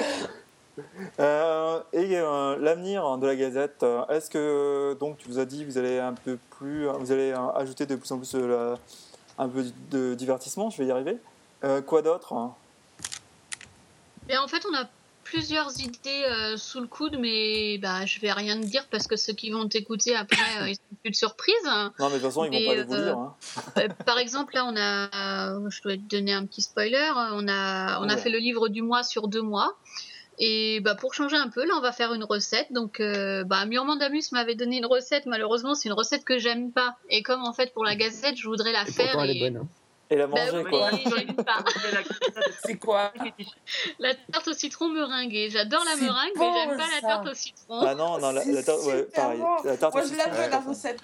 Euh, 1.20 1.80
et 1.92 2.16
euh, 2.18 2.56
l'avenir 2.58 3.16
de 3.18 3.26
la 3.26 3.34
Gazette, 3.36 3.82
euh, 3.82 4.04
est-ce 4.08 4.28
que 4.30 4.96
donc 5.00 5.18
tu 5.18 5.28
vous 5.28 5.38
as 5.38 5.44
dit 5.46 5.64
vous 5.64 5.78
allez 5.78 5.98
un 5.98 6.12
peu 6.12 6.38
plus, 6.58 6.86
vous 6.86 7.12
allez 7.12 7.32
ajouter 7.54 7.86
de 7.86 7.96
plus 7.96 8.10
en 8.12 8.18
plus 8.18 8.32
de 8.32 8.44
la- 8.44 8.74
un 9.38 9.48
peu 9.48 9.64
de 9.90 10.14
divertissement, 10.14 10.68
je 10.70 10.78
vais 10.78 10.86
y 10.86 10.90
arriver. 10.90 11.16
Euh, 11.64 11.80
quoi 11.80 12.02
d'autre 12.02 12.32
hein? 12.34 12.54
Et 14.28 14.36
en 14.36 14.48
fait, 14.48 14.62
on 14.70 14.74
a 14.76 14.84
plusieurs 15.24 15.80
idées 15.80 16.24
sous 16.56 16.80
le 16.80 16.86
coude, 16.86 17.16
mais 17.18 17.78
bah, 17.78 18.06
je 18.06 18.20
vais 18.20 18.30
rien 18.32 18.60
te 18.60 18.66
dire 18.66 18.84
parce 18.90 19.06
que 19.06 19.16
ceux 19.16 19.32
qui 19.32 19.50
vont 19.50 19.68
t'écouter 19.68 20.14
après, 20.14 20.70
ils 20.70 20.74
ont 20.92 20.96
plus 21.02 21.10
de 21.10 21.16
surprise. 21.16 21.54
Non 21.64 21.90
mais 21.98 22.06
de 22.10 22.12
toute 22.14 22.22
façon 22.22 22.44
ils 22.44 22.50
vont 22.52 22.58
Mais, 22.58 22.66
pas 22.66 22.72
aller 22.72 22.82
vous 22.84 22.94
lire. 22.94 23.18
hein. 23.18 23.34
Par 24.04 24.18
exemple, 24.18 24.54
là, 24.54 24.64
on 24.66 24.76
a, 24.76 25.68
je 25.70 25.82
dois 25.82 25.94
te 25.96 26.02
donner 26.02 26.32
un 26.32 26.44
petit 26.46 26.62
spoiler, 26.62 27.10
on 27.32 27.48
a, 27.48 28.00
on 28.00 28.08
a 28.08 28.14
Ouais. 28.14 28.20
fait 28.20 28.30
le 28.30 28.38
livre 28.38 28.68
du 28.68 28.82
mois 28.82 29.02
sur 29.02 29.26
deux 29.28 29.42
mois. 29.42 29.74
Et 30.38 30.80
bah, 30.80 30.94
pour 30.94 31.14
changer 31.14 31.36
un 31.36 31.48
peu, 31.48 31.64
là, 31.66 31.74
on 31.76 31.80
va 31.80 31.92
faire 31.92 32.12
une 32.12 32.24
recette. 32.24 32.70
Donc, 32.72 33.00
euh, 33.00 33.42
bah, 33.44 33.64
Murmandamus 33.66 34.24
m'avait 34.32 34.54
donné 34.54 34.76
une 34.78 34.86
recette. 34.86 35.24
Malheureusement, 35.26 35.74
c'est 35.74 35.88
une 35.88 35.94
recette 35.94 36.24
que 36.24 36.38
j'aime 36.38 36.72
pas. 36.72 36.96
Et 37.08 37.22
comme 37.22 37.42
en 37.42 37.52
fait, 37.54 37.72
pour 37.72 37.84
la 37.84 37.96
gazette, 37.96 38.36
je 38.36 38.46
voudrais 38.46 38.72
la 38.72 38.82
Et 38.82 38.92
faire. 38.92 39.06
pourtant, 39.12 39.22
elle 39.24 39.30
est 39.30 39.36
et- 39.36 39.50
bonne. 39.50 39.56
hein. 39.62 39.68
Et 40.08 40.14
la 40.14 40.28
Bah 40.28 40.36
manger 40.52 40.62
oui, 40.64 40.70
quoi. 40.70 40.88
C'est 42.64 42.76
quoi 42.76 43.12
La 43.98 44.14
tarte 44.14 44.46
au 44.46 44.52
citron 44.52 44.88
meringuée. 44.88 45.50
J'adore 45.50 45.82
la 45.84 45.92
C'est 45.96 46.02
meringue, 46.04 46.30
bon, 46.36 46.52
mais 46.52 46.60
j'aime 46.68 46.76
pas 46.78 46.86
la 46.94 47.00
tarte 47.00 47.26
au 47.26 47.34
citron. 47.34 47.80
Ah 47.80 47.94
non 47.96 48.18
non 48.20 48.30
la, 48.30 48.42
C'est 48.42 48.52
la 48.52 48.62
tarte 48.62 48.84
ouais, 48.84 49.02
pareil. 49.14 49.38
bon. 49.40 49.56
La 49.64 49.76
tarte 49.76 49.94
Moi, 49.94 50.04
au 50.04 50.06
je 50.06 50.14
la 50.16 50.28
veux, 50.28 50.48
la 50.50 50.60
recette. 50.60 51.00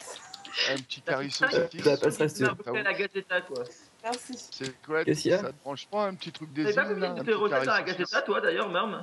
un 0.71 0.75
petit 0.77 1.03
rester. 1.09 2.45
Un 2.45 2.55
peu 2.55 2.77
à 2.77 2.83
la 2.83 2.93
Gazeta, 2.93 3.41
quoi. 3.41 3.65
Merci. 4.05 4.35
C'est 4.53 4.83
quoi 4.85 5.05
Qu'est-ce 5.05 5.23
qu'il 5.23 5.31
y 5.31 5.35
a 5.35 5.39
Ça 5.39 5.49
te 5.53 5.63
branche 5.65 5.87
pas 5.87 6.05
un 6.07 6.15
petit 6.15 6.31
truc 6.33 6.53
des 6.53 6.73
T'avais 6.73 7.01
pas 7.01 7.09
toutes 7.09 7.17
petit 7.19 7.25
tes 7.27 7.35
recettes 7.35 7.59
à 7.69 7.79
la 7.79 7.83
Gazeta, 7.83 8.23
toi, 8.23 8.41
d'ailleurs, 8.41 8.69
Marm 8.69 8.95
Euh, 8.95 8.99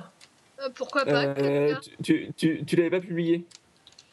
pourquoi 0.74 1.04
pas 1.04 1.24
Euh, 1.38 1.74
tu 2.02 2.32
tu, 2.36 2.64
tu 2.64 2.76
l'avais 2.76 2.90
pas 2.90 3.00
publié 3.00 3.46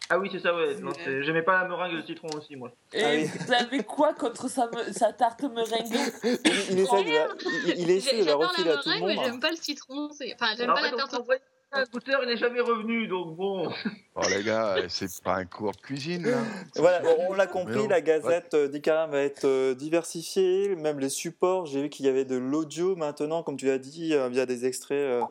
Ah 0.10 0.18
oui, 0.20 0.30
c'est 0.32 0.40
ça, 0.40 0.56
ouais. 0.56 0.76
Non, 0.82 0.92
c'est- 1.04 1.24
J'aimais 1.24 1.42
pas 1.42 1.62
la 1.64 1.68
meringue 1.68 1.96
de 2.02 2.06
citron 2.06 2.30
aussi, 2.38 2.56
moi. 2.56 2.72
Et 2.94 3.04
Ah 3.04 3.10
oui. 3.14 3.26
vous 3.46 3.54
avez 3.54 3.84
quoi 3.84 4.14
contre 4.14 4.50
sa, 4.50 4.68
me- 4.68 4.92
sa 4.94 5.12
tarte 5.14 5.44
meringuée 5.44 6.00
Il, 6.24 6.40
il 6.72 6.80
essaie 6.80 7.04
de 7.04 7.12
la, 7.12 7.28
il, 7.68 7.80
il 7.80 7.90
essaie 7.92 8.20
de 8.22 8.26
la 8.26 8.36
refiler 8.36 8.72
à 8.72 8.78
tout 8.78 8.90
le 8.90 8.96
meringue, 8.96 9.08
mais 9.08 9.16
monde. 9.16 9.26
j'aime 9.26 9.40
pas 9.40 9.52
le 9.52 9.58
citron. 9.58 10.10
Enfin, 10.10 10.54
j'aime 10.58 10.70
En 10.70 10.76
pas 10.76 10.82
fait, 10.84 10.92
la 10.92 10.98
tarte 10.98 11.14
au 11.16 11.26
un 11.74 11.84
goûteur, 11.84 12.22
il 12.24 12.30
n'est 12.30 12.38
jamais 12.38 12.62
revenu, 12.62 13.08
donc 13.10 13.36
bon. 13.36 13.70
Oh 14.16 14.22
les 14.30 14.42
gars, 14.42 14.78
c'est 14.88 15.22
pas 15.22 15.36
un 15.36 15.44
cours 15.46 15.74
de 15.74 15.82
cuisine 15.82 16.26
là. 16.26 16.38
Voilà, 16.78 17.02
on 17.28 17.34
l'a 17.34 17.46
compris, 17.46 17.76
non. 17.76 17.90
la 17.90 18.00
Gazette 18.00 18.54
euh, 18.54 18.70
d'Ikaram 18.70 19.12
va 19.12 19.20
être 19.20 19.44
euh, 19.44 19.76
diversifiée, 19.76 20.78
même 20.78 20.98
les 21.02 21.10
supports. 21.10 21.66
J'ai 21.66 21.82
vu 21.82 21.90
qu'il 21.90 22.06
y 22.06 22.10
avait 22.10 22.24
de 22.24 22.38
l'audio 22.38 22.96
maintenant, 22.96 23.44
comme 23.44 23.58
tu 23.58 23.66
l'as 23.66 23.80
dit, 23.80 24.14
euh, 24.14 24.30
via 24.30 24.46
des 24.46 24.66
extraits 24.66 24.98
euh, 24.98 25.24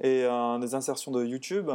et 0.00 0.24
euh, 0.24 0.58
des 0.58 0.74
insertions 0.74 1.10
de 1.12 1.24
YouTube. 1.24 1.70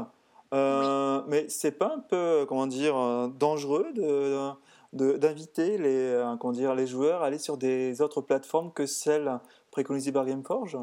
Euh, 0.53 1.21
Mais 1.28 1.47
c'est 1.49 1.71
pas 1.71 1.93
un 1.95 1.99
peu, 1.99 2.15
euh, 2.15 2.45
comment 2.45 2.67
dire, 2.67 2.95
dangereux 3.30 3.88
de 3.93 4.49
de- 4.93 5.17
d'inviter 5.17 5.78
les, 5.78 6.36
comment 6.39 6.53
dire, 6.53 6.73
les 6.73 6.88
joueurs 6.88 7.21
à 7.23 7.26
aller 7.26 7.39
sur 7.39 7.57
des 7.57 8.01
autres 8.01 8.21
plateformes 8.21 8.71
que 8.71 8.86
celles 8.86 9.39
préconisées 9.71 10.11
par 10.13 10.26
Gameforge? 10.26 10.78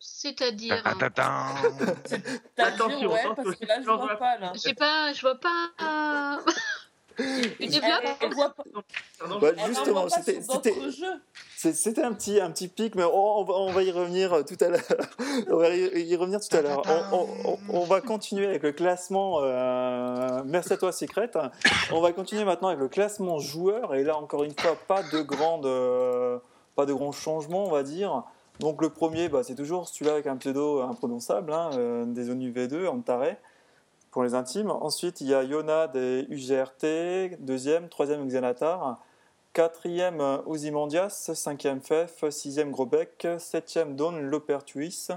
C'est-à-dire. 0.00 0.82
Attention, 2.56 3.12
ouais, 3.12 3.22
parce 3.36 3.54
que 3.54 3.66
là, 3.66 3.80
je 3.80 3.84
vois 3.86 4.16
pas, 4.16 4.38
là. 4.38 4.50
Je 4.54 4.58
sais 4.58 4.74
pas, 4.74 5.12
je 5.12 5.20
vois 5.20 5.36
pas. 5.36 6.40
Tu 7.16 7.66
développes. 7.66 8.62
Bah, 9.40 9.48
en 9.58 9.66
Justement, 9.66 10.00
voit 10.02 10.10
pas 10.10 10.22
c'était 11.56 12.02
un 12.02 12.12
petit, 12.14 12.40
un 12.40 12.50
petit 12.50 12.68
pic, 12.68 12.94
mais 12.94 13.04
on, 13.04 13.40
on 13.40 13.44
va, 13.44 13.54
on 13.54 13.70
va 13.70 13.82
y 13.82 13.90
revenir 13.90 14.32
euh, 14.32 14.42
tout 14.42 14.56
à 14.64 14.68
l'heure. 14.68 14.80
on 15.50 15.56
va 15.56 15.68
y 15.74 16.16
revenir 16.16 16.40
tout 16.40 16.56
à 16.56 16.62
l'heure. 16.62 16.82
On, 17.12 17.26
on- 17.68 17.84
va 17.84 18.00
continuer 18.00 18.46
avec 18.46 18.62
le 18.62 18.72
classement. 18.72 19.40
euh, 19.42 20.42
merci 20.46 20.72
à 20.72 20.76
toi, 20.78 20.92
Secret. 20.92 21.30
On 21.92 22.00
va 22.00 22.12
continuer 22.12 22.44
maintenant 22.44 22.68
avec 22.68 22.80
le 22.80 22.88
classement 22.88 23.38
joueur. 23.38 23.94
Et 23.94 24.04
là, 24.04 24.16
encore 24.16 24.44
une 24.44 24.54
fois, 24.58 24.76
pas 24.88 25.02
de 25.02 25.20
grandes, 25.20 25.66
euh, 25.66 26.38
pas 26.76 26.86
de 26.86 26.92
grands 26.94 27.12
changements, 27.12 27.66
on 27.66 27.70
va 27.70 27.82
dire. 27.82 28.22
Donc 28.60 28.80
le 28.82 28.88
premier, 28.90 29.28
bah, 29.28 29.42
c'est 29.42 29.54
toujours 29.54 29.88
celui-là 29.88 30.12
avec 30.12 30.26
un 30.26 30.36
pseudo 30.36 30.80
imprononçable, 30.82 31.52
hein, 31.52 31.70
euh, 31.74 32.04
des 32.06 32.30
ONU 32.30 32.52
V2, 32.52 32.86
Antaré, 32.88 33.36
pour 34.10 34.22
les 34.24 34.34
intimes. 34.34 34.70
Ensuite, 34.70 35.20
il 35.20 35.28
y 35.28 35.34
a 35.34 35.42
Yona 35.42 35.88
des 35.88 36.26
UGRT, 36.28 37.36
deuxième, 37.40 37.88
troisième 37.88 38.26
Xenatar. 38.26 39.00
Quatrième, 39.52 40.20
Ozymandias. 40.46 41.30
Cinquième, 41.34 41.80
Fef. 41.80 42.24
Sixième, 42.30 42.70
Grosbec. 42.70 43.26
Septième, 43.38 43.96
Dawn 43.96 44.20
Lopertuis. 44.20 45.08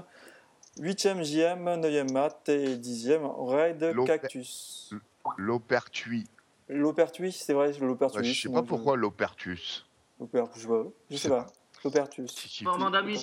Huitième, 0.78 1.22
JM. 1.22 1.76
Neuvième, 1.80 2.10
Matt. 2.12 2.48
Et 2.48 2.76
dixième, 2.76 3.24
Raid 3.26 3.82
Loper- 3.82 4.06
Cactus. 4.20 4.92
L'opertui. 5.36 6.24
Lopertuis, 6.68 7.32
c'est 7.32 7.52
vrai, 7.52 7.72
Lopertuis. 7.80 8.18
Ouais, 8.18 8.24
je 8.24 8.42
sais 8.42 8.52
pas 8.52 8.62
pourquoi 8.62 8.96
l'opertus. 8.96 9.86
Loper- 10.20 10.46
je 10.54 10.60
sais 10.60 10.66
pas. 10.68 10.84
Je 11.10 11.14
Je 11.16 11.20
sais 11.20 11.28
pas. 11.28 11.46
Lopertus. 11.84 12.30
C'est 12.34 12.64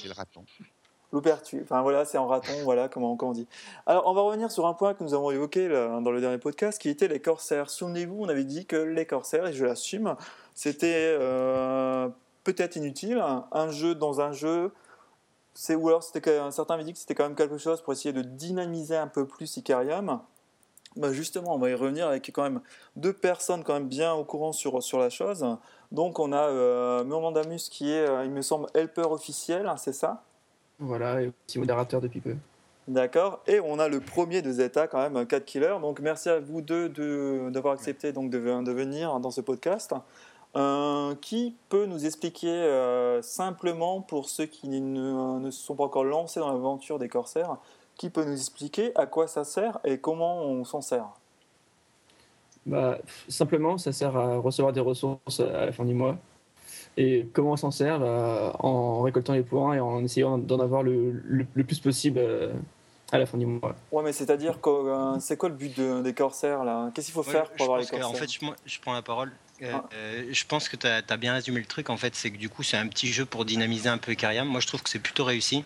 le 0.08 0.14
raton. 0.14 0.46
L'ouverture. 1.12 1.60
Enfin 1.64 1.82
voilà, 1.82 2.06
c'est 2.06 2.18
en 2.18 2.28
raton, 2.28 2.54
voilà 2.64 2.88
comment, 2.88 3.18
comment 3.18 3.32
on 3.32 3.34
dit. 3.34 3.48
Alors 3.86 4.08
on 4.08 4.14
va 4.14 4.22
revenir 4.22 4.50
sur 4.50 4.66
un 4.66 4.74
point 4.74 4.94
que 4.94 5.04
nous 5.04 5.14
avons 5.14 5.30
évoqué 5.30 5.68
dans 5.68 6.12
le 6.12 6.22
dernier 6.22 6.38
podcast, 6.38 6.82
qui 6.82 6.88
était 6.90 7.10
les 7.10 7.20
corsaires. 7.20 7.70
Souvenez-vous, 7.70 8.24
on 8.24 8.30
avait 8.30 8.46
dit 8.46 8.66
que 8.66 8.78
les 8.78 9.06
corsaires, 9.06 9.48
et 9.48 9.54
je 9.54 9.66
l'assume, 9.66 10.16
c'était 10.56 11.16
euh, 11.20 12.08
peut-être 12.44 12.78
inutile. 12.78 13.22
Un, 13.52 13.70
jeu 13.72 13.94
dans 13.94 14.22
un 14.22 14.32
jeu, 14.32 14.72
c'est 15.54 15.76
ou 15.76 15.90
alors 15.90 16.04
c'était 16.04 16.40
certains 16.52 16.76
avaient 16.76 16.84
dit 16.86 16.94
que 16.94 17.00
c'était 17.00 17.16
quand 17.16 17.24
même 17.24 17.36
quelque 17.36 17.58
chose 17.58 17.82
pour 17.82 17.94
essayer 17.94 18.14
de 18.14 18.22
dynamiser 18.22 18.96
un 18.96 19.08
peu 19.08 19.26
plus 19.26 19.58
Icarium. 19.58 20.22
Bah 20.98 21.14
justement, 21.14 21.56
on 21.56 21.58
va 21.58 21.70
y 21.70 21.74
revenir 21.74 22.08
avec 22.08 22.32
quand 22.34 22.44
même 22.44 22.62
deux 22.98 23.14
personnes 23.14 23.64
quand 23.64 23.74
même 23.74 23.88
bien 23.88 24.14
au 24.14 24.26
courant 24.26 24.52
sur, 24.52 24.84
sur 24.84 25.00
la 25.00 25.10
chose. 25.10 25.46
Donc 25.92 26.20
on 26.20 26.34
a 26.34 26.50
euh, 26.50 27.04
Murmandamus 27.06 27.70
qui 27.70 27.92
est, 27.92 28.08
euh, 28.08 28.26
il 28.26 28.32
me 28.32 28.42
semble, 28.42 28.68
helper 28.74 29.10
officiel, 29.10 29.68
hein, 29.68 29.78
c'est 29.78 29.94
ça? 29.94 30.24
Voilà, 30.82 31.22
et 31.22 31.32
petit 31.48 31.60
modérateur 31.60 32.02
depuis 32.02 32.20
peu. 32.20 32.36
D'accord. 32.88 33.40
Et 33.48 33.60
on 33.60 33.80
a 33.80 33.88
le 33.88 34.00
premier 34.02 34.42
de 34.42 34.52
Zeta, 34.52 34.88
quand 34.88 35.10
même, 35.10 35.26
4 35.26 35.46
killers. 35.46 35.78
Donc 35.80 36.00
merci 36.00 36.28
à 36.28 36.40
vous 36.40 36.62
deux 36.62 36.90
de- 36.90 37.50
d'avoir 37.52 37.74
accepté 37.76 38.12
donc, 38.12 38.30
de, 38.32 38.40
de 38.40 38.72
venir 38.72 39.20
dans 39.20 39.32
ce 39.32 39.42
podcast. 39.42 39.94
Euh, 40.58 41.16
qui 41.22 41.56
peut 41.70 41.86
nous 41.86 42.06
expliquer 42.06 42.50
euh, 42.50 43.22
simplement, 43.22 44.02
pour 44.02 44.28
ceux 44.28 44.48
qui 44.48 44.68
ne, 44.68 45.40
ne 45.40 45.50
se 45.50 45.64
sont 45.64 45.76
pas 45.76 45.86
encore 45.86 46.04
lancés 46.04 46.42
dans 46.42 46.52
l'aventure 46.52 47.00
des 47.00 47.08
corsaires, 47.08 47.56
qui 47.96 48.10
peut 48.10 48.26
nous 48.26 48.34
expliquer 48.34 48.92
à 48.98 49.06
quoi 49.06 49.28
ça 49.28 49.46
sert 49.46 49.80
et 49.86 50.00
comment 50.00 50.42
on 50.42 50.66
s'en 50.66 50.82
sert? 50.82 51.08
Bah, 52.66 52.98
simplement, 53.30 53.78
ça 53.78 53.94
sert 53.94 54.18
à 54.18 54.38
recevoir 54.38 54.74
des 54.74 54.82
ressources 54.82 55.40
à 55.40 55.68
la 55.68 55.72
fin 55.72 55.86
du 55.86 55.94
mois. 55.94 56.18
Et 56.98 57.28
comment 57.34 57.52
on 57.54 57.58
s'en 57.58 57.72
sert 57.72 58.00
Bah, 58.00 58.56
En 58.60 59.02
récoltant 59.02 59.34
les 59.34 59.44
points 59.44 59.74
et 59.76 59.80
en 59.80 60.04
essayant 60.04 60.38
d'en 60.38 60.60
avoir 60.60 60.84
le, 60.84 61.12
le- 61.24 61.46
le 61.54 61.64
plus 61.64 61.80
possible 61.80 62.20
euh, 62.20 62.52
à 63.12 63.18
la 63.18 63.26
fin 63.26 63.38
du 63.38 63.46
mois. 63.46 63.76
Ouais, 63.92 64.04
mais 64.04 64.12
c'est-à-dire 64.14 64.60
que 64.62 64.70
euh, 64.70 65.20
c'est 65.20 65.38
quoi 65.38 65.50
le 65.50 65.56
but 65.56 65.76
de- 65.78 66.02
des 66.02 66.14
corsaires 66.14 66.64
là? 66.64 66.92
Qu'est-ce 66.94 67.08
qu'il 67.08 67.14
faut 67.14 67.24
Ouais, 67.24 67.32
faire 67.32 67.50
pour 67.52 67.64
avoir 67.64 67.80
les 67.80 67.86
corsaires 67.88 68.10
En 68.10 68.14
fait, 68.14 68.32
je, 68.32 68.44
moi, 68.44 68.56
je 68.66 68.80
prends 68.80 68.94
la 68.94 69.02
parole. 69.02 69.32
Euh, 69.62 69.72
Ah. 69.74 69.84
euh, 69.94 70.26
je 70.32 70.46
pense 70.46 70.68
que 70.70 70.76
tu 70.76 70.88
as, 70.88 71.18
bien 71.18 71.34
résumé 71.34 71.60
le 71.60 71.66
truc. 71.66 71.90
En 71.90 71.98
fait, 71.98 72.16
c'est 72.16 72.32
que 72.32 72.38
du 72.38 72.50
coup, 72.50 72.64
c'est 72.64 72.78
un 72.78 72.88
petit 72.88 73.08
jeu 73.08 73.26
pour 73.26 73.46
dynamiser 73.46 73.90
un 73.90 73.98
peu 73.98 74.12
Icarium. 74.12 74.48
Moi, 74.48 74.60
je 74.60 74.68
trouve 74.68 74.82
que 74.82 74.90
c'est 74.90 75.00
plutôt 75.00 75.24
réussi. 75.24 75.64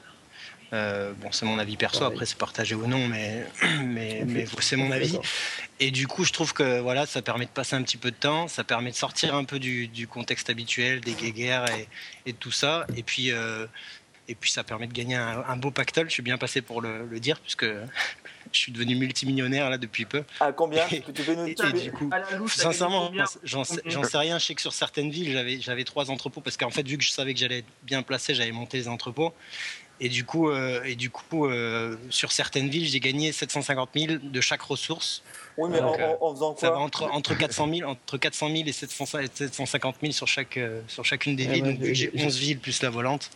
Euh, 0.73 1.13
bon, 1.13 1.31
c'est 1.31 1.45
mon 1.45 1.59
avis 1.59 1.77
perso. 1.77 2.03
Après, 2.03 2.25
c'est 2.25 2.37
partagé 2.37 2.75
ou 2.75 2.87
non, 2.87 3.07
mais, 3.07 3.45
mais, 3.83 4.23
mais 4.25 4.45
c'est 4.59 4.75
mon 4.75 4.91
avis. 4.91 5.17
Et 5.79 5.91
du 5.91 6.07
coup, 6.07 6.23
je 6.23 6.33
trouve 6.33 6.53
que 6.53 6.79
voilà, 6.79 7.05
ça 7.05 7.21
permet 7.21 7.45
de 7.45 7.51
passer 7.51 7.75
un 7.75 7.83
petit 7.83 7.97
peu 7.97 8.11
de 8.11 8.15
temps, 8.15 8.47
ça 8.47 8.63
permet 8.63 8.91
de 8.91 8.95
sortir 8.95 9.35
un 9.35 9.43
peu 9.43 9.59
du, 9.59 9.87
du 9.87 10.07
contexte 10.07 10.49
habituel, 10.49 11.01
des 11.01 11.13
guéguerres 11.13 11.65
et, 12.25 12.33
tout 12.33 12.51
ça. 12.51 12.85
Et 12.95 13.03
puis, 13.03 13.31
euh, 13.31 13.65
et 14.27 14.35
puis, 14.35 14.51
ça 14.51 14.63
permet 14.63 14.87
de 14.87 14.93
gagner 14.93 15.15
un, 15.15 15.43
un 15.47 15.57
beau 15.57 15.71
pactole. 15.71 16.09
Je 16.09 16.13
suis 16.13 16.23
bien 16.23 16.37
passé 16.37 16.61
pour 16.61 16.81
le, 16.81 17.05
le 17.05 17.19
dire, 17.19 17.39
puisque 17.39 17.65
je 18.51 18.59
suis 18.59 18.71
devenu 18.71 18.95
multimillionnaire 18.95 19.69
là 19.69 19.77
depuis 19.77 20.05
peu. 20.05 20.23
À 20.39 20.51
combien 20.51 20.85
Tu 20.87 21.01
peux 21.01 21.35
nous 21.35 21.47
Et, 21.47 21.53
du 21.53 21.91
coup, 21.91 22.09
louche, 22.37 22.55
sincèrement, 22.55 23.11
j'en 23.43 23.63
sais, 23.63 23.81
j'en 23.85 24.03
sais 24.03 24.17
rien. 24.17 24.39
Je 24.39 24.45
sais 24.45 24.55
que 24.55 24.61
sur 24.61 24.73
certaines 24.73 25.11
villes, 25.11 25.31
j'avais, 25.31 25.59
j'avais 25.59 25.83
trois 25.83 26.09
entrepôts 26.09 26.41
parce 26.41 26.57
qu'en 26.57 26.71
fait, 26.71 26.87
vu 26.87 26.97
que 26.97 27.03
je 27.03 27.11
savais 27.11 27.33
que 27.33 27.39
j'allais 27.39 27.59
être 27.59 27.67
bien 27.83 28.01
placé, 28.01 28.33
j'avais 28.33 28.51
monté 28.51 28.77
les 28.77 28.87
entrepôts. 28.87 29.33
Et 30.01 30.09
du 30.09 30.25
coup, 30.25 30.49
euh, 30.49 30.83
et 30.83 30.95
du 30.95 31.09
coup 31.09 31.45
euh, 31.47 31.95
sur 32.09 32.31
certaines 32.33 32.67
villes, 32.67 32.85
j'ai 32.85 32.99
gagné 32.99 33.31
750 33.31 33.89
000 33.95 34.13
de 34.21 34.41
chaque 34.41 34.61
ressource. 34.61 35.23
Oui, 35.57 35.69
mais 35.71 35.79
Donc, 35.79 35.97
euh, 35.99 36.15
en- 36.19 36.27
en 36.31 36.33
faisant 36.33 36.57
Ça 36.57 36.67
va 36.69 36.75
quoi 36.75 36.83
entre, 36.83 37.03
entre 37.11 37.33
400 37.37 37.69
000, 37.73 37.89
entre 37.89 38.17
400 38.17 38.49
000 38.49 38.63
et 38.67 38.71
700 38.73 39.05
750 39.33 39.95
000 40.01 40.11
sur, 40.11 40.27
chaque, 40.27 40.57
euh, 40.57 40.81
sur 40.89 41.05
chacune 41.05 41.37
des 41.37 41.47
Ah 41.49 41.53
villes. 41.53 41.63
ouais, 41.63 41.73
Donc, 41.75 41.93
j'ai- 41.93 42.11
11 42.17 42.37
villes 42.37 42.59
plus 42.59 42.81
la 42.83 42.89
volante, 42.89 43.29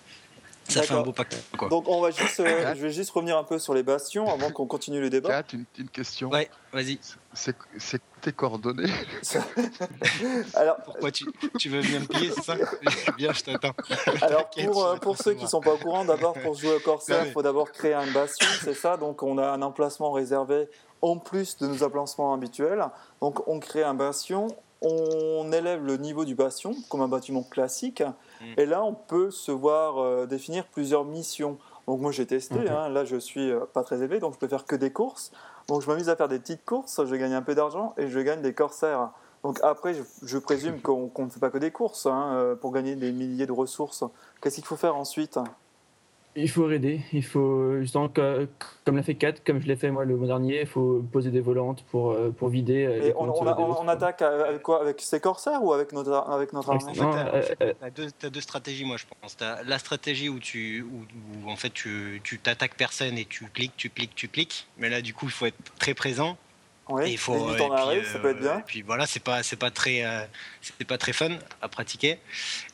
ça 0.69 0.83
fait 0.83 0.93
un 0.93 1.01
beau 1.01 1.11
pacte. 1.11 1.37
Quoi. 1.57 1.69
Donc 1.69 1.87
on 1.87 2.01
va 2.01 2.11
juste, 2.11 2.39
euh, 2.39 2.73
je 2.75 2.81
vais 2.81 2.91
juste 2.91 3.11
revenir 3.11 3.37
un 3.37 3.43
peu 3.43 3.59
sur 3.59 3.73
les 3.73 3.83
bastions 3.83 4.31
avant 4.31 4.51
qu'on 4.51 4.65
continue 4.67 4.99
le 5.01 5.09
débat. 5.09 5.29
Kat, 5.43 5.53
une, 5.53 5.65
une 5.77 5.89
question. 5.89 6.29
Ouais, 6.29 6.49
vas-y. 6.73 6.99
C'est 7.33 7.55
c'est 7.77 8.01
tes 8.21 8.31
coordonnées 8.33 8.91
Alors, 10.55 10.77
Pourquoi 10.83 11.11
tu, 11.11 11.25
tu 11.57 11.69
veux 11.69 11.81
venir 11.81 12.01
me 12.01 12.05
piller, 12.07 12.31
c'est 12.35 12.43
ça 12.43 12.55
Bien, 13.17 13.31
je 13.33 13.43
t'attends. 13.43 13.73
alors 14.21 14.49
pour, 14.49 14.85
euh, 14.85 14.95
pour 14.97 15.17
ceux 15.17 15.33
qui 15.33 15.47
sont 15.47 15.61
pas 15.61 15.73
au 15.73 15.77
courant, 15.77 16.05
d'abord 16.05 16.33
pour 16.33 16.55
jouer 16.55 16.75
au 16.75 16.79
Corsair, 16.79 17.21
il 17.21 17.27
mais- 17.27 17.31
faut 17.31 17.41
d'abord 17.41 17.71
créer 17.71 17.93
un 17.93 18.11
bastion, 18.11 18.47
c'est 18.61 18.73
ça. 18.73 18.97
Donc 18.97 19.23
on 19.23 19.37
a 19.37 19.47
un 19.49 19.61
emplacement 19.61 20.11
réservé 20.11 20.67
en 21.01 21.17
plus 21.17 21.57
de 21.57 21.67
nos 21.67 21.83
emplacements 21.83 22.33
habituels. 22.33 22.85
Donc 23.21 23.47
on 23.47 23.59
crée 23.59 23.83
un 23.83 23.93
bastion, 23.93 24.47
on 24.81 25.51
élève 25.51 25.83
le 25.85 25.97
niveau 25.97 26.25
du 26.25 26.35
bastion 26.35 26.75
comme 26.89 27.01
un 27.01 27.07
bâtiment 27.07 27.43
classique, 27.43 28.03
Et 28.57 28.65
là 28.65 28.83
on 28.83 28.93
peut 28.93 29.31
se 29.31 29.51
voir 29.51 29.97
euh, 29.97 30.25
définir 30.25 30.65
plusieurs 30.67 31.05
missions. 31.05 31.57
Donc 31.87 32.01
moi 32.01 32.11
j'ai 32.11 32.25
testé, 32.25 32.59
Ok. 32.59 32.67
hein, 32.69 32.89
là 32.89 33.05
je 33.05 33.15
suis 33.17 33.51
euh, 33.51 33.61
pas 33.73 33.83
très 33.83 33.97
élevé, 33.97 34.19
donc 34.19 34.33
je 34.33 34.39
peux 34.39 34.47
faire 34.47 34.65
que 34.65 34.75
des 34.75 34.91
courses. 34.91 35.31
Donc 35.67 35.81
je 35.81 35.87
m'amuse 35.87 36.09
à 36.09 36.15
faire 36.15 36.27
des 36.27 36.39
petites 36.39 36.65
courses, 36.65 37.03
je 37.05 37.15
gagne 37.15 37.33
un 37.33 37.41
peu 37.41 37.55
d'argent 37.55 37.93
et 37.97 38.07
je 38.09 38.19
gagne 38.19 38.41
des 38.41 38.53
corsaires. 38.53 39.11
Donc 39.43 39.59
après, 39.63 39.93
je, 39.93 40.03
je 40.23 40.37
présume 40.37 40.81
qu'on 40.81 41.07
qu'on 41.07 41.25
ne 41.25 41.29
fait 41.29 41.39
pas 41.39 41.49
que 41.49 41.57
des 41.57 41.71
courses 41.71 42.05
hein, 42.05 42.33
euh, 42.33 42.55
pour 42.55 42.71
gagner 42.71 42.95
des 42.95 43.11
milliers 43.11 43.45
de 43.47 43.51
ressources. 43.51 44.03
Qu'est-ce 44.41 44.55
qu'il 44.55 44.65
faut 44.65 44.75
faire 44.75 44.95
ensuite? 44.95 45.39
Il 46.41 46.49
faut 46.49 46.65
raider, 46.65 47.01
il 47.11 47.23
faut, 47.23 47.79
justement, 47.81 48.07
que- 48.07 48.47
comme 48.85 48.95
l'a 48.95 49.03
fait 49.03 49.15
Kat, 49.15 49.33
comme 49.45 49.61
je 49.61 49.67
l'ai 49.67 49.75
fait 49.75 49.91
moi 49.91 50.05
le 50.05 50.15
mois 50.15 50.27
dernier, 50.27 50.61
il 50.61 50.67
faut 50.67 51.03
poser 51.11 51.31
des 51.31 51.41
volantes 51.41 51.83
pour, 51.91 52.11
euh, 52.11 52.29
pour 52.31 52.47
vider. 52.47 52.85
euh, 52.85 53.07
Et 53.07 53.13
on, 53.13 53.25
comptes 53.25 53.37
on 53.41 53.47
a- 53.47 53.53
des 53.53 53.61
on- 53.61 53.69
autres, 53.71 53.81
on 53.81 53.83
quoi. 53.83 53.93
attaque 53.93 54.21
avec 54.21 54.61
quoi? 54.61 54.81
Avec 54.81 55.01
ces 55.01 55.19
corsaires 55.19 55.61
ou 55.63 55.73
avec 55.73 55.91
notre, 55.91 56.13
avec 56.13 56.53
notre 56.53 56.69
armée? 56.69 56.93
Euh, 56.97 57.41
euh, 57.61 57.73
t'as 58.19 58.29
deux, 58.29 58.41
stratégies, 58.41 58.85
moi, 58.85 58.95
je 58.97 59.05
pense. 59.21 59.35
T'as 59.35 59.63
la 59.63 59.79
stratégie 59.79 60.29
où 60.29 60.39
tu, 60.39 60.81
où, 60.81 61.05
où, 61.45 61.49
en 61.51 61.55
fait, 61.57 61.71
tu, 61.71 62.21
tu 62.23 62.39
t'attaques 62.39 62.75
personne 62.75 63.17
et 63.17 63.25
tu 63.25 63.43
cliques, 63.45 63.75
tu 63.75 63.89
cliques, 63.89 64.15
tu 64.15 64.29
cliques. 64.29 64.67
Mais 64.77 64.89
là, 64.89 65.01
du 65.01 65.13
coup, 65.13 65.25
il 65.25 65.31
faut 65.31 65.45
être 65.45 65.57
très 65.77 65.93
présent. 65.93 66.37
Oui, 66.91 67.03
il 67.11 67.17
faut, 67.19 67.51
et 67.53 67.55
puis, 67.57 67.63
arrêt, 67.71 68.03
ça 68.03 68.17
peut 68.17 68.29
être 68.29 68.37
euh, 68.37 68.41
bien. 68.41 68.59
Et 68.59 68.63
puis 68.63 68.81
voilà, 68.81 69.05
c'est 69.05 69.19
pas, 69.21 69.43
c'est 69.43 69.57
pas 69.57 69.69
très, 69.69 70.03
euh, 70.03 70.25
c'est 70.59 70.87
pas 70.87 70.97
très 70.97 71.13
fun 71.13 71.29
à 71.61 71.67
pratiquer. 71.67 72.17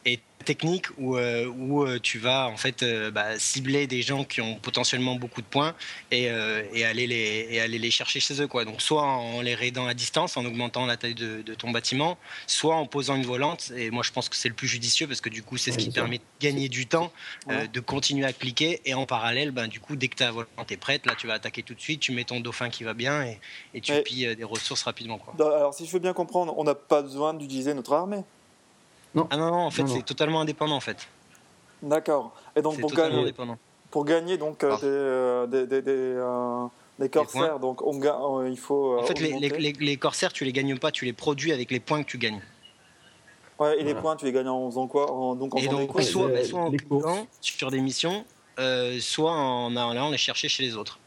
Et 0.06 0.20
technique 0.46 0.86
où, 1.00 1.18
euh, 1.18 1.48
où 1.48 1.84
euh, 1.84 1.98
tu 2.00 2.20
vas 2.20 2.48
en 2.48 2.56
fait 2.58 2.84
euh, 2.84 3.10
bah, 3.10 3.40
cibler 3.40 3.88
des 3.88 4.04
gens 4.04 4.24
qui 4.24 4.42
ont 4.42 4.54
potentiellement 4.60 5.16
beaucoup 5.16 5.42
de 5.42 5.48
points 5.48 5.74
et, 6.12 6.30
euh, 6.30 6.62
et 6.72 6.86
aller 6.86 7.08
les 7.08 7.48
et 7.50 7.60
aller 7.62 7.80
les 7.80 7.90
chercher 7.90 8.20
chez 8.20 8.40
eux 8.40 8.48
quoi. 8.48 8.64
Donc 8.64 8.80
soit 8.84 9.02
en 9.02 9.42
les 9.42 9.56
raidant 9.56 9.88
à 9.88 9.96
distance, 9.96 10.38
en 10.38 10.46
augmentant 10.46 10.86
la 10.86 10.98
taille 10.98 11.16
de, 11.16 11.42
de 11.42 11.54
ton 11.56 11.72
bâtiment, 11.72 12.20
soit 12.46 12.76
en 12.76 12.86
posant 12.86 13.16
une 13.16 13.26
volante. 13.26 13.72
Et 13.76 13.90
moi 13.90 14.04
je 14.04 14.12
pense 14.12 14.30
que 14.30 14.36
c'est 14.36 14.48
le 14.50 14.54
plus 14.54 14.68
judicieux 14.68 15.08
parce 15.08 15.20
que 15.20 15.30
du 15.30 15.42
coup 15.42 15.58
c'est 15.58 15.72
ce 15.72 15.78
Ouais, 15.78 15.84
qui 15.86 15.90
permet 15.90 16.18
de 16.20 16.24
gagner 16.40 16.70
du 16.70 16.86
temps, 16.86 17.12
Ouais. 17.48 17.68
de 17.68 17.80
continuer 17.80 18.26
à 18.28 18.34
cliquer 18.34 18.82
et 18.86 18.94
en 18.94 19.08
parallèle, 19.08 19.50
ben, 19.50 19.68
du 19.68 19.80
coup 19.80 19.96
dès 19.96 20.10
que 20.10 20.16
ta 20.18 20.30
volante 20.32 20.72
est 20.72 20.78
prête, 20.78 21.08
là 21.08 21.16
tu 21.18 21.26
vas 21.26 21.34
attaquer 21.34 21.64
tout 21.64 21.74
de 21.74 21.82
suite, 21.82 22.02
tu 22.02 22.12
mets 22.12 22.24
ton 22.24 22.40
dauphin 22.40 22.70
qui 22.70 22.84
va 22.84 22.94
bien 22.94 23.24
et, 23.24 23.40
et 23.74 23.82
tu 23.82 23.94
Mais- 23.94 24.04
pilles 24.04 24.36
des 24.36 24.44
ressources 24.44 24.84
rapidement 24.84 25.18
quoi. 25.18 25.34
Alors, 25.44 25.74
si 25.74 25.88
je 25.88 25.92
veux 25.92 25.98
bien 26.00 26.14
comprendre, 26.14 26.54
on 26.56 26.64
n'a 26.66 26.76
pas 26.76 27.02
besoin 27.02 27.34
d'utiliser 27.34 27.74
notre 27.74 27.94
armée. 27.94 28.24
Ah 29.30 29.38
non 29.38 29.52
non 29.52 29.58
en 29.66 29.72
fait 29.72 29.84
Non, 29.84 29.90
non. 29.90 29.96
c'est 29.96 30.04
totalement 30.04 30.42
indépendant 30.42 30.76
en 30.76 30.80
fait. 30.82 31.08
D'accord. 31.82 32.34
Et 32.56 32.62
donc, 32.62 32.80
pour 32.80 32.92
gagner, 32.94 33.34
pour 33.92 34.06
gagner 34.06 34.38
donc, 34.38 34.64
euh, 34.64 34.76
des, 34.78 34.86
euh, 34.86 35.48
des, 35.48 35.68
des, 35.68 35.82
des, 35.82 35.92
euh, 35.92 36.66
des 37.00 37.10
corsaires, 37.10 37.60
donc 37.60 37.82
on 37.82 37.98
ga- 37.98 38.20
euh, 38.22 38.50
il 38.50 38.58
faut. 38.58 38.94
euh, 38.94 39.00
En 39.00 39.04
fait, 39.04 39.20
les, 39.20 39.38
les, 39.40 39.50
les- 39.50 39.74
les 39.74 39.98
corsaires, 39.98 40.34
tu 40.34 40.44
les 40.46 40.52
gagnes 40.54 40.78
pas, 40.78 40.92
tu 40.92 41.06
les 41.06 41.14
produis 41.14 41.52
avec 41.52 41.72
les 41.72 41.80
points 41.80 42.02
que 42.04 42.10
tu 42.10 42.18
gagnes. 42.18 42.42
Ouais, 43.60 43.80
et 43.80 43.84
les 43.84 43.96
points, 43.96 44.16
tu 44.18 44.26
les 44.26 44.32
gagnes 44.34 44.50
en 44.50 44.70
faisant 44.70 44.88
quoi 44.88 45.12
en, 45.12 45.36
Donc 45.36 45.56
en 45.56 45.58
Et 45.60 45.62
des 45.62 45.68
donc, 45.70 46.02
soit, 46.02 46.28
les- 46.30 46.44
soit 46.44 46.60
en 46.60 46.70
les 46.70 46.78
cliquant 46.78 47.28
sur 47.40 47.72
des 47.72 47.80
missions, 47.80 48.26
euh, 48.60 49.00
soit 49.00 49.32
en 49.32 49.76
allant 49.78 50.10
les 50.10 50.18
chercher 50.18 50.50
chez 50.50 50.64
les 50.64 50.76
autres. 50.76 51.00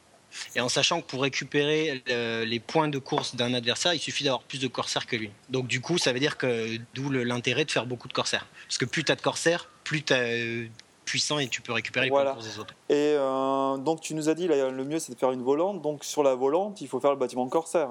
Et 0.54 0.60
en 0.60 0.68
sachant 0.68 1.00
que 1.00 1.06
pour 1.06 1.22
récupérer 1.22 2.02
euh, 2.10 2.44
les 2.44 2.60
points 2.60 2.88
de 2.88 2.98
course 2.98 3.34
d'un 3.34 3.54
adversaire, 3.54 3.94
il 3.94 3.98
suffit 4.00 4.24
d'avoir 4.24 4.42
plus 4.42 4.58
de 4.60 4.68
corsaires 4.68 5.06
que 5.06 5.16
lui. 5.16 5.30
Donc 5.48 5.66
du 5.66 5.80
coup, 5.80 5.98
ça 5.98 6.12
veut 6.12 6.20
dire 6.20 6.36
que 6.36 6.78
d'où 6.94 7.10
l'intérêt 7.10 7.64
de 7.64 7.70
faire 7.70 7.86
beaucoup 7.86 8.08
de 8.08 8.12
corsaires. 8.12 8.46
Parce 8.66 8.78
que 8.78 8.84
plus 8.84 9.04
tu 9.04 9.12
as 9.12 9.16
de 9.16 9.22
corsaires, 9.22 9.68
plus 9.84 10.02
tu 10.04 10.12
es 10.12 10.70
puissant 11.04 11.38
et 11.38 11.48
tu 11.48 11.62
peux 11.62 11.72
récupérer 11.72 12.06
les 12.06 12.10
Voilà. 12.10 12.32
points 12.32 12.40
de 12.40 12.44
course 12.44 12.54
des 12.54 12.60
autres. 12.60 12.74
Et 12.90 13.14
euh, 13.16 13.78
donc, 13.78 14.02
tu 14.02 14.12
nous 14.14 14.28
as 14.28 14.34
dit, 14.34 14.46
là, 14.46 14.68
le 14.68 14.84
mieux, 14.84 14.98
c'est 14.98 15.12
de 15.14 15.18
faire 15.18 15.32
une 15.32 15.42
volante. 15.42 15.80
Donc, 15.80 16.04
sur 16.04 16.22
la 16.22 16.34
volante, 16.34 16.82
il 16.82 16.88
faut 16.88 17.00
faire 17.00 17.12
le 17.12 17.16
bâtiment 17.16 17.48
corsaire. 17.48 17.88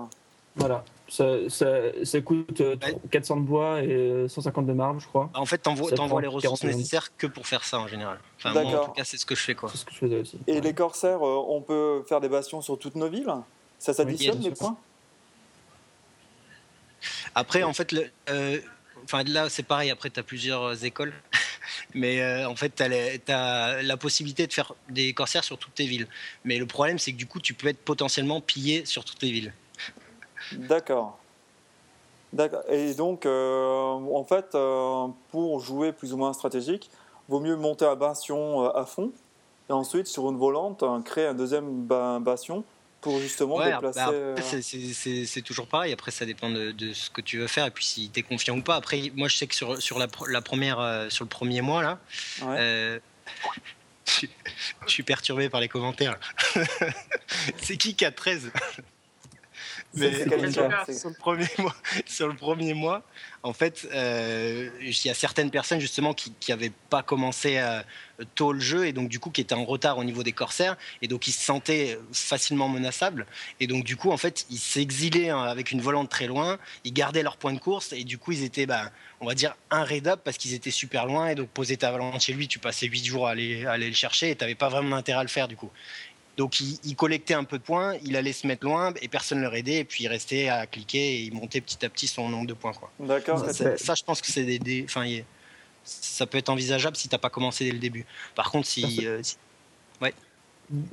Voilà. 0.58 0.84
Ça, 1.10 1.50
ça, 1.50 1.68
ça 2.04 2.20
coûte 2.22 2.60
euh, 2.60 2.76
Ouais. 2.84 2.96
400 3.12 3.38
de 3.38 3.42
bois 3.42 3.82
et 3.82 3.88
euh, 3.92 4.28
150 4.28 4.66
de 4.66 4.74
marbre, 4.74 5.00
je 5.00 5.08
crois. 5.08 5.30
En 5.36 5.46
fait, 5.46 5.60
t'envoies 5.60 5.90
les 6.22 6.28
ressources 6.28 6.60
40 6.60 6.64
minutes. 6.64 6.78
nécessaires 6.78 7.16
que 7.16 7.28
pour 7.28 7.48
faire 7.48 7.64
ça 7.64 7.80
en 7.80 7.88
général. 7.88 8.20
Enfin, 8.38 8.52
moi, 8.52 8.64
en 8.82 8.86
tout 8.86 8.92
cas, 8.92 9.06
c'est 9.06 9.16
ce 9.18 9.26
que 9.26 9.36
je 9.36 9.42
fais 9.42 9.56
quoi. 9.56 9.70
C'est 9.72 9.78
ce 9.78 9.86
que 9.86 9.94
je 9.94 9.98
faisais 10.00 10.20
aussi. 10.20 10.38
Et 10.48 10.54
Ouais. 10.56 10.62
les 10.62 10.74
corsaires, 10.74 11.26
euh, 11.26 11.46
on 11.48 11.62
peut 11.62 12.04
faire 12.10 12.20
des 12.20 12.28
bastions 12.28 12.62
sur 12.62 12.78
toutes 12.78 12.96
nos 12.96 13.08
villes? 13.10 13.32
Ça 13.80 13.94
s'additionne, 13.94 14.42
les 14.42 14.52
points? 14.52 14.76
Après, 17.36 17.64
en 17.64 17.74
fait, 17.74 17.92
le- 17.92 18.10
euh, 18.30 18.60
enfin, 19.04 19.24
là, 19.24 19.50
c'est 19.50 19.64
pareil. 19.64 19.92
Après, 19.92 20.10
tu 20.10 20.20
as 20.20 20.24
plusieurs 20.24 20.64
euh, 20.64 20.76
écoles. 20.76 21.14
Mais 21.94 22.22
euh, 22.22 22.50
en 22.50 22.56
fait, 22.56 22.74
tu 22.76 23.32
as, 23.32 23.82
la 23.82 23.98
possibilité 23.98 24.48
de 24.48 24.54
faire 24.54 24.74
des 24.90 25.14
corsaires 25.14 25.44
sur 25.44 25.58
toutes 25.58 25.76
tes 25.76 25.86
villes. 25.86 26.08
Mais 26.44 26.58
le 26.58 26.66
problème, 26.66 26.98
c'est 27.00 27.12
que 27.14 27.18
du 27.18 27.28
coup, 27.28 27.40
tu 27.40 27.54
peux 27.54 27.68
être 27.68 27.80
potentiellement 27.80 28.42
pillé 28.42 28.86
sur 28.86 29.06
toutes 29.06 29.20
tes 29.20 29.32
villes. 29.32 29.54
D'accord. 30.54 31.18
D'accord. 32.34 32.64
Et 32.70 32.94
donc, 32.94 33.26
euh, 33.26 33.92
en 33.94 34.24
fait, 34.26 34.54
euh, 34.56 35.08
pour 35.32 35.60
jouer 35.62 35.92
plus 35.94 36.14
ou 36.14 36.18
moins 36.18 36.34
stratégique, 36.34 36.90
vaut 37.30 37.40
mieux 37.40 37.56
monter 37.56 37.86
un 37.86 37.96
bastion 37.96 38.66
euh, 38.66 38.70
à 38.78 38.86
fond 38.86 39.12
et 39.70 39.74
ensuite, 39.74 40.08
sur 40.08 40.30
une 40.30 40.38
volante, 40.38 40.84
créer 41.04 41.26
un 41.28 41.34
deuxième 41.34 41.86
ba- 41.86 42.20
bastion 42.20 42.64
pour 43.02 43.20
justement 43.20 43.56
Ouais, 43.56 43.72
déplacer. 43.72 44.00
bah, 44.00 44.42
c'est- 44.42 45.42
toujours 45.42 45.68
pareil. 45.68 45.94
Après, 45.94 46.12
ça 46.12 46.26
dépend 46.26 46.50
de, 46.50 46.72
de 46.72 46.94
ce 46.94 47.10
que 47.10 47.22
tu 47.22 47.38
veux 47.38 47.48
faire 47.48 47.66
et 47.66 47.72
puis 47.72 47.86
si 47.86 48.10
tu 48.10 48.20
es 48.20 48.24
confiant 48.24 48.58
ou 48.58 48.62
pas. 48.62 48.76
Après, 48.76 49.12
moi, 49.16 49.28
je 49.28 49.36
sais 49.38 49.48
que 49.48 49.56
sur, 49.56 49.82
sur, 49.82 50.00
la, 50.00 50.08
première, 50.08 51.08
sur 51.10 51.24
le 51.26 51.30
premier 51.30 51.62
mois, 51.62 51.82
là, 51.82 52.00
ouais. 52.46 53.02
je 54.06 54.28
suis 54.88 55.04
perturbé 55.04 55.50
par 55.50 55.60
les 55.62 55.68
commentaires. 55.68 56.18
c'est 57.58 57.78
qui 57.78 57.94
qui 57.96 58.06
a 58.06 58.12
13 58.12 58.52
Sur, 59.98 61.10
le 61.10 61.16
premier 61.16 61.48
mois, 61.58 61.76
sur 62.06 62.28
le 62.28 62.36
premier 62.36 62.74
mois, 62.74 63.04
en 63.44 63.54
fait, 63.54 63.88
euh, 63.94 64.70
il 64.82 65.06
y 65.06 65.10
a 65.10 65.14
certaines 65.14 65.52
personnes 65.52 65.80
justement 65.80 66.14
qui 66.14 66.34
n'avaient 66.50 66.72
pas 66.90 67.04
commencé 67.04 67.58
euh, 67.58 67.82
tôt 68.36 68.54
le 68.54 68.60
jeu 68.60 68.88
et 68.88 68.94
donc 68.94 69.10
du 69.10 69.20
coup 69.20 69.30
qui 69.30 69.42
étaient 69.42 69.54
en 69.54 69.66
retard 69.66 69.98
au 69.98 70.04
niveau 70.04 70.24
des 70.24 70.32
corsaires 70.32 70.76
et 71.02 71.08
donc 71.08 71.28
ils 71.28 71.32
se 71.32 71.44
sentaient 71.44 72.00
facilement 72.12 72.70
menaçables 72.70 73.26
et 73.60 73.68
donc 73.68 73.84
du 73.84 73.96
coup 73.96 74.12
en 74.12 74.18
fait 74.18 74.46
ils 74.50 74.58
s'exilaient 74.58 75.30
hein, 75.30 75.42
avec 75.44 75.72
une 75.72 75.82
volante 75.82 76.10
très 76.10 76.28
loin, 76.28 76.58
ils 76.84 76.94
gardaient 76.94 77.24
leur 77.24 77.38
point 77.38 77.54
de 77.54 77.60
course 77.60 77.94
et 77.94 78.04
du 78.04 78.18
coup 78.18 78.32
ils 78.32 78.44
étaient 78.44 78.66
bah, 78.66 78.92
on 79.20 79.28
va 79.28 79.36
dire 79.36 79.56
inraidables 79.70 80.22
parce 80.24 80.38
qu'ils 80.38 80.54
étaient 80.54 80.72
super 80.72 81.06
loin 81.06 81.28
et 81.28 81.36
donc 81.36 81.50
poser 81.50 81.78
ta 81.78 81.92
volante 81.92 82.22
chez 82.22 82.34
lui 82.34 82.48
tu 82.48 82.60
passais 82.60 82.88
8 82.88 83.06
jours 83.06 83.28
à 83.28 83.32
aller, 83.32 83.66
à 83.66 83.74
aller 83.74 83.88
le 83.88 83.96
chercher 83.96 84.32
et 84.32 84.36
tu 84.36 84.44
n'avais 84.44 84.56
pas 84.56 84.70
vraiment 84.70 84.96
d'intérêt 84.96 85.20
à 85.20 85.24
le 85.24 85.30
faire 85.30 85.48
du 85.48 85.56
coup. 85.56 85.72
Donc 86.38 86.60
il, 86.60 86.78
il 86.84 86.96
collectait 86.96 87.34
un 87.34 87.44
peu 87.44 87.58
de 87.58 87.64
points, 87.64 87.96
il 88.04 88.16
allait 88.16 88.32
se 88.32 88.46
mettre 88.46 88.66
loin 88.66 88.94
et 89.02 89.08
personne 89.08 89.40
ne 89.40 89.44
le 89.44 89.50
raidait 89.50 89.80
et 89.80 89.84
puis 89.84 90.04
il 90.04 90.08
restait 90.08 90.50
à 90.50 90.68
cliquer 90.68 91.16
et 91.16 91.22
il 91.24 91.34
montait 91.34 91.62
petit 91.62 91.84
à 91.84 91.90
petit 91.90 92.08
son 92.08 92.30
nombre 92.30 92.48
de 92.48 92.54
points. 92.54 92.74
D'accord. 93.00 93.44
Ouais, 93.44 93.54
Ça, 93.78 93.96
je 93.96 94.04
pense 94.04 94.22
que 94.22 94.28
c'est 94.32 94.44
des, 94.46 94.60
des- 94.60 94.86
il 95.06 95.26
ça 95.84 96.28
peut 96.28 96.38
être 96.38 96.50
envisageable 96.50 96.96
si 96.98 97.08
t'as 97.08 97.18
pas 97.18 97.30
commencé 97.30 97.64
dès 97.66 97.72
le 97.72 97.80
début. 97.80 98.06
Par 98.36 98.52
contre, 98.52 98.68
si, 98.68 99.06
euh, 99.08 99.20
si- 99.24 99.38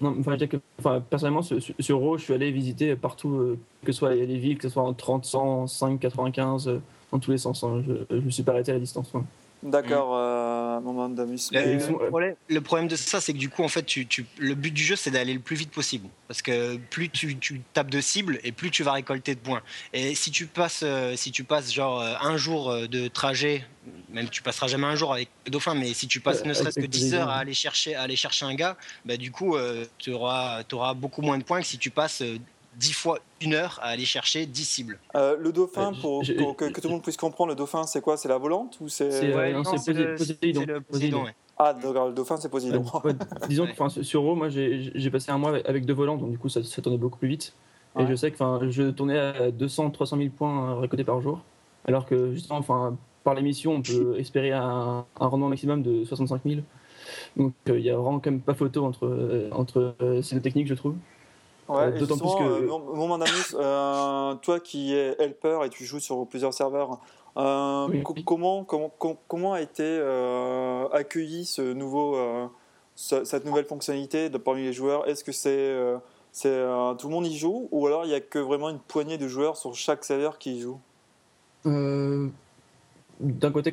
Non, 0.01 0.11
enfin, 0.21 0.23
je 0.27 0.31
veux 0.31 0.37
dire 0.37 0.49
que, 0.49 0.57
enfin, 0.79 1.01
personnellement, 1.01 1.43
sur, 1.43 1.61
sur- 1.81 1.99
Raw, 1.99 2.17
je 2.17 2.23
suis 2.23 2.33
allé 2.33 2.53
visiter 2.53 2.95
partout, 2.95 3.35
euh, 3.35 3.59
que 3.85 3.91
ce 3.91 3.99
soit 3.99 4.15
les 4.15 4.39
villes, 4.39 4.57
que 4.57 4.69
ce 4.69 4.73
soit 4.75 4.85
en 4.85 4.95
30, 4.95 5.25
100, 5.25 5.67
5, 5.67 5.99
95, 5.99 6.69
euh, 6.69 6.81
dans 7.11 7.19
tous 7.19 7.33
les 7.33 7.39
sens. 7.39 7.65
hein. 7.65 7.83
Je 8.09 8.15
ne 8.15 8.21
me 8.21 8.31
suis 8.31 8.45
pas 8.45 8.53
arrêté 8.53 8.71
à 8.71 8.75
la 8.75 8.81
distance. 8.81 9.11
hein. 9.15 9.25
D'accord, 9.65 10.15
euh, 10.15 10.81
moment. 10.81 11.09
Le, 11.09 11.19
Mais- 11.53 12.37
le 12.49 12.61
problème, 12.61 12.87
de 12.89 12.97
ça, 12.97 13.21
c'est 13.21 13.33
que 13.33 13.39
du 13.39 13.49
coup, 13.49 13.63
en 13.63 13.69
fait, 13.69 13.83
tu, 13.85 14.07
tu- 14.07 14.27
le 14.39 14.55
but 14.55 14.71
du 14.73 14.83
jeu, 14.85 14.95
c'est 14.95 15.11
d'aller 15.11 15.33
le 15.33 15.41
plus 15.41 15.57
vite 15.57 15.71
possible. 15.71 16.09
Parce 16.29 16.43
que 16.43 16.77
plus 16.77 17.09
tu, 17.09 17.39
tu 17.39 17.63
tapes 17.73 17.91
de 17.91 18.01
cible 18.01 18.39
et 18.45 18.53
plus 18.53 18.71
tu 18.71 18.83
vas 18.83 18.93
récolter 18.93 19.35
de 19.35 19.41
points. 19.41 19.63
Et 19.93 20.15
si 20.15 20.31
tu 20.31 20.47
passes, 20.47 20.83
euh, 20.83 21.17
si 21.17 21.33
tu 21.33 21.45
passes 21.45 21.73
genre 21.73 22.01
euh, 22.01 22.15
un 22.21 22.37
jour 22.37 22.71
euh, 22.71 22.87
de 22.87 23.09
trajet, 23.09 23.65
même 24.11 24.29
tu 24.29 24.43
passeras 24.43 24.67
jamais 24.67 24.87
un 24.87 24.97
jour 24.97 25.13
avec 25.13 25.29
le 25.47 25.51
dauphin, 25.51 25.75
mais 25.75 25.93
si 25.95 26.09
tu 26.09 26.21
passes 26.21 26.43
Euh, 26.43 26.49
ne 26.49 26.55
serait-ce 26.55 26.75
que 26.77 26.81
avec 26.81 26.91
10 26.91 27.05
les 27.05 27.15
heures 27.15 27.29
à 27.31 27.37
aller 27.39 27.55
chercher, 27.55 27.95
à 27.95 28.03
aller 28.03 28.17
chercher 28.17 28.45
un 28.45 28.55
gars, 28.55 28.77
bah, 29.05 29.17
du 29.17 29.31
coup, 29.31 29.57
tu 29.99 30.13
auras, 30.13 30.63
beaucoup 30.95 31.23
moins 31.23 31.39
de 31.39 31.45
points 31.45 31.61
que 31.61 31.67
si 31.67 31.79
tu 31.79 31.91
passes 31.91 32.21
euh, 32.23 32.39
10 32.79 32.93
fois 32.93 33.19
une 33.41 33.55
heure 33.55 33.79
à 33.83 33.87
aller 33.89 34.05
chercher 34.05 34.47
10 34.47 34.65
cibles. 34.65 34.99
Euh, 35.17 35.37
le 35.39 35.53
dauphin, 35.53 35.93
Euh, 35.93 36.01
pour, 36.01 36.23
que, 36.57 36.67
que 36.67 36.81
tout 36.81 36.89
le 36.89 36.95
monde 36.95 37.03
puisse 37.03 37.17
comprendre, 37.17 37.51
le 37.51 37.57
dauphin, 37.57 37.85
c'est 37.85 38.01
quoi? 38.01 38.17
C'est 38.17 38.29
la 38.29 38.39
volante 38.39 38.79
ou 38.81 38.89
c'est 38.89 39.11
C'est, 39.11 39.33
euh, 39.33 39.37
Ouais, 39.37 39.53
le- 39.53 40.17
Poséidon. 40.17 40.65
le 40.67 40.81
Poséidon. 40.81 41.25
Ouais. 41.25 41.35
Ah, 41.59 41.73
d'accord, 41.73 42.09
le 42.09 42.15
dauphin, 42.15 42.37
c'est 42.37 42.49
Poséidon. 42.51 42.85
Ouais, 43.05 43.13
disons 43.49 43.67
que 43.67 44.03
sur 44.03 44.23
Raw, 44.23 44.35
moi 44.35 44.49
j'ai 44.49 45.11
passé 45.11 45.31
un 45.31 45.39
mois 45.39 45.57
avec- 45.65 45.87
deux 45.87 45.95
volants, 45.95 46.17
donc 46.17 46.31
du 46.31 46.39
coup 46.39 46.49
ça, 46.49 46.63
ça 46.65 46.83
tournait 46.83 46.99
beaucoup 46.99 47.19
plus 47.19 47.29
vite. 47.29 47.55
Et 47.99 48.07
je 48.09 48.15
sais 48.17 48.33
que 48.33 48.37
je 48.71 48.91
tournais 48.91 49.19
à 49.19 49.51
200, 49.53 49.91
300 49.91 50.17
000 50.17 50.31
points 50.31 50.71
euh, 50.73 50.75
récoltés 50.81 51.05
par 51.05 51.21
jour. 51.21 51.43
Alors 51.87 52.07
que 52.07 52.33
justement, 52.33 52.59
enfin, 52.59 52.97
par 53.23 53.35
l'émission, 53.35 53.75
on 53.75 53.83
peut 53.83 54.17
espérer 54.19 54.51
un, 54.51 55.05
un 55.21 55.27
rendement 55.27 55.49
maximum 55.49 55.83
de 55.83 56.05
65 56.05 56.41
000. 56.45 56.61
Donc 57.37 57.53
euh, 57.69 57.79
il 57.79 57.85
y 57.85 57.91
a 57.91 57.97
vraiment 57.97 58.19
quand 58.19 58.31
même 58.33 58.41
pas 58.41 58.55
photo 58.55 58.85
entre, 58.85 59.07
euh, 59.07 59.49
entre 59.53 59.95
euh, 60.03 60.23
ces 60.23 60.35
deux 60.35 60.41
techniques, 60.41 60.67
je 60.67 60.75
trouve. 60.75 60.97
Ouais, 61.69 61.77
Euh, 61.77 61.99
d'autant 61.99 62.19
plus 62.19 62.35
que- 62.35 62.43
euh, 62.43 62.67
mon- 62.67 62.95
moment 62.95 63.17
d'Amus, 63.19 63.55
euh, 63.55 64.35
toi 64.37 64.61
qui 64.61 64.93
es 64.95 65.17
helper 65.19 65.61
et 65.65 65.71
tu 65.71 65.85
joues 65.87 66.01
sur 66.01 66.27
plusieurs 66.27 66.53
serveurs, 66.53 67.01
euh, 67.39 67.89
Oui. 67.89 68.03
co- 68.03 68.15
comment, 68.25 68.65
comment, 68.65 68.91
com- 68.99 69.17
comment 69.29 69.55
a 69.55 69.63
été 69.63 69.83
euh, 69.83 70.87
accueilli 70.93 71.47
ce 71.47 71.73
nouveau, 71.73 72.17
euh, 72.17 72.47
ce- 72.97 73.25
cette 73.25 73.47
nouvelle 73.47 73.65
fonctionnalité 73.65 74.29
de, 74.29 74.37
parmi 74.37 74.63
les 74.63 74.73
joueurs? 74.75 75.09
Est-ce 75.09 75.25
que 75.25 75.33
c'est 75.33 75.51
euh, 75.57 75.97
c'est, 76.33 76.49
euh, 76.49 76.95
tout 76.95 77.09
le 77.09 77.15
monde 77.15 77.27
y 77.27 77.37
joue 77.39 77.69
ou 77.71 77.87
alors 77.87 78.05
il 78.05 78.09
n'y 78.09 78.15
a 78.15 78.21
que 78.21 78.39
vraiment 78.41 78.69
une 78.69 78.81
poignée 78.81 79.17
de 79.19 79.29
joueurs 79.29 79.57
sur 79.57 79.75
chaque 79.75 80.05
serveur 80.05 80.37
qui 80.39 80.57
y 80.57 80.61
joue? 80.61 80.79
Euh, 81.67 82.29
d'un 83.21 83.53
côté, 83.53 83.73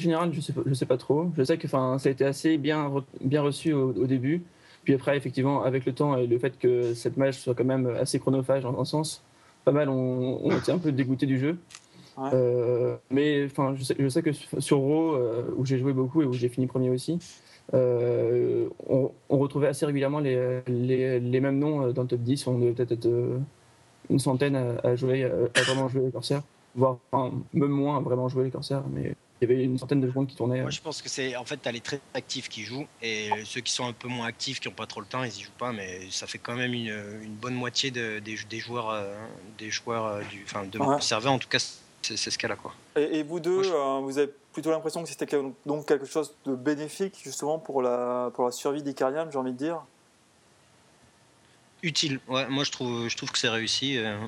général, 0.00 0.32
je 0.32 0.40
sais, 0.40 0.54
je 0.64 0.74
sais 0.74 0.86
pas 0.86 0.96
trop. 0.96 1.26
Je 1.36 1.42
sais 1.42 1.58
que 1.58 1.68
ça 1.68 1.96
a 2.02 2.08
été 2.08 2.24
assez 2.24 2.56
bien, 2.56 2.88
re- 2.88 3.04
bien 3.20 3.42
reçu 3.42 3.72
au, 3.74 3.88
au 3.90 4.06
début. 4.06 4.42
Puis 4.88 4.94
après, 4.94 5.18
effectivement, 5.18 5.64
avec 5.64 5.84
le 5.84 5.92
temps 5.92 6.16
et 6.16 6.26
le 6.26 6.38
fait 6.38 6.58
que 6.58 6.94
cette 6.94 7.18
match 7.18 7.36
soit 7.36 7.54
quand 7.54 7.66
même 7.66 7.94
assez 8.00 8.18
chronophage 8.18 8.64
en 8.64 8.80
un 8.80 8.86
sens, 8.86 9.22
pas 9.66 9.70
mal 9.70 9.90
on, 9.90 10.40
on 10.42 10.50
était 10.56 10.72
un 10.72 10.78
peu 10.78 10.92
dégoûté 10.92 11.26
du 11.26 11.38
jeu. 11.38 11.58
Ouais. 12.16 12.30
Euh, 12.32 12.96
mais 13.10 13.44
enfin, 13.44 13.74
je 13.76 13.84
sais, 13.84 13.94
je 13.98 14.08
sais 14.08 14.22
que 14.22 14.32
sur 14.32 14.78
Raw, 14.78 15.12
euh, 15.12 15.42
où 15.58 15.66
j'ai 15.66 15.76
joué 15.78 15.92
beaucoup 15.92 16.22
et 16.22 16.24
où 16.24 16.32
j'ai 16.32 16.48
fini 16.48 16.66
premier 16.66 16.88
aussi, 16.88 17.18
euh, 17.74 18.70
on, 18.88 19.10
on 19.28 19.36
retrouvait 19.36 19.66
assez 19.66 19.84
régulièrement 19.84 20.20
les, 20.20 20.62
les, 20.66 21.20
les 21.20 21.40
mêmes 21.40 21.58
noms 21.58 21.92
dans 21.92 22.00
le 22.04 22.08
top 22.08 22.20
10. 22.20 22.46
On 22.46 22.58
devait 22.58 22.72
peut-être 22.72 22.92
être 22.92 23.10
une 24.08 24.18
centaine 24.18 24.56
à, 24.56 24.76
à 24.84 24.96
jouer, 24.96 25.24
à, 25.24 25.32
à 25.54 25.62
vraiment 25.64 25.88
jouer 25.88 26.06
les 26.06 26.12
corsaires 26.12 26.44
voire 26.74 26.96
enfin, 27.10 27.34
même 27.52 27.68
moins 27.68 27.98
à 27.98 28.00
vraiment 28.00 28.28
jouer 28.28 28.44
les 28.44 28.50
corsaires. 28.50 28.84
Mais 28.90 29.14
il 29.40 29.48
y 29.48 29.52
avait 29.52 29.62
une 29.64 29.78
centaine 29.78 30.00
de 30.00 30.10
joueurs 30.10 30.26
qui 30.26 30.34
tournaient. 30.34 30.60
Moi, 30.62 30.70
je 30.70 30.80
pense 30.80 31.00
que 31.02 31.08
c'est 31.08 31.36
en 31.36 31.44
fait, 31.44 31.56
t'as 31.58 31.70
les 31.72 31.80
très 31.80 32.00
actifs 32.14 32.48
qui 32.48 32.64
jouent 32.64 32.86
et 33.02 33.30
ceux 33.44 33.60
qui 33.60 33.72
sont 33.72 33.86
un 33.86 33.92
peu 33.92 34.08
moins 34.08 34.26
actifs, 34.26 34.58
qui 34.60 34.68
n'ont 34.68 34.74
pas 34.74 34.86
trop 34.86 35.00
le 35.00 35.06
temps, 35.06 35.22
ils 35.22 35.36
y 35.36 35.42
jouent 35.42 35.50
pas. 35.58 35.72
Mais 35.72 36.00
ça 36.10 36.26
fait 36.26 36.38
quand 36.38 36.54
même 36.56 36.72
une, 36.74 36.88
une 37.22 37.34
bonne 37.34 37.54
moitié 37.54 37.90
de- 37.90 38.18
des, 38.18 38.36
des 38.48 38.58
joueurs, 38.58 38.90
euh, 38.90 39.14
des 39.58 39.70
joueurs 39.70 40.06
euh, 40.06 40.22
du, 40.24 40.42
enfin, 40.44 40.64
de 40.64 40.78
Ouais. 40.78 40.86
mon 40.86 41.00
serveur. 41.00 41.32
En 41.32 41.38
tout 41.38 41.48
cas, 41.48 41.58
c'est 41.58 42.16
c'est 42.16 42.30
ce 42.30 42.38
cas-là, 42.38 42.56
quoi. 42.56 42.72
Et, 42.96 43.18
et 43.18 43.22
vous 43.22 43.38
deux, 43.38 43.54
Moi, 43.54 43.62
je- 43.64 43.70
euh, 43.72 44.00
vous 44.02 44.18
avez 44.18 44.30
plutôt 44.52 44.70
l'impression 44.70 45.02
que 45.02 45.08
c'était 45.08 45.26
donc 45.66 45.86
quelque 45.86 46.06
chose 46.06 46.34
de 46.46 46.54
bénéfique 46.54 47.16
justement 47.22 47.58
pour 47.58 47.82
la, 47.82 48.30
pour 48.34 48.44
la 48.46 48.50
survie 48.50 48.82
d'Icariam, 48.82 49.28
j'ai 49.30 49.38
envie 49.38 49.52
de 49.52 49.58
dire? 49.58 49.82
Utile. 51.82 52.18
Ouais, 52.26 52.48
moi 52.48 52.64
je 52.64 52.72
trouve, 52.72 53.08
je 53.08 53.16
trouve 53.16 53.30
que 53.30 53.38
c'est 53.38 53.48
réussi. 53.48 53.98
euh, 53.98 54.18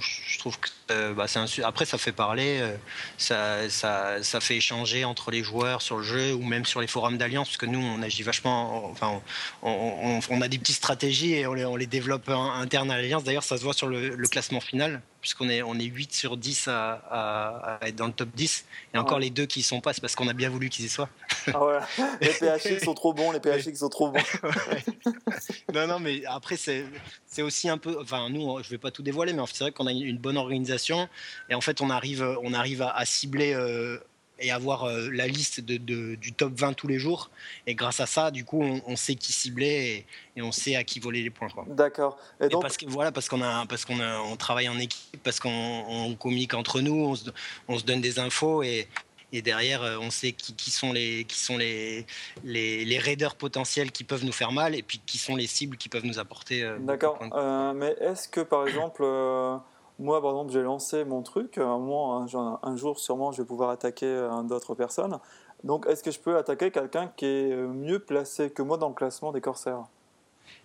Je 0.00 0.38
trouve 0.38 0.58
que 0.60 0.68
euh, 0.90 1.14
bah, 1.14 1.24
un 1.34 1.46
après 1.64 1.86
ça 1.86 1.96
fait 1.96 2.12
parler, 2.12 2.58
euh, 2.60 2.76
ça, 3.16 3.70
ça, 3.70 4.22
ça 4.22 4.40
fait 4.40 4.56
échanger 4.56 5.06
entre 5.06 5.30
les 5.30 5.42
joueurs 5.42 5.80
sur 5.80 5.96
le 5.96 6.02
jeu 6.02 6.34
ou 6.34 6.42
même 6.42 6.66
sur 6.66 6.82
les 6.82 6.86
forums 6.86 7.16
d'alliance 7.16 7.48
parce 7.48 7.56
que 7.56 7.64
nous 7.64 7.78
on 7.80 8.02
agit 8.02 8.22
vachement, 8.22 8.84
enfin 8.90 9.22
on, 9.62 10.20
a 10.42 10.48
des 10.48 10.58
petites 10.58 10.76
stratégies 10.76 11.32
et 11.32 11.46
on 11.46 11.54
les, 11.54 11.64
les 11.78 11.86
développe 11.86 12.28
en- 12.28 12.52
interne 12.52 12.90
à 12.90 12.96
l'alliance. 12.96 13.24
D'ailleurs 13.24 13.44
ça 13.44 13.56
se 13.56 13.62
voit 13.62 13.72
sur 13.74 13.86
le 13.88 14.28
classement 14.28 14.60
final 14.60 15.00
puisqu'on 15.20 15.48
est 15.48 15.62
on 15.62 15.74
est 15.74 15.84
8 15.84 16.12
sur 16.12 16.36
10 16.36 16.68
à, 16.68 16.92
à- 17.10 17.78
à 17.82 17.88
être 17.88 17.96
dans 17.96 18.06
le 18.06 18.12
top 18.12 18.28
10 18.34 18.64
et 18.94 18.98
encore 18.98 19.18
Ouais. 19.18 19.24
les 19.24 19.30
deux 19.30 19.46
qui 19.46 19.60
y 19.60 19.62
sont 19.62 19.80
pas 19.80 19.92
c'est 19.92 20.00
parce 20.00 20.14
qu'on 20.14 20.28
a 20.28 20.32
bien 20.32 20.48
voulu 20.50 20.68
qu'ils 20.68 20.84
y 20.86 20.88
soient. 20.88 21.08
Ah 21.52 21.64
ouais, 21.64 21.78
les 22.20 22.28
PHX 22.28 22.80
sont 22.84 22.94
trop 22.94 23.12
bons, 23.12 23.32
les 23.32 23.40
PHX 23.40 23.74
sont 23.76 23.88
trop 23.88 24.10
bons. 24.10 24.20
non, 25.74 25.86
non, 25.86 25.98
mais 26.00 26.24
après, 26.26 26.56
c'est 26.56 26.84
c'est 27.26 27.42
aussi 27.42 27.68
un 27.68 27.78
peu. 27.78 27.96
Enfin, 28.00 28.28
nous, 28.30 28.62
je 28.62 28.68
vais 28.68 28.78
pas 28.78 28.90
tout 28.90 29.02
dévoiler, 29.02 29.32
mais 29.32 29.42
c'est 29.52 29.64
vrai 29.64 29.72
qu'on 29.72 29.86
a 29.86 29.92
une 29.92 30.18
bonne 30.18 30.36
organisation. 30.36 31.08
Et 31.48 31.54
en 31.54 31.60
fait, 31.60 31.80
on 31.80 31.90
arrive, 31.90 32.22
on 32.42 32.52
arrive 32.52 32.82
à, 32.82 32.90
à 32.96 33.04
cibler 33.04 33.54
euh, 33.54 33.98
et 34.40 34.50
avoir 34.50 34.84
euh, 34.84 35.08
la 35.12 35.26
liste 35.26 35.60
de, 35.60 35.76
de- 35.76 36.14
du 36.14 36.32
top 36.32 36.52
20 36.54 36.72
tous 36.72 36.88
les 36.88 36.98
jours. 36.98 37.30
Et 37.66 37.74
grâce 37.74 38.00
à 38.00 38.06
ça, 38.06 38.30
du 38.30 38.44
coup, 38.44 38.62
on, 38.62 38.80
on 38.86 38.96
sait 38.96 39.14
qui 39.14 39.32
cibler 39.32 40.06
et, 40.36 40.38
et 40.40 40.42
on 40.42 40.52
sait 40.52 40.76
à 40.76 40.84
qui 40.84 40.98
voler 41.00 41.22
les 41.22 41.30
points. 41.30 41.48
D'accord. 41.68 42.18
Et 42.40 42.46
Et 42.46 42.48
donc, 42.48 42.62
parce 42.62 42.76
que 42.76 42.86
voilà, 42.86 43.12
parce 43.12 43.28
qu'on 43.28 43.42
a, 43.42 43.66
parce 43.66 43.84
qu'on 43.84 44.00
on 44.00 44.36
travaille 44.36 44.68
en 44.68 44.78
équipe, 44.78 45.22
parce 45.22 45.40
qu'on 45.40 45.50
on 45.50 46.14
communique 46.14 46.54
entre 46.54 46.80
nous, 46.80 46.94
on 46.94 47.14
se, 47.14 47.30
on 47.68 47.78
se 47.78 47.84
donne 47.84 48.00
des 48.00 48.18
infos 48.18 48.62
et, 48.62 48.88
et 49.32 49.42
derrière, 49.42 49.82
euh, 49.82 49.96
on 50.00 50.10
sait 50.10 50.32
qui, 50.32 50.54
qui 50.54 50.70
sont 50.70 50.92
les, 50.92 51.24
qui 51.24 51.38
sont 51.38 51.56
les, 51.56 52.04
les, 52.44 52.84
les 52.84 52.98
raiders 52.98 53.36
potentiels 53.36 53.92
qui 53.92 54.04
peuvent 54.04 54.24
nous 54.24 54.32
faire 54.32 54.52
mal 54.52 54.74
et 54.74 54.82
puis 54.82 55.00
qui 55.06 55.18
sont 55.18 55.36
les 55.36 55.46
cibles 55.46 55.76
qui 55.76 55.88
peuvent 55.88 56.04
nous 56.06 56.18
apporter. 56.18 56.62
euh, 56.62 56.78
D'accord. 56.80 57.18
Euh, 57.32 57.72
mais 57.74 57.94
est-ce 58.00 58.28
que 58.28 58.40
par 58.40 58.66
exemple, 58.66 59.02
euh, 59.04 59.56
moi 60.00 60.20
par 60.20 60.30
exemple, 60.30 60.52
j'ai 60.52 60.62
lancé 60.62 61.04
mon 61.04 61.22
truc, 61.22 61.58
à 61.58 61.62
un 61.62 61.78
moment, 61.78 62.18
un, 62.18 62.26
jour- 62.26 62.58
un 62.62 62.76
jour 62.76 62.98
sûrement, 62.98 63.32
je 63.32 63.42
vais 63.42 63.46
pouvoir 63.46 63.70
attaquer 63.70 64.06
euh, 64.06 64.42
d'autres 64.42 64.74
personnes. 64.74 65.18
Donc, 65.62 65.86
est-ce 65.86 66.02
que 66.02 66.10
je 66.10 66.18
peux 66.18 66.36
attaquer 66.36 66.70
quelqu'un 66.70 67.08
qui 67.16 67.26
est 67.26 67.52
euh, 67.52 67.68
mieux 67.68 67.98
placé 67.98 68.50
que 68.50 68.62
moi 68.62 68.78
dans 68.78 68.88
le 68.88 68.94
classement 68.94 69.30
des 69.30 69.40
corsaires? 69.42 69.84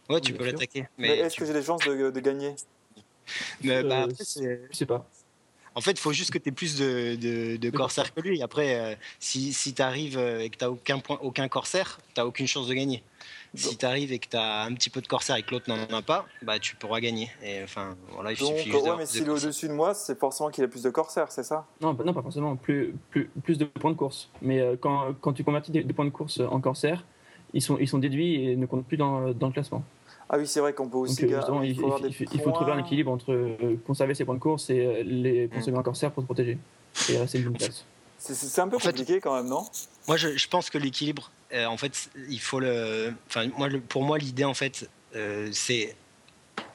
Ouais, 0.09 0.21
tu 0.21 0.31
Bien 0.31 0.39
peux 0.39 0.45
l'attaquer. 0.45 0.87
Mais 0.97 1.09
Mais, 1.09 1.17
est-ce 1.19 1.35
tu- 1.35 1.41
que 1.41 1.45
j'ai 1.45 1.53
des 1.53 1.63
chances 1.63 1.83
de, 1.83 2.09
de 2.11 2.19
gagner? 2.19 2.55
Mais, 3.63 3.83
bah, 3.83 4.03
Euh, 4.03 4.03
après, 4.03 4.23
c'est- 4.23 4.61
Je 4.71 4.77
sais 4.77 4.85
pas. 4.85 5.05
En 5.77 5.81
fait, 5.81 5.91
il 5.91 5.99
faut 5.99 6.13
juste 6.13 6.31
que 6.31 6.37
tu 6.37 6.47
aies 6.47 6.51
plus 6.53 6.77
de, 6.77 7.15
de, 7.15 7.57
de 7.57 7.69
corsaires 7.69 8.13
que 8.13 8.21
lui. 8.21 8.41
Après, 8.41 8.79
euh, 8.79 8.95
si, 9.19 9.51
si 9.51 9.73
tu 9.73 9.81
arrives 9.81 10.17
et 10.17 10.49
que 10.49 10.55
tu 10.57 10.63
n'as 10.63 10.71
aucun, 10.71 10.99
point, 10.99 11.19
aucun 11.21 11.49
corsaire, 11.49 11.99
tu 12.13 12.21
n'as 12.21 12.25
aucune 12.25 12.47
chance 12.47 12.67
de 12.67 12.73
gagner. 12.73 13.03
Si 13.55 13.77
tu 13.77 13.85
arrives 13.85 14.11
et 14.11 14.19
que 14.19 14.27
tu 14.29 14.37
as 14.37 14.63
un 14.63 14.73
petit 14.73 14.89
peu 14.89 15.01
de 15.01 15.07
corsaire 15.07 15.35
et 15.35 15.43
que 15.43 15.51
l'autre 15.51 15.69
n'en 15.69 15.97
a 15.97 16.01
pas, 16.01 16.25
bah, 16.41 16.59
tu 16.59 16.75
pourras 16.75 16.99
gagner. 16.99 17.29
Et, 17.43 17.63
enfin, 17.63 17.95
voilà, 18.13 18.31
il 18.31 18.37
Donc, 18.39 18.57
suffit 18.57 18.71
juste 18.71 18.83
ouais, 18.83 18.95
mais 18.97 19.05
s'il 19.05 19.25
est 19.25 19.29
au-dessus 19.29 19.67
de 19.67 19.73
moi, 19.73 19.93
c'est 19.93 20.17
forcément 20.19 20.49
qu'il 20.49 20.63
a 20.63 20.67
plus 20.67 20.83
de 20.83 20.89
corsaires, 20.89 21.31
c'est 21.31 21.43
ça? 21.43 21.65
Non, 21.81 21.93
bah 21.93 22.03
non, 22.05 22.13
pas 22.13 22.21
forcément. 22.21 22.55
Plus, 22.55 22.93
plus, 23.09 23.29
plus 23.43 23.57
de 23.57 23.65
points 23.65 23.91
de 23.91 23.95
course. 23.97 24.29
Mais 24.41 24.59
euh, 24.59 24.75
quand, 24.79 25.13
quand 25.21 25.33
tu 25.33 25.43
convertis 25.43 25.71
des, 25.71 25.83
des 25.83 25.93
points 25.93 26.05
de 26.05 26.09
course 26.09 26.39
en 26.39 26.59
corsaire, 26.59 27.03
ils 27.53 27.61
sont, 27.61 27.77
ils 27.79 27.87
sont 27.87 27.99
déduits 27.99 28.49
et 28.49 28.55
ne 28.55 28.65
comptent 28.65 28.85
plus 28.85 28.97
dans, 28.97 29.31
dans 29.33 29.47
le 29.47 29.53
classement. 29.53 29.83
Ah 30.27 30.37
oui, 30.37 30.47
c'est 30.47 30.59
vrai 30.59 30.73
qu'on 30.73 30.89
peut 30.89 30.97
aussi. 30.97 31.23
euh, 31.23 31.27
il, 31.63 31.75
faut 31.75 31.85
avoir 31.85 31.99
il- 31.99 32.09
des 32.09 32.25
il 32.33 32.41
faut 32.41 32.51
trouver 32.51 32.71
un 32.71 32.79
équilibre 32.79 33.11
entre 33.11 33.31
euh, 33.31 33.79
conserver 33.85 34.15
ses 34.15 34.25
points 34.25 34.33
de 34.35 34.39
course 34.39 34.69
et 34.71 34.79
euh, 34.85 35.03
les 35.03 35.45
Mm. 35.47 35.49
consommer 35.51 35.77
en 35.77 35.83
corsaire 35.83 36.11
pour 36.11 36.23
se 36.23 36.25
protéger. 36.25 36.57
Et 37.09 37.17
rester 37.17 37.37
une 37.37 37.45
bonne 37.45 37.57
place. 37.57 37.85
C'est- 38.17 38.59
un 38.59 38.67
peu 38.67 38.77
En 38.77 38.79
fait- 38.79 38.89
compliqué 38.89 39.19
quand 39.21 39.35
même, 39.35 39.47
non? 39.47 39.63
Moi, 40.07 40.17
je, 40.17 40.35
je 40.35 40.47
pense 40.47 40.69
que 40.71 40.77
l'équilibre, 40.79 41.29
en 41.53 41.77
fait, 41.77 42.09
il 42.29 42.39
faut 42.39 42.59
le. 42.59 43.13
Enfin, 43.27 43.47
moi, 43.57 43.69
pour 43.87 44.03
moi, 44.03 44.17
l'idée, 44.17 44.43
en 44.45 44.53
fait, 44.53 44.89
euh, 45.15 45.49
c'est 45.51 45.95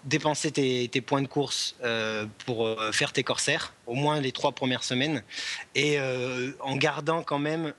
dépenser 0.04 0.50
tes, 0.50 1.00
points 1.00 1.22
de 1.22 1.26
course 1.26 1.74
euh, 1.82 2.26
pour 2.46 2.66
euh, 2.66 2.92
faire 2.92 3.12
tes 3.12 3.22
corsaires, 3.22 3.74
au 3.86 3.94
moins 3.94 4.20
les 4.20 4.32
trois 4.32 4.52
premières 4.52 4.84
semaines, 4.84 5.22
et 5.74 5.98
euh, 5.98 6.52
en 6.60 6.76
gardant 6.76 7.22
quand 7.22 7.38
même 7.38 7.72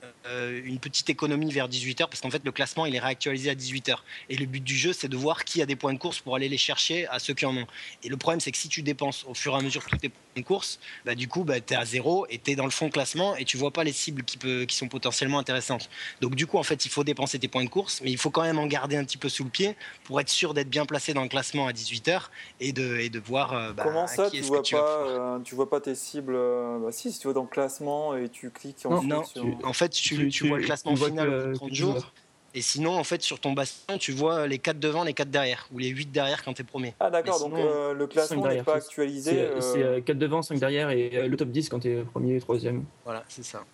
une 0.64 0.78
petite 0.78 1.10
économie 1.10 1.50
vers 1.50 1.68
18h, 1.68 2.06
parce 2.08 2.20
qu'en 2.20 2.30
fait, 2.30 2.44
le 2.44 2.52
classement, 2.52 2.86
il 2.86 2.94
est 2.94 3.00
réactualisé 3.00 3.50
à 3.50 3.54
18h. 3.54 3.96
Et 4.28 4.36
le 4.36 4.46
but 4.46 4.62
du 4.62 4.76
jeu, 4.76 4.92
c'est 4.92 5.08
de 5.08 5.16
voir 5.16 5.44
qui 5.44 5.60
a 5.60 5.66
des 5.66 5.74
points 5.74 5.92
de 5.92 5.98
course 5.98 6.20
pour 6.20 6.36
aller 6.36 6.48
les 6.48 6.58
chercher 6.58 7.08
à 7.08 7.18
ceux 7.18 7.34
qui 7.34 7.44
en 7.44 7.56
ont. 7.56 7.66
Et 8.04 8.08
le 8.08 8.16
problème, 8.16 8.38
c'est 8.38 8.52
que 8.52 8.56
si 8.56 8.68
tu 8.68 8.82
dépenses 8.82 9.24
au 9.26 9.34
fur 9.34 9.52
et 9.54 9.56
à 9.56 9.60
mesure 9.60 9.84
tous 9.84 9.96
tes 9.96 10.10
points 10.10 10.20
de 10.36 10.42
course, 10.42 10.78
bah, 11.04 11.16
du 11.16 11.26
coup, 11.26 11.42
bah, 11.42 11.60
tu 11.60 11.74
es 11.74 11.76
à 11.76 11.84
zéro 11.84 12.26
et 12.30 12.38
tu 12.38 12.52
es 12.52 12.54
dans 12.54 12.64
le 12.64 12.70
fond 12.70 12.86
de 12.86 12.92
classement 12.92 13.34
et 13.34 13.44
tu 13.44 13.56
vois 13.56 13.72
pas 13.72 13.82
les 13.82 13.92
cibles 13.92 14.22
qui, 14.22 14.38
peut, 14.38 14.64
qui 14.64 14.76
sont 14.76 14.88
potentiellement 14.88 15.40
intéressantes. 15.40 15.90
Donc, 16.20 16.36
du 16.36 16.46
coup, 16.46 16.56
en 16.56 16.62
fait, 16.62 16.86
il 16.86 16.88
faut 16.88 17.02
dépenser 17.02 17.40
tes 17.40 17.48
points 17.48 17.64
de 17.64 17.68
course, 17.68 18.00
mais 18.04 18.12
il 18.12 18.18
faut 18.18 18.30
quand 18.30 18.42
même 18.42 18.60
en 18.60 18.66
garder 18.66 18.96
un 18.96 19.04
petit 19.04 19.18
peu 19.18 19.28
sous 19.28 19.42
le 19.44 19.50
pied 19.50 19.74
pour 20.04 20.20
être 20.20 20.30
sûr 20.30 20.54
d'être 20.54 20.70
bien 20.70 20.86
placé 20.86 21.14
dans 21.14 21.22
le 21.22 21.28
classement 21.28 21.66
à 21.66 21.72
18h 21.72 22.11
et 22.60 22.72
de, 22.72 22.96
et 22.98 23.08
de 23.10 23.18
voir 23.18 23.52
euh, 23.54 23.72
bah, 23.72 23.82
Comment 23.84 24.04
à 24.04 24.06
ça, 24.06 24.28
qui 24.30 24.38
tu 24.40 24.42
vois, 24.44 24.58
que 24.58 24.62
tu 24.62 24.74
pas, 24.74 25.06
euh, 25.06 25.38
tu 25.44 25.54
vois 25.54 25.68
pas 25.70 25.80
tes 25.80 25.94
cibles 25.94 26.34
euh, 26.34 26.78
Bah 26.78 26.92
si, 26.92 27.12
si 27.12 27.18
tu 27.18 27.26
vas 27.28 27.32
dans 27.34 27.42
le 27.42 27.48
classement 27.48 28.16
et 28.16 28.28
tu 28.28 28.50
cliques 28.50 28.84
ensuite 28.86 29.10
Non, 29.10 29.24
sur... 29.24 29.42
tu- 29.42 29.64
en 29.64 29.72
fait, 29.72 29.88
tu, 29.90 30.16
Tu- 30.16 30.28
tu 30.28 30.48
vois 30.48 30.58
le 30.58 30.64
classement 30.64 30.94
final 30.96 31.28
que- 31.28 31.34
au 31.34 31.38
bout 31.38 31.46
de 31.46 31.52
que 31.52 31.56
30 31.58 31.68
tu 31.70 31.74
jours. 31.76 32.12
Et 32.54 32.60
sinon, 32.60 32.98
en 32.98 33.04
fait, 33.04 33.22
sur 33.22 33.40
ton 33.40 33.52
bastion, 33.52 33.96
tu 33.98 34.12
vois 34.12 34.46
les 34.46 34.58
4 34.58 34.78
devant, 34.78 35.04
les 35.04 35.14
4 35.14 35.30
derrière, 35.30 35.66
ou 35.72 35.78
les 35.78 35.88
8 35.88 36.12
derrière 36.12 36.44
quand 36.44 36.52
tu 36.52 36.60
es 36.60 36.64
premier. 36.66 36.94
Ah 37.00 37.08
d'accord, 37.08 37.40
donc 37.40 37.54
euh, 37.58 37.94
le 37.94 38.06
classement 38.06 38.46
n'est 38.46 38.62
pas 38.62 38.74
actualisé. 38.74 39.30
C'est 39.30 39.40
euh, 39.40 39.60
c'est, 39.62 39.82
euh, 39.82 40.00
4 40.02 40.18
devant, 40.18 40.42
5 40.42 40.58
derrière 40.58 40.90
et 40.90 41.12
euh, 41.14 41.28
le 41.28 41.36
top 41.38 41.48
10 41.48 41.70
quand 41.70 41.78
tu 41.80 41.88
es 41.90 42.02
premier 42.02 42.36
et 42.36 42.40
troisième. 42.40 42.84
Voilà, 43.04 43.24
c'est 43.28 43.42
ça. 43.44 43.64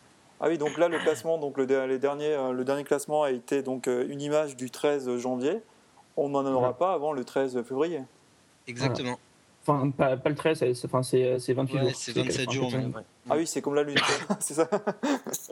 Ah 0.40 0.46
oui, 0.46 0.58
donc 0.58 0.78
là 0.78 0.86
le 0.86 1.00
classement, 1.00 1.38
donc 1.38 1.58
le, 1.58 1.64
les 1.86 1.98
derniers, 1.98 2.36
le 2.52 2.62
dernier 2.64 2.84
classement 2.84 3.24
a 3.24 3.32
été 3.32 3.62
donc 3.62 3.88
une 3.88 4.20
image 4.20 4.54
du 4.54 4.70
13 4.70 5.16
janvier. 5.16 5.58
On 6.16 6.28
n'en 6.28 6.46
aura 6.46 6.68
Ouais. 6.68 6.74
pas 6.78 6.92
avant 6.92 7.12
le 7.12 7.24
13 7.24 7.60
février. 7.64 8.02
Exactement. 8.68 9.18
Enfin, 9.66 9.90
pas, 9.90 10.16
pas 10.16 10.30
le 10.30 10.34
13, 10.36 10.58
c'est 10.72 10.84
enfin, 10.86 11.02
c'est- 11.02 11.38
c'est 11.40 11.52
28 11.52 11.74
Ouais, 11.76 11.82
jours. 11.82 11.92
c'est 11.94 12.12
27 12.16 12.50
jours. 12.50 12.66
enfin, 12.68 12.78
mais 12.78 12.94
ouais. 12.96 13.02
Ah 13.28 13.34
oui, 13.36 13.46
c'est 13.46 13.60
comme 13.60 13.74
la 13.74 13.82
lune, 13.82 13.96
c'est 14.40 14.54
ça. 14.54 14.68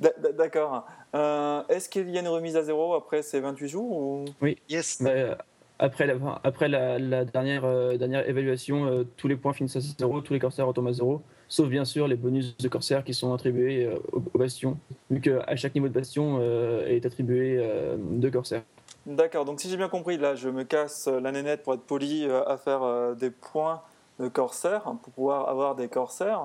D'a- 0.00 0.12
d'a- 0.20 0.32
D'accord. 0.32 0.86
Euh, 1.14 1.62
Est-ce 1.68 1.88
qu'il 1.88 2.08
y 2.10 2.16
a 2.16 2.20
une 2.20 2.28
remise 2.28 2.56
à 2.56 2.62
zéro 2.62 2.94
après 2.94 3.22
ces 3.22 3.40
28 3.40 3.68
jours 3.68 3.90
ou... 3.92 4.24
Yes. 4.68 5.02
Bah, 5.02 5.38
après 5.78 6.06
la, 6.06 6.16
enfin, 6.16 6.38
après 6.44 6.68
la, 6.68 6.98
la 6.98 7.24
dernière, 7.24 7.64
euh, 7.64 7.96
dernière 7.96 8.28
évaluation, 8.28 8.86
euh, 8.86 9.04
tous 9.16 9.26
les 9.28 9.36
points 9.36 9.52
finissent 9.52 9.76
à 9.76 9.80
0, 9.80 10.20
tous 10.20 10.32
les 10.32 10.38
corsaires 10.38 10.66
retombent 10.66 10.88
à 10.88 10.92
0, 10.92 11.20
sauf 11.48 11.68
bien 11.68 11.84
sûr 11.84 12.06
les 12.06 12.14
bonus 12.16 12.56
de 12.56 12.68
corsaires 12.68 13.02
qui 13.04 13.14
sont 13.14 13.32
attribués 13.34 13.84
euh, 13.86 13.96
au, 14.12 14.22
au 14.32 14.38
bastion, 14.38 14.78
vu 15.10 15.20
qu'à 15.20 15.56
chaque 15.56 15.74
niveau 15.74 15.88
de 15.88 15.92
bastion 15.92 16.38
euh, 16.40 16.86
est 16.86 17.04
attribué 17.04 17.56
euh, 17.58 17.96
deux 17.98 18.30
corsaires. 18.30 18.62
D'accord, 19.06 19.44
donc 19.44 19.60
si 19.60 19.68
j'ai 19.68 19.76
bien 19.76 19.88
compris, 19.88 20.16
là 20.16 20.34
je 20.36 20.48
me 20.48 20.62
casse 20.64 21.08
euh, 21.08 21.18
la 21.20 21.32
nénette 21.32 21.62
pour 21.64 21.74
être 21.74 21.82
poli 21.82 22.24
euh, 22.26 22.44
à 22.48 22.56
faire 22.56 22.82
euh, 22.84 23.14
des 23.14 23.30
points 23.30 23.82
de 24.20 24.28
corsaire 24.28 24.82
pour 25.02 25.12
pouvoir 25.12 25.48
avoir 25.48 25.74
des 25.74 25.88
corsaires. 25.88 26.40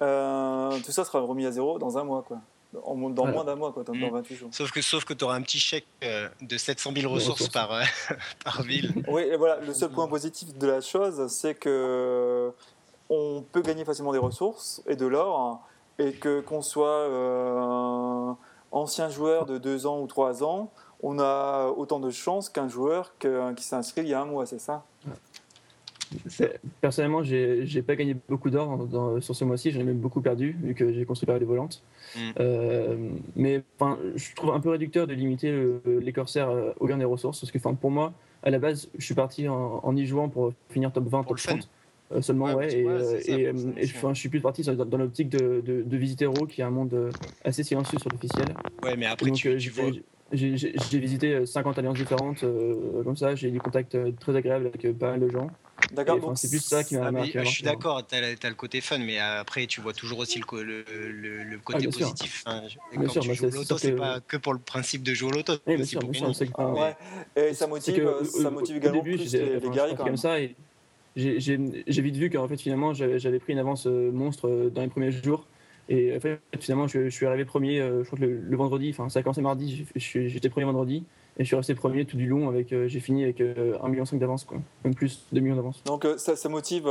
Euh, 0.00 0.78
tout 0.84 0.92
ça 0.92 1.04
sera 1.04 1.20
remis 1.20 1.44
à 1.46 1.52
zéro 1.52 1.78
dans 1.78 1.98
un 1.98 2.04
mois, 2.04 2.22
quoi. 2.26 2.38
En, 2.84 2.96
dans 3.10 3.22
Voilà. 3.22 3.32
moins 3.32 3.44
d'un 3.44 3.54
mois, 3.54 3.72
quoi, 3.72 3.84
dans, 3.84 3.92
dans 3.94 4.08
Mm. 4.10 4.14
28 4.14 4.34
jours. 4.36 4.48
Sauf 4.52 4.72
que, 4.72 4.80
sauf 4.82 5.04
que 5.04 5.12
tu 5.14 5.22
auras 5.24 5.36
un 5.36 5.42
petit 5.42 5.58
chèque 5.60 5.86
euh, 6.02 6.28
de 6.40 6.56
700 6.56 6.90
000 6.96 7.02
De 7.08 7.14
ressources 7.14 7.48
par, 7.48 7.70
euh, 7.72 7.82
par 8.44 8.62
ville. 8.62 8.92
Oui, 9.06 9.22
et 9.22 9.36
voilà, 9.36 9.60
le 9.60 9.72
seul 9.74 9.90
point 9.90 10.08
positif 10.08 10.56
de 10.58 10.66
la 10.66 10.80
chose, 10.80 11.28
c'est 11.30 11.54
que 11.54 12.50
on 13.10 13.44
peut 13.52 13.60
gagner 13.62 13.84
facilement 13.84 14.12
des 14.12 14.18
ressources 14.18 14.82
et 14.88 14.96
de 14.96 15.06
l'or, 15.06 15.60
et 16.00 16.14
que 16.14 16.40
qu'on 16.40 16.62
soit 16.62 16.88
euh, 16.88 18.32
ancien 18.72 19.08
joueur 19.08 19.46
de 19.46 19.58
2 19.58 19.86
ans 19.86 20.00
ou 20.00 20.06
3 20.06 20.42
ans, 20.42 20.72
on 21.02 21.18
a 21.18 21.68
autant 21.76 22.00
de 22.00 22.10
chances 22.10 22.48
qu'un 22.48 22.68
joueur 22.68 23.14
que- 23.18 23.52
qui 23.54 23.64
s'est 23.64 23.76
inscrit 23.76 24.02
il 24.02 24.08
y 24.08 24.14
a 24.14 24.20
un 24.22 24.26
mois, 24.26 24.46
c'est 24.46 24.60
ça? 24.60 24.84
C'est- 26.28 26.60
Personnellement, 26.80 27.22
j'ai 27.22 27.82
pas 27.82 27.96
gagné 27.96 28.16
beaucoup 28.28 28.50
d'or 28.50 28.86
dans- 28.86 29.20
sur 29.20 29.34
ce 29.34 29.44
mois-ci, 29.44 29.70
j'en 29.70 29.80
ai 29.80 29.84
même 29.84 29.98
beaucoup 29.98 30.20
perdu, 30.20 30.56
vu 30.62 30.74
que 30.74 30.92
j'ai 30.92 31.04
construit 31.04 31.26
par 31.26 31.38
des 31.38 31.44
volantes. 31.44 31.82
Mm. 32.14 32.20
Euh, 32.40 32.96
mais 33.36 33.62
je 34.14 34.34
trouve 34.34 34.52
un 34.52 34.60
peu 34.60 34.70
réducteur 34.70 35.06
de 35.06 35.14
limiter 35.14 35.50
le- 35.50 35.80
les 35.86 36.12
corsaires 36.12 36.50
euh, 36.50 36.72
au 36.78 36.86
gain 36.86 36.98
des 36.98 37.04
ressources, 37.04 37.40
parce 37.40 37.50
que 37.50 37.58
pour 37.58 37.90
moi, 37.90 38.12
à 38.42 38.50
la 38.50 38.58
base, 38.58 38.88
je 38.96 39.04
suis 39.04 39.14
parti 39.14 39.48
en, 39.48 39.80
en 39.82 39.96
y 39.96 40.06
jouant 40.06 40.28
pour 40.28 40.52
finir 40.70 40.92
top 40.92 41.04
20, 41.08 41.22
Pour 41.22 41.28
top 41.30 41.36
le 41.38 41.42
fun. 41.42 41.56
30. 41.58 41.68
euh, 42.12 42.20
seulement, 42.22 42.54
Ouais, 42.54 42.80
et, 42.80 42.84
ouais, 42.84 42.98
ça, 43.00 43.32
et 43.32 43.86
je, 43.86 44.14
suis 44.14 44.28
plus 44.28 44.40
parti 44.40 44.62
dans, 44.62 44.84
dans 44.84 44.98
l'optique 44.98 45.30
de, 45.30 45.62
de, 45.64 45.82
de 45.82 45.96
visiter 45.96 46.26
Hero, 46.26 46.46
qui 46.46 46.60
est 46.60 46.64
un 46.64 46.70
monde 46.70 47.10
assez 47.44 47.64
silencieux 47.64 47.98
sur 47.98 48.10
l'officiel. 48.10 48.54
Ouais, 48.82 48.94
mais 48.96 49.06
après, 49.06 49.30
donc, 49.30 49.36
tu, 49.36 49.48
euh, 49.48 49.58
vois. 49.72 49.90
J'ai 50.36 50.98
visité 50.98 51.34
euh, 51.34 51.46
50 51.46 51.78
alliances 51.78 51.98
différentes, 51.98 52.42
euh, 52.44 53.02
comme 53.04 53.16
ça, 53.16 53.34
j'ai 53.34 53.48
eu 53.48 53.52
des 53.52 53.58
contacts 53.58 53.94
euh, 53.94 54.12
très 54.18 54.34
agréables 54.36 54.66
avec 54.66 54.84
euh, 54.84 54.92
pas 54.92 55.10
mal 55.12 55.20
de 55.20 55.28
gens. 55.28 55.48
D'accord, 55.92 56.18
donc 56.20 56.38
c'est 56.38 56.48
plus 56.48 56.60
ça 56.62 56.82
qui 56.84 56.96
m'a 56.96 57.06
Ah, 57.06 57.10
marqué. 57.12 57.40
je 57.44 57.44
suis 57.44 57.62
d'accord, 57.62 58.06
t'as 58.06 58.20
le, 58.20 58.36
t'as 58.36 58.48
le 58.48 58.54
côté 58.54 58.80
fun, 58.80 58.98
mais 58.98 59.18
après 59.18 59.66
tu 59.66 59.80
vois 59.80 59.92
toujours 59.92 60.18
aussi 60.20 60.40
le, 60.40 60.62
le, 60.62 61.10
le- 61.12 61.42
le 61.42 61.58
côté 61.58 61.80
sûr. 61.90 61.92
positif. 61.92 62.42
Enfin, 62.46 62.62
je- 62.68 62.78
Bien 62.96 63.06
quand 63.06 63.12
sûr, 63.12 63.22
tu 63.22 63.28
bah, 63.28 63.34
joues 63.34 63.46
au 63.46 63.50
c'est- 63.50 63.66
sûr 63.66 63.96
pas 63.96 64.20
que 64.20 64.36
pour 64.36 64.54
le 64.54 64.60
principe 64.60 65.02
de 65.02 65.14
jouer 65.14 65.30
au 65.30 65.32
loto, 65.32 65.54
Oui, 65.66 65.76
bien 65.76 65.84
sûr, 65.84 66.00
pour 66.00 66.10
bien 66.10 66.32
sûr, 66.32 66.46
Ah, 66.56 66.72
ouais. 66.72 66.96
Et 67.36 67.54
ça 67.54 67.66
motive, 67.66 67.96
que, 67.96 68.00
euh, 68.00 68.24
ça 68.24 68.48
au- 68.48 68.50
motive 68.52 68.76
au 68.76 68.78
également 68.78 69.02
début, 69.02 69.16
plus 69.16 69.32
les, 69.32 69.60
guerriers 69.70 69.96
quand 69.96 70.04
comme 70.04 70.16
ça 70.16 70.40
et 70.40 70.54
j'ai- 71.16 71.38
vite 72.02 72.16
vu 72.16 72.30
qu'en 72.30 72.48
fait 72.48 72.56
finalement 72.56 72.92
j'avais 72.94 73.38
pris 73.38 73.52
une 73.52 73.58
avance 73.58 73.86
euh, 73.86 74.10
monstre 74.10 74.48
euh, 74.48 74.70
dans 74.70 74.82
les 74.82 74.88
premiers 74.88 75.12
jours 75.12 75.46
et 75.88 76.16
en 76.16 76.20
fait 76.20 76.40
finalement 76.60 76.86
je, 76.86 77.04
je 77.04 77.14
suis 77.14 77.26
arrivé 77.26 77.44
premier 77.44 77.80
euh, 77.80 78.02
je 78.02 78.06
crois 78.06 78.18
que 78.18 78.24
le, 78.24 78.38
le 78.38 78.56
vendredi 78.56 78.90
enfin 78.90 79.08
ça 79.08 79.20
a 79.20 79.22
commencé 79.22 79.42
mardi 79.42 79.86
j'étais 79.96 80.48
premier 80.48 80.66
vendredi 80.66 81.04
et 81.36 81.42
je 81.42 81.46
suis 81.48 81.56
resté 81.56 81.74
premier 81.74 82.04
tout 82.04 82.16
du 82.16 82.26
long 82.26 82.48
avec 82.48 82.72
euh, 82.72 82.86
j'ai 82.86 83.00
fini 83.00 83.24
avec 83.24 83.40
euh, 83.40 83.76
1,5 83.78 83.88
million 83.90 84.04
d'avance 84.12 84.44
quoi 84.44 84.58
même 84.84 84.94
plus 84.94 85.26
2 85.32 85.40
millions 85.40 85.56
d'avance 85.56 85.82
Donc 85.84 86.04
euh, 86.04 86.16
ça, 86.16 86.36
ça 86.36 86.48
motive 86.48 86.88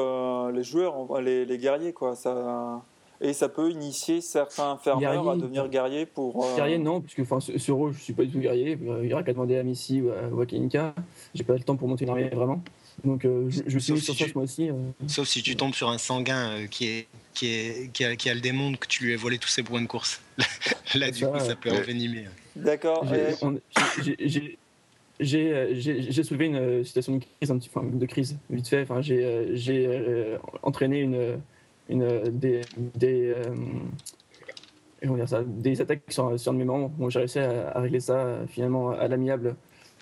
les 0.53 0.63
joueurs, 0.63 1.21
les, 1.21 1.45
les 1.45 1.57
guerriers, 1.57 1.93
quoi. 1.93 2.15
Ça... 2.15 2.81
Et 3.21 3.31
ça 3.31 3.47
peut 3.47 3.71
initier 3.71 4.19
certains 4.19 4.75
fermeurs 4.75 5.11
à 5.11 5.23
Guerrier, 5.23 5.41
devenir 5.41 5.69
guerriers 5.69 6.05
pour. 6.05 6.45
Guerrier, 6.57 6.77
non, 6.77 6.99
puisque 6.99 7.19
enfin, 7.19 7.39
sur 7.39 7.87
eux, 7.87 7.91
je 7.93 8.01
suis 8.01 8.11
pas 8.11 8.23
du 8.23 8.31
tout 8.31 8.39
guerrier. 8.39 8.77
Il 8.81 9.07
n'y 9.07 9.13
aura 9.13 9.23
qu'à 9.23 9.31
demander 9.31 9.55
à 9.57 9.63
Missy 9.63 10.01
ou 10.01 10.09
à, 10.09 10.27
ou 10.29 10.41
à 10.41 10.45
Keninka. 10.45 10.93
J'ai 11.33 11.45
pas 11.45 11.53
le 11.53 11.61
temps 11.61 11.77
pour 11.77 11.87
monter 11.87 12.03
une 12.03 12.09
armée 12.09 12.27
vraiment. 12.27 12.61
Donc 13.03 13.25
euh, 13.25 13.49
je, 13.49 13.61
je 13.67 13.75
me 13.75 13.79
suis 13.79 13.91
Sauf 13.91 13.99
si 13.99 14.05
sur 14.05 14.15
ça 14.17 14.25
tu- 14.25 14.31
moi 14.35 14.43
aussi. 14.43 14.69
euh. 14.69 14.73
Sauf 15.07 15.27
si 15.27 15.41
tu 15.43 15.55
tombes 15.55 15.73
sur 15.73 15.89
un 15.89 15.97
sanguin 15.97 16.51
euh, 16.51 16.67
qui, 16.67 16.85
est, 16.87 17.07
qui, 17.33 17.47
est, 17.47 17.91
qui, 17.91 18.05
a, 18.05 18.15
qui 18.15 18.29
a 18.29 18.33
le 18.33 18.39
démon 18.41 18.73
que 18.75 18.87
tu 18.87 19.03
lui 19.05 19.13
as 19.13 19.17
volé 19.17 19.37
tous 19.37 19.49
ses 19.49 19.61
points 19.63 19.81
de 19.81 19.87
course. 19.87 20.21
Là, 20.95 21.11
du 21.11 21.19
Ça, 21.19 21.27
coup, 21.27 21.39
ça 21.39 21.47
ouais. 21.47 21.55
peut 21.55 21.71
envenimer. 21.71 22.25
D'accord. 22.55 23.05
J'ai- 25.19 26.23
soulevé 26.23 26.45
une 26.47 26.83
situation 26.83 27.15
de 27.17 27.23
crise, 27.39 27.51
un 27.51 27.57
petit, 27.57 27.69
enfin, 27.73 27.85
de 27.85 28.05
crise 28.05 28.37
vite 28.49 28.67
fait. 28.67 28.81
Enfin, 28.83 29.01
j'ai 29.01 30.37
entraîné 30.63 30.99
une, 31.01 31.39
une, 31.89 32.21
des, 32.29 32.61
des, 32.95 33.33
euh, 33.35 33.43
comment 35.01 35.15
dire 35.15 35.29
ça, 35.29 35.43
des 35.45 35.79
attaques 35.81 36.01
sur, 36.09 36.39
sur 36.39 36.51
un 36.51 36.55
de 36.55 36.59
mes 36.59 36.65
membres. 36.65 36.89
Bon, 36.89 37.09
j'ai 37.09 37.19
réussi 37.19 37.39
à, 37.39 37.69
à 37.77 37.81
régler 37.81 37.99
ça 37.99 38.39
finalement 38.49 38.91
à 38.91 39.07
l'amiable 39.07 39.55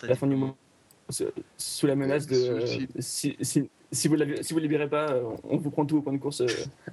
à 0.03 0.07
la 0.07 0.15
fin 0.15 0.27
du 0.27 0.35
mois, 0.35 0.55
sous- 1.57 1.87
la 1.87 1.95
menace 1.95 2.25
de 2.27 2.35
euh, 2.35 2.65
si, 2.99 3.35
si, 3.41 3.69
si 3.91 4.07
vous 4.07 4.15
ne 4.17 4.41
si 4.41 4.53
vous 4.53 4.59
libérez 4.59 4.89
pas, 4.89 5.11
euh, 5.11 5.23
on 5.43 5.57
vous 5.57 5.69
prend 5.71 5.85
tout 5.85 5.97
au 5.97 6.01
point 6.01 6.13
de 6.13 6.17
course. 6.17 6.41
euh, 6.41 6.47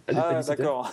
Ah, 0.08 0.34
17 0.40 0.60
heures. 0.60 0.92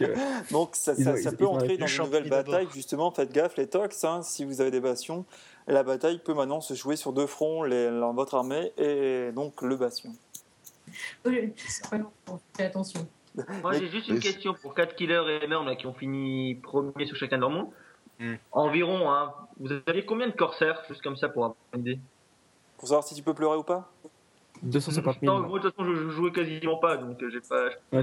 Donc, 0.50 0.74
ça, 0.74 0.94
ça- 0.94 1.12
ont- 1.12 1.16
ça 1.16 1.30
ils- 1.30 1.36
peut 1.36 1.44
ils 1.44 1.46
entrer 1.46 1.68
dans 1.68 1.74
Le 1.74 1.80
une 1.82 1.86
champ 1.86 2.04
nouvelle 2.04 2.28
bataille, 2.28 2.66
justement. 2.74 3.10
Faites 3.10 3.32
gaffe, 3.32 3.56
les 3.56 3.66
tox, 3.66 4.04
hein, 4.04 4.22
si 4.22 4.44
vous 4.44 4.60
avez 4.60 4.70
des 4.70 4.80
bastions. 4.80 5.24
La 5.68 5.82
bataille 5.82 6.18
peut 6.18 6.34
maintenant 6.34 6.60
se 6.60 6.74
jouer 6.74 6.96
sur 6.96 7.12
deux 7.12 7.26
fronts, 7.26 7.62
les, 7.62 7.90
la- 7.90 8.10
votre 8.12 8.34
armée 8.34 8.72
et 8.78 9.30
donc 9.32 9.62
le 9.62 9.76
bastion. 9.76 10.10
Oui, 11.24 11.52
faites 12.56 12.66
attention. 12.66 13.06
Moi, 13.62 13.74
j'ai 13.74 13.88
juste 13.88 14.08
une 14.08 14.18
question 14.18 14.54
pour 14.60 14.74
4 14.74 14.96
killers 14.96 15.22
et 15.40 15.44
Emerm 15.44 15.64
là, 15.64 15.76
qui 15.76 15.86
ont 15.86 15.94
fini 15.94 16.56
premier 16.56 17.06
sur 17.06 17.14
chacun 17.16 17.36
de 17.36 17.42
leur 17.42 17.50
monde. 17.50 17.68
Hmm. 18.18 18.34
Environ, 18.50 19.08
hein, 19.10 19.32
vous 19.60 19.68
avez 19.86 20.04
combien 20.04 20.26
de 20.26 20.32
corsaires, 20.32 20.82
juste 20.88 21.00
comme 21.02 21.16
ça 21.16 21.28
pour 21.28 21.44
avoir 21.44 21.56
une 21.74 21.80
idée? 21.82 21.98
Pour 22.80 22.88
savoir 22.88 23.04
si 23.04 23.14
tu 23.14 23.22
peux 23.22 23.34
pleurer 23.34 23.58
ou 23.58 23.62
pas 23.62 23.92
250 24.62 25.18
000. 25.22 25.32
Non, 25.40 25.46
moi, 25.46 25.58
de 25.58 25.68
toute 25.68 25.76
façon, 25.76 25.88
je, 25.88 25.94
je 25.94 26.08
jouais 26.10 26.32
quasiment 26.32 26.76
pas, 26.78 26.96
donc 26.96 27.22
euh, 27.22 27.30
j'ai 27.30 27.40
pas. 27.40 27.66
Ouais, 27.92 28.02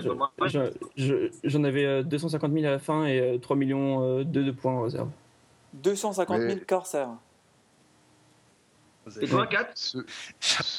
je- 0.50 0.72
je- 0.96 1.30
J'en 1.44 1.64
avais 1.66 1.86
euh, 1.86 2.04
250 2.04 2.52
000 2.54 2.66
à 2.66 2.70
la 2.72 2.80
fin 2.80 3.06
et 3.06 3.20
euh, 3.20 3.38
3 3.38 3.56
millions 3.56 4.04
euh, 4.20 4.24
de, 4.24 4.42
de 4.44 4.52
points 4.52 4.74
en 4.74 4.82
réserve. 4.84 5.10
250 5.74 6.38
000 6.38 6.48
Mais- 6.56 6.62
corsaires. 6.62 7.10
Et 9.22 9.28
toi, 9.28 9.48
4 9.48 9.72
Ce- 9.76 9.98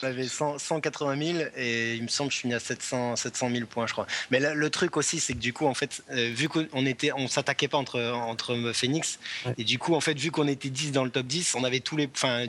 J'avais 0.01 0.27
100 0.29 0.59
180 0.59 1.17
000 1.39 1.39
et 1.57 1.95
il 1.95 2.03
me 2.03 2.09
semble 2.09 2.29
que 2.31 2.35
je 2.35 2.41
finis 2.41 2.55
à 2.55 2.61
700, 2.61 3.17
700 3.17 3.51
000 3.51 3.67
points, 3.67 3.87
je 3.87 3.93
crois. 3.93 4.07
Mais 4.31 4.41
là, 4.41 4.55
le 4.55 4.71
truc 4.71 4.97
aussi, 4.97 5.21
c'est 5.21 5.35
que 5.35 5.39
du 5.39 5.53
coup, 5.53 5.67
en 5.67 5.75
fait, 5.75 6.03
euh, 6.11 6.31
vu 6.35 6.49
qu'on 6.49 6.87
était, 6.87 7.13
on 7.13 7.29
s'attaquait 7.29 7.69
pas 7.69 7.79
entre, 7.79 8.01
entre 8.01 8.73
Phoenix, 8.75 9.19
Ouais. 9.47 9.55
et 9.59 9.65
du 9.65 9.79
coup, 9.79 9.95
en 9.95 10.01
fait, 10.01 10.19
vu 10.19 10.31
qu'on 10.31 10.49
était 10.49 10.71
10 10.71 10.93
dans 10.93 11.05
le 11.05 11.11
top 11.11 11.27
10, 11.27 11.55
on 11.55 11.65
avait 11.65 11.81
tous 11.81 11.97
les. 11.97 12.09
Enfin, 12.15 12.45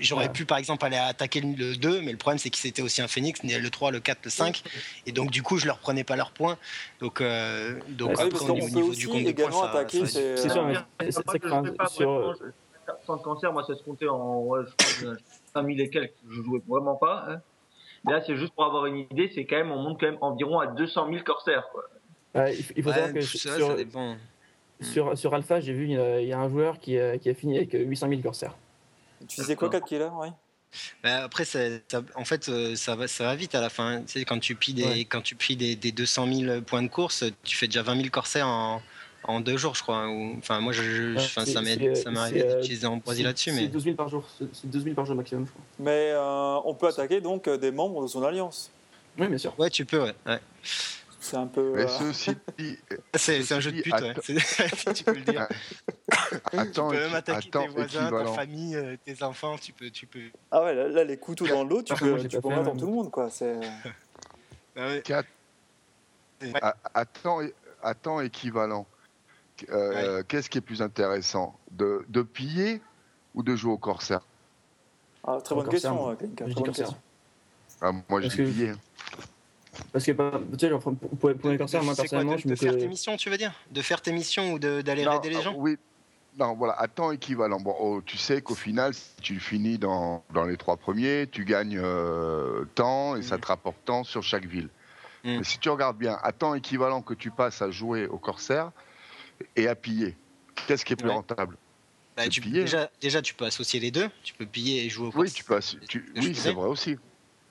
j'aurais 0.00 0.26
Ouais. 0.26 0.32
pu 0.32 0.44
par 0.44 0.58
exemple 0.58 0.84
aller 0.84 0.96
attaquer 0.96 1.40
le 1.40 1.48
le 1.58 1.76
2, 1.76 2.00
mais 2.02 2.12
le 2.12 2.18
problème, 2.18 2.38
c'est 2.38 2.50
que 2.50 2.56
c'était 2.58 2.82
aussi 2.82 3.02
un 3.02 3.08
Phoenix, 3.08 3.40
le 3.42 3.68
3, 3.70 3.90
le 3.90 4.00
4, 4.00 4.18
le 4.24 4.30
5, 4.30 4.62
et 5.06 5.12
donc 5.12 5.30
du 5.30 5.42
coup, 5.42 5.58
je 5.58 5.66
leur 5.66 5.78
prenais 5.78 6.04
pas 6.04 6.16
leurs 6.16 6.30
points. 6.30 6.58
Donc, 7.00 7.20
euh, 7.20 7.78
donc 7.88 8.10
Ouais, 8.18 8.24
après, 8.24 8.44
au 8.50 8.54
niveau, 8.58 8.88
aussi 8.90 8.98
du 9.00 9.08
compte 9.08 9.24
de 9.24 9.32
points, 9.32 9.50
ça, 9.52 9.70
attaquer, 9.70 10.00
ça- 10.00 10.06
c'est- 10.06 10.36
C'est 10.36 10.48
sûr, 10.50 10.64
mais 10.66 10.74
c'est 11.10 11.24
je- 12.88 13.06
sans 13.06 13.18
cancer, 13.18 13.52
moi, 13.52 13.64
ça 13.66 13.74
se 13.74 13.82
comptait 13.82 14.08
en 14.08 14.40
ouais, 14.40 14.60
je 14.66 15.02
crois, 15.04 15.14
5000 15.54 15.80
et 15.80 15.90
quelques. 15.90 16.12
Je 16.30 16.42
jouais 16.42 16.60
vraiment 16.66 16.96
pas. 16.96 17.24
hein. 17.28 17.40
Là, 18.04 18.20
c'est 18.24 18.36
juste 18.36 18.52
pour 18.54 18.64
avoir 18.64 18.86
une 18.86 18.98
idée, 18.98 19.30
c'est 19.34 19.44
quand 19.44 19.56
même, 19.56 19.72
on 19.72 19.82
monte 19.82 19.98
quand 20.00 20.06
même 20.06 20.18
environ 20.20 20.60
à 20.60 20.66
200 20.68 21.08
000 21.10 21.24
corsaires. 21.24 21.64
Quoi. 21.72 21.84
ouais, 22.36 22.56
il 22.56 22.64
faut- 22.64 22.74
Ouais, 22.74 22.82
savoir 22.94 23.12
que 23.12 23.20
ça, 23.22 23.56
sur, 23.56 23.66
ça 23.68 23.74
dépend. 23.74 24.16
sur, 24.80 25.18
sur 25.18 25.34
Alpha, 25.34 25.60
j'ai 25.60 25.72
vu, 25.72 25.86
il 25.86 26.26
y 26.26 26.32
a- 26.32 26.38
un 26.38 26.48
joueur 26.48 26.78
qui 26.78 26.98
a, 26.98 27.18
qui 27.18 27.28
a 27.28 27.34
fini 27.34 27.56
avec 27.56 27.72
800 27.72 28.08
000 28.08 28.20
corsaires. 28.22 28.54
Tu 29.28 29.40
disais 29.40 29.56
quoi, 29.56 29.68
4 29.68 29.84
killers 29.84 30.10
oui 30.20 30.28
Bah, 31.02 31.24
après, 31.24 31.44
ça, 31.44 31.58
ça- 31.88 32.02
en 32.14 32.24
fait, 32.24 32.48
euh, 32.48 32.76
ça 32.76 32.94
va, 32.94 33.08
ça 33.08 33.24
va 33.24 33.34
vite 33.34 33.54
à 33.56 33.60
la 33.60 33.68
fin. 33.70 34.02
Tu 34.02 34.20
sais, 34.20 34.24
quand 34.24 34.38
tu 34.38 34.54
pilles 34.54 34.74
des, 34.74 34.84
Ouais. 34.84 35.00
quand 35.04 35.22
tu 35.22 35.34
des, 35.56 35.74
des 35.74 35.90
200 35.90 36.32
000 36.32 36.60
points 36.60 36.82
de 36.82 36.88
course, 36.88 37.24
tu 37.42 37.56
fais 37.56 37.66
déjà 37.66 37.82
20 37.82 37.96
000 37.96 38.08
corsaires 38.10 38.46
en, 38.46 38.80
en 39.28 39.40
deux 39.40 39.56
jours, 39.56 39.74
je 39.74 39.82
crois. 39.82 40.08
Ou- 40.08 40.34
Enfin, 40.38 40.58
moi, 40.60 40.72
je, 40.72 41.12
je- 41.16 41.18
ça 41.18 41.42
m'est 41.42 41.46
c'est, 41.46 41.54
ça 41.54 41.60
m'est 41.62 41.94
c'est, 41.94 42.20
arrivé 42.20 42.42
euh, 42.44 42.56
d'utiliser 42.56 42.86
en 42.86 42.96
Brésil 42.96 43.24
là-dessus, 43.26 43.50
C'est 43.50 43.56
mais 43.60 43.68
12 43.68 43.84
000 43.84 43.94
par 43.96 44.08
jour. 44.08 44.24
C'est 44.38 44.46
c'est 44.54 44.68
12 44.70 44.82
000 44.84 44.94
par 44.96 45.04
jour 45.06 45.14
maximum, 45.14 45.46
je 45.46 45.50
crois. 45.52 45.62
Mais 45.78 46.10
euh, 46.12 46.56
on 46.64 46.74
peut 46.74 46.88
attaquer 46.88 47.20
donc 47.20 47.46
euh, 47.46 47.56
des 47.56 47.70
membres 47.70 48.02
de 48.02 48.06
son 48.08 48.22
alliance. 48.24 48.70
Oui, 49.18 49.28
bien 49.28 49.38
sûr. 49.38 49.54
ouais, 49.58 49.70
tu 49.70 49.84
peux, 49.84 50.02
ouais. 50.02 50.14
ouais. 50.26 50.40
C'est 51.20 51.36
un 51.36 51.46
peu. 51.46 51.72
Mais 51.74 51.82
euh, 51.82 51.88
ceci 52.12 52.30
dit, 52.58 52.78
C'est 53.14 53.42
c'est 53.42 53.54
un 53.54 53.60
jeu 53.60 53.72
de 53.72 53.82
pute, 53.82 53.92
ouais. 53.92 54.10
attends- 54.10 54.22
tu 54.94 55.04
peux 55.04 55.12
le 55.14 55.20
dire. 55.20 55.46
attends, 56.52 56.90
tu 56.90 56.96
peux 56.96 57.02
même 57.02 57.14
attaquer 57.14 57.48
attends, 57.48 57.62
tes 57.62 57.68
voisins, 57.68 58.10
ta 58.10 58.24
famille, 58.32 58.76
euh, 58.76 58.96
tes 59.04 59.22
enfants. 59.22 59.56
Tu 59.58 59.72
peux, 59.72 59.90
tu 59.90 60.06
peux. 60.06 60.20
Ah 60.50 60.62
ouais, 60.62 60.74
là, 60.74 60.88
là, 60.88 61.04
les 61.04 61.16
couteaux 61.18 61.46
dans 61.46 61.64
l'eau, 61.64 61.82
tu 61.82 61.92
peux, 61.94 62.10
moi, 62.10 62.18
tu 62.20 62.28
peux 62.28 62.40
fait, 62.40 62.48
mettre 62.48 62.62
dans 62.62 62.70
hein. 62.72 62.76
tout 62.78 62.86
le 62.86 62.92
monde, 62.92 63.10
quoi. 63.10 63.28
C'est. 63.30 63.56
Ah 64.76 64.86
ouais. 64.86 65.02
temps, 67.22 67.40
à 67.82 67.94
temps 67.94 68.20
équivalent, 68.20 68.86
euh, 69.70 70.22
qu'est-ce 70.26 70.48
qui 70.50 70.58
est 70.58 70.62
plus 70.62 70.82
intéressant 70.82 71.58
de, 71.70 72.04
de 72.08 72.22
piller 72.22 72.80
ou 73.34 73.42
de 73.42 73.56
jouer 73.56 73.72
au 73.72 73.78
corsaire? 73.78 74.20
Ah, 75.24 75.38
très 75.42 75.54
bonne 75.54 75.64
Corsaire, 75.64 75.90
question, 75.92 75.94
moi. 75.94 76.16
euh, 76.22 76.62
question. 76.64 76.94
ah, 77.80 77.92
Moi, 78.08 78.20
j'ai 78.22 78.28
que- 78.28 78.50
pillé. 78.50 78.72
Parce 79.92 80.04
que, 80.04 80.12
tu 80.12 80.58
sais, 80.58 80.68
genre, 80.68 80.80
pour, 80.80 80.96
pour, 80.96 81.34
pour 81.34 81.50
les 81.50 81.58
corsaires, 81.58 81.82
moi, 81.82 81.94
C'est 81.94 82.02
quoi, 82.02 82.18
personnellement, 82.24 82.34
de, 82.34 82.38
je 82.38 82.48
de 82.48 82.54
faire 82.54 82.76
tes 82.76 82.88
missions, 82.88 83.16
tu 83.16 83.30
veux 83.30 83.36
dire? 83.36 83.52
De 83.70 83.82
faire 83.82 84.00
tes 84.00 84.12
missions 84.12 84.52
ou 84.52 84.58
d'aller 84.58 85.02
aider 85.02 85.30
les 85.30 85.42
gens? 85.42 85.54
Oui. 85.56 85.76
Non, 86.38 86.54
voilà, 86.54 86.74
à 86.74 86.86
temps 86.86 87.10
équivalent. 87.10 87.58
Bon, 87.58 87.74
oh, 87.80 88.00
tu 88.04 88.16
sais 88.16 88.42
qu'au 88.42 88.54
final, 88.54 88.94
si 88.94 89.16
tu 89.20 89.40
finis 89.40 89.76
dans, 89.78 90.22
dans 90.32 90.44
les 90.44 90.56
trois 90.56 90.76
premiers, 90.76 91.26
tu 91.30 91.44
gagnes 91.44 91.80
euh, 91.82 92.64
temps 92.74 93.16
et 93.16 93.22
ça 93.22 93.36
Mhm. 93.36 93.40
te 93.40 93.46
rapporte 93.48 93.84
temps 93.84 94.04
sur 94.04 94.22
chaque 94.22 94.44
ville. 94.44 94.68
Mhm. 95.24 95.38
Mais 95.38 95.44
si 95.44 95.58
tu 95.58 95.68
regardes 95.68 95.96
bien, 95.98 96.16
à 96.22 96.32
temps 96.32 96.54
équivalent 96.54 97.02
que 97.02 97.14
tu 97.14 97.30
passes 97.32 97.60
à 97.60 97.70
jouer 97.70 98.06
au 98.06 98.18
corsaire 98.18 98.70
et 99.56 99.68
à 99.68 99.76
piller, 99.76 100.18
qu'est-ce 100.66 100.84
qui 100.84 100.92
est 100.94 100.96
plus 100.96 101.08
Ouais. 101.08 101.14
rentable 101.14 101.56
Bah, 102.16 102.28
tu, 102.28 102.40
déjà, 102.40 102.90
déjà, 103.00 103.22
tu 103.22 103.34
peux 103.34 103.44
associer 103.44 103.80
les 103.80 103.90
deux. 103.90 104.08
Tu 104.24 104.34
peux 104.34 104.46
piller 104.46 104.84
et 104.84 104.90
jouer 104.90 105.08
au 105.08 105.12
Oui, 105.14 105.30
tu 105.30 105.44
oui, 106.16 106.34
c'est 106.34 106.52
vrai 106.52 106.68
aussi. 106.68 106.96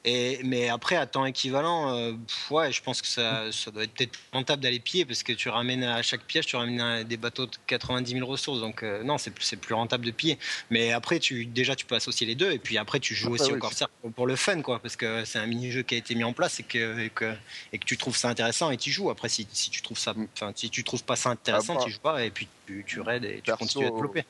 Et, 0.09 0.39
mais 0.45 0.69
après, 0.69 0.95
à 0.95 1.05
temps 1.05 1.25
équivalent, 1.25 1.93
euh, 1.93 2.13
pff, 2.13 2.51
ouais, 2.51 2.71
je 2.71 2.81
pense 2.81 3.01
que 3.01 3.07
ça, 3.09 3.51
ça 3.51 3.71
doit 3.71 3.83
être 3.83 3.91
peut-être 3.91 4.17
rentable 4.31 4.63
d'aller 4.63 4.79
piller 4.79 5.03
parce 5.03 5.21
que 5.21 5.33
tu 5.33 5.49
ramènes 5.49 5.83
à 5.83 6.01
chaque 6.01 6.21
piège, 6.23 6.45
tu 6.45 6.55
ramènes 6.55 7.03
des 7.03 7.17
bateaux 7.17 7.45
de 7.45 7.51
90 7.67 8.13
000 8.13 8.25
ressources. 8.25 8.61
Donc, 8.61 8.83
euh, 8.83 9.03
non, 9.03 9.17
c'est 9.17 9.31
plus, 9.31 9.43
c'est 9.43 9.57
plus 9.57 9.73
rentable 9.75 10.05
de 10.05 10.11
piller. 10.11 10.37
Mais 10.69 10.93
après, 10.93 11.19
tu, 11.19 11.45
déjà, 11.45 11.75
tu 11.75 11.85
peux 11.85 11.95
associer 11.95 12.25
les 12.25 12.35
deux. 12.35 12.51
Et 12.53 12.57
puis 12.57 12.77
après, 12.77 13.01
tu 13.01 13.15
joues 13.15 13.33
aussi 13.33 13.51
oui, 13.51 13.57
au 13.57 13.59
corsaire 13.59 13.89
pour, 13.89 14.13
pour 14.13 14.27
le 14.27 14.37
fun, 14.37 14.61
quoi. 14.61 14.79
Parce 14.79 14.95
que 14.95 15.25
c'est 15.25 15.39
un 15.39 15.45
mini-jeu 15.45 15.81
qui 15.81 15.95
a 15.95 15.97
été 15.97 16.15
mis 16.15 16.23
en 16.23 16.31
place 16.31 16.61
et 16.61 16.63
que, 16.63 16.99
et 17.01 17.09
que, 17.09 17.35
et 17.73 17.77
que 17.77 17.85
tu 17.85 17.97
trouves 17.97 18.15
ça 18.15 18.29
intéressant 18.29 18.71
et 18.71 18.77
tu 18.77 18.91
joues. 18.91 19.09
Après, 19.09 19.27
si, 19.27 19.45
si 19.51 19.69
tu 19.69 19.81
trouves 19.81 19.99
ça, 19.99 20.13
Mm. 20.13 20.27
si 20.55 20.69
tu 20.69 20.85
trouves 20.85 21.03
pas 21.03 21.17
ça 21.17 21.31
intéressant, 21.31 21.73
Ah, 21.75 21.79
bah. 21.79 21.83
tu 21.85 21.91
joues 21.91 21.99
pas 21.99 22.23
et 22.23 22.31
puis 22.31 22.47
tu, 22.65 22.85
tu 22.87 23.01
raides 23.01 23.25
et 23.25 23.35
tu 23.37 23.41
Perso, 23.41 23.57
continues 23.59 23.87
à 23.87 23.91
développer. 23.91 24.23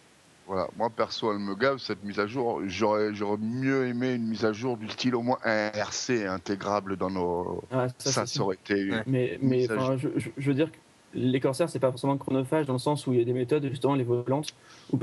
Voilà, 0.47 0.67
moi 0.77 0.89
perso, 0.89 1.31
elle 1.33 1.39
me 1.39 1.55
gave 1.55 1.77
cette 1.77 2.03
mise 2.05 2.19
à 2.19 2.25
jour. 2.27 2.61
J'aurais, 2.67 3.13
j'aurais 3.13 3.37
mieux 3.37 3.85
aimé 3.87 4.13
une 4.13 4.27
mise 4.27 4.45
à 4.45 4.53
jour 4.53 4.77
du 4.77 4.87
style 4.89 5.13
au 5.15 5.21
moins 5.21 5.37
un 5.43 5.67
RC 5.73 6.25
intégrable 6.25 6.95
dans 6.95 7.09
nos. 7.09 7.63
Ah, 7.69 7.87
Ça, 7.97 8.25
ça, 8.25 8.41
aurait 8.41 8.55
été. 8.55 8.89
Mais, 9.05 9.37
mais 9.41 9.57
Mise 9.57 9.71
à 9.71 9.75
enfin, 9.77 9.97
je, 9.97 10.07
je- 10.15 10.29
je 10.37 10.47
veux 10.47 10.53
dire 10.55 10.71
que 10.71 10.77
les 11.13 11.39
corsaires, 11.41 11.69
c'est 11.69 11.79
pas 11.79 11.89
forcément 11.91 12.17
chronophage 12.17 12.65
dans 12.65 12.73
le 12.73 12.79
sens 12.79 13.05
où 13.07 13.13
il 13.13 13.19
y 13.19 13.21
a 13.21 13.25
des 13.25 13.33
méthodes, 13.33 13.67
justement, 13.69 13.95
les 13.95 14.03
volantes. 14.05 14.53
Où, 14.93 14.97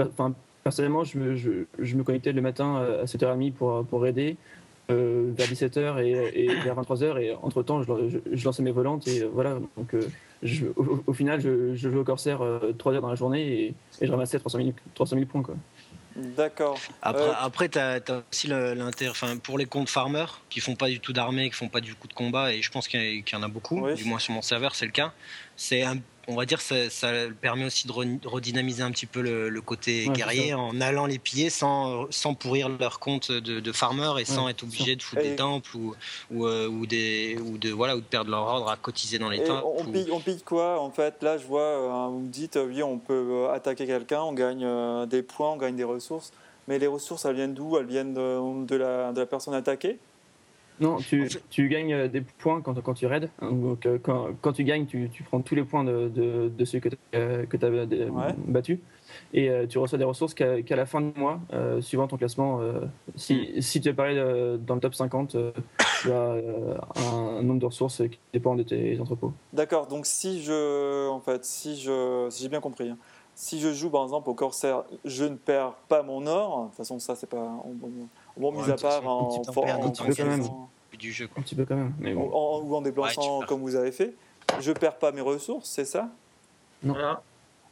personnellement, 0.62 1.04
je 1.04 1.18
me, 1.18 1.36
je, 1.36 1.50
je 1.78 1.96
me 1.96 2.04
connectais 2.04 2.32
le 2.32 2.40
matin 2.40 2.76
euh, 2.78 3.02
à 3.02 3.04
7h30 3.04 3.52
pour, 3.52 3.84
pour 3.84 4.06
aider. 4.06 4.36
euh, 4.90 5.30
vers 5.36 5.46
17h 5.46 6.02
et, 6.04 6.44
et 6.44 6.54
vers 6.60 6.76
23h 6.76 7.18
et 7.18 7.34
entre 7.42 7.62
temps 7.62 7.82
je, 7.82 7.90
je, 8.10 8.18
je 8.36 8.44
lançais 8.44 8.62
mes 8.62 8.70
volantes 8.70 9.08
et 9.08 9.22
euh, 9.22 9.30
voilà 9.32 9.54
donc 9.78 9.94
euh, 9.94 10.02
je, 10.44 10.66
au, 10.76 11.02
au 11.06 11.12
final 11.12 11.40
je, 11.40 11.74
je 11.74 11.88
jouais 11.90 12.00
au 12.00 12.04
corsaire 12.04 12.40
3 12.78 12.92
heures 12.94 13.02
dans 13.02 13.08
la 13.08 13.14
journée 13.16 13.42
et, 13.42 13.74
et 14.00 14.06
je 14.06 14.10
ramassais 14.10 14.38
300 14.38 14.58
000, 14.58 14.70
300 14.94 15.16
000 15.16 15.26
points 15.26 15.42
quoi. 15.42 15.56
D'accord. 16.16 16.78
Après, 17.02 17.22
Euh, 17.22 17.32
après 17.40 17.68
tu 17.68 17.78
as, 17.78 18.00
aussi 18.30 18.46
l'intérêt, 18.46 19.10
enfin, 19.10 19.36
pour 19.36 19.58
les 19.58 19.66
comptes 19.66 19.88
farmers 19.88 20.40
qui 20.48 20.60
font 20.60 20.76
pas 20.76 20.88
du 20.88 21.00
tout 21.00 21.12
d'armée, 21.12 21.50
qui 21.50 21.56
font 21.56 21.68
pas 21.68 21.80
du 21.80 21.94
coup 21.96 22.06
de 22.06 22.12
combat, 22.12 22.52
et 22.54 22.62
je 22.62 22.70
pense 22.70 22.86
qu'il 22.86 23.24
y, 23.28 23.34
en 23.34 23.42
a 23.42 23.48
beaucoup, 23.48 23.80
Oui. 23.80 23.94
du 23.94 24.04
moins 24.04 24.20
sur 24.20 24.32
mon 24.32 24.42
serveur, 24.42 24.76
c'est 24.76 24.86
le 24.86 24.92
cas. 24.92 25.12
C'est 25.56 25.82
un- 25.82 25.98
on 26.28 26.36
va 26.36 26.46
dire 26.46 26.60
ça, 26.60 26.90
ça 26.90 27.12
permet 27.40 27.64
aussi 27.64 27.86
de 27.86 27.92
re- 27.92 28.26
redynamiser 28.26 28.82
un 28.82 28.90
petit 28.90 29.06
peu 29.06 29.20
le, 29.20 29.48
le 29.48 29.60
côté 29.62 30.06
Ouais, 30.06 30.14
guerrier 30.14 30.54
en 30.54 30.80
allant 30.80 31.06
les 31.06 31.18
piller 31.18 31.50
sans, 31.50 32.06
sans 32.10 32.34
pourrir 32.34 32.68
leur 32.68 32.98
compte 33.00 33.30
de, 33.32 33.60
de 33.60 33.72
farmer 33.72 34.12
et 34.20 34.24
sans 34.24 34.44
Ouais, 34.44 34.50
être 34.52 34.62
obligé 34.62 34.96
de 34.96 35.02
foutre 35.02 35.22
Et- 35.22 35.30
des 35.30 35.36
temples 35.36 35.76
ou, 35.76 35.94
ou, 36.30 36.46
euh, 36.46 36.68
ou 36.68 36.86
des, 36.86 37.38
ou, 37.40 37.58
de, 37.58 37.70
voilà, 37.70 37.96
ou 37.96 38.00
de 38.00 38.06
perdre 38.06 38.30
leur 38.30 38.42
ordre 38.42 38.68
à 38.68 38.76
cotiser 38.76 39.18
dans 39.18 39.28
les 39.30 39.38
Et 39.38 39.48
temples. 39.48 39.64
on, 39.64 39.84
pille, 39.86 40.10
on 40.12 40.20
pille 40.20 40.42
quoi 40.42 40.80
en 40.80 40.90
fait? 40.90 41.22
Là, 41.22 41.38
je 41.38 41.46
vois, 41.46 41.60
euh, 41.62 42.08
vous 42.08 42.20
me 42.20 42.28
dites, 42.28 42.56
oui, 42.56 42.82
on 42.82 42.98
peut 42.98 43.12
euh, 43.48 43.52
attaquer 43.52 43.86
quelqu'un, 43.86 44.22
on 44.22 44.32
gagne 44.32 45.06
des 45.06 45.22
points, 45.22 45.50
on 45.52 45.56
gagne 45.56 45.76
des 45.76 45.84
ressources. 45.84 46.32
Mais 46.68 46.78
les 46.78 46.86
ressources, 46.86 47.24
elles 47.24 47.34
viennent 47.34 47.54
d'où? 47.54 47.76
Elles 47.76 47.86
viennent 47.86 48.14
de, 48.14 48.64
de 48.64 48.76
la, 48.76 49.12
de 49.12 49.20
la 49.20 49.26
personne 49.26 49.54
attaquée? 49.54 50.00
Non, 50.80 50.96
tu, 50.96 51.28
tu 51.50 51.68
gagnes 51.68 51.92
euh, 51.94 52.08
des 52.08 52.20
points 52.20 52.60
quand, 52.60 52.74
quand 52.82 52.94
tu 52.94 53.06
raids. 53.06 53.28
Donc, 53.40 53.86
euh, 53.86 53.98
quand, 54.02 54.28
quand 54.40 54.52
tu 54.52 54.64
gagnes, 54.64 54.86
tu, 54.86 55.08
tu 55.08 55.22
prends 55.22 55.40
tous 55.40 55.54
les 55.54 55.62
points 55.62 55.84
de, 55.84 56.08
de, 56.08 56.48
de 56.48 56.64
ceux 56.64 56.80
que 56.80 56.88
tu 56.88 56.96
as 57.12 57.70
Ouais. 57.70 58.34
battus. 58.48 58.78
Et 59.32 59.48
euh, 59.50 59.66
tu 59.66 59.78
reçois 59.78 59.98
des 59.98 60.04
ressources 60.04 60.34
qu'à 60.34 60.56
la 60.76 60.86
fin 60.86 61.00
du 61.00 61.12
mois, 61.18 61.38
euh, 61.52 61.80
suivant 61.80 62.08
ton 62.08 62.16
classement. 62.16 62.60
euh, 62.60 62.80
si, 63.14 63.62
si 63.62 63.80
tu 63.80 63.88
apparais 63.90 64.16
euh, 64.16 64.56
dans 64.56 64.74
le 64.74 64.80
top 64.80 64.94
50, 64.94 65.34
euh, 65.36 65.52
tu 66.02 66.10
as 66.10 66.14
euh, 66.14 66.74
un 66.96 67.42
nombre 67.42 67.60
de 67.60 67.66
ressources 67.66 67.98
qui 68.08 68.18
dépend 68.32 68.56
de 68.56 68.64
tes 68.64 68.98
entrepôts. 68.98 69.32
D'accord, 69.52 69.86
donc 69.86 70.06
si 70.06 70.42
je. 70.42 71.08
En 71.08 71.20
fait, 71.20 71.44
si 71.44 71.76
je. 71.76 72.26
Si 72.30 72.42
j'ai 72.42 72.48
bien 72.48 72.60
compris. 72.60 72.88
hein, 72.90 72.98
si 73.36 73.60
je 73.60 73.72
joue 73.72 73.90
par 73.90 74.02
exemple 74.04 74.30
au 74.30 74.34
Corsair, 74.34 74.84
je 75.04 75.24
ne 75.24 75.36
perds 75.36 75.74
pas 75.88 76.02
mon 76.02 76.26
or. 76.26 76.62
De 76.62 76.66
toute 76.68 76.76
façon, 76.76 76.98
ça, 76.98 77.14
c'est 77.14 77.28
pas. 77.28 77.52
Bon, 78.36 78.52
mis 78.52 78.58
Ouais, 78.62 78.70
à 78.72 78.76
part 78.76 79.06
en, 79.06 79.42
du 80.98 81.12
jeu. 81.12 81.28
Un 81.36 81.42
petit 81.42 81.54
peu 81.54 81.64
quand 81.64 81.74
même. 81.76 81.92
Mais 81.98 82.14
bon. 82.14 82.30
en- 82.32 82.60
ou 82.60 82.74
en 82.76 82.80
déplaçant 82.80 83.40
Ouais, 83.40 83.46
comme 83.46 83.60
vous 83.60 83.74
avez 83.76 83.92
fait. 83.92 84.14
Je 84.60 84.72
perds 84.72 84.96
pas 84.98 85.10
mes 85.12 85.20
ressources, 85.20 85.68
c'est 85.68 85.84
ça? 85.84 86.08
Voilà. 86.82 87.22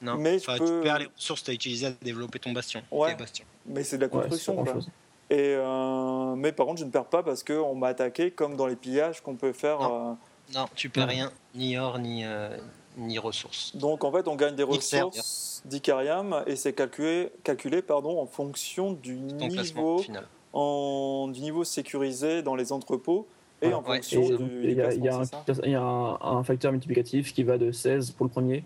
Non, 0.00 0.16
Mais 0.16 0.38
je 0.40 0.44
Enfin, 0.50 0.58
peux- 0.58 0.78
tu 0.80 0.82
perds 0.84 0.98
les 0.98 1.06
ressources 1.14 1.40
que 1.42 1.44
tu 1.46 1.50
as 1.52 1.54
utilisées 1.54 1.86
à 1.86 1.90
développer 2.02 2.40
ton 2.40 2.50
bastion. 2.52 2.82
Ouais. 2.90 3.14
bastions. 3.14 3.44
Mais 3.66 3.84
c'est 3.84 3.96
de 3.98 4.06
la 4.06 4.12
Ouais, 4.12 4.22
construction. 4.22 4.54
quoi. 4.56 4.64
grand-chose. 4.64 4.88
Et 5.30 5.54
euh, 5.56 6.34
mais 6.34 6.50
par 6.52 6.66
contre, 6.66 6.80
je 6.80 6.84
ne 6.84 6.90
perds 6.90 7.04
pas 7.06 7.22
parce 7.22 7.44
qu'on 7.44 7.74
m'a 7.76 7.88
attaqué 7.88 8.32
comme 8.32 8.56
dans 8.56 8.66
les 8.66 8.74
pillages 8.76 9.20
qu'on 9.20 9.36
peut 9.36 9.52
faire. 9.52 9.78
Non. 9.80 10.10
euh, 10.10 10.14
Non, 10.58 10.66
tu 10.74 10.88
perds 10.90 11.06
Ouais. 11.06 11.14
rien, 11.14 11.32
ni 11.54 11.78
or, 11.78 11.98
ni, 12.00 12.24
euh, 12.24 12.56
ni 12.98 13.18
ressources. 13.18 13.74
donc 13.76 14.02
en 14.04 14.10
fait, 14.12 14.26
on 14.28 14.34
gagne 14.34 14.56
des 14.56 14.64
ressources 14.64 15.62
d'Icarium 15.64 16.42
et 16.46 16.56
c'est 16.56 16.72
calculé, 16.72 17.30
calculé 17.44 17.80
pardon, 17.80 18.20
en 18.20 18.26
fonction 18.26 18.92
du 18.92 19.16
Ton 19.38 19.48
classement 19.48 19.82
niveau, 19.82 19.98
final. 19.98 20.26
En, 20.52 21.28
du 21.32 21.40
niveau 21.40 21.64
sécurisé 21.64 22.42
dans 22.42 22.54
les 22.54 22.72
entrepôts 22.72 23.26
et 23.62 23.72
en 23.74 23.80
Ouais. 23.82 23.96
fonction 23.96 24.22
Et 24.22 24.36
du, 24.38 24.60
il 24.64 24.70
y 24.72 24.74
y 24.74 24.80
a 24.80 24.88
classement, 24.88 25.20
un, 25.20 25.24
c'est 25.24 25.54
ça 25.54 25.62
il 25.64 25.70
y 25.70 25.74
a 25.74 25.82
un, 25.82 26.18
un 26.20 26.42
facteur 26.44 26.72
multiplicatif 26.72 27.32
qui 27.32 27.42
va 27.44 27.58
de 27.58 27.72
16 27.72 28.10
pour 28.12 28.26
le 28.26 28.30
premier 28.30 28.64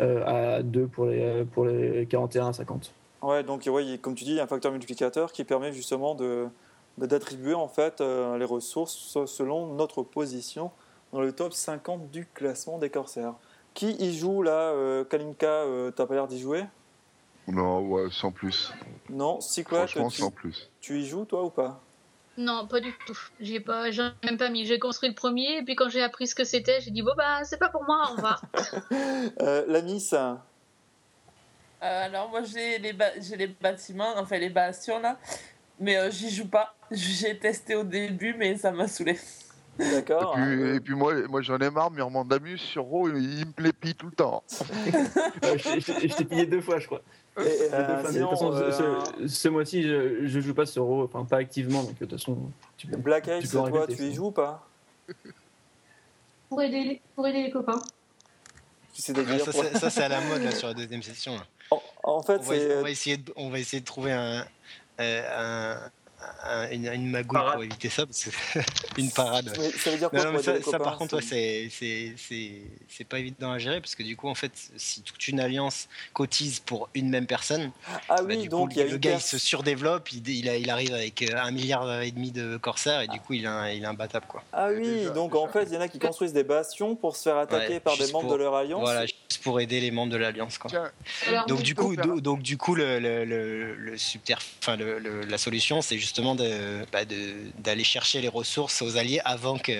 euh, 0.00 0.58
à 0.58 0.62
2 0.62 0.86
pour 0.86 1.06
les, 1.06 1.44
pour 1.44 1.64
les 1.64 2.06
41 2.06 2.48
à 2.48 2.52
50. 2.52 2.92
Ouais, 3.22 3.44
donc 3.44 3.68
ouais, 3.70 3.84
il 3.84 3.90
y 3.90 3.94
a- 3.94 3.98
comme 3.98 4.14
tu 4.14 4.24
dis, 4.24 4.32
il 4.32 4.36
y 4.36 4.40
a 4.40 4.44
un 4.44 4.46
facteur 4.48 4.72
multiplicateur 4.72 5.32
qui 5.32 5.44
permet 5.44 5.72
justement 5.72 6.14
de 6.14 6.48
de- 6.98 7.06
d'attribuer 7.06 7.54
en 7.54 7.68
fait 7.68 8.00
euh, 8.02 8.36
les 8.36 8.44
ressources 8.44 9.16
selon 9.26 9.66
notre 9.74 10.02
position 10.02 10.70
dans 11.12 11.20
le 11.22 11.32
top 11.32 11.52
50 11.54 12.10
du 12.10 12.26
classement 12.26 12.78
des 12.78 12.90
corsaires. 12.90 13.34
Qui 13.74 13.92
y 13.92 14.12
joue 14.18 14.42
là 14.42 14.72
euh, 14.72 15.02
Kalinka, 15.04 15.46
euh, 15.46 15.90
t'as 15.90 16.04
pas 16.04 16.14
l'air 16.14 16.26
d'y 16.26 16.38
jouer? 16.38 16.64
Non, 17.48 17.80
ouais, 17.80 18.08
sans 18.10 18.30
plus. 18.30 18.72
Non, 19.10 19.40
Secret, 19.40 19.76
Franchement, 19.78 20.08
tu, 20.08 20.20
sans 20.22 20.30
plus. 20.30 20.70
tu 20.80 21.00
y 21.00 21.06
joues 21.06 21.24
toi 21.24 21.44
ou 21.44 21.50
pas? 21.50 21.80
Non, 22.38 22.66
pas 22.66 22.80
du 22.80 22.92
tout. 23.06 23.18
J'ai 23.40 23.60
pas, 23.60 23.90
j'en 23.90 24.06
ai 24.22 24.26
même 24.26 24.38
pas 24.38 24.48
mis. 24.48 24.64
J'ai 24.64 24.78
construit 24.78 25.08
le 25.10 25.14
premier, 25.14 25.58
et 25.58 25.62
puis 25.62 25.74
quand 25.76 25.90
j'ai 25.90 26.02
appris 26.02 26.26
ce 26.26 26.34
que 26.34 26.44
c'était, 26.44 26.80
j'ai 26.80 26.90
dit 26.90 27.02
bon 27.02 27.12
bah 27.16 27.44
c'est 27.44 27.58
pas 27.58 27.68
pour 27.68 27.84
moi, 27.84 28.08
au 28.10 28.12
revoir. 28.16 28.42
euh, 29.40 29.64
La 29.68 29.82
Miss, 29.82 30.12
Euh, 30.14 30.36
alors 31.80 32.30
moi 32.30 32.42
j'ai 32.44 32.78
les, 32.78 32.96
j'ai 33.20 33.36
les 33.36 33.48
bâtiments, 33.48 34.14
enfin 34.16 34.38
les 34.38 34.48
bastions 34.50 35.00
là, 35.00 35.18
mais 35.80 35.96
euh, 35.96 36.10
j'y 36.10 36.30
joue 36.30 36.48
pas. 36.48 36.74
J'ai 36.92 37.38
testé 37.38 37.74
au 37.74 37.84
début 37.84 38.34
mais 38.34 38.56
ça 38.56 38.70
m'a 38.70 38.86
saoulé. 38.86 39.18
D'accord 39.78 40.36
hein, 40.36 40.74
et 40.74 40.80
puis 40.80 40.94
moi, 40.94 41.14
moi 41.26 41.40
j'en 41.40 41.58
ai 41.58 41.70
marre, 41.70 41.90
Murmand 41.90 42.24
Damus 42.26 42.58
sur 42.58 42.84
Raw, 42.84 43.08
il 43.08 43.46
me 43.46 43.70
pille 43.72 43.94
tout 43.94 44.06
le 44.06 44.12
temps. 44.14 44.44
Euh, 45.44 45.58
je 45.58 45.64
t'ai- 45.64 45.80
je 45.80 46.08
je 46.08 46.16
t'ai 46.16 46.24
pillé 46.24 46.46
deux 46.46 46.60
fois, 46.60 46.78
je 46.78 46.86
crois. 46.86 47.00
Euh, 47.38 47.44
euh, 47.72 49.28
ce, 49.28 49.48
mois-ci, 49.48 49.82
je, 49.82 50.26
je 50.26 50.40
joue 50.40 50.54
pas 50.54 50.66
sur 50.66 50.84
Raw, 50.84 51.04
enfin 51.04 51.24
pas 51.24 51.38
activement, 51.38 51.82
donc 51.82 51.94
de 51.94 51.98
toute 52.04 52.10
façon, 52.18 52.36
tu 52.76 52.86
peux. 52.86 52.96
Black 52.96 53.28
en 53.28 53.40
toi, 53.40 53.62
répéter, 53.80 53.96
tu 53.96 54.02
y 54.10 54.14
joues 54.14 54.26
ou 54.26 54.30
pas? 54.32 54.68
Pour 56.48 56.60
aider, 56.60 56.84
les- 56.84 57.02
pour 57.14 57.26
aider 57.26 57.42
les 57.42 57.50
copains. 57.50 57.80
C'est 58.92 59.16
Ouais, 59.16 59.24
des 59.24 59.38
ça, 59.38 59.52
c'est- 59.52 59.78
ça, 59.78 59.88
c'est 59.90 60.02
à 60.02 60.08
la 60.08 60.20
mode 60.20 60.42
là, 60.42 60.50
sur 60.52 60.68
la 60.68 60.74
deuxième 60.74 61.02
session. 61.02 61.34
là. 61.36 61.46
en, 61.70 61.82
en 62.04 62.22
fait, 62.22 62.34
On, 62.36 62.42
va, 62.42 62.54
c'est 62.54 62.76
on 62.76 62.82
va 62.82 62.90
essayer 62.90 63.16
de, 63.16 63.32
on 63.36 63.48
va 63.48 63.58
essayer 63.58 63.80
de 63.80 63.86
trouver 63.86 64.12
un, 64.12 64.46
un- 64.98 65.90
un- 66.44 66.70
une, 66.70 66.86
une 66.92 67.10
magouille 67.10 67.38
Parade. 67.38 67.54
pour 67.54 67.64
éviter 67.64 67.88
ça. 67.88 68.06
Parce 68.06 68.24
que 68.24 68.30
une 68.98 69.10
parade. 69.10 69.48
ouais. 69.58 69.70
ça 69.70 69.90
veut 69.90 69.98
dire 69.98 70.10
quoi 70.10 70.24
Non, 70.24 70.32
non, 70.32 70.42
ça, 70.42 70.78
par 70.78 70.96
contre, 70.98 71.16
ouais, 71.16 71.22
c'est 71.22 71.68
c'est- 71.70 72.14
c'est- 72.16 72.62
c'est 72.88 73.04
pas 73.04 73.18
évident 73.18 73.52
à 73.52 73.58
gérer 73.58 73.80
parce 73.80 73.94
que 73.94 74.02
du 74.02 74.16
coup, 74.16 74.28
en 74.28 74.34
fait, 74.34 74.52
si 74.76 75.02
toute 75.02 75.26
une 75.28 75.40
alliance 75.40 75.88
cotise 76.12 76.60
pour 76.60 76.88
une 76.94 77.08
même 77.08 77.26
personne, 77.26 77.70
Ah 78.08 78.16
bah, 78.18 78.24
oui, 78.28 78.38
du 78.38 78.48
donc 78.48 78.68
coup, 78.70 78.74
il 78.74 78.78
y 78.78 78.82
a 78.82 78.90
le 78.90 78.96
gars 78.98 79.14
il 79.14 79.20
se 79.20 79.38
surdéveloppe, 79.38 80.10
il, 80.12 80.28
il, 80.28 80.48
a- 80.48 80.56
il 80.56 80.70
arrive 80.70 80.92
avec 80.94 81.22
euh, 81.22 81.36
un 81.36 81.50
milliard 81.50 82.02
et 82.02 82.10
demi 82.10 82.30
de 82.32 82.56
corsaires 82.56 83.00
et 83.02 83.08
du 83.08 83.18
coup, 83.20 83.32
il 83.34 83.44
est 83.44 83.48
un, 83.48 83.68
il 83.70 83.82
est 83.82 83.86
imbattable 83.86 84.26
quoi. 84.28 84.42
Ah 84.52 84.68
oui, 84.70 84.82
déjà, 84.86 85.10
donc 85.10 85.32
déjà. 85.32 85.42
en 85.44 85.48
fait, 85.48 85.64
il 85.64 85.74
y 85.74 85.76
en 85.76 85.80
a 85.80 85.88
qui 85.88 85.98
construisent 85.98 86.32
des 86.32 86.44
bastions 86.44 86.96
pour 86.96 87.16
se 87.16 87.22
faire 87.24 87.38
attaquer 87.38 87.74
Ouais, 87.74 87.80
par 87.80 87.94
des 87.94 88.00
juste 88.00 88.12
membres 88.12 88.28
pour- 88.28 88.36
de 88.38 88.42
leur 88.42 88.54
alliance. 88.54 88.80
Voilà, 88.82 89.06
juste 89.06 89.42
pour 89.42 89.60
aider 89.60 89.80
les 89.80 89.90
membres 89.90 90.12
de 90.12 90.16
l'alliance 90.18 90.58
Donc 91.48 91.62
du 91.62 91.74
coup, 91.74 91.96
donc 91.96 92.42
du 92.42 92.56
coup, 92.56 92.74
le, 92.74 92.98
le, 92.98 93.24
le, 93.24 93.74
le 93.74 93.96
subter- 93.96 94.34
enfin 94.60 94.76
le, 94.76 94.98
le- 94.98 95.22
la 95.22 95.38
solution, 95.38 95.80
c'est 95.82 95.96
justement 96.12 96.34
de, 96.34 96.84
bah, 96.92 97.06
de- 97.06 97.46
d'aller 97.58 97.84
chercher 97.84 98.20
les 98.20 98.28
ressources 98.28 98.82
aux 98.82 98.98
alliés 98.98 99.22
avant 99.24 99.56
que, 99.58 99.72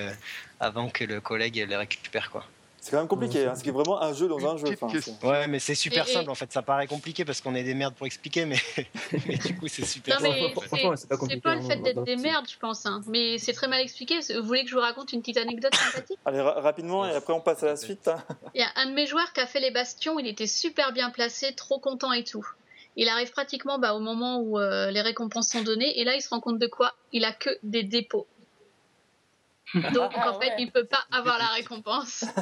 avant 0.61 0.89
que 0.89 1.05
le 1.05 1.21
collègue 1.21 1.57
les 1.69 1.77
récupère 1.77 2.31
quoi. 2.31 2.43
C'est 2.81 2.91
quand 2.91 2.97
même 2.97 3.07
compliqué, 3.07 3.45
hein, 3.47 3.53
c'est 3.55 3.71
vraiment 3.71 4.03
un 4.03 4.13
jeu 4.13 4.27
dans 4.29 4.45
un 4.45 4.57
jeu. 4.57 4.75
enfin, 4.83 4.89
Ouais, 5.29 5.47
mais 5.47 5.61
c'est 5.61 5.75
super 5.77 6.05
Et- 6.09 6.11
et- 6.11 6.15
simple 6.15 6.31
en 6.31 6.35
fait. 6.35 6.51
Ça 6.53 6.63
paraît 6.63 6.87
compliqué 6.89 7.25
parce 7.25 7.41
qu'on 7.43 7.55
est 7.55 7.63
des 7.63 7.75
merdes 7.75 7.95
pour 7.95 8.07
expliquer, 8.07 8.45
mais, 8.47 8.57
mais 9.27 9.37
du 9.37 9.55
coup, 9.57 9.69
c'est 9.69 9.85
super 9.85 10.21
Non, 10.21 10.33
simple. 10.33 10.39
c'est 10.69 10.71
pas 11.07 11.17
pas 11.43 11.55
le 11.55 11.61
hein, 11.61 11.69
fait 11.69 11.77
d'être 11.77 12.03
des 12.03 12.17
merdes, 12.17 12.47
je 12.51 12.57
pense. 12.59 12.85
hein. 12.87 13.03
Mais 13.07 13.39
c'est 13.39 13.53
très 13.53 13.69
mal 13.69 13.81
expliqué. 13.83 14.19
Vous 14.41 14.45
voulez 14.47 14.65
que 14.65 14.71
je 14.71 14.75
vous 14.75 14.81
raconte 14.81 15.13
une 15.13 15.21
petite 15.21 15.37
anecdote 15.37 15.75
sympathique? 15.77 16.19
Allez, 16.25 16.41
ra- 16.41 16.61
rapidement, 16.61 17.07
et 17.07 17.15
après 17.15 17.35
on 17.35 17.41
passe 17.41 17.63
à 17.63 17.67
la 17.67 17.77
suite. 17.77 18.09
hein. 18.09 18.17
Il 18.55 18.61
y 18.63 18.65
a 18.65 18.71
un 18.77 18.87
de 18.87 18.95
mes 18.95 19.07
joueurs 19.07 19.33
qui 19.35 19.41
a 19.41 19.47
fait 19.47 19.61
les 19.61 19.71
bastions, 19.71 20.19
il 20.19 20.27
était 20.27 20.49
super 20.49 20.93
bien 20.93 21.11
placé, 21.11 21.55
trop 21.55 21.79
content 21.79 22.13
et 22.13 22.25
tout. 22.25 22.45
Il 22.97 23.09
arrive 23.09 23.31
pratiquement 23.31 23.79
bah, 23.79 23.95
au 23.95 24.01
moment 24.01 24.39
où 24.41 24.59
euh, 24.59 24.91
les 24.91 25.01
récompenses 25.01 25.49
sont 25.49 25.63
données, 25.63 25.99
et 26.01 26.05
là 26.05 26.15
il 26.15 26.21
se 26.23 26.29
rend 26.29 26.41
compte 26.41 26.59
de 26.59 26.67
quoi? 26.67 26.95
Il 27.13 27.25
a 27.25 27.33
que 27.33 27.51
des 27.63 27.83
dépôts. 27.83 28.27
Donc 29.95 30.13
Ah 30.15 30.31
en 30.33 30.41
fait, 30.41 30.49
ouais. 30.51 30.57
il 30.59 30.71
peut 30.71 30.85
pas 30.85 31.03
avoir 31.11 31.39
la 31.39 31.47
récompense. 31.49 32.25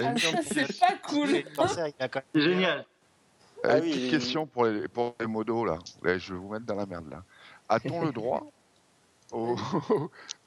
Ah, 0.00 0.14
c'est 0.42 0.78
pas 0.78 0.94
cool. 1.08 1.30
Il 1.30 1.46
a 1.58 2.08
C'est 2.34 2.40
génial. 2.40 2.84
Ah 3.64 3.78
une 3.78 3.84
oui, 3.84 3.90
petite 3.90 4.02
oui, 4.04 4.10
question 4.10 4.46
pour 4.46 4.66
les, 4.66 4.86
pour 4.86 5.14
les 5.18 5.26
modos 5.26 5.64
là. 5.64 5.78
Là, 6.02 6.18
Je 6.18 6.32
vais 6.34 6.38
vous 6.38 6.48
mettre 6.48 6.66
dans 6.66 6.76
la 6.76 6.86
merde 6.86 7.10
là. 7.10 7.22
A-t-on 7.68 8.04
le 8.04 8.12
droit 8.12 8.46
au, 9.32 9.56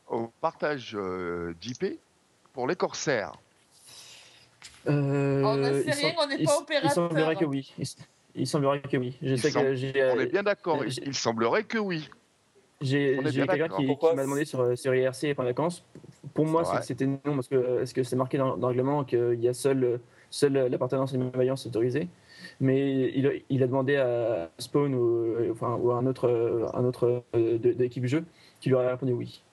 au 0.07 0.27
partage 0.39 0.91
euh, 0.95 1.53
d'IP 1.59 1.99
pour 2.53 2.67
les 2.67 2.75
corsaires? 2.75 3.33
Euh, 4.87 5.43
On 5.43 5.57
il 5.57 5.65
rien, 5.65 5.93
sem- 5.93 6.15
on 6.17 6.27
n'est 6.27 6.35
il- 6.39 6.45
pas 6.45 6.55
Il 6.57 6.61
opérateur. 6.61 6.91
semblerait 6.91 7.35
que 7.35 7.45
oui. 7.45 7.73
Il, 8.35 8.47
semblerait 8.47 8.81
que 8.81 8.97
oui. 8.97 9.17
Je 9.21 9.29
Il 9.33 9.39
sais 9.39 9.49
semble- 9.51 9.67
que 9.67 9.75
j'ai 9.75 9.93
On 10.13 10.19
est 10.19 10.25
bien 10.27 10.43
d'accord. 10.43 10.81
euh, 10.81 10.85
Il, 10.85 10.91
j'ai- 10.91 11.03
il 11.05 11.13
semblerait 11.13 11.63
que 11.63 11.77
oui. 11.77 12.09
j'ai 12.81 13.17
on 13.19 13.25
est 13.25 13.31
j'ai 13.31 13.45
quelqu'un 13.45 13.67
qui, 13.75 13.85
m'a 14.15 14.23
demandé 14.23 14.45
sur, 14.45 14.77
sur 14.77 14.93
IRC 14.95 15.23
et 15.25 15.33
pendant 15.35 15.47
les 15.47 15.53
vacances. 15.53 15.83
Pour 16.33 16.45
moi, 16.45 16.63
c'est- 16.65 16.81
c'était 16.83 17.05
non 17.05 17.19
parce 17.25 17.47
que 17.47 17.81
est-ce 17.81 17.93
que 17.93 18.03
c'est 18.03 18.15
marqué 18.15 18.37
dans, 18.37 18.57
dans 18.57 18.67
le 18.69 18.73
règlement 18.75 19.03
qu'il 19.03 19.39
y 19.41 19.47
a 19.47 19.53
seul, 19.53 19.99
seul 20.29 20.53
l'appartenance 20.53 21.13
à 21.13 21.17
une 21.17 21.31
alliance 21.33 21.65
autorisée? 21.65 22.07
Mais 22.59 23.11
il, 23.13 23.27
a- 23.27 23.31
il 23.49 23.63
a 23.63 23.67
demandé 23.67 23.95
à 23.97 24.49
Spawn 24.57 24.93
ou, 24.95 25.51
enfin, 25.51 25.75
ou 25.81 25.91
à 25.91 25.95
un 25.97 26.05
autre, 26.05 26.69
un 26.73 26.83
autre 26.85 27.23
euh, 27.35 27.57
de, 27.57 27.73
de 27.73 27.79
l'équipe 27.79 28.05
jeu 28.05 28.23
qui 28.59 28.69
lui 28.69 28.75
a 28.77 28.89
répondu 28.91 29.13
oui. 29.13 29.43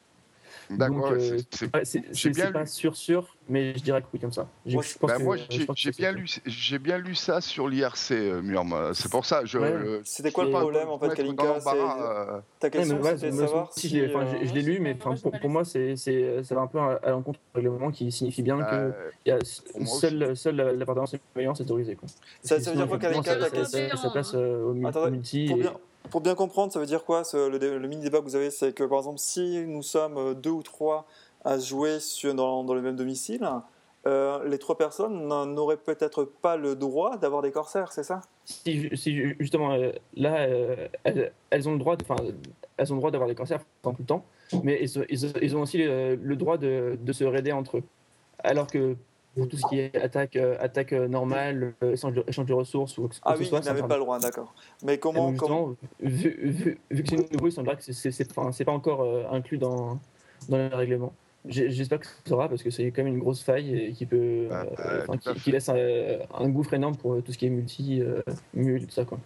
D'accord, 0.70 1.12
euh, 1.12 1.38
c'est- 1.84 2.28
bien 2.30 2.52
pas 2.52 2.66
sûr 2.66 2.94
sûr, 2.96 3.36
mais 3.48 3.72
je 3.74 3.82
dirais 3.82 4.02
que 4.02 4.06
oui 4.12 4.20
comme 4.20 4.32
ça. 4.32 4.46
J'ai- 4.66 4.74
Moi, 4.74 4.82
je 4.82 4.98
pense 4.98 5.08
Bah, 5.10 5.16
que- 5.16 5.22
moi, 5.22 5.36
j'ai 5.48 5.64
que 5.92 5.96
bien, 5.96 6.12
lu, 6.12 6.26
j'ai 6.44 6.78
bien 6.78 6.98
lu 6.98 7.14
ça 7.14 7.40
sur 7.40 7.68
l'IRC, 7.68 8.12
euh, 8.12 8.42
Murm. 8.42 8.74
C'est 8.92 9.10
pour 9.10 9.24
ça. 9.24 9.44
Je, 9.44 9.58
Ouais. 9.58 9.72
euh, 9.72 10.00
C'était 10.04 10.30
quoi 10.30 10.44
le 10.44 10.50
problème 10.50 10.88
en 10.88 10.98
fait, 10.98 11.14
Kalinka 11.14 11.44
euh, 11.44 12.40
Ta 12.60 12.70
question 12.70 13.02
c'était 13.02 13.32
savoir 13.32 13.72
si. 13.72 13.88
je 13.88 13.96
l'ai 13.96 14.14
enfin, 14.14 14.26
euh, 14.26 14.38
je- 14.42 14.52
l'ai 14.54 14.62
lu, 14.62 14.78
mais 14.80 14.94
pour, 14.94 15.50
moi, 15.50 15.64
c'est, 15.64 15.96
ça 15.96 16.54
va 16.54 16.60
un 16.62 16.66
peu 16.66 16.78
à, 16.78 17.00
l'encontre 17.10 17.38
du 17.54 17.60
règlement 17.68 17.90
qui 17.90 18.12
signifie 18.12 18.42
bien 18.42 18.58
que 18.58 18.74
euh, 18.74 19.38
pour 19.72 19.80
moi 19.80 19.88
seule, 20.00 20.36
seule 20.36 20.56
la- 20.56 20.72
l'appartenance 20.72 21.14
et 21.14 21.20
l'alliance 21.34 21.60
est 21.60 21.64
autorisée. 21.64 21.96
Ça- 22.42 22.56
que 22.58 22.70
veut 22.70 22.76
dire 22.76 22.88
quoi, 22.88 22.98
Kalinka, 22.98 23.40
ça- 23.40 24.36
euh, 24.36 24.62
au, 24.64 24.74
multi. 25.10 25.52
Pour 26.10 26.20
bien, 26.22 26.34
comprendre, 26.34 26.72
ça 26.72 26.80
veut 26.80 26.86
dire 26.86 27.04
quoi 27.04 27.22
le, 27.34 27.58
dé- 27.58 27.78
le 27.78 27.86
mini-débat 27.86 28.20
que 28.20 28.24
vous 28.24 28.36
avez 28.36 28.50
C'est 28.50 28.72
que 28.72 28.84
par 28.84 28.98
exemple, 28.98 29.18
si 29.18 29.64
nous 29.66 29.82
sommes 29.82 30.16
euh, 30.16 30.34
deux 30.34 30.50
ou 30.50 30.62
trois 30.62 31.06
à 31.44 31.58
jouer 31.58 31.98
dans, 32.34 32.62
le 32.62 32.80
même 32.80 32.96
domicile, 32.96 33.46
euh, 34.06 34.42
les 34.48 34.58
trois 34.58 34.78
personnes 34.78 35.28
n'auraient 35.28 35.76
peut-être 35.76 36.24
pas 36.24 36.56
le 36.56 36.74
droit 36.76 37.18
d'avoir 37.18 37.42
des 37.42 37.52
corsaires, 37.52 37.92
c'est 37.92 38.04
ça? 38.04 38.22
Justement 39.38 39.72
euh, 39.74 39.92
là, 40.14 40.48
elles, 41.04 41.68
ont 41.68 41.72
le 41.72 41.78
droit, 41.78 41.96
enfin, 42.00 42.16
elles 42.78 42.92
ont 42.92 42.96
le 42.96 43.00
droit 43.00 43.10
d'avoir 43.10 43.28
des 43.28 43.34
cancers 43.34 43.60
tout 43.82 43.94
le 43.98 44.04
temps, 44.04 44.24
mais 44.62 44.78
ils, 44.82 45.04
ils- 45.10 45.32
ils 45.42 45.56
ont 45.56 45.60
aussi 45.60 45.78
le, 45.78 46.14
le 46.14 46.36
droit 46.36 46.56
de, 46.56 46.98
de 47.00 47.12
se 47.12 47.24
raider 47.24 47.52
entre 47.52 47.78
eux. 47.78 47.82
Alors 48.42 48.66
que 48.66 48.96
pour 49.34 49.48
tout 49.48 49.56
ce 49.56 49.66
qui 49.68 49.78
est 49.78 49.94
attaque, 49.96 50.36
euh, 50.36 50.56
attaque 50.60 50.92
euh, 50.92 51.06
normale, 51.08 51.74
euh, 51.82 51.92
échange, 51.92 52.14
de, 52.14 52.24
échange 52.26 52.46
de 52.46 52.54
ressources 52.54 52.98
ou 52.98 53.02
quoi 53.02 53.10
que 53.10 53.14
Ah 53.24 53.34
ce 53.34 53.40
oui, 53.40 53.46
soit, 53.46 53.58
ils 53.58 53.62
c'est 53.62 53.68
n'avaient 53.68 53.78
interdit. 53.80 53.88
pas 53.88 53.96
le 53.96 54.02
droit, 54.04 54.18
d'accord. 54.18 54.54
Mais 54.82 54.98
comment, 54.98 55.28
donc, 55.30 55.36
comment 55.38 55.74
vu, 56.00 56.36
vu- 56.42 56.80
vu 56.90 57.02
que 57.02 57.08
c'est 57.10 57.32
nouveau, 57.32 57.46
il 57.48 57.52
semblerait 57.52 57.76
que 57.76 57.82
c'est- 57.84 57.92
c'est 57.92 58.10
c'est- 58.10 58.30
enfin, 58.36 58.50
c'est 58.52 58.64
pas 58.64 58.72
encore 58.72 59.02
euh, 59.02 59.24
inclus 59.30 59.58
dans, 59.58 59.98
dans 60.48 60.56
le 60.56 60.74
règlement. 60.74 61.12
J'espère 61.46 62.00
que 62.00 62.06
ça 62.06 62.12
sera 62.26 62.48
parce 62.48 62.62
que 62.62 62.70
c'est 62.70 62.90
quand 62.90 63.04
même 63.04 63.14
une 63.14 63.20
grosse 63.20 63.42
faille 63.42 63.74
et 63.74 63.92
qui 63.92 64.04
peut, 64.06 64.48
Ah, 64.50 64.64
euh, 64.80 65.04
bah, 65.06 65.14
à 65.24 65.34
qui, 65.34 65.52
laisse 65.52 65.68
un, 65.68 65.76
un 66.34 66.48
gouffre 66.48 66.74
énorme 66.74 66.96
pour 66.96 67.22
tout 67.22 67.32
ce 67.32 67.38
qui 67.38 67.46
est 67.46 67.50
multi, 67.50 68.02
euh, 68.02 68.20
mul, 68.54 68.84
tout 68.86 68.92
ça 68.92 69.04
quoi. 69.04 69.18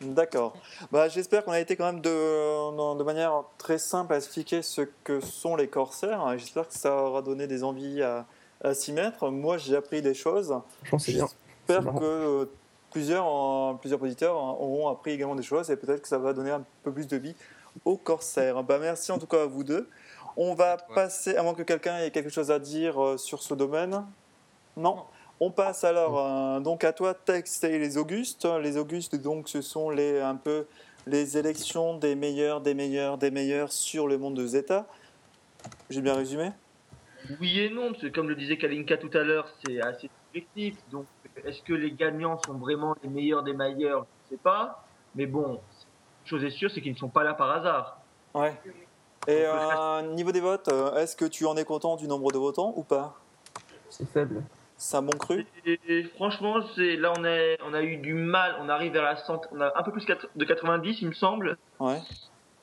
D'accord. 0.00 0.54
Bah, 0.92 1.08
J'espère 1.08 1.44
qu'on 1.44 1.52
a 1.52 1.60
été 1.60 1.74
quand 1.74 1.86
même 1.86 2.00
de, 2.02 2.96
de 2.98 3.02
manière 3.02 3.42
très 3.58 3.78
simple 3.78 4.12
à 4.12 4.16
expliquer 4.18 4.62
ce 4.62 4.82
que 5.04 5.20
sont 5.20 5.56
les 5.56 5.68
corsaires. 5.68 6.22
J'espère 6.38 6.68
que 6.68 6.74
ça 6.74 6.94
aura 7.02 7.20
donné 7.22 7.46
des 7.46 7.64
envies 7.64 8.02
à, 8.02 8.26
à 8.62 8.74
s'y 8.74 8.92
mettre. 8.92 9.30
Moi, 9.30 9.58
j'ai 9.58 9.76
appris 9.76 10.02
des 10.02 10.14
choses. 10.14 10.54
J'espère 10.98 11.94
que 11.94 12.48
plusieurs, 12.90 13.78
plusieurs 13.78 14.02
auditeurs 14.02 14.36
hein, 14.36 14.56
auront 14.58 14.88
appris 14.88 15.12
également 15.12 15.34
des 15.34 15.42
choses 15.42 15.70
et 15.70 15.76
peut-être 15.76 16.02
que 16.02 16.08
ça 16.08 16.18
va 16.18 16.32
donner 16.32 16.50
un 16.50 16.64
peu 16.82 16.92
plus 16.92 17.06
de 17.06 17.16
vie 17.16 17.34
aux 17.84 17.96
corsaires. 17.96 18.62
Bah, 18.62 18.78
merci 18.80 19.12
en 19.12 19.18
tout 19.18 19.26
cas 19.26 19.42
à 19.42 19.46
vous 19.46 19.64
deux. 19.64 19.88
On 20.36 20.54
va 20.54 20.76
passer, 20.76 21.36
à 21.36 21.42
moins 21.42 21.54
que 21.54 21.62
quelqu'un 21.62 21.98
ait 21.98 22.10
quelque 22.10 22.30
chose 22.30 22.50
à 22.50 22.58
dire 22.58 23.02
euh, 23.02 23.16
sur 23.16 23.42
ce 23.42 23.54
domaine. 23.54 24.04
Non? 24.76 24.98
On 25.40 25.50
passe 25.50 25.84
alors 25.84 26.18
euh, 26.18 26.60
donc 26.60 26.84
à 26.84 26.92
toi, 26.92 27.14
Tex 27.14 27.64
et 27.64 27.78
les 27.78 27.98
Augustes. 27.98 28.46
Les 28.62 28.76
Augustes, 28.76 29.16
donc, 29.16 29.48
ce 29.48 29.60
sont 29.60 29.90
les, 29.90 30.20
un 30.20 30.36
peu 30.36 30.66
les 31.06 31.38
élections 31.38 31.96
des 31.96 32.14
meilleurs, 32.14 32.60
des 32.60 32.74
meilleurs, 32.74 33.18
des 33.18 33.30
meilleurs 33.30 33.72
sur 33.72 34.08
le 34.08 34.18
monde 34.18 34.34
de 34.34 34.46
Zeta. 34.46 34.86
J'ai 35.90 36.00
bien 36.00 36.14
résumé? 36.14 36.52
Oui 37.40 37.60
et 37.60 37.70
non, 37.70 37.90
parce 37.92 38.02
que 38.02 38.08
comme 38.08 38.28
le 38.28 38.34
disait 38.34 38.58
Kalinka 38.58 38.96
tout 38.96 39.10
à 39.14 39.22
l'heure, 39.22 39.48
c'est 39.64 39.80
assez 39.80 40.10
subjectif. 40.26 40.76
Donc, 40.90 41.06
est-ce 41.44 41.62
que 41.62 41.72
les 41.72 41.92
gagnants 41.92 42.40
sont 42.44 42.54
vraiment 42.54 42.94
les 43.02 43.08
meilleurs 43.08 43.42
des 43.42 43.52
meilleurs? 43.52 44.06
Je 44.28 44.34
ne 44.34 44.36
sais 44.36 44.42
pas. 44.42 44.84
Mais 45.14 45.26
bon, 45.26 45.60
chose 46.24 46.44
est 46.44 46.50
sûre, 46.50 46.70
c'est 46.70 46.80
qu'ils 46.80 46.92
ne 46.92 46.98
sont 46.98 47.08
pas 47.08 47.24
là 47.24 47.34
par 47.34 47.50
hasard. 47.50 47.98
Ouais. 48.34 48.54
Et 49.28 49.44
euh, 49.44 50.02
niveau 50.14 50.30
des 50.30 50.40
votes, 50.40 50.68
euh, 50.68 50.96
est-ce 50.96 51.16
que 51.16 51.24
tu 51.24 51.46
en 51.46 51.56
es 51.56 51.64
content 51.64 51.96
du 51.96 52.06
nombre 52.06 52.30
de 52.32 52.38
votants 52.38 52.72
ou 52.76 52.82
pas? 52.82 53.18
C'est 53.88 54.08
faible. 54.08 54.42
C'est 54.76 54.98
un 54.98 55.02
bon 55.02 55.16
cru? 55.16 55.46
Et, 55.64 55.80
et 55.88 56.04
franchement, 56.04 56.60
c'est 56.74 56.96
là 56.96 57.12
on 57.16 57.24
a 57.24 57.56
on 57.64 57.72
a 57.72 57.82
eu 57.82 57.96
du 57.96 58.12
mal. 58.12 58.56
On 58.60 58.68
arrive 58.68 58.92
vers 58.92 59.04
la 59.04 59.16
cent, 59.16 59.40
on 59.52 59.60
a 59.60 59.72
un 59.74 59.82
peu 59.82 59.90
plus 59.90 60.04
de 60.04 60.44
90, 60.44 61.00
il 61.00 61.08
me 61.08 61.14
semble. 61.14 61.56
Ouais. 61.80 61.98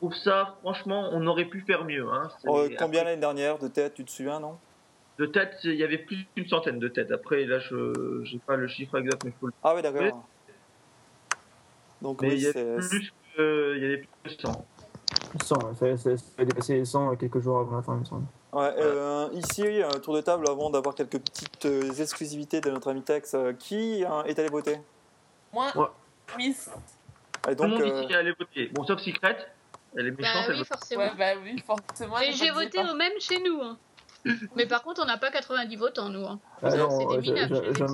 Trouve 0.04 0.16
ça, 0.18 0.58
franchement, 0.60 1.12
on 1.14 1.26
aurait 1.28 1.46
pu 1.46 1.62
faire 1.62 1.86
mieux. 1.86 2.06
Hein. 2.12 2.30
Euh, 2.46 2.68
Combien 2.78 3.00
après, 3.00 3.04
l'année 3.06 3.22
dernière 3.22 3.58
de 3.58 3.70
tête, 3.70 3.94
tu 3.94 4.04
te 4.04 4.12
souviens, 4.12 4.38
non? 4.42 4.58
De 5.18 5.26
tête 5.26 5.56
Il 5.64 5.76
y 5.76 5.84
avait 5.86 6.00
plus 6.00 6.28
d'une 6.36 6.46
centaine 6.46 6.78
de 6.78 6.90
têtes. 6.90 7.10
Après, 7.10 7.46
là, 7.46 7.60
je 7.60 8.20
j'ai 8.26 8.38
pas 8.40 8.58
le 8.58 8.68
chiffre 8.68 8.98
exact, 8.98 9.24
mais 9.24 9.30
il 9.30 9.40
faut 9.40 9.48
le. 9.48 9.54
Ah 9.64 9.74
oui, 9.74 9.82
d'accord. 9.82 10.26
Donc 12.02 12.22
Mais 12.22 12.32
oui, 12.32 12.34
il 12.36 12.42
y 12.42 12.48
avait 12.48 12.76
plus 12.80 13.14
que, 13.38 13.74
il 13.78 13.82
y 13.82 13.86
avait 13.86 14.06
plus 14.24 14.36
que 14.36 14.42
100. 14.42 14.66
100, 15.42 15.56
ouais, 15.56 15.74
ça, 15.96 15.98
ça, 15.98 16.18
ça 16.18 16.24
va 16.38 16.44
dépasser 16.44 16.74
les 16.80 16.84
100 16.84 17.16
quelques 17.16 17.40
jours 17.40 17.60
avant 17.60 17.78
la 17.78 17.82
fin, 17.82 17.94
il 17.96 18.00
me 18.02 18.06
semble. 18.06 18.26
Ouais, 18.52 18.74
euh, 18.80 19.30
ici, 19.32 19.66
un 19.82 20.00
tour 20.02 20.16
de 20.16 20.22
table 20.22 20.50
avant 20.50 20.70
d'avoir 20.70 20.96
quelques 20.96 21.20
petites 21.20 21.66
euh, 21.66 21.94
exclusivités 21.94 22.60
de 22.60 22.70
notre 22.72 22.90
ami 22.90 23.04
Tex. 23.04 23.36
euh, 23.36 23.54
qui 23.54 24.04
euh, 24.04 24.24
est 24.24 24.38
allé 24.38 24.50
voter? 24.50 24.80
Moi, 25.54 25.68
Ouais. 25.78 25.86
Miss. 26.38 26.70
Et 27.50 27.56
Tout 27.56 27.64
le 27.64 27.70
donc, 27.70 27.80
monde 27.80 27.82
euh, 27.90 28.04
ici 28.04 28.12
est 28.12 28.18
allé 28.18 28.34
voter. 28.38 28.68
Bon, 28.74 28.84
sauf 28.84 29.00
Secret. 29.00 29.38
Elle 29.96 30.08
est 30.08 30.12
Bah 30.12 30.18
méchante. 30.22 30.46
elle 30.50 30.56
oui, 30.56 30.66
forcément. 30.66 31.02
Ouais, 31.04 31.12
bah 31.18 31.32
oui, 31.44 31.64
forcément. 31.66 32.20
Et 32.20 32.32
j'ai 32.34 32.50
voté 32.52 32.82
pas. 32.82 32.92
au 32.92 32.96
même 32.96 33.12
chez 33.20 33.40
nous. 33.42 33.62
hein. 33.62 33.78
Mais 34.56 34.66
par 34.66 34.84
contre, 34.84 35.02
on 35.04 35.06
n'a 35.06 35.18
pas 35.18 35.32
90 35.32 35.76
votants, 35.76 36.10
nous. 36.10 36.26
hein. 36.26 36.40
Ah 36.62 36.72
c'est 36.72 36.80
euh, 36.80 36.88
des 37.10 37.18
minables 37.32 37.56
je- 37.56 37.62
les 37.62 37.76
j'en- 37.76 37.88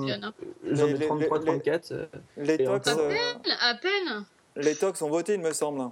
Les- 0.86 0.90
ai 0.92 0.92
les- 0.98 1.06
33, 1.06 1.38
les- 1.40 1.44
34. 1.44 1.92
euh, 1.92 2.06
les, 2.36 2.54
Et 2.54 2.64
tox, 2.64 2.88
encore- 2.88 3.00
euh, 3.04 3.14
À 3.60 3.74
peine. 3.74 4.24
les 4.56 4.76
tox 4.76 5.02
ont 5.02 5.10
voté, 5.10 5.34
il 5.34 5.40
me 5.40 5.52
semble. 5.52 5.90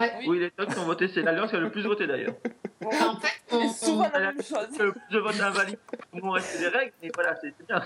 Oui. 0.00 0.06
Oui, 0.26 0.38
les 0.40 0.50
tocs 0.50 0.76
ont 0.78 0.84
voté. 0.84 1.08
C'est 1.08 1.20
l'alliance 1.22 1.50
qui 1.50 1.56
a 1.56 1.60
le 1.60 1.70
plus 1.70 1.82
voté 1.82 2.06
d'ailleurs. 2.06 2.34
En 2.82 3.14
fait, 3.20 3.28
on- 3.52 3.68
souvent 3.68 4.06
on- 4.08 4.18
la 4.18 4.32
même 4.32 4.42
chose. 4.42 4.66
Le 4.78 4.92
plus 4.92 5.00
de 5.12 5.18
votes 5.18 5.38
invalides. 5.40 5.78
Monde 6.14 6.32
reste 6.36 6.58
des 6.58 6.68
règles, 6.68 6.92
mais 7.02 7.10
voilà, 7.14 7.36
c'est 7.40 7.52
c'est 7.58 7.66
bien. 7.66 7.82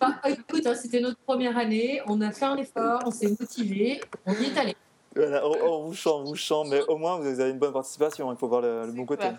Bah, 0.00 0.14
écoute, 0.26 0.66
hein, 0.66 0.74
c'était 0.74 1.00
notre 1.00 1.18
première 1.18 1.56
année, 1.58 2.00
on 2.06 2.20
a 2.22 2.30
fait 2.32 2.46
un 2.46 2.56
effort, 2.56 3.00
on 3.04 3.10
s'est 3.10 3.28
motivé, 3.38 4.00
on 4.26 4.32
y 4.32 4.44
est 4.46 4.58
allé. 4.58 4.74
Voilà, 5.14 5.46
on, 5.46 5.52
on 5.62 5.82
vous 5.84 5.94
chante, 5.94 6.22
on 6.22 6.24
vous 6.24 6.34
chante, 6.34 6.68
mais 6.68 6.82
au 6.88 6.96
moins 6.96 7.18
vous 7.18 7.40
avez 7.40 7.50
une 7.50 7.58
bonne 7.58 7.72
participation, 7.72 8.30
il 8.32 8.38
faut 8.38 8.48
voir 8.48 8.62
le, 8.62 8.86
le 8.86 8.92
bon 8.92 9.04
côté. 9.04 9.28
clair. 9.28 9.38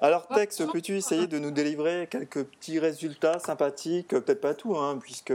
Alors 0.00 0.28
Tex, 0.28 0.62
peux-tu 0.72 0.96
essayer 0.96 1.26
de 1.26 1.38
nous 1.38 1.50
délivrer 1.50 2.06
quelques 2.10 2.44
petits 2.44 2.78
résultats 2.78 3.38
sympathiques, 3.38 4.14
euh, 4.14 4.20
peut-être 4.20 4.40
pas 4.40 4.54
tout, 4.54 4.76
hein, 4.76 4.98
puisque 5.00 5.32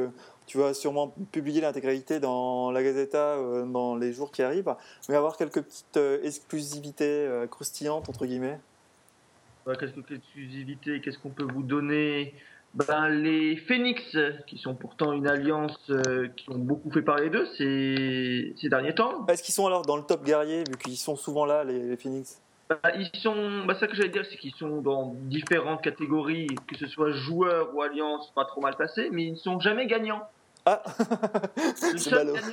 tu 0.48 0.58
vas 0.58 0.74
sûrement 0.74 1.14
publier 1.32 1.62
l'intégralité 1.62 2.20
dans 2.20 2.72
la 2.72 2.82
Gazeta 2.82 3.36
euh, 3.36 3.66
dans 3.66 3.96
les 3.96 4.14
jours 4.14 4.32
qui 4.32 4.42
arrivent, 4.42 4.74
mais 5.08 5.16
avoir 5.16 5.38
quelques 5.38 5.62
petites 5.62 5.98
euh, 5.98 6.20
exclusivités 6.24 7.30
croustillantes, 7.52 8.10
entre 8.10 8.26
guillemets. 8.26 8.60
Bah, 9.66 9.76
Qu'est-ce 9.76 9.92
que 9.92 10.14
l'exclusivité 10.14 11.02
Qu'est-ce 11.02 11.20
qu'on 11.20 11.30
peut 11.30 11.48
vous 11.52 11.64
donner? 11.64 12.34
Ben, 12.74 13.10
Les 13.10 13.58
Phoenix, 13.58 14.18
qui 14.48 14.58
sont 14.58 14.76
pourtant 14.76 15.14
une 15.14 15.28
alliance 15.28 15.78
euh, 15.90 16.28
qui 16.36 16.50
ont 16.50 16.58
beaucoup 16.58 16.92
fait 16.92 17.02
parler 17.02 17.30
d'eux 17.30 17.48
ces, 17.58 18.54
ces 18.60 18.70
derniers 18.70 18.94
temps. 18.94 19.26
Est-ce 19.28 19.44
qu'ils 19.44 19.54
sont 19.54 19.66
alors 19.66 19.84
dans 19.84 19.98
le 19.98 20.04
top 20.04 20.24
guerrier, 20.24 20.64
vu 20.68 20.78
qu'ils 20.78 20.98
sont 20.98 21.16
souvent 21.16 21.46
là, 21.46 21.64
les, 21.64 21.80
les 21.80 21.98
Phoenix? 21.98 22.42
Bah, 22.70 22.92
ils 22.96 23.10
sont, 23.20 23.66
bah, 23.66 23.74
ça 23.74 23.88
que 23.88 23.96
j'allais 23.96 24.10
dire, 24.10 24.24
c'est 24.30 24.38
qu'ils 24.38 24.54
sont 24.54 24.82
dans 24.82 25.16
différentes 25.24 25.82
catégories, 25.82 26.48
que 26.68 26.78
ce 26.78 26.86
soit 26.86 27.10
joueurs 27.12 27.74
ou 27.74 27.82
alliances, 27.82 28.32
pas 28.36 28.46
trop 28.46 28.62
mal 28.62 28.76
passés, 28.76 29.10
mais 29.12 29.24
ils 29.24 29.32
ne 29.32 29.38
sont 29.38 29.60
jamais 29.60 29.88
gagnants. 29.88 30.22
Ah 30.68 30.84
Le 31.92 31.98
seul, 31.98 32.28
gagnant, 32.28 32.48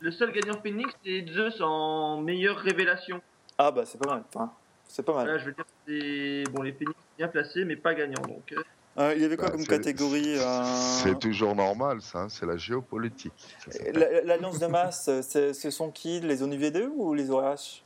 le 0.00 0.10
seul 0.10 0.32
gagnant 0.32 0.60
Phoenix, 0.60 0.92
c'est 1.04 1.24
Zeus 1.28 1.60
en 1.60 2.20
meilleure 2.20 2.56
révélation. 2.56 3.20
Ah 3.56 3.70
bah 3.70 3.84
c'est 3.84 3.98
pas 3.98 4.14
mal, 4.14 4.24
enfin, 4.34 4.52
c'est 4.88 5.04
pas 5.04 5.14
mal. 5.14 5.28
Là, 5.28 5.38
je 5.38 5.44
veux 5.44 5.52
dire, 5.52 5.64
c'est 5.86 6.42
bon, 6.50 6.62
les 6.62 6.72
Phoenix 6.72 6.98
bien 7.16 7.28
placés, 7.28 7.64
mais 7.64 7.76
pas 7.76 7.94
gagnants. 7.94 8.22
Donc, 8.22 8.52
euh, 8.98 9.10
Euh, 9.10 9.14
il 9.14 9.22
y 9.22 9.24
avait 9.24 9.36
quoi 9.36 9.46
Bah, 9.46 9.52
comme 9.52 9.60
c'est- 9.62 9.66
catégorie 9.68 10.38
euh, 10.38 10.62
C'est 11.02 11.18
toujours 11.18 11.54
normal, 11.54 12.00
ça. 12.00 12.20
hein, 12.20 12.28
C'est 12.28 12.46
la 12.46 12.56
géopolitique. 12.56 13.32
L'alliance 14.24 14.58
de 14.58 14.66
masse, 14.66 15.10
c'est- 15.22 15.52
ce 15.52 15.70
sont 15.70 15.90
qui 15.90 16.20
Les 16.20 16.42
ONUV2 16.42 16.88
ou 16.96 17.14
les 17.14 17.30
ORH 17.30 17.82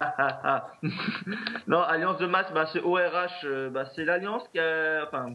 non, 1.66 1.80
Alliance 1.82 2.18
de 2.18 2.26
masse, 2.26 2.52
bah, 2.52 2.66
c'est 2.72 2.80
ORH, 2.80 3.44
euh, 3.44 3.68
bah, 3.70 3.84
c'est 3.94 4.04
l'alliance 4.04 4.44
qui 4.52 4.60
a, 4.60 5.04
enfin, 5.06 5.34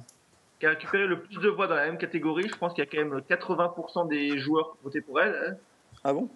qui 0.60 0.65
a 0.65 0.69
récupéré 0.69 1.06
le 1.06 1.19
plus 1.22 1.38
de 1.38 1.49
voix 1.49 1.68
dans 1.68 1.76
la 1.76 1.85
même 1.85 1.98
catégorie. 1.98 2.48
Je 2.48 2.56
pense 2.57 2.73
qu'il 2.73 2.84
y 2.84 2.88
a 2.88 2.90
quand 2.90 2.98
même 3.10 3.22
80% 3.27 4.06
des 4.07 4.38
joueurs 4.40 4.72
qui 4.72 4.77
ont 4.77 4.84
voté 4.85 5.02
pour 5.02 5.19
elle. 5.19 5.35
hein. 5.35 5.56
Ah 6.03 6.14
bon? 6.14 6.30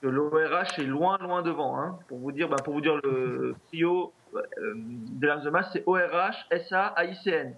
l'ORH 0.00 0.78
est 0.78 0.82
loin, 0.84 1.18
loin 1.18 1.42
devant. 1.42 1.76
Hein. 1.78 1.98
Pour 2.08 2.18
vous 2.18 2.30
dire, 2.32 2.48
bah, 2.48 2.56
pour 2.64 2.72
vous 2.72 2.80
dire 2.80 2.96
le 3.02 3.54
trio 3.66 4.04
euh, 4.06 4.17
de 4.32 5.26
l'Alliance 5.26 5.44
de 5.44 5.50
masse, 5.50 5.66
c'est 5.72 5.82
ORH, 5.86 6.46
SA, 6.68 6.94
AICN. 6.96 7.54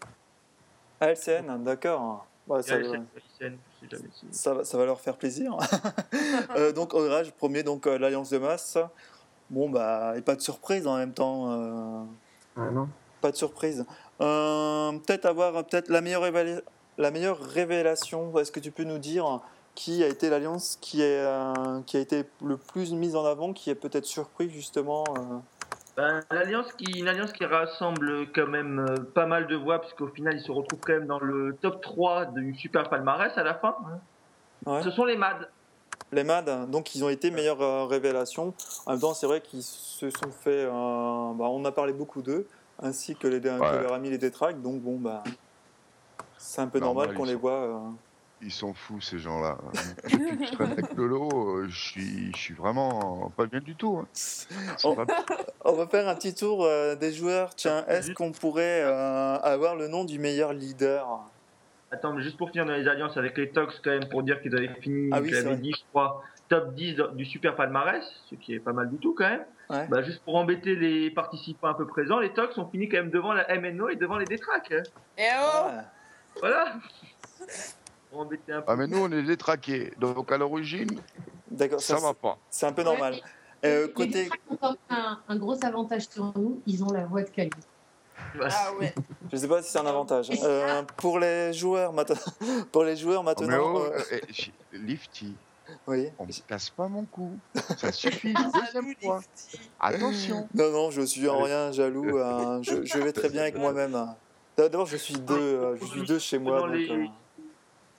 ALCN, 1.01 1.63
d'accord. 1.65 2.27
Ouais, 2.47 2.63
ça, 2.63 2.77
AICN, 2.79 3.05
va- 4.55 4.65
ça 4.65 4.79
va 4.79 4.85
leur 4.85 5.01
faire 5.01 5.17
plaisir. 5.17 5.57
Euh, 6.57 6.73
donc 6.73 6.95
ORH, 6.95 7.31
premier, 7.39 7.63
donc 7.63 7.87
euh, 7.87 7.97
l'alliance 7.97 8.31
de 8.31 8.39
masse. 8.39 8.77
Bon, 9.51 9.71
bah, 9.71 10.15
et 10.17 10.21
pas 10.23 10.35
de 10.35 10.41
surprise 10.41 10.87
en 10.87 10.97
même 10.97 11.13
temps. 11.13 11.51
euh, 11.53 12.03
Ah 12.57 12.71
non. 12.71 12.89
pas 13.21 13.31
de 13.31 13.37
surprise. 13.37 13.85
Euh, 14.21 14.93
peut-être 15.07 15.27
avoir 15.27 15.53
peut-être 15.65 15.89
la 15.89 16.01
meilleure, 16.01 16.25
évala- 16.27 16.63
la 16.99 17.11
meilleure 17.13 17.39
révélation. 17.39 18.37
Est-ce 18.39 18.51
que 18.51 18.59
tu 18.61 18.73
peux 18.73 18.83
nous 18.85 18.99
dire 18.99 19.41
qui 19.77 20.03
a 20.03 20.09
été 20.09 20.29
l'alliance 20.29 20.77
qui, 20.81 21.03
est, 21.03 21.25
euh, 21.25 21.81
qui 21.87 21.97
a 21.97 22.01
été 22.01 22.25
le 22.45 22.57
plus 22.57 22.93
mise 22.93 23.15
en 23.15 23.25
avant, 23.25 23.53
qui 23.53 23.71
est 23.71 23.75
peut-être 23.77 24.07
surpris 24.07 24.51
justement 24.51 25.05
euh, 25.17 25.39
l'alliance 26.31 26.73
qui, 26.75 26.99
une 27.01 27.09
alliance 27.09 27.33
qui 27.33 27.45
rassemble 27.45 28.31
quand 28.33 28.47
même 28.47 28.81
euh, 28.89 28.97
pas 29.15 29.27
mal 29.27 29.47
de 29.47 29.57
voix, 29.57 29.81
puisqu'au 29.81 30.09
final, 30.09 30.35
ils 30.37 30.43
se 30.43 30.53
retrouvent 30.53 30.81
quand 30.81 30.93
même 30.93 31.07
dans 31.07 31.19
le 31.21 31.57
top 31.61 31.81
3 31.83 32.27
du 32.27 32.55
super 32.55 32.89
palmarès 32.89 33.37
à 33.37 33.43
la 33.43 33.55
fin. 33.55 33.75
Ouais. 34.67 34.83
Ce 34.83 34.91
sont 34.91 35.05
les 35.05 35.17
MAD. 35.17 35.49
Les 36.13 36.25
MAD, 36.25 36.71
donc 36.71 36.95
ils 36.95 37.05
ont 37.05 37.09
été 37.09 37.31
meilleure 37.31 37.63
euh, 37.63 37.85
révélation. 37.87 38.53
En 38.87 38.93
même 38.93 39.01
temps, 39.01 39.15
c'est 39.15 39.27
vrai 39.27 39.41
qu'ils 39.41 39.63
se 39.63 40.11
sont 40.11 40.31
fait. 40.31 40.65
euh, 40.65 40.71
bah, 40.73 41.45
on 41.45 41.65
a 41.65 41.73
parlé 41.73 41.93
beaucoup 41.93 42.21
d'eux, 42.21 42.47
ainsi 42.83 43.15
que, 43.17 43.29
les, 43.29 43.41
que 43.41 43.49
Ouais. 43.49 43.83
leur 43.83 43.93
ami 43.95 44.11
les 44.11 44.19
Détraques. 44.19 44.61
Donc 44.61 44.81
bon, 44.81 44.97
bah, 44.99 45.23
c'est 46.37 46.61
un 46.63 46.67
peu 46.67 46.81
normal, 46.81 47.07
Normal, 47.09 47.17
qu'on 47.17 47.25
les 47.25 47.35
voit. 47.37 47.53
euh, 47.53 47.79
Ils 48.43 48.51
sont 48.53 48.73
fous 48.73 49.01
ces 49.03 49.19
gens-là. 49.19 49.59
Depuis 50.05 50.39
que 50.39 50.47
je 50.47 50.53
traîne 50.53 50.73
avec 50.73 50.95
Lolo, 50.95 51.59
euh, 51.59 51.67
je 51.69 51.79
suis, 51.79 52.33
je 52.33 52.39
suis 52.39 52.55
vraiment 52.55 53.31
pas 53.37 53.45
bien 53.47 53.61
du 53.61 53.75
tout. 53.75 53.99
hein. 53.99 54.07
Pas- 54.95 55.25
On 55.67 55.73
va 55.75 55.87
faire 55.87 56.09
un 56.09 56.15
petit 56.15 56.35
tour 56.35 56.65
euh, 56.65 56.97
des 56.97 57.13
joueurs. 57.13 57.55
Tiens, 57.55 57.85
est-ce 57.87 58.13
qu'on 58.13 58.33
pourrait 58.33 58.83
euh, 58.83 59.37
avoir 59.41 59.77
le 59.77 59.89
nom 59.89 60.05
du 60.05 60.19
meilleur 60.19 60.55
leader? 60.55 61.07
Attends, 61.93 62.15
mais 62.15 62.23
juste 62.23 62.39
pour 62.39 62.49
finir 62.51 62.65
dans 62.65 62.73
les 62.73 62.89
alliances 62.89 63.17
avec 63.19 63.37
les 63.37 63.51
Tox, 63.51 63.79
quand 63.85 63.91
même, 63.91 64.09
pour 64.09 64.23
dire 64.23 64.41
qu'ils 64.41 64.57
avaient 64.57 64.73
fini, 64.81 65.11
Ah 65.13 65.21
oui, 65.21 65.31
dit, 65.61 65.73
je 65.77 65.85
crois, 65.91 66.23
top 66.49 66.73
10 66.75 66.97
du 67.15 67.25
super 67.27 67.57
palmarès, 67.57 68.05
ce 68.31 68.37
qui 68.37 68.55
est 68.55 68.61
pas 68.61 68.73
mal 68.73 68.89
du 68.89 68.97
tout 68.97 69.13
quand 69.13 69.29
même. 69.29 69.45
Ouais. 69.69 69.87
Bah, 69.89 70.01
juste 70.03 70.23
pour 70.25 70.37
embêter 70.37 70.77
les 70.77 71.11
participants 71.11 71.69
un 71.69 71.75
peu 71.75 71.87
présents, 71.87 72.21
les 72.21 72.33
Tox 72.33 72.57
ont 72.59 72.69
fini 72.71 72.89
quand 72.89 72.97
même 72.99 73.11
devant 73.11 73.35
la 73.35 73.47
MNO 73.59 73.89
et 73.91 73.97
devant 73.97 74.17
les 74.19 74.25
Détraques. 74.25 74.73
hein. 74.73 74.83
Et 75.19 75.29
oh 75.39 75.67
Ah, 75.67 75.85
Voilà 76.41 76.75
Pour 78.11 78.21
embêter 78.21 78.53
un 78.53 78.61
peu. 78.63 78.73
Ah 78.73 78.77
mais 78.77 78.87
nous 78.87 78.99
on 78.99 79.11
est 79.13 79.23
détraqués, 79.23 79.93
donc 79.99 80.31
à 80.33 80.39
l'origine 80.39 80.89
D'accord, 81.51 81.81
ça 81.81 81.97
ça, 81.99 82.07
va 82.07 82.15
pas. 82.15 82.39
c'est 82.51 82.67
un 82.67 82.73
peu 82.73 82.83
normal. 82.83 83.15
Ouais, 83.15 83.21
Euh, 83.65 83.89
côté, 83.89 84.29
ont 84.51 84.57
quand 84.57 84.69
même 84.71 84.77
un, 84.89 85.19
un 85.29 85.37
gros 85.37 85.63
avantage 85.65 86.09
sur 86.09 86.33
nous, 86.37 86.61
ils 86.67 86.83
ont 86.83 86.91
la 86.93 87.05
voix 87.05 87.23
de 87.23 87.29
Kali. 87.31 87.51
Ah 88.43 88.73
ouais. 88.79 88.95
je 89.33 89.37
sais 89.37 89.49
pas 89.49 89.63
si 89.63 89.71
c'est 89.71 89.79
un 89.79 89.87
avantage. 89.87 90.31
Euh, 90.43 90.83
pour 90.97 91.19
les 91.19 91.53
joueurs 91.53 91.93
maintenant, 91.93 92.17
pour 92.73 92.85
les 92.85 92.97
joueurs 92.97 93.23
mais 93.25 93.31
maintenant, 93.31 93.73
oh, 93.77 93.83
euh, 93.85 94.01
eh, 94.13 94.21
j- 94.33 94.53
Lifty, 94.73 95.35
oui. 95.87 96.09
on 96.19 96.27
me 96.27 96.33
casse 96.49 96.71
pas 96.71 96.87
mon 96.89 97.05
coup. 97.05 97.33
Ça 97.77 97.91
suffit. 97.93 98.35
Attention. 99.79 100.49
Non, 100.55 100.71
non, 100.71 100.91
je 100.91 101.03
suis 101.03 101.29
en 101.29 101.43
rien 101.43 101.73
jaloux. 101.73 102.19
hein. 102.19 102.61
Je, 102.63 102.85
je 102.85 102.99
vais 102.99 103.13
très 103.13 103.29
bien 103.29 103.43
avec 103.43 103.57
moi-même. 103.59 104.15
D'abord, 104.57 104.87
je 104.87 104.97
suis 104.97 105.15
deux, 105.15 105.35
euh, 105.35 105.77
je 105.81 105.85
suis 105.87 106.03
deux 106.05 106.19
chez 106.19 106.39
moi. 106.39 106.61
Dans 106.61 106.67
donc, 106.67 106.77
les- 106.77 106.91
euh, 106.91 107.07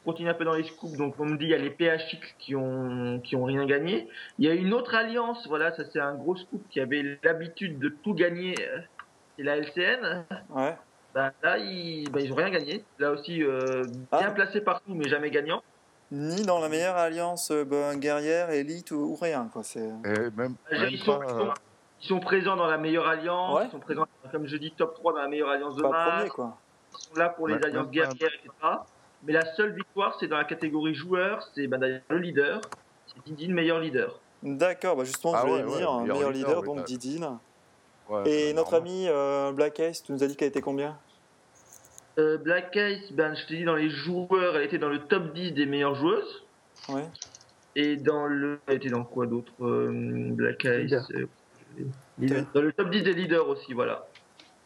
continue 0.06 0.30
un 0.30 0.34
peu 0.34 0.46
dans 0.46 0.54
les 0.54 0.64
scoops. 0.64 0.98
Donc, 0.98 1.16
on 1.20 1.26
me 1.26 1.38
dit, 1.38 1.46
il 1.46 1.50
y 1.52 1.54
a 1.54 1.58
les 1.58 1.70
PHX 1.70 2.20
qui 2.40 2.56
ont, 2.56 3.20
qui 3.24 3.36
ont 3.36 3.44
rien 3.44 3.66
gagné. 3.66 4.08
Il 4.40 4.46
y 4.46 4.50
a 4.50 4.54
une 4.54 4.74
autre 4.74 4.96
alliance, 4.96 5.48
voilà, 5.48 5.72
ça 5.76 5.84
c'est 5.92 6.00
un 6.00 6.16
gros 6.16 6.36
scoop 6.36 6.64
qui 6.70 6.80
avait 6.80 7.20
l'habitude 7.24 7.80
de 7.80 7.90
tout 7.90 8.14
gagner. 8.14 8.56
euh, 8.60 8.80
C'est 9.38 9.44
la 9.44 9.58
LCN. 9.58 10.26
ouais. 10.50 10.78
Bah, 11.14 11.32
là, 11.44 11.58
ils, 11.58 12.10
bah, 12.10 12.20
ils 12.22 12.32
ont 12.32 12.36
rien 12.36 12.50
gagné. 12.50 12.84
Là 12.98 13.12
aussi, 13.12 13.44
euh, 13.44 13.84
bien 13.84 14.28
Ah. 14.28 14.32
placé 14.32 14.62
partout, 14.62 14.94
mais 14.96 15.10
jamais 15.10 15.30
gagnant. 15.30 15.62
Ni 16.14 16.44
dans 16.46 16.60
la 16.60 16.68
meilleure 16.70 16.96
alliance 16.98 17.52
euh, 17.52 17.64
ben, 17.66 17.98
guerrière, 17.98 18.50
élite 18.50 18.92
ou, 18.92 18.96
ou 19.12 19.16
rien. 19.16 19.50
Quoi. 19.52 19.64
C'est... 19.64 19.80
Et 19.80 20.30
même, 20.36 20.56
Ils 20.72 20.80
même 20.82 20.96
sont, 20.98 21.20
pas, 21.20 21.26
ils 21.28 21.34
euh, 21.34 21.40
sont- 21.40 21.54
ils 22.02 22.08
sont 22.08 22.20
présents 22.20 22.56
dans 22.56 22.68
la 22.68 22.78
meilleure 22.78 23.08
alliance. 23.08 23.56
Ouais. 23.60 23.66
Ils 23.68 23.72
sont 23.72 23.80
présents, 23.80 24.08
comme 24.32 24.48
je 24.48 24.58
dis, 24.58 24.72
top 24.72 24.96
3 24.96 25.14
dans 25.14 25.20
la 25.22 25.28
meilleure 25.28 25.50
alliance 25.50 25.76
de 25.76 25.82
Pas 25.84 25.90
masse. 25.90 26.14
premier, 26.16 26.30
quoi. 26.30 26.58
Ils 26.94 26.98
sont 27.04 27.14
là 27.20 27.30
pour 27.30 27.48
les 27.48 27.56
alliances 27.64 27.90
guerrières, 27.92 28.12
etc. 28.14 28.50
Mais 29.24 29.34
la 29.34 29.46
seule 29.56 29.74
victoire, 29.76 30.18
c'est 30.20 30.28
dans 30.28 30.38
la 30.38 30.46
catégorie 30.46 30.94
joueur. 30.96 31.48
C'est 31.54 31.68
bah, 31.68 31.78
le 31.80 32.18
leader. 32.18 32.62
C'est 33.08 33.24
Didine, 33.26 33.54
meilleur 33.54 33.80
leader. 33.80 34.20
D'accord, 34.44 34.96
bah 34.96 35.04
justement, 35.04 35.34
Ah 35.36 35.44
je 35.44 35.48
voulais 35.52 35.64
ouais, 35.64 35.70
ouais, 35.72 35.78
dire, 35.78 35.92
meilleur 36.00 36.16
meilleur 36.16 36.32
leader, 36.32 36.64
donc. 36.64 36.84
Didine. 36.86 37.38
ouais, 38.10 38.24
Et 38.30 38.54
notre 38.54 38.72
normal. 38.72 38.90
ami 38.90 39.06
euh, 39.08 39.52
Black 39.52 39.80
Ace, 39.80 40.02
tu 40.04 40.12
nous 40.14 40.24
as 40.24 40.28
dit 40.28 40.36
qu'elle 40.36 40.48
était 40.48 40.62
combien? 40.62 40.98
Euh, 42.18 42.38
Black 42.38 42.76
Ace, 42.76 43.12
ben, 43.12 43.36
je 43.36 43.46
te 43.46 43.54
dis, 43.54 43.64
dans 43.64 43.76
les 43.76 43.90
joueurs, 43.90 44.56
elle 44.56 44.64
était 44.64 44.80
dans 44.80 44.90
le 44.90 45.00
top 45.00 45.34
10 45.34 45.52
des 45.52 45.66
meilleures 45.66 45.96
joueuses. 45.96 46.44
Ouais. 46.90 47.06
Et 47.76 47.96
dans 47.98 48.26
le. 48.26 48.60
Elle 48.68 48.78
était 48.78 48.90
dans 48.90 49.04
quoi 49.04 49.28
d'autre 49.28 49.52
euh, 49.62 49.90
Black 50.32 50.66
Ace 50.66 50.82
Leader. 50.82 51.08
euh, 51.16 51.26
leader. 52.18 52.46
Dans 52.54 52.62
le 52.62 52.74
top 52.74 52.90
10 52.90 53.04
des 53.04 53.14
leaders 53.14 53.48
aussi, 53.48 53.74
voilà. 53.74 54.08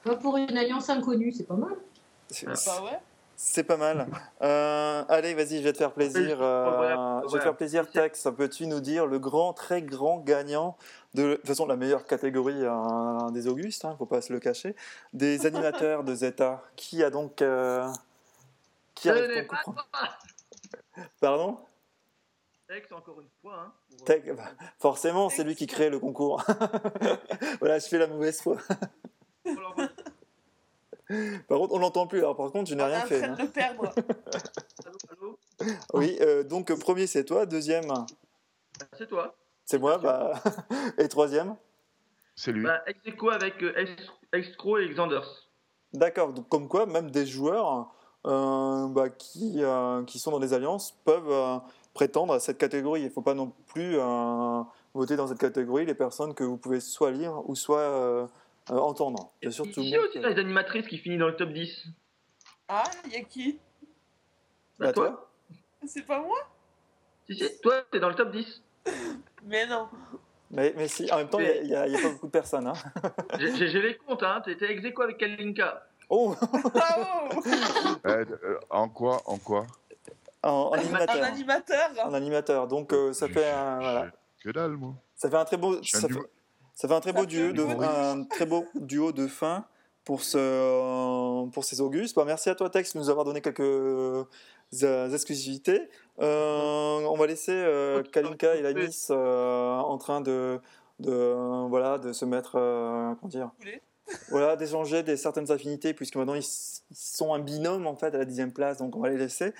Moi, 0.05 0.15
pour 0.15 0.37
une 0.37 0.57
alliance 0.57 0.89
inconnue, 0.89 1.31
c'est 1.33 1.47
pas 1.47 1.55
mal. 1.55 1.75
C'est, 2.29 2.47
Ah. 2.47 2.53
Bah 2.65 2.83
ouais. 2.83 2.99
C'est 3.35 3.63
pas 3.63 3.77
mal. 3.77 4.07
Euh, 4.41 5.03
allez, 5.09 5.33
vas-y, 5.33 5.57
je 5.59 5.63
vais 5.63 5.73
te 5.73 5.77
faire 5.77 5.93
plaisir. 5.93 6.41
euh, 6.41 6.71
Voilà, 6.75 7.21
je 7.27 7.33
vais 7.33 7.39
te 7.39 7.43
faire 7.43 7.55
plaisir, 7.57 7.89
Tex. 7.89 8.27
Peux-tu 8.35 8.67
nous 8.67 8.79
dire 8.79 9.05
le 9.05 9.19
grand, 9.19 9.53
très 9.53 9.81
grand 9.81 10.19
gagnant 10.19 10.77
de, 11.13 11.23
de 11.23 11.35
toute 11.35 11.47
façon, 11.47 11.65
la 11.65 11.75
meilleure 11.75 12.05
catégorie 12.05 12.63
euh, 12.63 13.31
des 13.31 13.47
Augustes, 13.47 13.83
il 13.83 13.89
ne 13.91 13.95
faut 13.95 14.05
pas 14.05 14.21
se 14.21 14.33
le 14.33 14.39
cacher, 14.39 14.75
des 15.13 15.45
animateurs 15.45 16.03
de 16.03 16.13
Zeta 16.15 16.63
Qui 16.75 17.03
a 17.03 17.09
donc. 17.09 17.41
euh, 17.41 17.87
qui 18.93 19.09
pas 19.09 19.57
toi 19.63 19.75
Pardon? 21.19 21.57
Tex, 22.67 22.91
encore 22.91 23.21
une 23.21 23.27
fois. 23.41 23.55
Hein, 23.59 23.73
pour- 23.97 24.05
Tex, 24.05 24.27
bah, 24.35 24.43
Forcément, 24.79 25.29
c'est 25.29 25.43
lui 25.43 25.55
qui 25.55 25.67
crée 25.67 25.89
le 25.89 25.99
concours. 25.99 26.41
voilà, 27.59 27.79
je 27.79 27.87
fais 27.87 27.97
la 27.97 28.07
mauvaise 28.07 28.41
foi. 28.41 28.57
Par 31.47 31.59
contre, 31.59 31.73
on 31.73 31.79
l'entend 31.79 32.07
plus. 32.07 32.19
Alors, 32.19 32.35
par 32.35 32.51
contre, 32.51 32.69
je 32.69 32.75
n'ai 32.75 32.83
On 32.83 32.87
est 32.87 32.95
rien 32.95 33.03
en 33.03 33.07
fait. 33.07 33.19
train 33.21 33.31
hein. 33.31 33.35
de 33.35 33.41
le 33.43 33.49
perdre. 33.49 33.89
Allô, 34.85 34.97
allô 35.11 35.39
Oui, 35.93 36.17
euh, 36.21 36.43
donc 36.43 36.71
euh, 36.71 36.75
premier 36.75 37.07
c'est 37.07 37.25
toi, 37.25 37.45
deuxième 37.45 37.91
C'est 38.97 39.07
toi. 39.07 39.35
c'est 39.65 39.79
moi, 39.79 39.97
bah... 39.97 40.33
et 40.97 41.07
troisième 41.07 41.55
C'est 42.35 42.51
lui. 42.51 42.63
Bah, 42.63 42.81
ex 42.87 42.99
avec 43.31 43.61
euh, 43.63 43.73
Ex- 43.75 44.11
Extro 44.33 44.77
et 44.77 44.89
Xanders. 44.89 45.49
D'accord, 45.93 46.33
donc 46.33 46.49
comme 46.49 46.67
quoi 46.67 46.85
même 46.85 47.09
des 47.11 47.25
joueurs 47.25 47.93
euh, 48.25 48.87
bah, 48.87 49.09
qui, 49.09 49.63
euh, 49.63 50.03
qui 50.03 50.19
sont 50.19 50.31
dans 50.31 50.39
des 50.39 50.53
alliances 50.53 50.91
peuvent 51.05 51.29
euh, 51.31 51.57
prétendre 51.93 52.33
à 52.33 52.39
cette 52.39 52.57
catégorie. 52.57 53.01
Il 53.01 53.05
ne 53.05 53.09
faut 53.11 53.21
pas 53.21 53.33
non 53.35 53.53
plus 53.67 53.97
euh, 53.97 54.61
voter 54.93 55.15
dans 55.15 55.27
cette 55.27 55.37
catégorie 55.37 55.85
les 55.85 55.93
personnes 55.95 56.33
que 56.33 56.43
vous 56.43 56.57
pouvez 56.57 56.79
soit 56.79 57.11
lire 57.11 57.47
ou 57.47 57.55
soit 57.55 58.27
euh, 58.71 58.77
entendre. 58.77 59.31
Bien 59.41 59.51
sûr, 59.51 59.65
tout 59.65 59.79
le 59.81 59.85
Il 59.85 59.89
y 59.89 59.95
a 59.95 59.99
monde. 59.99 60.07
aussi 60.09 60.19
les 60.19 60.39
animatrices 60.39 60.87
qui 60.87 60.97
finit 60.97 61.17
dans 61.17 61.27
le 61.27 61.35
top 61.35 61.49
10. 61.51 61.85
Ah, 62.67 62.83
y 63.11 63.15
a 63.15 63.21
qui? 63.21 63.59
Bah, 64.79 64.87
Bah, 64.87 64.93
toi 64.93 65.09
toi 65.09 65.29
C'est 65.87 66.05
pas 66.05 66.19
moi? 66.19 66.37
Si, 67.27 67.35
si, 67.35 67.61
toi, 67.61 67.81
t'es 67.91 67.99
dans 67.99 68.09
le 68.09 68.15
top 68.15 68.31
10. 68.31 68.61
Mais 69.45 69.65
non. 69.67 69.87
mais, 70.51 70.73
mais 70.75 70.87
si, 70.87 71.11
en 71.11 71.17
même 71.17 71.29
temps, 71.29 71.39
il 71.39 71.63
n'y 71.67 71.75
a, 71.75 71.85
il 71.87 71.93
y 71.93 71.95
a 71.97 72.01
pas 72.01 72.09
beaucoup 72.09 72.25
de 72.27 72.31
personnes. 72.31 72.67
Hein. 72.67 72.73
J'ai 73.39 73.55
j'ai- 73.55 73.67
j'ai 73.67 73.81
les 73.81 73.95
comptes, 73.97 74.23
hein. 74.23 74.41
T'étais 74.43 74.71
ex 74.71 74.83
aequo 74.83 75.03
avec 75.03 75.17
Kalinka. 75.17 75.85
Oh 76.09 76.35
Bravo 76.73 77.41
Euh, 78.05 78.25
euh, 78.43 78.59
en 78.69 78.89
quoi 78.89 79.21
En 79.25 79.37
quoi? 79.37 79.65
En, 80.43 80.49
en 80.49 80.73
Un 80.73 80.77
animateur. 80.79 81.23
animateur 81.23 81.89
En 82.05 82.13
animateur. 82.13 82.67
Donc 82.67 82.93
euh, 82.93 83.13
ça 83.13 83.27
fait 83.27 83.49
un, 83.51 83.79
voilà. 83.79 84.11
Que 84.43 84.49
dalle, 84.49 84.71
moi. 84.77 84.93
Ça 85.15 85.29
fait 85.29 85.37
un 85.37 85.45
très 85.45 85.57
beau, 85.57 85.77
Je 85.81 85.87
suis 85.89 85.97
un 85.97 86.01
ça 86.01 86.07
duo- 86.07 86.21
fait, 86.21 86.29
ça 86.75 86.87
fait 86.87 86.93
un 86.93 86.99
très 86.99 87.13
beau 87.13 87.25
duo 87.25 87.49
un 87.49 87.53
de, 87.53 87.83
un 87.83 88.23
très 88.25 88.45
beau 88.45 88.65
duo 88.75 89.11
de 89.11 89.27
fin 89.27 89.65
pour 90.03 90.21
ce, 90.21 91.49
pour 91.49 91.63
ces 91.63 91.81
Augustes. 91.81 92.15
Bah, 92.15 92.23
merci 92.25 92.49
à 92.49 92.55
toi 92.55 92.69
Tex 92.69 92.93
de 92.93 92.99
nous 92.99 93.09
avoir 93.09 93.25
donné 93.25 93.41
quelques 93.41 93.61
euh, 93.61 94.25
exclusivités. 95.11 95.89
Euh, 96.19 96.99
on 96.99 97.15
va 97.15 97.27
laisser 97.27 97.53
euh, 97.53 98.03
Kalinka 98.03 98.55
et 98.55 98.61
Lanis 98.61 99.07
euh, 99.09 99.77
en 99.77 99.97
train 99.97 100.21
de, 100.21 100.59
de 100.99 101.11
euh, 101.11 101.65
voilà 101.67 101.97
de 101.97 102.13
se 102.13 102.25
mettre 102.25 102.55
euh, 102.55 103.13
comment 103.15 103.29
dire 103.29 103.51
voilà 104.29 104.55
d'échanger 104.55 105.01
des 105.01 105.17
certaines 105.17 105.51
affinités 105.51 105.93
puisque 105.93 106.15
maintenant 106.15 106.35
ils, 106.35 106.45
ils 106.91 106.95
sont 106.95 107.33
un 107.33 107.39
binôme 107.39 107.87
en 107.87 107.95
fait 107.95 108.13
à 108.13 108.17
la 108.17 108.25
dixième 108.25 108.53
place 108.53 108.77
donc 108.77 108.95
on 108.95 108.99
va 108.99 109.09
les 109.09 109.17
laisser. 109.17 109.53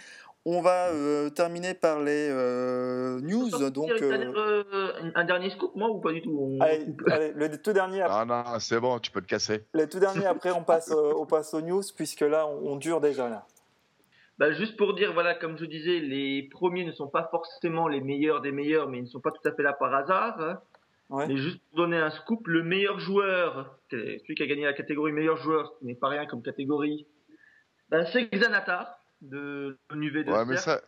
On 0.47 0.61
va 0.61 0.89
euh, 0.89 1.29
terminer 1.31 1.73
par 1.73 2.01
les 2.01 2.27
euh, 2.29 3.19
news 3.21 3.49
donc. 3.71 3.89
Euh, 3.89 4.31
euh, 4.35 5.11
un 5.15 5.23
dernier 5.23 5.49
scoop, 5.49 5.75
moi, 5.75 5.89
ou 5.89 5.99
pas 5.99 6.11
du 6.11 6.21
tout 6.21 6.37
On- 6.39 6.59
Allez, 6.61 6.85
allez, 7.11 7.33
le 7.33 7.59
tout 7.59 7.73
dernier, 7.73 8.01
après, 8.01 8.17
Ah 8.19 8.25
non, 8.25 8.59
c'est 8.59 8.79
bon, 8.79 8.99
tu 8.99 9.09
peux 9.09 9.21
te 9.21 9.27
casser. 9.27 9.65
le 9.73 9.87
tout 9.89 9.99
dernier 9.99 10.27
après 10.27 10.51
on 10.51 10.63
passe, 10.63 10.91
euh, 10.91 11.13
on 11.17 11.25
passe 11.25 11.53
aux 11.55 11.61
news 11.61 11.81
puisque 11.95 12.21
là 12.21 12.45
on, 12.47 12.73
on 12.73 12.75
dure 12.75 13.01
déjà 13.01 13.27
là. 13.27 13.47
Bah, 14.37 14.51
juste 14.51 14.77
pour 14.77 14.93
dire, 14.93 15.13
voilà, 15.13 15.33
comme 15.33 15.57
je 15.57 15.65
disais, 15.65 15.99
les 15.99 16.43
premiers 16.51 16.85
ne 16.85 16.91
sont 16.91 17.07
pas 17.07 17.27
forcément 17.31 17.87
les 17.87 18.01
meilleurs 18.01 18.41
des 18.41 18.51
meilleurs, 18.51 18.87
mais 18.89 18.97
ils 18.99 19.03
ne 19.05 19.07
sont 19.09 19.21
pas 19.21 19.31
tout 19.31 19.47
à 19.47 19.53
fait 19.53 19.63
là 19.63 19.73
par 19.73 19.93
hasard. 19.95 20.39
hein. 20.41 20.59
Ouais. 21.09 21.27
Mais 21.27 21.37
juste 21.37 21.59
pour 21.69 21.77
donner 21.77 21.97
un 21.97 22.09
scoop, 22.11 22.45
le 22.47 22.61
meilleur 22.63 22.99
joueur, 22.99 23.77
celui 23.89 24.35
qui 24.35 24.43
a 24.43 24.47
gagné 24.47 24.65
la 24.65 24.73
catégorie 24.73 25.11
meilleur 25.11 25.37
joueur, 25.37 25.71
ce 25.73 25.79
qui 25.79 25.85
n'est 25.85 25.95
pas 25.95 26.09
rien 26.09 26.25
comme 26.25 26.41
catégorie, 26.43 27.07
ben, 27.89 28.05
c'est 28.11 28.25
Xanatar 28.31 28.99
de 29.21 29.77
l'UV 29.91 30.23
de 30.23 30.31
Ouais, 30.31 30.45
mais 30.45 30.57
ça. 30.57 30.81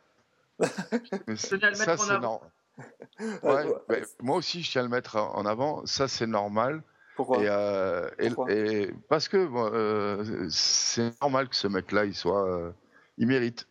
mais 1.28 1.36
tenais 1.36 1.66
à 1.66 1.70
le 1.70 1.76
ça, 1.76 1.98
c'est 1.98 2.20
normal. 2.20 2.52
Ouais, 3.42 4.06
moi 4.22 4.38
aussi, 4.38 4.62
je 4.62 4.70
tiens 4.70 4.82
à 4.82 4.84
le 4.84 4.90
mettre 4.92 5.16
en 5.16 5.46
avant. 5.48 5.84
Ça, 5.88 6.08
c'est 6.08 6.28
normal. 6.28 6.84
Pourquoi? 7.16 7.42
Et, 7.44 7.48
euh, 7.50 8.08
et- 8.20 8.28
Pourquoi? 8.30 8.52
et 8.54 8.94
parce 9.10 9.28
que 9.28 9.48
bon, 9.48 9.72
euh, 9.74 10.48
c'est 10.52 11.20
normal 11.22 11.50
que 11.50 11.56
ce 11.56 11.68
mec-là, 11.68 12.06
il 12.06 12.14
soit, 12.14 12.48
euh, 12.48 12.72
il 13.18 13.26
mérite. 13.26 13.68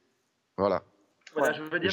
Voilà. 0.56 0.82
Voilà, 1.32 1.52
Ouais. 1.52 1.80
je 1.80 1.88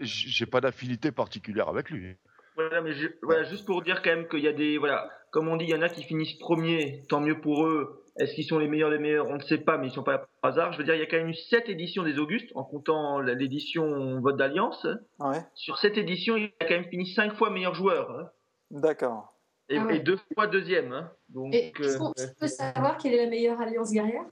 j'ai 0.00 0.46
pas 0.46 0.60
d'affinité 0.62 1.12
particulière 1.12 1.68
avec 1.68 1.90
lui. 1.90 2.16
Voilà, 2.56 2.80
mais 2.82 2.92
je- 2.92 3.08
voilà, 3.22 3.42
juste 3.44 3.66
pour 3.66 3.82
dire 3.82 4.00
quand 4.02 4.10
même 4.10 4.28
qu'il 4.28 4.40
y 4.40 4.48
a 4.48 4.52
des. 4.52 4.78
Voilà, 4.78 5.10
comme 5.32 5.48
on 5.48 5.56
dit, 5.56 5.64
il 5.64 5.70
y 5.70 5.74
en 5.74 5.82
a 5.82 5.88
qui 5.88 6.02
finissent 6.04 6.38
premiers, 6.38 7.02
tant 7.08 7.20
mieux 7.20 7.40
pour 7.40 7.66
eux. 7.66 8.00
Est-ce 8.16 8.34
qu'ils 8.34 8.44
sont 8.44 8.58
les 8.60 8.68
meilleurs 8.68 8.90
des 8.90 8.98
meilleurs? 8.98 9.26
On 9.26 9.34
ne 9.34 9.42
sait 9.42 9.58
pas, 9.58 9.76
mais 9.76 9.88
ils 9.88 9.92
sont 9.92 10.04
pas 10.04 10.12
là 10.12 10.18
par 10.40 10.50
hasard. 10.52 10.72
Je 10.72 10.78
veux 10.78 10.84
dire, 10.84 10.94
il 10.94 11.00
y 11.00 11.02
a 11.02 11.06
quand 11.06 11.16
même 11.16 11.28
eu 11.30 11.34
sept 11.34 11.68
éditions 11.68 12.04
des 12.04 12.18
Augustes, 12.20 12.52
en 12.54 12.62
comptant 12.62 13.18
l'édition 13.20 14.20
Vote 14.20 14.36
d'Alliance. 14.36 14.86
Ouais, 15.18 15.40
Sur 15.54 15.78
cette 15.78 15.98
édition, 15.98 16.36
il 16.36 16.52
a 16.60 16.64
quand 16.64 16.74
même 16.74 16.84
fini 16.88 17.06
cinq 17.12 17.34
fois 17.34 17.50
meilleur 17.50 17.74
joueur. 17.74 18.10
hein. 18.12 18.30
d'accord. 18.70 19.32
Et, 19.68 19.78
Ah 19.78 19.86
ouais. 19.86 19.96
et 19.96 19.98
deux 20.00 20.18
fois 20.34 20.46
deuxième. 20.46 20.92
hein. 20.92 21.10
Donc, 21.30 21.52
Et 21.54 21.72
est-ce 21.76 21.98
qu'on 21.98 22.10
euh, 22.18 22.26
peut 22.38 22.46
savoir 22.46 22.98
quelle 22.98 23.14
est 23.14 23.24
la 23.24 23.30
meilleure 23.30 23.60
alliance 23.60 23.90
guerrière? 23.90 24.24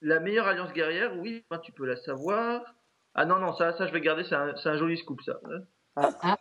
La 0.00 0.18
meilleure 0.20 0.46
alliance 0.46 0.72
guerrière, 0.72 1.12
oui, 1.18 1.44
ben, 1.50 1.58
tu 1.58 1.72
peux 1.72 1.84
la 1.84 1.96
savoir. 1.96 2.62
Ah 3.14 3.26
non, 3.26 3.38
non, 3.40 3.52
ça, 3.52 3.72
ça 3.76 3.86
je 3.86 3.92
vais 3.92 4.00
garder, 4.00 4.24
c'est 4.24 4.34
un, 4.36 4.54
c'est 4.56 4.68
un 4.70 4.76
joli 4.78 4.96
scoop, 4.96 5.20
ça. 5.20 5.38
hein. 5.44 6.06
Ah. 6.22 6.38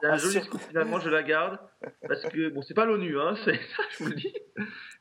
C'est 0.00 0.06
un 0.08 0.12
Ah, 0.12 0.16
joli 0.18 0.40
scoop, 0.44 0.60
finalement, 0.60 1.00
je 1.00 1.08
la 1.08 1.22
garde. 1.22 1.58
Parce 2.06 2.22
que, 2.24 2.50
bon, 2.50 2.60
c'est 2.62 2.74
pas 2.74 2.84
l'ONU, 2.84 3.18
hein, 3.18 3.34
c'est 3.44 3.54
ça, 3.54 3.82
je 3.90 4.04
vous 4.04 4.10
le 4.10 4.16
dis. 4.16 4.32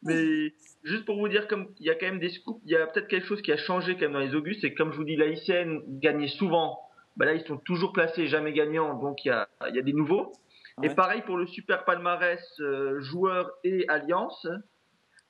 Mais 0.04 0.54
juste 0.84 1.06
pour 1.06 1.18
vous 1.18 1.28
dire, 1.28 1.48
comme 1.48 1.74
il 1.80 1.86
y 1.86 1.90
a 1.90 1.96
quand 1.96 2.06
même 2.06 2.20
des 2.20 2.30
scoops, 2.30 2.62
il 2.66 2.72
y 2.72 2.76
a 2.76 2.88
peut-être 2.88 3.08
quelque 3.08 3.26
chose 3.28 3.42
qui 3.42 3.52
a 3.52 3.58
changé 3.58 3.96
quand 3.96 4.02
même 4.02 4.14
dans 4.14 4.20
les 4.20 4.36
Augustes, 4.36 4.62
c'est 4.62 4.72
que 4.72 4.78
comme 4.78 4.92
je 4.92 4.98
vous 4.98 5.04
dis, 5.04 5.16
la 5.16 5.26
ICN 5.28 5.82
gagnait 6.00 6.28
souvent. 6.28 6.80
Bah 7.18 7.26
là, 7.26 7.34
ils 7.34 7.46
sont 7.46 7.58
toujours 7.58 7.94
placés, 7.94 8.28
jamais 8.28 8.54
gagnants, 8.54 8.94
donc 9.00 9.24
il 9.26 9.30
y 9.30 9.32
a, 9.32 9.48
il 9.70 9.76
y 9.76 9.80
a 9.80 9.82
des 9.82 9.94
nouveaux. 9.94 10.34
Ouais. 10.78 10.88
Et 10.88 10.96
pareil 10.96 11.22
pour 11.22 11.38
le 11.38 11.48
super 11.48 11.86
palmarès 11.86 12.42
euh, 12.60 13.00
joueurs 13.02 13.50
et 13.64 13.86
alliance. 13.88 14.46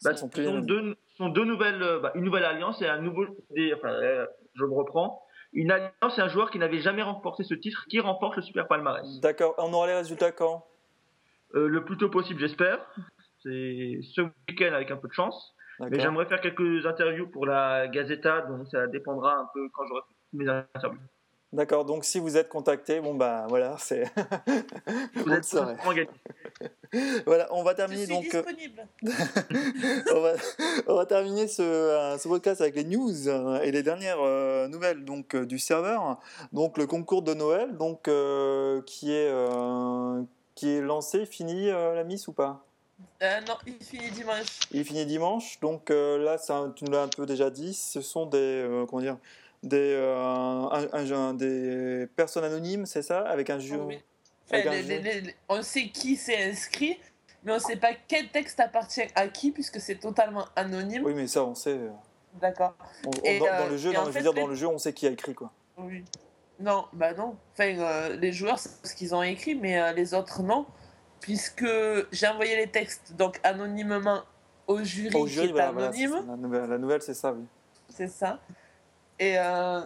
Bah, 0.03 0.13
Ce 0.13 0.21
sont 0.21 0.31
sont 0.31 0.59
deux, 0.59 0.95
sont 1.17 1.29
deux 1.29 1.45
nouvelles, 1.45 1.81
euh, 1.81 1.99
bah, 1.99 2.11
une 2.15 2.23
nouvelle 2.23 2.43
alliance 2.45 2.81
et 2.81 2.87
un 2.87 2.99
nouveau. 2.99 3.25
des- 3.51 3.73
enfin, 3.73 3.93
euh, 3.93 4.25
je 4.55 4.63
me 4.65 4.73
reprends. 4.73 5.21
Une 5.55 5.71
alliance 5.71 6.17
et 6.17 6.21
un 6.21 6.27
joueur 6.27 6.51
qui 6.51 6.59
n'avait 6.59 6.79
jamais 6.79 7.01
remporté 7.01 7.43
ce 7.43 7.53
titre 7.53 7.85
qui 7.89 7.99
remporte 7.99 8.35
le 8.35 8.41
super 8.41 8.67
palmarès. 8.67 9.07
D'accord, 9.21 9.55
on 9.57 9.73
aura 9.73 9.87
les 9.87 9.95
résultats 9.95 10.31
quand? 10.31 10.65
Euh, 11.55 11.67
le 11.67 11.83
plus 11.83 11.97
tôt 11.97 12.09
possible, 12.09 12.39
j'espère. 12.39 12.85
C'est 13.41 13.99
ce 14.13 14.21
week-end 14.21 14.73
avec 14.73 14.91
un 14.91 14.97
peu 14.97 15.07
de 15.07 15.13
chance. 15.13 15.55
Mais 15.79 15.99
j'aimerais 15.99 16.25
faire 16.25 16.41
quelques 16.41 16.85
interviews 16.85 17.27
pour 17.27 17.45
la 17.45 17.87
Gazeta, 17.87 18.41
donc 18.41 18.67
ça 18.67 18.87
dépendra 18.87 19.35
un 19.35 19.49
peu 19.53 19.69
quand 19.73 19.85
j'aurai 19.87 20.01
mes 20.33 20.47
interviews. 20.47 20.99
D'accord, 21.55 21.85
donc 21.85 22.03
si 22.03 22.19
vous 22.19 22.35
êtes 22.35 22.49
contacté, 22.49 22.99
bon 22.99 23.13
bah 23.15 23.45
voilà, 23.47 23.77
c'est. 23.79 24.03
Vous 25.15 25.31
êtes 25.33 25.55
gagné. 25.55 26.09
Voilà, 27.25 27.47
on 27.51 27.63
va 27.63 27.71
Je 27.71 27.75
terminer 27.77 28.05
suis 28.05 28.13
donc. 28.13 28.35
euh, 28.35 28.43
disponible. 28.43 28.87
on, 30.13 30.19
va, 30.21 30.33
on 30.87 30.95
va 30.95 31.05
terminer 31.05 31.47
ce, 31.47 31.61
euh, 31.61 32.17
ce 32.17 32.27
podcast 32.27 32.59
avec 32.59 32.75
les 32.75 32.83
news 32.83 33.29
euh, 33.29 33.61
et 33.61 33.71
les 33.71 33.83
dernières 33.83 34.19
euh, 34.19 34.67
nouvelles 34.67 35.05
donc 35.05 35.33
euh, 35.33 35.45
du 35.45 35.57
serveur. 35.57 36.19
Donc 36.51 36.77
le 36.77 36.87
concours 36.87 37.21
de 37.21 37.33
Noël, 37.33 37.77
donc 37.77 38.09
euh, 38.09 38.81
qui 38.85 39.13
est 39.13 39.29
euh, 39.29 40.21
qui 40.55 40.71
est 40.71 40.81
lancé, 40.81 41.25
fini 41.25 41.69
euh, 41.69 41.95
la 41.95 42.03
mise 42.03 42.27
ou 42.27 42.33
pas? 42.33 42.65
Euh, 43.23 43.39
non, 43.47 43.55
il 43.65 43.75
finit 43.81 44.11
dimanche. 44.11 44.59
Il 44.71 44.83
finit 44.83 45.05
dimanche, 45.05 45.59
donc 45.61 45.89
euh, 45.89 46.17
là, 46.17 46.37
ça, 46.37 46.71
tu 46.75 46.83
nous 46.83 46.91
l'as 46.91 47.03
un 47.03 47.07
peu 47.07 47.25
déjà 47.25 47.49
dit, 47.49 47.73
ce 47.73 48.01
sont 48.01 48.25
des 48.25 48.37
euh, 48.37 48.85
comment 48.85 49.01
dire 49.01 49.17
des 49.65 49.93
euh, 49.95 50.15
un- 50.15 50.87
un- 50.93 51.11
un- 51.11 51.33
des 51.33 52.07
personnes 52.15 52.43
anonymes, 52.43 52.85
c'est 52.85 53.01
ça, 53.01 53.19
avec 53.21 53.49
un 53.49 53.59
jeu. 53.59 53.77
Oui. 53.77 53.99
Enfin, 54.45 54.57
Avec 54.57 54.67
un 54.67 54.71
les- 54.71 54.81
jeu. 54.83 54.87
les- 54.89 54.99
les- 55.01 55.21
les- 55.21 55.35
on 55.49 55.61
sait 55.63 55.87
qui 55.89 56.15
s'est 56.15 56.43
inscrit, 56.49 56.97
mais 57.43 57.51
on 57.51 57.55
ne 57.55 57.59
sait 57.59 57.75
pas 57.75 57.91
quel 58.07 58.29
texte 58.29 58.59
appartient 58.59 59.01
à 59.15 59.27
qui, 59.27 59.51
puisque 59.51 59.79
c'est 59.81 59.95
totalement 59.95 60.45
anonyme. 60.55 61.03
Oui, 61.03 61.13
mais 61.15 61.27
ça, 61.27 61.43
on 61.43 61.55
sait. 61.55 61.71
euh, 61.77 61.89
D'accord. 62.39 62.75
dans, 63.03 63.11
euh, 63.25 63.39
dans 63.39 63.69
le 63.69 63.77
jeu, 63.77 63.91
dans, 63.93 64.05
fait, 64.11 64.21
dire, 64.21 64.33
le 64.47 64.55
jeu, 64.55 64.67
on 64.67 64.77
sait 64.77 64.93
qui 64.93 65.07
a 65.07 65.09
écrit 65.11 65.33
quoi. 65.33 65.51
Oui. 65.77 66.03
Non, 66.59 66.85
bah 66.93 67.13
non. 67.13 67.35
Enfin, 67.53 67.77
euh, 67.79 68.15
les 68.15 68.31
joueurs, 68.31 68.59
c'est 68.59 68.69
ce 68.87 68.95
qu'ils 68.95 69.13
ont 69.15 69.23
écrit, 69.23 69.55
mais 69.55 69.93
les 69.93 70.13
autres, 70.13 70.41
non. 70.43 70.65
Puisque 71.21 71.65
j'ai 72.11 72.27
envoyé 72.27 72.55
les 72.55 72.67
textes 72.67 73.13
donc 73.17 73.39
anonymement 73.43 74.21
au 74.67 74.83
jury, 74.83 75.15
Au 75.15 75.25
jury, 75.27 75.45
qui 75.47 75.49
est 75.49 75.53
voilà, 75.53 75.71
voilà, 75.71 75.87
anonyme. 75.87 76.35
nouvelle, 76.37 76.69
la 76.69 76.77
nouvelle, 76.77 77.01
c'est 77.01 77.13
ça, 77.15 77.33
oui. 77.33 77.43
C'est 77.89 78.07
ça. 78.09 78.39
Et 79.19 79.37
euh, 79.37 79.81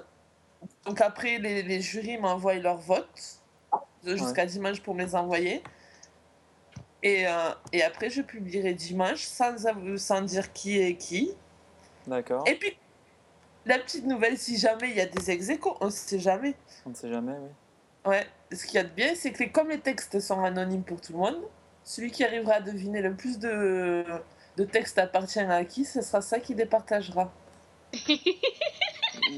donc 0.86 1.02
après, 1.02 1.38
les, 1.38 1.62
les 1.64 1.82
jurys 1.82 2.18
m'envoient 2.18 2.56
leur 2.56 2.78
vote 2.78 3.40
de- 4.04 4.16
jusqu'à 4.16 4.46
dimanche 4.46 4.82
pour 4.82 4.96
me 4.96 5.04
les 5.04 5.16
envoyer. 5.16 5.64
Et, 7.02 7.28
euh, 7.28 7.52
et 7.72 7.84
après, 7.84 8.10
je 8.10 8.22
publierai 8.22 8.74
dimanche 8.74 9.24
sans, 9.24 9.56
sans 9.98 10.22
dire 10.22 10.52
qui 10.52 10.80
est 10.80 10.96
qui. 10.96 11.32
D'accord. 12.08 12.44
Et 12.48 12.56
puis, 12.56 12.78
la 13.66 13.78
petite 13.80 14.06
nouvelle, 14.06 14.38
si 14.38 14.58
jamais 14.58 14.90
il 14.90 14.96
y 14.96 15.02
a 15.02 15.06
des 15.06 15.32
ex 15.32 15.48
on 15.80 15.86
ne 15.86 15.90
sait 15.92 16.20
jamais. 16.20 16.56
On 16.86 16.90
ne 16.90 16.96
sait 16.96 17.10
jamais, 17.10 17.34
oui. 17.34 17.50
Ouais, 18.06 18.26
ce 18.52 18.66
qu'il 18.66 18.76
y 18.76 18.78
a 18.80 18.84
de 18.84 18.90
bien, 18.90 19.14
c'est 19.16 19.32
que 19.32 19.40
les- 19.44 19.52
comme 19.52 19.70
les 19.70 19.80
textes 19.80 20.20
sont 20.20 20.44
anonymes 20.44 20.84
pour 20.84 21.00
tout 21.00 21.14
le 21.14 21.20
monde, 21.20 21.42
celui 21.84 22.12
qui 22.12 22.24
arrivera 22.24 22.56
à 22.56 22.62
deviner 22.62 23.02
le 23.02 23.14
plus 23.14 23.38
de, 23.40 24.04
de 24.58 24.64
textes 24.64 24.98
appartient 24.98 25.40
à 25.40 25.64
qui, 25.66 25.86
ce 25.86 26.02
sera 26.02 26.22
ça 26.22 26.40
qui 26.40 26.56
départagera. 26.56 27.32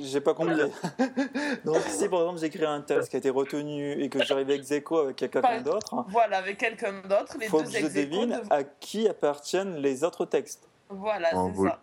J'ai 0.04 0.22
pas 0.22 0.34
compris. 0.34 0.56
Donc, 1.66 1.78
si 1.88 2.08
par 2.10 2.20
exemple 2.22 2.40
j'écris 2.40 2.66
un 2.66 2.82
texte 2.82 3.10
qui 3.10 3.16
a 3.16 3.20
été 3.20 3.30
retenu 3.30 4.02
et 4.02 4.10
que 4.10 4.24
j'arrive 4.24 4.50
ex 4.50 4.72
aequo 4.72 4.98
avec 5.00 5.16
quelqu'un 5.16 5.62
d'autre, 5.62 6.06
Voilà, 6.10 6.38
avec 6.38 6.58
quelqu'un 6.58 7.02
d'autre, 7.02 7.38
les 7.40 7.48
faut 7.48 7.62
deux 7.62 7.70
que 7.72 7.78
je 7.80 7.88
devine 7.88 8.30
dev- 8.32 8.48
à 8.50 8.64
qui 8.64 9.08
appartiennent 9.08 9.78
les 9.78 10.04
autres 10.04 10.26
textes. 10.26 10.68
Voilà, 10.90 11.30
On 11.34 11.48
c'est 11.48 11.54
vous, 11.56 11.68
ça. 11.68 11.80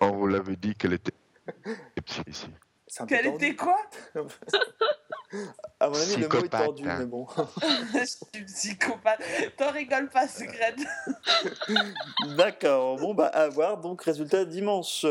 on 0.00 0.10
vous 0.12 0.26
l'avait 0.26 0.56
dit 0.56 0.74
qu'elle 0.74 0.94
était 0.94 1.12
ici. 2.26 2.46
C'est 2.86 3.02
un 3.02 3.06
peu 3.06 3.16
Quel 3.16 3.24
tordu. 3.24 3.44
était 3.46 3.56
quoi? 3.56 3.76
À 5.80 5.88
mon 5.88 5.96
avis, 5.96 6.16
le 6.16 6.28
mot 6.28 6.44
est 6.44 6.48
tordu, 6.48 6.88
hein. 6.88 6.96
mais 7.00 7.06
bon. 7.06 7.26
Je 7.92 8.04
suis 8.04 8.44
psychopathe. 8.46 9.20
T'en 9.56 9.72
rigoles 9.72 10.08
pas, 10.10 10.28
secrète. 10.28 10.78
D'accord. 12.36 12.96
Bon, 12.98 13.14
bah, 13.14 13.26
à 13.26 13.48
voir. 13.48 13.78
Donc, 13.78 14.02
résultat 14.02 14.44
dimanche 14.44 15.04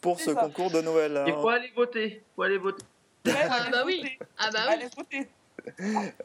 pour 0.00 0.20
ce 0.20 0.34
ça. 0.34 0.40
concours 0.40 0.70
de 0.70 0.80
Noël. 0.80 1.24
Il 1.26 1.32
hein. 1.32 1.38
faut 1.40 1.48
aller 1.48 1.70
voter. 1.74 2.22
faut 2.36 2.42
aller 2.42 2.58
voter. 2.58 2.84
Ouais, 3.26 3.32
Ah 3.50 3.54
allez 3.62 3.70
bah 3.72 3.82
oui. 3.86 4.18
Ah 4.38 4.50
bah 4.52 4.58
oui. 4.68 4.74
Allez 4.74 4.88
voter. 4.96 5.28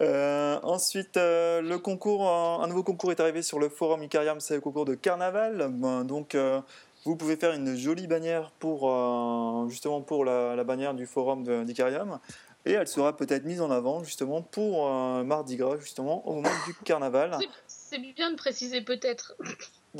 Euh, 0.01 0.59
ensuite, 0.63 1.17
euh, 1.17 1.61
le 1.61 1.77
concours, 1.79 2.27
un, 2.29 2.61
un 2.63 2.67
nouveau 2.67 2.83
concours 2.83 3.11
est 3.11 3.19
arrivé 3.19 3.41
sur 3.41 3.59
le 3.59 3.67
forum 3.69 4.03
Icarium, 4.03 4.39
c'est 4.39 4.55
le 4.55 4.61
concours 4.61 4.85
de 4.85 4.95
carnaval. 4.95 5.67
Ben, 5.71 6.05
donc, 6.05 6.35
euh, 6.35 6.61
vous 7.05 7.15
pouvez 7.17 7.35
faire 7.35 7.51
une 7.53 7.75
jolie 7.75 8.07
bannière 8.07 8.51
pour 8.59 8.89
euh, 8.89 9.67
justement 9.69 10.01
pour 10.01 10.23
la, 10.23 10.55
la 10.55 10.63
bannière 10.63 10.93
du 10.93 11.05
forum 11.05 11.65
d'Icarium, 11.65 12.19
et 12.65 12.71
elle 12.73 12.87
sera 12.87 13.17
peut-être 13.17 13.43
mise 13.43 13.59
en 13.59 13.71
avant 13.71 14.03
justement 14.03 14.41
pour 14.41 14.87
euh, 14.87 15.23
Mardi 15.23 15.57
Gras, 15.57 15.77
justement 15.77 16.25
au 16.27 16.35
moment 16.35 16.49
du 16.65 16.73
carnaval. 16.85 17.37
C'est- 17.67 17.97
bien 18.15 18.31
de 18.31 18.35
préciser 18.37 18.81
peut-être. 18.81 19.35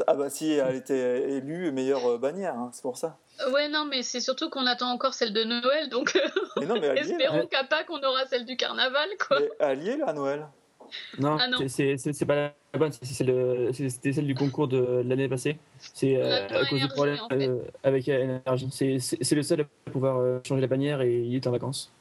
Ah 0.07 0.15
bah 0.15 0.30
si 0.31 0.52
elle 0.53 0.76
était 0.76 1.30
élue 1.30 1.72
meilleure 1.72 2.18
bannière, 2.18 2.56
hein, 2.56 2.72
c'est 2.73 2.81
pour 2.81 2.98
ça. 2.98 3.18
Ouais, 3.52 3.68
non, 3.70 3.86
mais 3.86 4.04
c'est 4.04 4.20
surtout 4.20 4.50
qu'on 4.50 4.66
attend 4.68 4.90
encore 4.92 5.14
celle 5.14 5.34
de 5.34 5.44
Noël, 5.44 5.90
donc 5.90 6.14
Mais 6.60 6.66
non, 6.66 6.76
mais 6.80 6.88
là. 6.94 6.96
espérons 7.02 7.48
qu'à 7.48 7.64
Pâques 7.64 7.90
on 7.90 8.02
aura 8.02 8.26
celle 8.26 8.46
du 8.46 8.56
carnaval, 8.56 9.10
quoi. 9.28 9.40
Mais 9.40 9.50
est 9.90 9.98
là, 9.98 10.06
à 10.08 10.14
Noël. 10.14 10.48
Non, 11.18 11.38
Ah 11.40 11.48
non. 11.48 11.58
c'est- 11.68 11.98
pas 12.26 12.36
la 12.36 12.54
bonne, 12.80 12.92
celle 12.92 13.74
c'était 13.90 14.14
celle 14.14 14.28
du 14.28 14.36
concours 14.36 14.68
de 14.68 15.02
l'année 15.06 15.28
passée. 15.28 15.58
C'est 15.80 16.18
euh, 16.18 16.48
à 16.48 16.66
cause 16.66 16.80
du 16.82 16.88
problème 16.88 17.18
en 17.24 17.30
fait. 17.30 17.48
euh, 17.48 17.60
avec 17.84 18.08
énergie. 18.08 18.70
C'est- 18.72 19.36
le 19.36 19.42
seul 19.44 19.62
à 19.62 19.92
pouvoir 19.92 20.18
euh, 20.20 20.40
changer 20.48 20.62
la 20.62 20.68
bannière 20.68 21.02
et 21.02 21.20
il 21.20 21.36
est 21.36 21.48
en 21.48 21.52
vacances. 21.52 21.92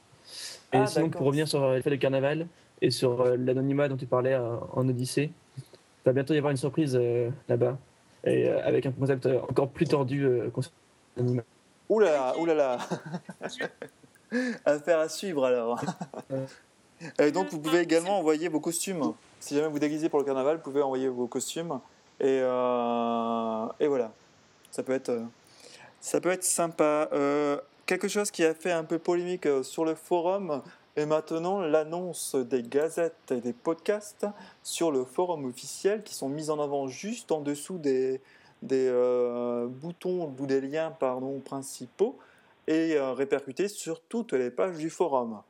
Et 0.71 0.77
Ah, 0.77 0.85
sinon, 0.85 1.09
pour 1.09 1.25
revenir 1.25 1.47
sur 1.47 1.63
euh, 1.63 1.75
l'effet 1.75 1.89
de 1.89 1.95
carnaval 1.95 2.47
et 2.81 2.91
sur 2.91 3.21
euh, 3.21 3.35
l'anonymat 3.37 3.87
dont 3.87 3.97
tu 3.97 4.05
parlais 4.05 4.33
euh, 4.33 4.57
en 4.73 4.87
Odyssée, 4.87 5.31
il 5.57 5.63
va 6.05 6.13
bientôt 6.13 6.33
y 6.33 6.37
avoir 6.37 6.51
une 6.51 6.57
surprise 6.57 6.95
euh, 6.99 7.29
là-bas. 7.49 7.77
Et 8.25 8.47
euh, 8.49 8.63
avec 8.65 8.85
un 8.85 8.91
concept 8.91 9.25
euh, 9.25 9.39
encore 9.49 9.69
plus 9.69 9.85
tordu 9.85 10.25
euh, 10.25 10.49
concernant 10.51 10.75
l'anonymat. 11.15 11.43
Ouh 11.89 11.99
là 11.99 12.11
là, 12.11 12.37
ouh 12.37 12.45
là 12.45 12.53
là. 12.53 12.77
Affaire 14.65 14.99
à 14.99 15.09
suivre 15.09 15.45
alors. 15.45 15.79
Et 17.19 17.31
donc 17.31 17.49
vous 17.49 17.59
pouvez 17.59 17.79
également 17.79 18.17
envoyer 18.17 18.47
vos 18.47 18.59
costumes. 18.59 19.13
Si 19.39 19.55
jamais 19.55 19.67
vous 19.67 19.79
déguisez 19.79 20.09
pour 20.09 20.19
le 20.19 20.25
carnaval, 20.25 20.57
vous 20.57 20.63
pouvez 20.63 20.81
envoyer 20.81 21.09
vos 21.09 21.27
costumes. 21.27 21.79
Et, 22.19 22.39
euh, 22.41 23.65
et 23.79 23.87
voilà. 23.87 24.11
Ça 24.71 24.83
peut 24.83 24.93
être, 24.93 25.09
euh, 25.09 25.23
ça 25.99 26.21
peut 26.21 26.31
être 26.31 26.43
sympa. 26.43 27.09
Euh, 27.11 27.57
quelque 27.85 28.07
chose 28.07 28.31
qui 28.31 28.43
a 28.43 28.53
fait 28.53 28.71
un 28.71 28.85
peu 28.85 28.99
polémique 28.99 29.47
sur 29.63 29.85
le 29.85 29.95
forum 29.95 30.61
est 30.95 31.05
maintenant 31.05 31.59
l'annonce 31.59 32.35
des 32.35 32.63
gazettes 32.63 33.31
et 33.31 33.41
des 33.41 33.53
podcasts 33.53 34.27
sur 34.63 34.91
le 34.91 35.03
forum 35.03 35.45
officiel 35.45 36.03
qui 36.03 36.13
sont 36.13 36.29
mis 36.29 36.49
en 36.49 36.59
avant 36.59 36.87
juste 36.87 37.31
en 37.31 37.41
dessous 37.41 37.79
des, 37.79 38.21
des 38.63 38.87
euh, 38.87 39.67
boutons 39.67 40.33
ou 40.39 40.45
des 40.45 40.61
liens 40.61 40.91
pardon, 40.91 41.39
principaux 41.39 42.17
et 42.67 42.95
euh, 42.95 43.11
répercutés 43.11 43.67
sur 43.67 44.01
toutes 44.01 44.33
les 44.33 44.49
pages 44.49 44.77
du 44.77 44.89
forum. 44.89 45.41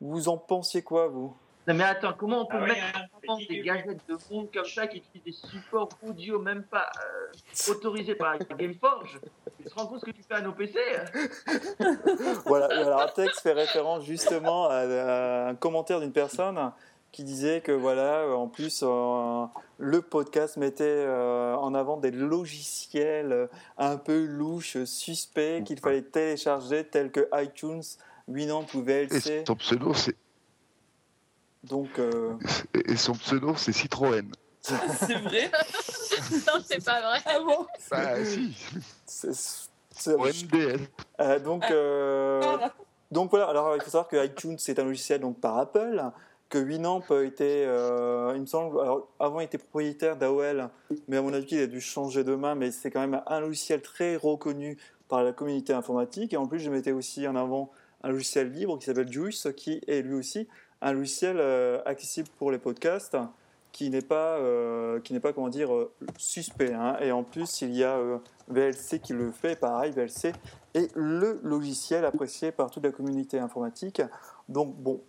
Vous 0.00 0.28
en 0.28 0.36
pensiez 0.36 0.82
quoi, 0.82 1.08
vous? 1.08 1.34
Non 1.66 1.74
mais 1.74 1.84
attends, 1.84 2.12
comment 2.12 2.42
on 2.42 2.46
peut 2.46 2.58
Ah 2.60 2.66
mettre 2.66 2.80
hein, 2.94 3.06
en 3.26 3.38
des 3.38 3.60
gadgets 3.60 4.00
de 4.08 4.16
monde 4.30 4.48
comme 4.54 4.66
ça 4.66 4.86
qui 4.86 4.98
utilisent 4.98 5.24
des 5.24 5.48
supports 5.48 5.88
audio 6.06 6.38
même 6.38 6.62
pas 6.62 6.90
euh, 7.00 7.72
autorisés 7.72 8.14
par 8.14 8.38
Gameforge? 8.58 9.18
Tu 9.58 9.64
te 9.64 9.74
rends 9.74 9.86
compte 9.86 10.00
ce 10.00 10.04
que 10.04 10.10
tu 10.12 10.22
fais 10.22 10.34
à 10.34 10.42
nos 10.42 10.52
PC 10.52 10.78
Voilà, 12.46 12.68
et 12.72 12.82
alors 12.82 13.00
un 13.00 13.08
texte 13.08 13.40
fait 13.40 13.52
référence 13.52 14.04
justement 14.04 14.68
à, 14.68 14.76
à 14.76 15.48
un 15.48 15.54
commentaire 15.56 16.00
d'une 16.00 16.12
personne 16.12 16.70
qui 17.16 17.24
disait 17.24 17.62
que 17.62 17.72
voilà, 17.72 18.18
euh, 18.18 18.34
en 18.34 18.46
plus, 18.46 18.82
euh, 18.82 19.46
le 19.78 20.02
podcast 20.02 20.58
mettait 20.58 20.84
euh, 20.84 21.54
en 21.54 21.72
avant 21.72 21.96
des 21.96 22.10
logiciels 22.10 23.48
un 23.78 23.96
peu 23.96 24.26
louches, 24.26 24.84
suspects, 24.84 25.64
qu'il 25.64 25.80
fallait 25.80 26.02
télécharger, 26.02 26.84
tels 26.84 27.10
que 27.10 27.26
iTunes, 27.32 27.82
Winamp 28.28 28.66
ou 28.74 28.80
Et 28.80 29.06
VLC. 29.06 29.44
son 29.46 29.56
pseudo, 29.56 29.94
c'est 29.94 30.14
Donc, 31.64 31.98
euh, 31.98 32.34
et 32.86 32.96
son 32.96 33.14
pseudo, 33.14 33.54
c'est 33.56 33.72
Citroën. 33.72 34.30
C'est 34.60 34.74
vrai? 34.74 35.50
Non, 36.46 36.60
c'est 36.64 36.84
pas 36.84 37.00
vrai. 37.00 37.20
Ah 37.24 37.38
bon? 37.40 37.66
Bah 37.90 38.24
si, 38.24 38.56
c'est-. 39.06 39.60
Euh, 41.20 41.38
donc, 41.38 41.64
euh, 41.70 42.42
Ah, 42.60 42.72
donc 43.10 43.30
voilà, 43.30 43.46
alors 43.46 43.76
il 43.76 43.82
faut 43.82 43.90
savoir 43.90 44.08
que 44.08 44.22
iTunes 44.24 44.56
c'est 44.58 44.78
un 44.78 44.84
logiciel 44.84 45.20
donc 45.20 45.40
par 45.40 45.56
Apple, 45.58 46.02
que 46.48 46.58
Winamp 46.58 47.02
était, 47.24 47.64
euh, 47.66 48.32
il 48.34 48.40
me 48.40 48.46
semble, 48.46 48.78
avant 49.18 49.40
il 49.40 49.44
était 49.44 49.58
propriétaire 49.58 50.16
d'AOL, 50.16 50.68
mais 51.08 51.16
à 51.16 51.22
mon 51.22 51.32
avis 51.32 51.46
il 51.50 51.60
a 51.60 51.66
dû 51.66 51.80
changer 51.80 52.24
de 52.24 52.34
main, 52.34 52.54
mais 52.54 52.70
c'est 52.70 52.90
quand 52.90 53.00
même 53.00 53.20
un 53.26 53.40
logiciel 53.40 53.82
très 53.82 54.16
reconnu 54.16 54.78
par 55.08 55.22
la 55.24 55.32
communauté 55.32 55.72
informatique, 55.72 56.32
et 56.32 56.36
en 56.36 56.46
plus 56.46 56.60
je 56.60 56.70
mettais 56.70 56.92
aussi 56.92 57.26
en 57.26 57.36
avant 57.36 57.70
un 58.02 58.10
logiciel 58.10 58.52
libre 58.52 58.78
qui 58.78 58.86
s'appelle 58.86 59.10
Juice, 59.10 59.48
qui 59.56 59.80
est 59.86 60.02
lui 60.02 60.14
aussi 60.14 60.46
un 60.82 60.92
logiciel 60.92 61.36
euh, 61.38 61.80
accessible 61.84 62.28
pour 62.38 62.52
les 62.52 62.58
podcasts, 62.58 63.16
qui 63.72 63.90
n'est 63.90 64.00
pas, 64.00 64.38
euh, 64.38 65.00
pas 65.20 65.32
comment 65.32 65.48
dire, 65.48 65.70
suspect, 66.16 66.72
hein. 66.72 66.96
et 67.00 67.12
en 67.12 67.24
plus 67.24 67.60
il 67.60 67.74
y 67.74 67.84
a 67.84 67.98
VLC 68.48 69.00
qui 69.00 69.12
le 69.12 69.32
fait, 69.32 69.58
pareil, 69.58 69.92
VLC 69.92 70.32
et 70.74 70.88
le 70.94 71.40
logiciel 71.42 72.04
apprécié 72.04 72.52
par 72.52 72.70
toute 72.70 72.84
la 72.84 72.92
communauté 72.92 73.38
informatique. 73.38 74.02
Donc 74.48 74.76
bon, 74.76 75.02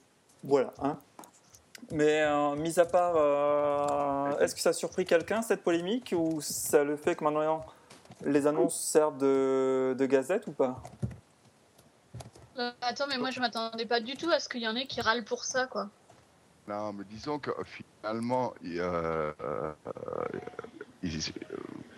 voilà. 0.43 0.73
Hein. 0.81 0.97
Mais 1.91 2.22
euh, 2.22 2.55
mis 2.55 2.80
à 2.80 2.85
part, 2.85 3.14
euh, 3.15 4.39
est-ce 4.39 4.53
que 4.53 4.61
ça 4.61 4.69
a 4.69 4.73
surpris 4.73 5.05
quelqu'un 5.05 5.41
cette 5.41 5.64
polémique 5.64 6.14
ou 6.15 6.41
ça 6.41 6.84
le 6.84 6.97
fait 6.97 7.15
que 7.15 7.23
maintenant 7.23 7.65
les 8.26 8.47
annonces 8.47 8.80
servent 8.80 9.18
de, 9.18 9.95
de 9.97 10.05
gazette 10.05 10.47
ou 10.47 10.51
pas? 10.51 10.81
Euh, 12.57 12.72
attends, 12.81 13.07
mais 13.07 13.18
moi 13.18 13.30
je 13.31 13.39
m'attendais 13.39 13.85
pas 13.85 13.99
du 13.99 14.15
tout 14.15 14.30
à 14.30 14.39
ce 14.39 14.49
qu'il 14.49 14.61
y 14.61 14.68
en 14.68 14.76
ait 14.76 14.88
qui 14.88 14.99
râlent 14.99 15.23
pour 15.23 15.45
ça, 15.45 15.68
quoi. 15.68 15.89
Non, 16.68 16.91
mais 16.91 17.05
disons 17.09 17.39
que 17.39 17.51
finalement, 17.64 18.53
euh, 18.65 19.31
euh, 19.41 19.73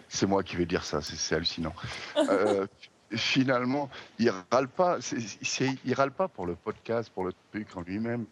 c'est 0.07 0.27
moi 0.27 0.43
qui 0.43 0.55
vais 0.57 0.65
dire 0.65 0.83
ça, 0.83 1.01
c'est 1.01 1.35
hallucinant. 1.35 1.73
Euh, 2.17 2.67
finalement, 3.15 3.89
il 4.19 4.31
râle 4.51 4.67
pas, 4.67 4.99
pas 6.15 6.27
pour 6.27 6.45
le 6.45 6.55
podcast, 6.55 7.09
pour 7.09 7.23
le 7.23 7.33
truc 7.51 7.75
en 7.75 7.81
lui-même. 7.81 8.25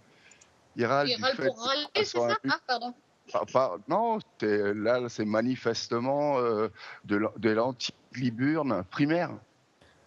Il 0.77 0.85
râle, 0.85 1.07
du 1.07 1.21
râlent 1.21 1.35
fait 1.35 1.45
pour 1.47 1.59
râler, 1.59 1.85
c'est 1.95 2.05
ça 2.05 2.37
Ah, 2.49 2.59
pardon. 2.67 2.93
pas- 3.33 3.45
pas- 3.51 3.77
non, 3.87 4.19
là, 4.41 5.01
c'est 5.09 5.25
manifestement 5.25 6.37
euh, 6.39 6.69
de, 7.03 7.15
l'an- 7.17 7.33
de 7.37 7.49
l'anti-liburne 7.49 8.83
primaire. 8.89 9.31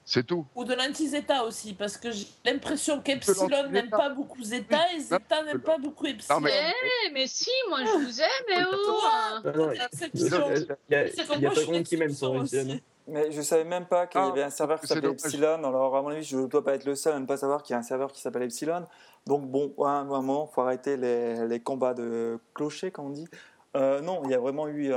C'est 0.05 0.27
tout. 0.27 0.45
Ou 0.57 0.65
de 0.65 0.75
l'anti-Zeta 0.75 1.45
aussi, 1.45 1.75
parce 1.75 1.97
que 1.97 2.11
j'ai 2.11 2.27
l'impression 2.45 3.01
qu'Epsilon 3.01 3.69
n'aime 3.71 3.91
pas 3.91 4.09
beaucoup 4.09 4.43
Zeta 4.43 4.93
et 4.95 4.99
Zeta 5.01 5.45
n'aime 5.45 5.61
pas 5.61 5.79
beaucoup 5.79 6.07
Epsilon. 6.07 6.41
mais- 6.41 6.73
Eh, 7.07 7.11
mais 7.13 7.27
si, 7.29 7.51
moi 7.69 7.81
je 7.85 8.05
vous 8.07 8.21
aime, 8.21 8.45
mais 8.49 8.65
oh 8.73 9.01
hein. 9.05 9.43
Non, 9.45 9.53
non, 9.67 9.73
il 9.73 9.81
Exception. 9.83 10.51
y 10.89 10.95
a, 10.95 11.07
C'est 11.09 11.23
il 11.23 11.27
comme 11.29 11.41
moi, 11.43 11.53
je 11.55 11.71
monde 11.71 11.83
qui 11.85 11.97
m'aime 11.97 12.09
suis 12.09 12.19
son 12.19 12.43
Epsilon. 12.43 12.81
Mais 13.11 13.31
je 13.33 13.43
savais 13.43 13.65
même 13.65 13.87
pas 13.87 14.07
qu'il 14.07 14.21
y 14.21 14.25
Ah, 14.25 14.29
avait 14.29 14.43
un 14.43 14.51
serveur 14.51 14.81
qui 14.81 14.87
s'appelait. 14.87 15.11
Epsilon. 15.11 15.65
Alors 15.65 15.97
à 15.97 16.03
mon 16.03 16.09
avis, 16.09 16.23
je 16.23 16.37
ne 16.37 16.47
dois 16.47 16.63
pas 16.65 16.75
être 16.75 16.85
le 16.85 16.95
seul 16.95 17.15
à 17.15 17.19
ne 17.19 17.27
pas 17.27 17.37
savoir 17.37 17.63
qu'il 17.63 17.75
y 17.75 17.77
a 17.77 17.79
un 17.79 17.83
serveur 17.83 18.13
qui 18.13 18.21
s'appelle 18.21 18.43
Epsilon. 18.43 18.85
Donc 19.27 19.47
bon, 19.47 19.73
à 19.85 19.91
un 19.91 20.05
moment, 20.05 20.47
faut 20.47 20.61
arrêter 20.63 20.97
les, 20.97 21.47
les 21.47 21.61
combats 21.61 21.95
de 21.95 22.39
clochers, 22.55 22.91
comme 22.91 23.07
on 23.07 23.11
dit. 23.11 23.29
Euh, 23.77 24.01
non, 24.01 24.23
il 24.25 24.31
y 24.31 24.35
a 24.35 24.39
vraiment 24.39 24.69
eu 24.69 24.89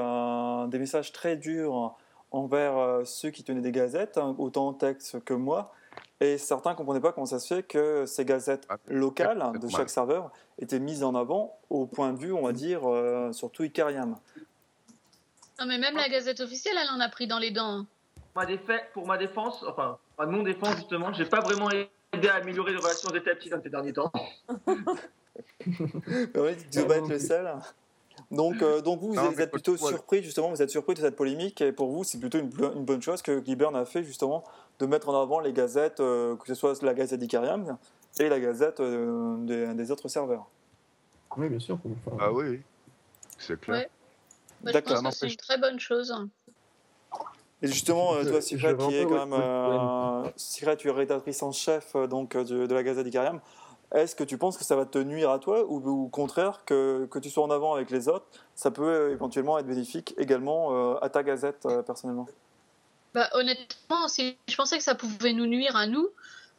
des 0.69 0.79
messages 0.79 1.11
très 1.11 1.37
durs 1.37 1.95
envers 2.31 2.77
euh, 2.77 3.03
ceux 3.05 3.29
qui 3.29 3.43
tenaient 3.43 3.61
des 3.61 3.71
gazettes, 3.71 4.17
hein, 4.17 4.35
autant 4.39 4.67
en 4.67 4.73
texte 4.73 5.23
que 5.23 5.33
moi. 5.33 5.71
Et 6.19 6.37
certains 6.37 6.71
ne 6.71 6.75
comprenaient 6.75 6.99
pas 7.01 7.11
comment 7.11 7.25
ça 7.27 7.37
se 7.37 7.53
fait 7.53 7.63
que 7.63 8.05
ces 8.07 8.25
gazettes 8.25 8.65
Ah, 8.69 8.77
locales 8.87 9.41
hein, 9.41 9.51
de 9.51 9.67
chaque 9.67 9.89
serveur 9.89 10.31
étaient 10.57 10.79
mises 10.79 11.03
en 11.03 11.13
avant 11.15 11.55
au 11.69 11.85
point 11.85 12.13
de 12.13 12.17
vue, 12.17 12.31
on 12.33 12.41
va 12.43 12.53
dire, 12.53 12.89
euh, 12.89 13.31
surtout 13.33 13.63
Icariam. 13.63 14.15
Non, 15.59 15.65
mais 15.67 15.77
même 15.77 15.95
la 15.95 16.09
gazette 16.09 16.39
officielle, 16.39 16.75
elle 16.81 16.89
en 16.89 16.99
a 16.99 17.09
pris 17.09 17.27
dans 17.27 17.37
les 17.37 17.51
dents. 17.51 17.85
Ma 18.35 18.45
défait- 18.45 18.83
pour 18.93 19.05
ma 19.05 19.17
défense, 19.17 19.63
enfin, 19.67 19.97
à 20.17 20.25
mon 20.25 20.41
défense 20.43 20.75
justement, 20.77 21.13
j'ai 21.13 21.25
pas 21.25 21.41
vraiment 21.41 21.69
aidé 21.69 22.27
à 22.29 22.35
améliorer 22.35 22.71
les 22.71 22.77
relations 22.77 23.09
des 23.11 23.19
Epsilon 23.19 23.59
ces 23.63 23.69
derniers 23.69 23.93
temps. 23.93 24.11
Oui, 25.65 26.51
tu 26.71 26.83
dois 26.85 26.97
être 26.97 27.07
le 27.09 27.19
seul. 27.19 27.51
Donc, 28.29 28.61
euh, 28.61 28.81
donc 28.81 28.99
vous, 28.99 29.09
vous 29.09 29.15
Non, 29.15 29.31
êtes 29.31 29.51
plutôt 29.51 29.77
surpris, 29.77 30.21
justement, 30.23 30.49
vous 30.49 30.61
êtes 30.61 30.69
surpris 30.69 30.93
de 30.93 30.99
cette 30.99 31.15
polémique, 31.15 31.61
et 31.61 31.71
pour 31.71 31.89
vous, 31.89 32.03
c'est 32.03 32.19
plutôt 32.19 32.37
une, 32.39 32.51
une 32.75 32.85
bonne 32.85 33.01
chose 33.01 33.21
que 33.21 33.43
Gibern 33.43 33.75
a 33.75 33.85
fait, 33.85 34.03
justement, 34.03 34.43
de 34.79 34.85
mettre 34.85 35.09
en 35.09 35.19
avant 35.21 35.39
les 35.39 35.53
gazettes, 35.53 35.99
euh, 35.99 36.35
que 36.35 36.47
ce 36.47 36.53
soit 36.53 36.81
la 36.83 36.93
gazette 36.93 37.19
d'Icarium 37.19 37.77
et 38.19 38.29
la 38.29 38.39
gazette 38.39 38.79
euh, 38.79 39.35
des, 39.39 39.73
des 39.73 39.91
autres 39.91 40.07
serveurs. 40.07 40.47
Oui, 41.37 41.49
bien 41.49 41.59
sûr. 41.59 41.79
enfin, 42.07 42.17
Ah 42.19 42.31
oui, 42.31 42.61
c'est 43.39 43.59
clair. 43.59 43.77
Ouais. 43.77 43.89
Bah, 44.61 44.71
D'accord, 44.73 45.11
c'est 45.11 45.29
une 45.29 45.35
très 45.35 45.57
bonne 45.57 45.79
chose. 45.79 46.13
Et 47.63 47.67
justement, 47.67 48.13
euh, 48.13 48.23
toi, 48.23 48.39
vais 48.39 48.41
qui 48.41 48.95
est 48.95 49.05
quand 49.05 49.25
même. 49.25 49.33
Euh, 49.33 50.29
Secret, 50.35 50.77
tu 50.77 50.89
es 50.89 50.91
rédactrice 50.91 51.41
en 51.41 51.51
chef 51.51 51.95
euh, 51.95 52.07
donc, 52.07 52.35
de, 52.35 52.67
de 52.67 52.73
la 52.73 52.83
Gazette 52.83 53.05
d'Icarium. 53.05 53.39
Est-ce 53.93 54.15
que 54.15 54.23
tu 54.23 54.37
penses 54.37 54.57
que 54.57 54.63
ça 54.63 54.75
va 54.75 54.85
te 54.85 54.97
nuire 54.97 55.29
à 55.29 55.39
toi 55.39 55.63
ou 55.67 56.05
au 56.05 56.07
contraire, 56.07 56.65
que, 56.65 57.05
que 57.05 57.19
tu 57.19 57.29
sois 57.29 57.43
en 57.43 57.51
avant 57.51 57.75
avec 57.75 57.91
les 57.91 58.09
autres, 58.09 58.25
ça 58.55 58.71
peut 58.71 59.11
éventuellement 59.11 59.57
être 59.59 59.67
bénéfique 59.67 60.15
également 60.17 60.93
euh, 60.93 60.95
à 61.01 61.09
ta 61.09 61.23
Gazette 61.23 61.65
euh, 61.65 61.83
personnellement? 61.83 62.27
Bah, 63.13 63.29
honnêtement, 63.33 64.07
si 64.07 64.35
je 64.47 64.55
pensais 64.55 64.77
que 64.77 64.83
ça 64.83 64.95
pouvait 64.95 65.33
nous 65.33 65.45
nuire 65.45 65.75
à 65.75 65.85
nous, 65.85 66.09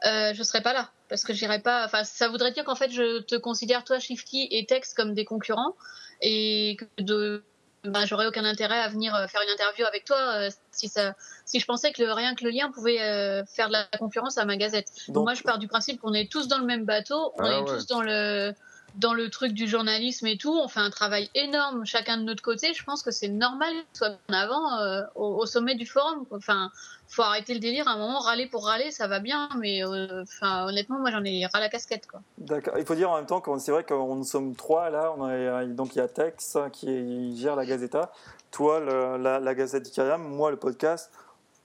euh, 0.07 0.33
je 0.33 0.43
serais 0.43 0.63
pas 0.63 0.73
là. 0.73 0.91
Parce 1.09 1.25
que 1.25 1.33
j'irais 1.33 1.61
pas. 1.61 1.85
Enfin, 1.85 2.05
ça 2.05 2.29
voudrait 2.29 2.53
dire 2.53 2.65
qu'en 2.65 2.77
fait, 2.77 2.91
je 2.91 3.21
te 3.21 3.35
considère, 3.35 3.85
toi, 3.85 3.99
Shifty 3.99 4.49
et 4.51 4.65
Tex, 4.65 4.95
comme 4.95 5.13
des 5.13 5.25
concurrents. 5.25 5.75
Et 6.23 6.77
que 6.79 7.03
de. 7.03 7.43
Bah, 7.85 8.07
j'aurais 8.07 8.27
aucun 8.27 8.45
intérêt 8.45 8.79
à 8.81 8.89
venir 8.89 9.15
euh, 9.15 9.27
faire 9.27 9.43
une 9.43 9.51
interview 9.53 9.85
avec 9.85 10.05
toi 10.05 10.17
euh, 10.19 10.51
si, 10.73 10.89
ça, 10.89 11.15
si 11.45 11.61
je 11.61 11.67
pensais 11.67 11.93
que 11.93 12.03
le, 12.03 12.13
rien 12.13 12.35
que 12.35 12.43
le 12.45 12.51
lien 12.51 12.71
pouvait 12.71 13.01
euh, 13.03 13.45
faire 13.45 13.69
de 13.69 13.73
la 13.75 13.85
concurrence 13.99 14.39
à 14.39 14.45
ma 14.47 14.57
gazette. 14.57 14.89
Donc, 15.09 15.15
Donc- 15.17 15.25
moi, 15.25 15.35
je 15.35 15.43
pars 15.43 15.59
du 15.59 15.69
principe 15.69 16.01
qu'on 16.01 16.15
est 16.15 16.31
tous 16.31 16.49
dans 16.49 16.59
le 16.59 16.65
même 16.65 16.85
bateau, 16.85 17.33
on 17.37 17.43
Ah 17.45 17.53
est 17.53 17.59
ouais. 17.61 17.65
tous 17.67 17.87
dans 17.87 18.01
le 18.03 18.53
dans 18.97 19.13
le 19.13 19.29
truc 19.29 19.55
du 19.55 19.67
journalisme 19.67 20.25
et 20.29 20.39
tout, 20.39 20.57
on 20.57 20.69
fait 20.69 20.79
un 20.79 20.89
travail 20.91 21.29
énorme 21.35 21.85
chacun 21.85 22.17
de 22.17 22.23
notre 22.23 22.43
côté. 22.45 22.73
Je 22.75 22.85
pense 22.85 23.03
que 23.03 23.11
c'est 23.11 23.27
normal 23.27 23.73
qu'il 23.73 23.85
soit 23.99 24.17
en 24.31 24.33
avant 24.33 24.79
euh, 24.79 25.03
au, 25.17 25.35
au 25.37 25.47
sommet 25.47 25.75
du 25.75 25.85
forum. 25.85 26.25
quoi. 26.29 26.39
Enfin, 26.39 26.71
faut 27.09 27.23
arrêter 27.23 27.55
le 27.55 27.61
délire. 27.61 27.87
À 27.89 27.93
un 27.93 27.99
moment, 27.99 28.19
râler 28.19 28.47
pour 28.47 28.67
râler, 28.67 28.91
ça 28.91 29.07
va 29.07 29.21
bien, 29.21 29.49
mais 29.59 29.85
euh, 29.85 30.25
honnêtement, 30.43 30.99
moi, 30.99 31.11
j'en 31.11 31.23
ai 31.25 31.47
ras 31.47 31.61
la 31.61 31.69
casquette, 31.69 32.07
quoi. 32.07 32.21
D'accord. 32.39 32.75
Il 32.79 32.85
faut 32.85 32.95
dire 32.95 33.11
en 33.11 33.17
même 33.17 33.27
temps 33.27 33.41
que 33.41 33.57
c'est 33.59 33.71
vrai 33.73 33.85
qu'on 33.85 34.15
nous 34.17 34.25
sommes 34.25 34.55
trois 34.57 34.91
là. 34.91 35.13
On 35.17 35.25
a, 35.25 35.65
donc 35.65 35.95
il 35.95 35.99
y 35.99 36.03
a 36.03 36.09
Tex 36.09 36.57
qui 36.73 37.37
gère 37.37 37.57
la 37.57 37.65
Gazeta, 37.67 38.11
toi 38.51 38.81
le- 38.81 39.17
la, 39.19 39.39
la 39.41 39.55
Gazette 39.55 39.83
d'Icarium, 39.85 40.23
moi 40.23 40.51
le 40.51 40.57
podcast. 40.57 41.11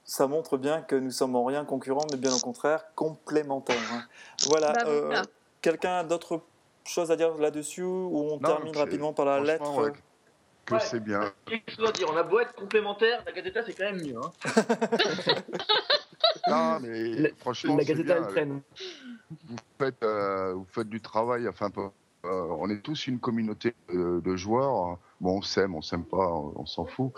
Ça 0.06 0.26
montre 0.28 0.58
bien 0.58 0.82
que 0.82 0.96
nous 0.96 1.12
sommes 1.12 1.36
en 1.36 1.46
rien 1.46 1.66
concurrents, 1.66 2.08
mais 2.12 2.18
bien 2.18 2.34
au 2.34 2.40
contraire 2.40 2.84
complémentaires. 2.96 3.78
hein. 3.94 4.04
Voilà. 4.48 4.74
Bah, 4.74 4.82
euh, 4.88 5.02
voilà. 5.06 5.22
Quelqu'un 5.62 5.98
a 6.00 6.04
d'autres 6.04 6.42
choses 6.84 7.12
à 7.12 7.16
dire 7.16 7.36
là-dessus 7.38 7.84
ou 7.84 8.18
on 8.32 8.32
Non, 8.32 8.40
termine 8.40 8.76
rapidement 8.76 9.14
par 9.14 9.26
la 9.26 9.40
lettre? 9.40 9.70
ouais, 9.80 9.92
Que 10.70 10.76
Ouais. 10.76 10.80
c'est 10.82 11.00
bien. 11.04 11.34
Qu'est-ce 11.48 11.62
que 11.66 11.72
je 11.72 11.78
dois 11.78 11.92
dire 11.92 12.08
On 12.14 12.16
a 12.18 12.24
beau 12.24 12.40
être 12.40 12.54
complémentaires, 12.54 13.24
la 13.26 13.32
Gazeta 13.32 13.64
c'est 13.66 13.74
quand 13.74 13.92
même 13.92 14.02
mieux. 14.06 14.16
Hein. 14.18 14.32
Non, 16.48 16.80
mais 16.82 17.14
La- 17.16 17.30
franchement, 17.38 17.76
La 17.78 17.84
Gazeta, 17.84 18.14
bien. 18.16 18.24
elle 18.28 18.32
traîne. 18.34 18.62
Vous 19.48 19.56
faites, 19.80 20.04
euh, 20.04 20.54
vous 20.54 20.66
faites 20.72 20.90
du 20.90 21.02
travail. 21.02 21.48
Enfin, 21.48 21.70
euh, 21.78 21.90
on 22.60 22.70
est 22.70 22.82
tous 22.82 23.08
une 23.08 23.20
communauté 23.20 23.74
de, 23.94 24.20
de 24.20 24.36
joueurs. 24.36 24.98
Bon, 25.22 25.38
on 25.38 25.42
s'aime, 25.42 25.76
on 25.76 25.82
s'aime 25.82 26.04
pas, 26.06 26.18
on, 26.32 26.54
on 26.56 26.66
s'en 26.66 26.86
fout. 26.86 27.12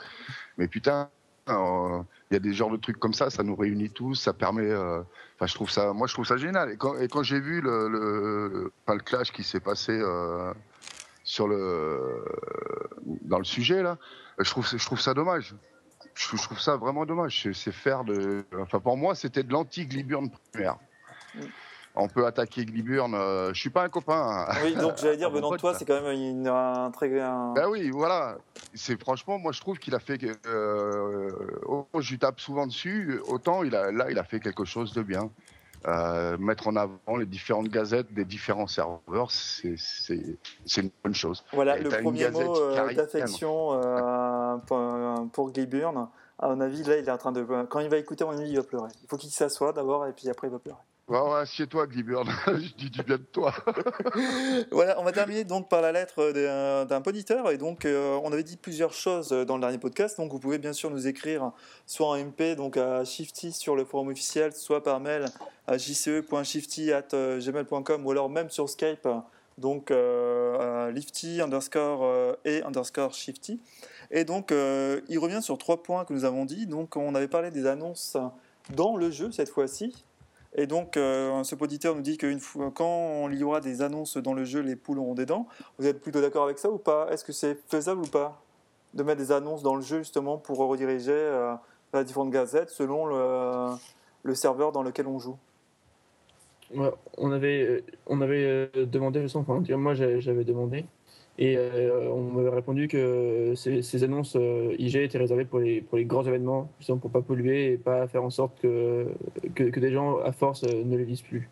Mais 0.58 0.68
putain, 0.68 1.10
euh, 1.50 2.02
il 2.30 2.34
y 2.34 2.38
a 2.38 2.40
des 2.40 2.54
genres 2.54 2.72
de 2.72 2.78
trucs 2.78 3.00
comme 3.00 3.14
ça, 3.14 3.30
ça 3.30 3.44
nous 3.44 3.56
réunit 3.56 3.90
tous, 3.90 4.16
ça 4.16 4.34
permet. 4.34 4.70
euh, 4.70 5.02
Enfin, 5.36 5.48
je 5.48 5.56
trouve 5.56 5.72
ça, 5.72 5.94
moi, 5.94 6.08
je 6.08 6.14
trouve 6.14 6.26
ça 6.26 6.38
génial. 6.38 6.72
Et 6.72 6.78
quand, 6.78 6.98
et 6.98 7.08
quand 7.08 7.24
j'ai 7.24 7.40
vu 7.40 7.62
le, 7.62 7.88
le, 7.90 8.72
enfin, 8.86 8.96
le 8.96 9.02
clash 9.04 9.32
qui 9.32 9.44
s'est 9.44 9.60
passé 9.60 9.92
euh, 9.94 10.54
sur 11.32 11.48
le, 11.48 12.26
dans 13.22 13.38
le 13.38 13.46
sujet 13.46 13.82
là, 13.82 13.98
je 14.38 14.50
trouve, 14.50 14.68
je 14.68 14.86
trouve 14.86 15.00
ça 15.00 15.14
dommage. 15.14 15.56
Je, 16.14 16.36
je 16.36 16.44
trouve 16.44 16.60
ça 16.60 16.76
vraiment 16.76 17.06
dommage. 17.06 17.48
C'est- 17.54 17.72
faire 17.72 18.04
de. 18.04 18.44
Enfin, 18.60 18.82
pour 18.82 18.98
moi, 18.98 19.16
c'était 19.16 19.44
de 19.44 19.54
l'anti-Gliburn 19.54 20.30
primaire. 20.52 20.76
On 21.96 22.08
peut 22.10 22.26
attaquer 22.26 22.66
Gliburn. 22.66 23.14
euh, 23.16 23.54
je 23.54 23.60
suis 23.62 23.70
pas 23.70 23.84
un 23.84 23.90
copain. 23.90 24.46
Oui, 24.64 24.76
donc 24.76 24.98
j'allais 24.98 25.16
dire, 25.18 25.30
venant 25.38 25.52
de 25.52 25.58
toi, 25.58 25.74
c'est 25.74 25.86
quand 25.86 26.02
même 26.02 26.12
une- 26.12 26.48
un 26.48 26.92
très. 26.92 27.18
un- 27.20 27.54
Ben 27.54 27.68
oui, 27.70 27.90
voilà. 27.92 28.38
C'est 28.74 29.00
franchement, 29.00 29.40
moi 29.40 29.54
je 29.54 29.62
trouve 29.62 29.78
qu'il 29.80 29.96
a 29.96 30.00
fait. 30.00 30.20
Euh, 30.48 31.30
autant 31.66 32.02
je 32.02 32.12
lui 32.12 32.20
tape 32.20 32.42
souvent 32.42 32.68
dessus, 32.68 33.22
autant 33.28 33.64
il 33.64 33.74
a, 33.76 33.90
là 33.92 34.12
il 34.12 34.20
a 34.20 34.24
fait 34.26 34.42
quelque 34.42 34.66
chose 34.66 34.92
de 34.94 35.02
bien. 35.02 35.30
Euh, 35.88 36.38
mettre 36.38 36.68
en 36.68 36.76
avant 36.76 37.18
les 37.18 37.26
différentes 37.26 37.70
gazettes 37.70 38.14
des 38.14 38.26
différents 38.26 38.68
serveurs, 38.68 39.32
c'est 39.32 39.76
une 40.78 40.92
bonne 41.04 41.16
chose. 41.16 41.44
Voilà, 41.54 41.80
Et 41.80 41.84
le 41.84 41.90
premier 41.90 42.30
mot 42.30 42.56
euh, 42.56 42.94
d'affection 42.94 43.74
euh, 43.74 44.58
pour, 44.68 45.32
pour 45.32 45.52
Guy 45.52 45.66
Byrne. 45.66 46.08
À 46.38 46.50
mon 46.50 46.62
avis, 46.62 46.84
là, 46.84 46.98
il 46.98 47.08
est 47.08 47.12
en 47.12 47.18
train 47.18 47.32
de. 47.32 47.44
Quand 47.70 47.80
il 47.80 47.90
va 47.90 47.98
écouter, 47.98 48.24
à 48.24 48.28
mon 48.28 48.38
avis, 48.38 48.50
il 48.50 48.58
va 48.58 48.64
pleurer. 48.64 48.90
Il 49.04 49.08
faut 49.08 49.18
qu'il 49.18 49.32
s'assoie 49.32 49.74
d'abord 49.74 50.06
et 50.08 50.14
puis 50.14 50.30
après, 50.30 50.48
il 50.48 50.52
va 50.52 50.60
pleurer. 50.60 50.80
Ouais, 51.08 51.20
assieds-toi, 51.40 51.88
Glibburn, 51.88 52.30
je 52.48 52.74
dis 52.76 52.90
du 52.90 53.04
bien 53.04 53.18
de 53.18 53.24
toi. 53.24 53.54
voilà, 54.72 55.00
on 55.00 55.04
va 55.04 55.12
terminer 55.12 55.44
donc 55.44 55.68
par 55.68 55.82
la 55.82 55.92
lettre 55.92 56.32
d'un 56.86 57.02
poditeur. 57.02 57.52
Et 57.52 57.58
donc, 57.58 57.86
euh, 57.86 58.18
on 58.24 58.32
avait 58.32 58.44
dit 58.44 58.56
plusieurs 58.56 58.94
choses 58.94 59.30
dans 59.30 59.56
le 59.56 59.62
dernier 59.62 59.78
podcast. 59.78 60.16
Donc, 60.18 60.32
vous 60.32 60.40
pouvez 60.40 60.58
bien 60.58 60.72
sûr 60.74 60.90
nous 60.90 61.08
écrire 61.08 61.52
soit 61.86 62.08
en 62.08 62.18
MP, 62.18 62.56
donc 62.56 62.78
à 62.78 63.04
Shifty 63.04 63.52
sur 63.52 63.76
le 63.76 63.84
forum 63.84 64.08
officiel, 64.08 64.54
soit 64.54 64.82
par 64.84 65.02
mail 65.02 65.26
à 65.68 65.78
jce.shifty.gmail.com 65.78 68.06
ou 68.06 68.12
alors 68.12 68.30
même 68.30 68.50
sur 68.50 68.70
Skype, 68.70 69.08
donc 69.58 69.92
euh, 69.92 70.88
à 70.88 70.92
lifty 70.92 71.42
underscore 71.42 72.04
euh, 72.04 72.34
et 72.46 72.64
underscore 72.64 73.14
shifty. 73.14 73.60
Donc, 74.28 74.52
euh, 74.52 75.00
il 75.08 75.20
revient 75.20 75.42
sur 75.42 75.58
trois 75.58 75.84
points 75.84 76.04
que 76.04 76.14
nous 76.14 76.26
avons 76.26 76.44
dit. 76.44 76.68
Donc, 76.68 76.98
on 76.98 77.16
avait 77.16 77.30
parlé 77.30 77.50
des 77.50 77.66
annonces 77.66 78.18
dans 78.76 78.98
le 78.98 79.10
jeu 79.10 79.32
cette 79.32 79.50
fois-ci. 79.50 80.04
Et 80.54 80.68
donc, 80.68 80.98
euh, 80.98 81.44
ce 81.44 81.56
poditeur 81.56 81.96
nous 81.96 82.02
dit 82.02 82.18
que 82.18 82.28
quand 82.70 83.30
il 83.30 83.38
y 83.38 83.44
aura 83.44 83.62
des 83.62 83.82
annonces 83.82 84.18
dans 84.18 84.34
le 84.34 84.44
jeu, 84.44 84.60
les 84.60 84.76
poules 84.76 85.00
auront 85.00 85.14
des 85.14 85.26
dents. 85.26 85.48
Vous 85.78 85.88
êtes 85.88 86.02
plutôt 86.02 86.20
d'accord 86.20 86.44
avec 86.44 86.60
ça 86.60 86.70
ou 86.70 86.78
pas? 86.78 87.08
Est-ce 87.10 87.24
que 87.24 87.32
c'est 87.32 87.58
faisable 87.70 88.02
ou 88.02 88.08
pas 88.08 88.42
de 88.94 89.04
mettre 89.04 89.22
des 89.22 89.32
annonces 89.32 89.64
dans 89.64 89.76
le 89.76 89.82
jeu 89.82 90.00
justement 90.00 90.38
pour 90.38 90.58
rediriger 90.58 91.14
euh, 91.14 91.54
vers 91.94 92.04
différentes 92.04 92.32
gazettes 92.32 92.70
selon 92.70 93.06
le, 93.06 94.36
serveur 94.36 94.74
dans 94.74 94.84
lequel 94.84 95.08
on 95.08 95.20
joue? 95.20 95.38
On 97.18 97.32
avait, 97.32 97.64
euh, 97.64 97.84
on 98.08 98.20
avait 98.22 98.70
demandé, 98.76 99.22
je 99.22 99.28
sens, 99.28 99.46
enfin, 99.48 99.64
moi 99.78 99.94
j'avais 99.94 100.44
demandé, 100.44 100.86
et 101.42 101.58
euh, 101.58 102.08
on 102.12 102.22
m'avait 102.22 102.50
répondu 102.50 102.88
que 102.88 103.54
ces, 103.56 103.82
ces 103.82 104.04
annonces 104.04 104.36
euh, 104.36 104.76
IG 104.78 104.98
étaient 104.98 105.18
réservées 105.18 105.44
pour 105.44 105.58
les, 105.58 105.82
pour 105.82 105.98
les 105.98 106.06
grands 106.06 106.24
événements, 106.24 106.70
justement 106.78 107.00
pour 107.00 107.10
pas 107.10 107.22
polluer 107.22 107.72
et 107.72 107.78
pas 107.78 108.08
faire 108.08 108.24
en 108.24 108.30
sorte 108.30 108.62
que, 108.62 109.08
que, 109.56 109.64
que 109.64 109.80
des 109.80 109.92
gens, 109.92 110.20
à 110.20 110.34
force, 110.34 110.64
euh, 110.66 110.84
ne 110.86 110.96
les 110.96 111.04
lisent 111.04 111.24
plus. 111.24 111.50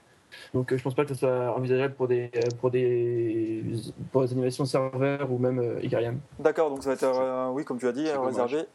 Donc 0.54 0.72
euh, 0.72 0.78
je 0.78 0.84
pense 0.84 0.94
pas 0.94 1.06
que 1.06 1.10
ce 1.10 1.16
soit 1.16 1.56
envisageable 1.58 1.96
pour 1.96 2.08
des, 2.08 2.30
pour 2.62 2.70
des, 2.70 3.64
pour 4.12 4.22
des 4.22 4.32
animations 4.32 4.66
serveurs 4.66 5.32
ou 5.32 5.40
même 5.40 5.58
euh. 5.58 6.12
D'accord, 6.38 6.70
donc 6.70 6.84
ça 6.84 6.90
va 6.90 6.94
être, 6.94 7.04
euh, 7.04 7.50
oui, 7.50 7.66
comme 7.66 7.80
tu 7.80 7.88
as 7.88 7.92
dit, 7.92 8.06
réservé 8.12 8.66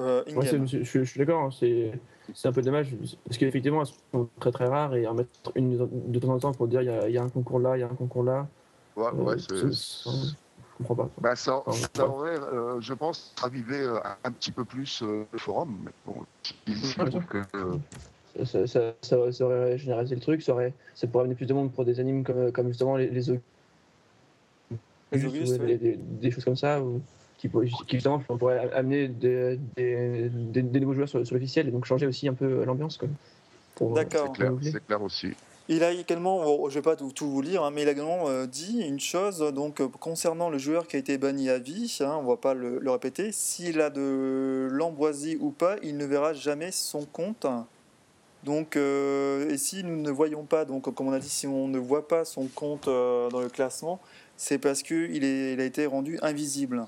euh, 0.00 0.22
ouais, 0.36 0.46
je, 0.66 0.82
je, 0.84 1.02
suis 1.02 1.18
d'accord, 1.18 1.44
hein, 1.44 1.50
c'est 1.50 2.46
un 2.46 2.52
peu 2.52 2.60
dommage 2.60 2.94
parce 3.24 3.38
qu'effectivement 3.38 3.80
elles 3.80 3.88
sont 4.12 4.28
très 4.38 4.52
très 4.52 4.66
rares 4.66 4.94
et 4.94 5.06
en 5.06 5.14
mettre 5.14 5.30
une 5.56 5.88
de 5.88 6.18
temps 6.18 6.34
en 6.34 6.38
temps 6.38 6.52
pour 6.52 6.68
dire 6.68 6.82
il 6.82 7.10
y, 7.10 7.14
y, 7.14 7.18
a 7.18 7.22
un 7.22 7.30
concours 7.30 7.58
là, 7.58 7.76
il 7.76 7.80
y 7.80 7.82
a 7.82 7.86
un 7.86 7.94
concours 7.94 8.22
là. 8.22 8.46
Ouais, 8.96 9.10
ouais, 9.12 9.36
c'est 9.38 9.72
comprends 10.78 10.94
pas. 10.94 11.10
Bah, 11.20 11.36
ça, 11.36 11.62
ça 11.94 12.08
aurait, 12.08 12.38
euh, 12.38 12.80
je 12.80 12.94
pense, 12.94 13.34
ravivé 13.40 13.76
euh, 13.76 13.98
un, 14.24 14.32
petit 14.32 14.52
peu 14.52 14.64
plus 14.64 15.02
euh, 15.02 15.24
le 15.32 15.38
forum. 15.38 15.78
Mais 15.84 15.90
bon, 16.06 16.24
que, 17.28 17.42
ça, 18.44 18.66
ça, 18.66 18.94
ça, 19.02 19.32
ça, 19.32 19.44
aurait 19.44 19.78
généralisé 19.78 20.14
le 20.14 20.20
truc, 20.20 20.42
ça, 20.42 20.52
aurait, 20.52 20.72
ça 20.94 21.06
pourrait 21.06 21.24
amener 21.24 21.34
plus 21.34 21.46
de 21.46 21.54
monde 21.54 21.72
pour 21.72 21.84
des 21.84 22.00
animes 22.00 22.24
comme, 22.24 22.52
comme 22.52 22.68
justement 22.68 22.96
les, 22.96 23.08
les, 23.08 23.22
des, 25.12 25.76
des, 25.78 25.96
des, 25.96 26.30
choses 26.30 26.44
comme 26.44 26.56
ça, 26.56 26.80
ou, 26.80 27.00
qui, 27.38 27.48
qui 27.48 27.96
justement 27.96 28.20
pourraient 28.20 28.72
amener 28.72 29.08
des, 29.08 29.58
des, 29.76 30.28
des, 30.30 30.80
nouveaux 30.80 30.94
joueurs 30.94 31.08
sur, 31.08 31.26
sur 31.26 31.34
l'officiel 31.34 31.68
et 31.68 31.70
donc 31.72 31.84
changer 31.84 32.06
aussi 32.06 32.28
un 32.28 32.34
peu 32.34 32.64
l'ambiance. 32.64 32.98
D'accord. 33.80 34.32
C'est 34.34 34.70
clair, 34.70 34.86
clair 34.86 35.02
aussi. 35.02 35.34
Il 35.70 35.84
a 35.84 35.92
également, 35.92 36.42
je 36.70 36.78
ne 36.78 36.80
vais 36.80 36.82
pas 36.82 36.96
tout, 36.96 37.30
vous 37.30 37.42
lire, 37.42 37.62
hein, 37.62 37.70
mais 37.70 37.82
il 37.82 37.88
a 37.88 37.92
également 37.92 38.26
euh, 38.26 38.46
dit 38.46 38.80
une 38.80 38.98
chose 38.98 39.40
donc 39.54 39.82
euh, 39.82 39.88
concernant 39.88 40.48
le 40.48 40.56
joueur 40.56 40.86
qui 40.86 40.96
a 40.96 40.98
été 40.98 41.18
banni 41.18 41.50
à 41.50 41.58
vie, 41.58 41.94
hein, 42.00 42.16
on 42.18 42.22
ne 42.22 42.28
va 42.28 42.38
pas 42.38 42.54
le, 42.54 42.80
répéter, 42.90 43.32
s'il 43.32 43.82
a 43.82 43.90
de 43.90 44.68
l'ambroisie 44.70 45.36
ou 45.38 45.50
pas, 45.50 45.76
il 45.82 45.98
ne 45.98 46.06
verra 46.06 46.32
jamais 46.32 46.72
son 46.72 47.04
compte. 47.04 47.46
Donc, 48.44 48.76
euh, 48.76 49.50
et 49.50 49.58
si 49.58 49.84
nous 49.84 50.00
ne 50.00 50.10
voyons 50.10 50.44
pas, 50.44 50.64
donc 50.64 50.94
comme 50.94 51.08
on 51.08 51.12
a 51.12 51.18
dit, 51.18 51.28
si 51.28 51.46
on 51.46 51.68
ne 51.68 51.78
voit 51.78 52.08
pas 52.08 52.24
son 52.24 52.46
compte 52.46 52.86
dans 52.86 53.40
le 53.40 53.50
classement, 53.50 54.00
c'est 54.38 54.58
parce 54.58 54.82
qu'il 54.82 55.22
il 55.22 55.60
a 55.60 55.64
été 55.64 55.84
rendu 55.84 56.18
invisible. 56.22 56.86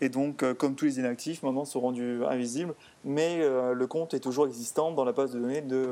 Et 0.00 0.08
donc, 0.08 0.44
comme 0.54 0.76
tous 0.76 0.86
les 0.86 0.98
inactifs, 0.98 1.42
maintenant 1.42 1.66
sont 1.66 1.80
rendus 1.80 2.24
invisibles, 2.24 2.74
mais 3.04 3.40
le 3.40 3.86
compte 3.86 4.14
est 4.14 4.20
toujours 4.20 4.46
existant 4.46 4.92
dans 4.92 5.04
la 5.04 5.12
base 5.12 5.32
de 5.32 5.40
données 5.40 5.60
de 5.60 5.86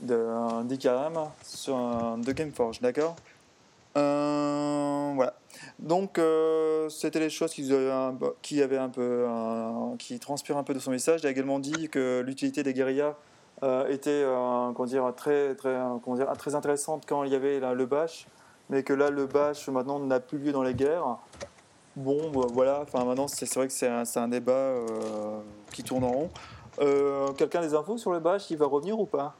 de 0.00 0.62
d'IKM 0.64 1.18
sur 1.42 1.76
un, 1.76 2.18
de 2.18 2.32
Gameforge, 2.32 2.80
d'accord 2.80 3.16
euh, 3.96 5.12
Voilà. 5.14 5.34
Donc, 5.78 6.18
euh, 6.18 6.88
c'était 6.88 7.20
les 7.20 7.30
choses 7.30 7.52
qui, 7.52 7.70
qui 8.42 8.62
un 8.62 8.88
peu, 8.88 9.26
euh, 9.28 10.18
transpirent 10.20 10.56
un 10.56 10.62
peu 10.62 10.74
de 10.74 10.78
son 10.78 10.90
message. 10.90 11.20
Il 11.22 11.26
a 11.26 11.30
également 11.30 11.58
dit 11.58 11.88
que 11.88 12.22
l'utilité 12.24 12.62
des 12.62 12.72
guérillas 12.72 13.14
était, 13.88 14.24
comment 14.74 14.86
dire, 14.86 15.12
très, 15.14 15.54
très, 15.54 15.76
comment 16.02 16.16
dire, 16.16 16.32
très 16.38 16.54
intéressante 16.54 17.04
quand 17.06 17.24
il 17.24 17.32
y 17.32 17.34
avait 17.34 17.60
le 17.74 17.86
bash, 17.86 18.26
mais 18.70 18.82
que 18.82 18.94
là, 18.94 19.10
le 19.10 19.26
bash 19.26 19.68
maintenant 19.68 19.98
n'a 19.98 20.18
plus 20.18 20.38
lieu 20.38 20.52
dans 20.52 20.62
les 20.62 20.74
guerres. 20.74 21.18
Bon, 21.94 22.30
voilà. 22.54 22.80
Enfin, 22.82 23.04
maintenant, 23.04 23.28
c'est 23.28 23.52
vrai 23.54 23.66
que 23.66 23.72
c'est 23.72 23.88
un, 23.88 24.04
un, 24.16 24.28
débat 24.28 24.72
qui 25.72 25.82
tourne 25.82 26.04
en 26.04 26.10
rond. 26.10 26.30
Quelqu'un 27.36 27.60
des 27.60 27.74
infos 27.74 27.98
sur 27.98 28.12
le 28.12 28.20
bash, 28.20 28.50
il 28.50 28.56
va 28.56 28.64
revenir 28.64 28.98
ou 28.98 29.04
pas? 29.04 29.34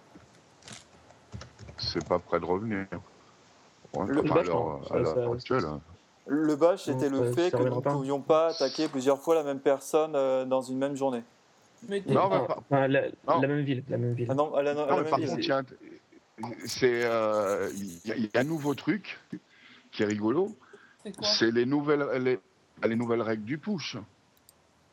C'est 1.93 2.07
pas 2.07 2.19
prêt 2.19 2.41
de 2.41 2.45
revenir. 2.45 2.87
Ouais, 3.95 4.07
le 4.07 4.21
à 4.21 4.43
l'heure 4.99 5.33
actuelle. 5.33 5.65
Le 6.27 6.55
bash, 6.55 6.85
c'était 6.85 7.09
le 7.09 7.33
fait 7.33 7.51
que 7.51 7.57
nous 7.57 7.75
ne 7.75 7.81
pouvions 7.81 8.21
pas 8.21 8.49
attaquer 8.49 8.89
plusieurs 8.89 9.19
fois 9.19 9.35
la 9.35 9.43
même 9.43 9.59
personne 9.59 10.13
euh, 10.15 10.45
dans 10.45 10.61
une 10.61 10.79
même 10.79 10.95
journée. 10.95 11.23
Mais 11.89 12.03
non, 12.07 12.29
mais 12.29 12.47
pas... 12.47 12.59
enfin, 12.59 12.87
la, 12.89 13.09
la, 13.27 13.39
même 13.49 13.63
ville. 13.63 13.83
La 13.89 13.97
même 13.97 14.13
ville. 14.13 14.27
Ah 14.31 14.35
non, 14.35 14.55
la, 14.55 14.75
non, 14.75 14.87
la 14.87 14.97
mais 14.97 15.01
même 15.03 15.11
par 15.11 15.19
ville. 15.19 15.29
contre, 15.29 15.41
il 15.41 15.49
y 15.49 15.53
a, 15.53 15.63
c'est, 16.67 17.01
euh, 17.05 17.69
il 17.75 18.31
y, 18.33 18.37
a 18.37 18.41
un 18.41 18.45
nouveau 18.45 18.75
truc 18.75 19.19
qui 19.91 20.03
est 20.03 20.07
rigolo. 20.07 20.55
C'est 21.23 21.51
les 21.51 21.67
nouvelles, 21.67 22.07
les, 22.23 22.39
les 22.87 22.97
nouvelles 22.97 23.23
règles 23.23 23.45
du 23.45 23.59
push. 23.59 23.97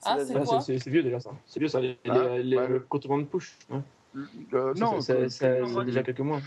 Ah, 0.04 0.18
c'est 0.24 0.34
quoi? 0.34 0.62
C'est 0.62 0.88
vieux 0.88 1.04
déjà 1.04 1.20
ça. 1.20 1.32
C'est 1.46 1.60
vieux 1.60 1.68
ça, 1.68 1.82
les, 1.82 1.98
ah, 2.08 2.14
les, 2.30 2.44
les, 2.44 2.56
bah, 2.56 2.68
le 2.68 2.80
contournement 2.80 3.22
de 3.22 3.28
push. 3.28 3.58
Hein. 3.70 3.84
Euh, 4.54 4.74
non, 4.76 5.02
ça, 5.02 5.30
ça, 5.30 5.66
ça, 5.66 5.84
déjà 5.84 6.04
quelques 6.04 6.20
mois. 6.20 6.40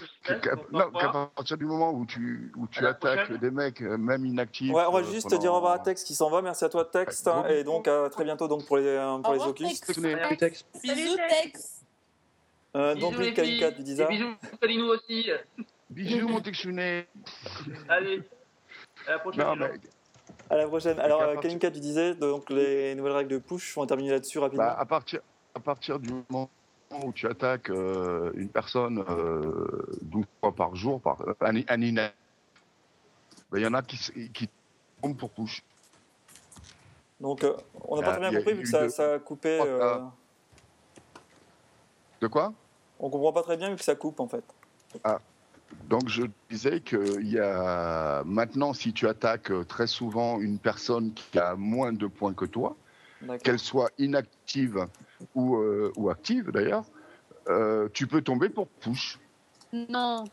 Non, 0.73 0.91
qu'à 0.91 1.09
partir 1.09 1.57
du 1.57 1.67
moment 1.67 1.93
où 1.93 2.07
tu, 2.07 2.53
où 2.57 2.67
tu 2.67 2.85
attaques 2.87 3.33
des 3.33 3.51
mecs, 3.51 3.81
même 3.81 4.27
inactifs. 4.27 4.73
Ouais, 4.73 4.85
on 4.89 4.93
va 4.93 5.03
juste 5.03 5.29
pendant... 5.29 5.41
dire 5.41 5.53
au 5.53 5.57
revoir 5.57 5.73
à 5.73 5.79
Tex 5.79 6.03
qui 6.05 6.15
s'en 6.15 6.31
va. 6.31 6.43
Merci 6.43 6.65
à 6.65 6.69
toi, 6.69 6.85
Tex. 6.85 7.25
Et 7.49 7.65
donc, 7.65 7.89
à 7.89 8.09
très 8.11 8.25
bientôt 8.25 8.49
donc, 8.49 8.67
pour 8.67 8.77
les, 8.77 8.99
pour 9.23 9.35
les 9.35 9.43
Oculus. 9.43 10.37
Tex. 10.39 10.65
Bisous, 10.83 11.17
Tex. 11.43 11.81
Euh, 12.77 12.95
donc, 12.95 13.15
oui, 13.19 13.33
K4 13.33 13.77
du 13.77 13.83
Disa. 13.83 14.07
Bisous, 14.07 14.37
Solinou 14.61 14.87
aussi. 14.87 15.31
Bisous, 15.91 16.29
mon 16.29 16.41
Texuné. 16.41 17.07
Allez, 17.89 18.23
à 19.07 19.13
la 19.13 19.19
prochaine. 19.19 19.45
Non, 19.45 19.57
mais... 19.57 19.73
À 20.49 20.57
la 20.57 20.67
prochaine. 20.67 20.99
Alors, 21.01 21.23
euh, 21.23 21.35
K4, 21.37 21.73
tu 21.73 21.81
disais, 21.81 22.15
donc 22.15 22.51
les 22.51 22.95
nouvelles 22.95 23.13
règles 23.13 23.31
de 23.31 23.39
push, 23.39 23.77
on 23.77 23.83
va 23.83 23.87
terminer 23.87 24.11
là-dessus 24.11 24.39
rapidement. 24.39 24.65
Bah, 24.65 24.77
à, 24.79 24.85
partir, 24.85 25.21
à 25.55 25.61
partir 25.61 25.99
du 25.99 26.11
moment 26.29 26.49
où 26.91 27.13
tu 27.13 27.27
attaques 27.27 27.71
euh, 27.71 28.33
une 28.35 28.49
personne 28.49 29.05
euh, 29.09 29.87
12 30.03 30.25
fois 30.41 30.53
par 30.55 30.75
jour, 30.75 31.01
par 31.01 31.23
un, 31.41 31.57
un 31.57 31.83
il 31.83 31.95
ben, 33.51 33.59
y 33.61 33.67
en 33.67 33.75
a 33.75 33.83
qui, 33.83 34.31
qui 34.31 34.49
tombent 35.03 35.17
pour 35.17 35.31
push. 35.31 35.63
Donc, 37.21 37.45
euh, 37.45 37.57
on 37.85 37.97
n'a 37.97 38.03
pas 38.03 38.17
très 38.17 38.31
bien 38.31 38.39
compris 38.39 38.55
vu 38.55 38.63
que 38.63 38.69
ça, 38.69 38.89
ça, 38.89 39.15
a 39.15 39.19
coupé. 39.19 39.61
euh... 39.61 39.99
De 42.21 42.27
quoi? 42.27 42.53
On 42.99 43.11
comprend 43.11 43.33
pas 43.33 43.43
très 43.43 43.57
bien 43.57 43.71
vu 43.71 43.77
que 43.77 43.85
ça 43.85 43.95
coupe 43.95 44.21
en 44.21 44.29
fait. 44.29 44.45
Ah. 45.05 45.19
Donc 45.89 46.09
je 46.09 46.25
disais 46.51 46.81
qu'il 46.81 47.29
y 47.29 47.39
a 47.39 48.23
maintenant, 48.25 48.73
si 48.73 48.93
tu 48.93 49.07
attaques 49.09 49.53
très 49.69 49.87
souvent 49.87 50.41
une 50.41 50.59
personne 50.59 51.13
qui 51.15 51.39
a 51.39 51.55
moins 51.55 51.93
de 51.93 52.07
points 52.07 52.35
que 52.35 52.45
toi, 52.45 52.77
qu'elle 53.43 53.59
soit 53.59 53.91
inactive 53.99 54.87
ou, 55.41 55.57
euh, 55.57 55.93
ou 55.97 56.11
active 56.11 56.51
d'ailleurs, 56.51 56.85
euh, 57.49 57.89
tu 57.93 58.07
peux 58.07 58.23
tomber 58.23 58.49
pour 58.49 58.69
push. 58.69 59.19
Non. 59.73 60.25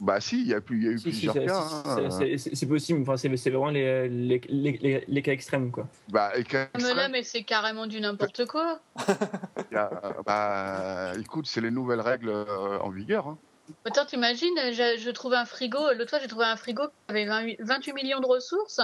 Bah 0.00 0.20
si, 0.20 0.40
il 0.40 0.48
y 0.48 0.54
a, 0.54 0.60
plus, 0.60 0.84
y 0.84 0.88
a 0.88 0.90
eu 0.92 0.98
si, 0.98 1.10
plusieurs 1.10 1.34
si, 1.34 1.46
cas. 1.46 1.60
Hein. 1.84 2.10
C'est 2.36 2.66
possible, 2.66 3.02
enfin, 3.02 3.16
c'est 3.16 3.50
vraiment 3.50 3.70
les, 3.70 4.08
les, 4.08 4.40
les, 4.48 5.04
les, 5.06 5.22
cas 5.22 5.32
extrêmes. 5.32 5.70
Quoi. 5.70 5.86
Bah, 6.08 6.32
les 6.36 6.44
cas 6.44 6.68
mais 6.76 6.94
là, 6.94 7.08
mais 7.08 7.22
c'est 7.22 7.42
carrément 7.42 7.86
du 7.86 8.00
n'importe 8.00 8.46
quoi. 8.46 8.80
a, 9.74 9.90
bah, 10.24 11.12
écoute, 11.18 11.46
c'est 11.46 11.60
les 11.60 11.70
nouvelles 11.70 12.00
règles 12.00 12.28
euh, 12.30 12.78
en 12.80 12.90
vigueur. 12.90 13.28
Hein. 13.28 13.38
Attends, 13.84 14.04
t'imagines, 14.04 14.56
je, 14.72 14.96
je 14.98 15.10
trouvais 15.10 15.36
un 15.36 15.46
frigo, 15.46 15.78
l'autre 15.96 16.10
fois 16.10 16.18
j'ai 16.18 16.28
trouvé 16.28 16.44
un 16.44 16.56
frigo 16.56 16.82
qui 16.86 16.92
avait 17.08 17.26
28, 17.26 17.56
28 17.60 17.92
millions 17.94 18.20
de 18.20 18.26
ressources. 18.26 18.80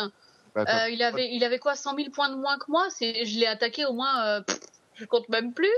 Bah, 0.55 0.65
euh, 0.69 0.90
il, 0.90 1.02
avait, 1.02 1.32
il 1.32 1.44
avait 1.44 1.59
quoi 1.59 1.74
100 1.74 1.97
000 1.97 2.11
points 2.11 2.31
de 2.31 2.36
moins 2.36 2.59
que 2.59 2.66
moi? 2.69 2.89
Je 3.01 3.39
l'ai 3.39 3.47
attaqué 3.47 3.85
au 3.85 3.93
moins, 3.93 4.24
euh, 4.24 4.40
pff, 4.40 4.59
je 5.01 5.06
compte 5.06 5.28
même 5.28 5.52
plus. 5.52 5.68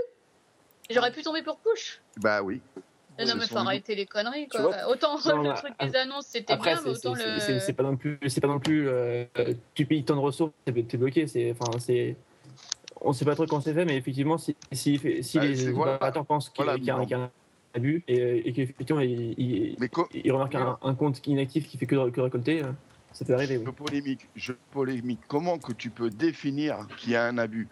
J'aurais 0.90 1.12
pu 1.12 1.22
tomber 1.22 1.42
pour 1.42 1.58
push. 1.58 2.00
Bah 2.20 2.42
oui. 2.42 2.60
Mais 3.18 3.24
non, 3.24 3.32
ce 3.32 3.36
mais 3.36 3.46
faut 3.46 3.58
arrêter 3.58 3.94
les 3.94 4.06
conneries, 4.06 4.48
Tu 4.48 4.56
quoi. 4.58 4.62
vois 4.68 4.88
autant 4.90 5.16
Non, 5.26 5.42
le 5.42 5.48
bah, 5.50 5.54
truc 5.54 5.74
des 5.80 5.96
annonces, 5.96 6.26
c'était 6.26 6.56
bien, 6.56 6.74
mais 6.84 6.94
c'est- 6.94 7.06
autant 7.08 7.14
c'est 7.14 7.52
le. 7.52 7.60
c'est- 7.60 7.72
pas 7.72 7.82
non 7.82 7.96
plus, 7.96 8.18
c'est 8.26 8.40
pas 8.40 8.48
non 8.48 8.58
plus, 8.58 8.88
euh, 8.88 9.24
tu 9.74 9.86
payes 9.86 10.04
tant 10.04 10.16
de 10.16 10.20
ressources, 10.20 10.52
t'es 10.64 10.72
bloqué. 10.96 11.26
C'est, 11.26 11.52
enfin, 11.52 11.78
c'est, 11.78 12.16
on 13.00 13.12
sait 13.12 13.24
pas 13.24 13.34
trop 13.34 13.46
comment 13.46 13.60
c'est 13.60 13.74
fait, 13.74 13.84
mais 13.84 13.96
effectivement, 13.96 14.38
si, 14.38 14.56
si, 14.72 14.98
si 15.22 15.38
Ouais, 15.38 15.46
les 15.48 15.68
opérateurs 15.68 16.26
pensent 16.26 16.48
qu'il 16.48 16.64
Voilà, 16.64 16.78
y, 16.78 16.90
a 16.90 16.94
un- 16.94 16.98
non. 16.98 17.04
qu'il 17.04 17.12
y 17.16 17.20
a 17.20 17.24
un 17.24 17.30
abus 17.74 18.02
et, 18.08 18.48
et 18.48 18.52
qu'effectivement 18.52 19.00
ils, 19.00 19.76
co- 19.90 20.08
ils 20.12 20.30
remarquent 20.32 20.54
un, 20.56 20.78
un 20.82 20.94
compte 20.94 21.26
inactif 21.26 21.68
qui 21.68 21.78
fait 21.78 21.86
que, 21.86 22.10
que 22.10 22.20
récolter, 22.20 22.62
euh, 22.62 22.72
ça 23.12 23.24
peut 23.24 23.34
arriver. 23.34 23.60
je 23.62 23.68
Oui. 23.70 23.74
polémique, 23.76 24.28
je 24.34 24.52
polémique. 24.72 25.20
Comment 25.28 25.58
que 25.58 25.72
tu 25.72 25.90
peux 25.90 26.10
définir 26.10 26.86
qu'il 26.98 27.12
y 27.12 27.16
a 27.16 27.24
un 27.26 27.38
abus? 27.38 27.68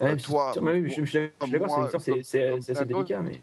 Ouais, 0.00 0.16
toi, 0.16 0.52
oui, 0.60 0.90
je, 0.90 1.04
je 1.04 1.56
moi, 1.58 1.90
c'est- 1.98 2.48
assez 2.70 2.84
délicat, 2.84 3.20
mais 3.22 3.40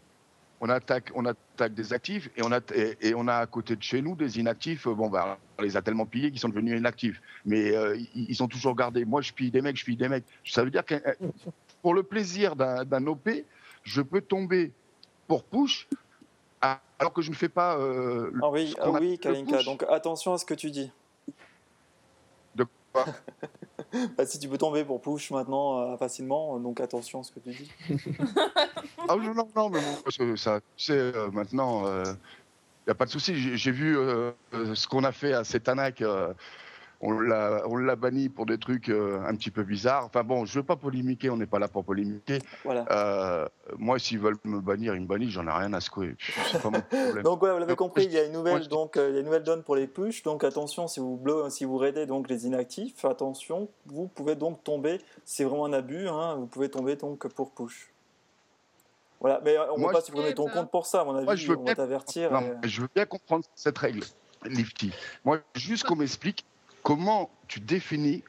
on 0.60 0.68
attaque, 0.70 1.10
on 1.14 1.24
attaque 1.26 1.74
des 1.74 1.92
actifs 1.92 2.30
et 2.36 2.42
on 2.42 2.50
a, 2.50 2.60
et, 2.74 2.96
et 3.08 3.14
on 3.14 3.28
a 3.28 3.36
à 3.36 3.46
côté 3.46 3.76
de 3.76 3.82
chez 3.82 4.00
nous 4.00 4.14
des 4.16 4.38
inactifs. 4.38 4.86
euh, 4.86 4.94
Bon, 4.94 5.08
bah, 5.10 5.38
on 5.58 5.62
les 5.62 5.76
a 5.76 5.82
tellement 5.82 6.06
pillés 6.06 6.30
qu'ils 6.30 6.40
sont 6.40 6.48
devenus 6.48 6.78
inactifs. 6.78 7.20
Mais 7.44 7.76
euh, 7.76 7.96
ils, 8.14 8.30
ils 8.30 8.42
ont 8.42 8.48
toujours 8.48 8.74
gardé. 8.74 9.04
Moi, 9.04 9.20
je 9.20 9.32
pille 9.32 9.50
des 9.50 9.60
mecs, 9.60 9.76
je 9.76 9.84
pille 9.84 9.96
des 9.96 10.08
mecs. 10.08 10.24
Ça 10.46 10.64
veut 10.64 10.70
dire 10.70 10.84
que 10.84 10.94
euh, 10.94 11.14
pour 11.82 11.92
le 11.94 12.02
plaisir 12.02 12.56
d'un 12.56 13.06
OP, 13.06 13.28
je 13.82 14.00
peux 14.00 14.22
tomber 14.22 14.72
pour 15.26 15.44
push 15.44 15.88
alors 16.98 17.12
que 17.12 17.20
je 17.22 17.30
ne 17.30 17.36
fais 17.36 17.50
pas. 17.50 17.76
euh, 17.78 18.32
Ah 18.42 18.48
oui, 18.50 18.68
ce 18.74 18.80
ah 18.80 18.90
oui, 18.92 19.18
Kalinka. 19.18 19.56
push. 19.58 19.64
Donc 19.66 19.84
attention 19.90 20.32
à 20.32 20.38
ce 20.38 20.46
que 20.46 20.54
tu 20.54 20.70
dis. 20.70 20.90
Bah, 24.16 24.26
si 24.26 24.38
tu 24.38 24.48
peux 24.48 24.58
tomber 24.58 24.84
pour 24.84 25.00
push 25.00 25.30
maintenant 25.30 25.78
euh, 25.78 25.96
facilement, 25.96 26.58
donc 26.58 26.80
attention 26.80 27.20
à 27.20 27.22
ce 27.22 27.30
que 27.32 27.40
tu 27.40 27.50
dis. 27.50 27.72
Ah 29.08 29.14
non, 29.14 29.34
non, 29.34 29.48
non, 29.54 29.70
mais 29.70 29.80
bon, 29.80 30.10
ça, 30.10 30.36
ça, 30.36 30.60
tu 30.76 30.86
sais, 30.86 30.92
euh, 30.92 31.30
maintenant, 31.30 31.84
il 32.86 32.90
n'y 32.90 32.92
a 32.92 32.94
pas 32.94 33.06
de 33.06 33.10
souci. 33.10 33.56
J'ai 33.56 33.70
vu 33.72 33.98
euh, 33.98 34.30
euh, 34.54 34.76
ce 34.76 34.86
qu'on 34.86 35.02
a 35.02 35.10
fait 35.10 35.32
à 35.32 35.42
Cetanac. 35.42 36.04
On 37.00 37.18
l'a 37.18 37.62
on 37.66 37.76
l'a 37.76 37.96
banni 37.96 38.28
pour 38.28 38.46
des 38.46 38.58
trucs 38.58 38.88
euh, 38.88 39.20
un 39.26 39.34
petit 39.34 39.50
peu 39.50 39.62
bizarres. 39.62 40.06
Enfin 40.06 40.24
bon, 40.24 40.44
je 40.46 40.56
ne 40.56 40.62
veux 40.62 40.66
pas 40.66 40.76
polémiquer, 40.76 41.30
on 41.30 41.36
n'est 41.36 41.46
pas 41.46 41.58
là 41.58 41.68
pour 41.68 41.84
polémiquer. 41.84 42.38
Voilà. 42.64 42.84
Euh, 42.90 43.46
moi, 43.78 43.98
s'ils 43.98 44.18
veulent 44.18 44.38
me 44.44 44.60
bannir, 44.60 44.94
ils 44.94 45.02
me 45.02 45.06
bannissent, 45.06 45.30
j'en 45.32 45.46
ai 45.46 45.50
rien 45.50 45.72
à 45.72 45.80
secouer. 45.80 46.16
Pas 46.62 46.70
mon 46.70 46.80
problème. 46.80 47.22
Donc 47.22 47.40
vous 47.40 47.46
l'avez 47.46 47.76
compris, 47.76 48.04
il 48.04 48.12
y 48.12 48.18
a 48.18 48.24
une 48.24 48.32
nouvelle, 48.32 48.66
donc 48.68 48.96
euh, 48.96 49.08
il 49.10 49.14
y 49.14 49.16
a 49.16 49.20
une 49.20 49.26
nouvelle 49.26 49.42
donne 49.42 49.62
pour 49.62 49.76
les 49.76 49.86
push. 49.86 50.22
Donc 50.22 50.44
attention, 50.44 50.88
si 50.88 51.00
vous 51.00 51.20
si 51.50 51.64
vous 51.64 51.76
raidez 51.76 52.06
donc 52.06 52.28
les 52.28 52.46
inactifs, 52.46 53.04
attention, 53.04 53.68
vous 53.86 54.06
pouvez 54.08 54.34
donc 54.34 54.64
tomber. 54.64 55.00
C'est 55.24 55.44
vraiment 55.44 55.66
un 55.66 55.72
abus, 55.72 56.08
hein, 56.08 56.34
vous 56.36 56.46
pouvez 56.46 56.68
tomber 56.70 56.96
donc 56.96 57.26
pour 57.28 57.50
push. 57.50 57.90
Voilà, 59.20 59.40
mais 59.44 59.56
euh, 59.56 59.72
on 59.72 59.76
ne 59.76 59.80
Moi, 59.80 59.92
va 59.92 59.98
pas 59.98 60.04
supprimer 60.04 60.34
ton 60.34 60.46
compte 60.46 60.70
pour 60.70 60.86
ça, 60.86 61.00
à 61.00 61.04
mon 61.04 61.14
avis. 61.16 61.24
Moi, 61.24 61.36
je 61.36 61.48
veux 61.48 61.54
on 61.56 61.60
va 61.60 61.64
bien- 61.64 61.74
t'avertir. 61.74 62.30
Non, 62.30 62.40
et- 62.40 62.52
mais 62.62 62.68
je 62.68 62.82
veux 62.82 62.88
bien 62.94 63.06
comprendre 63.06 63.44
cette 63.54 63.78
règle, 63.78 64.00
Lifty. 64.44 64.92
Moi, 65.24 65.38
juste 65.54 65.84
qu'on 65.84 65.96
m'explique 65.96 66.44
comment 66.86 67.30
tu 67.48 67.58
définis 67.58 68.22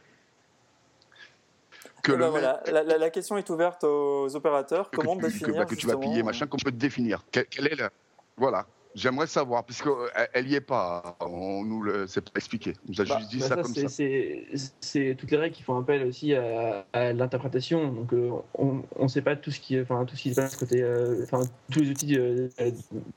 que 2.01 2.11
Eh 2.13 2.15
le 2.15 2.25
ben 2.25 2.31
mec- 2.31 2.41
la, 2.73 2.83
la- 2.83 2.97
la 2.97 3.09
question 3.11 3.37
est 3.37 3.47
ouverte 3.51 3.83
aux 3.83 4.35
opérateurs. 4.35 4.89
que, 4.89 4.95
Comment 4.97 5.13
tu, 5.15 5.21
que, 5.21 5.27
définir 5.27 5.55
bah, 5.57 5.65
que 5.65 5.75
tu 5.75 5.85
vas 5.85 5.95
piller, 5.97 6.23
machin, 6.23 6.47
comment 6.47 6.57
tu 6.57 6.65
peux 6.65 6.71
te 6.71 6.75
définir 6.77 7.23
quelle, 7.31 7.45
quelle 7.45 7.67
est 7.67 7.75
la... 7.75 7.91
Voilà, 8.35 8.65
j'aimerais 8.95 9.27
savoir, 9.27 9.63
puisqu'elle 9.63 10.45
n'y 10.47 10.55
est 10.55 10.61
pas, 10.61 11.17
on 11.19 11.63
nous 11.65 11.83
le... 11.83 12.07
c'est 12.07 12.21
pas 12.21 12.31
expliqué, 12.37 12.73
on 12.87 12.93
nous 12.93 13.01
a 13.01 13.05
Bah, 13.05 13.17
juste 13.19 13.29
dit 13.29 13.37
Bah, 13.37 13.47
ça, 13.47 13.55
ça, 13.57 13.61
comme 13.61 13.73
c'est- 13.75 13.81
ça. 13.81 13.89
C'est 13.89 14.47
c'est 14.81 15.15
toutes 15.19 15.29
les 15.29 15.37
règles 15.37 15.55
qui 15.55 15.61
font 15.61 15.77
appel 15.77 16.03
aussi 16.07 16.33
à, 16.33 16.83
à 16.93 17.13
l'interprétation. 17.13 17.89
Donc, 17.91 18.11
euh, 18.13 18.31
on 18.55 18.81
ne 18.99 19.07
sait 19.07 19.21
pas 19.21 19.35
tout 19.35 19.51
ce 19.51 19.59
qui, 19.59 19.79
enfin, 19.79 20.03
tout 20.05 20.15
ce 20.15 20.23
qui 20.23 20.31
se 20.33 20.41
passe 20.41 20.55
côté, 20.55 20.81
euh, 20.81 21.23
enfin, 21.25 21.41
tous 21.71 21.81
les 21.81 21.91
outils 21.91 22.17
euh, 22.17 22.47
euh, 22.59 22.71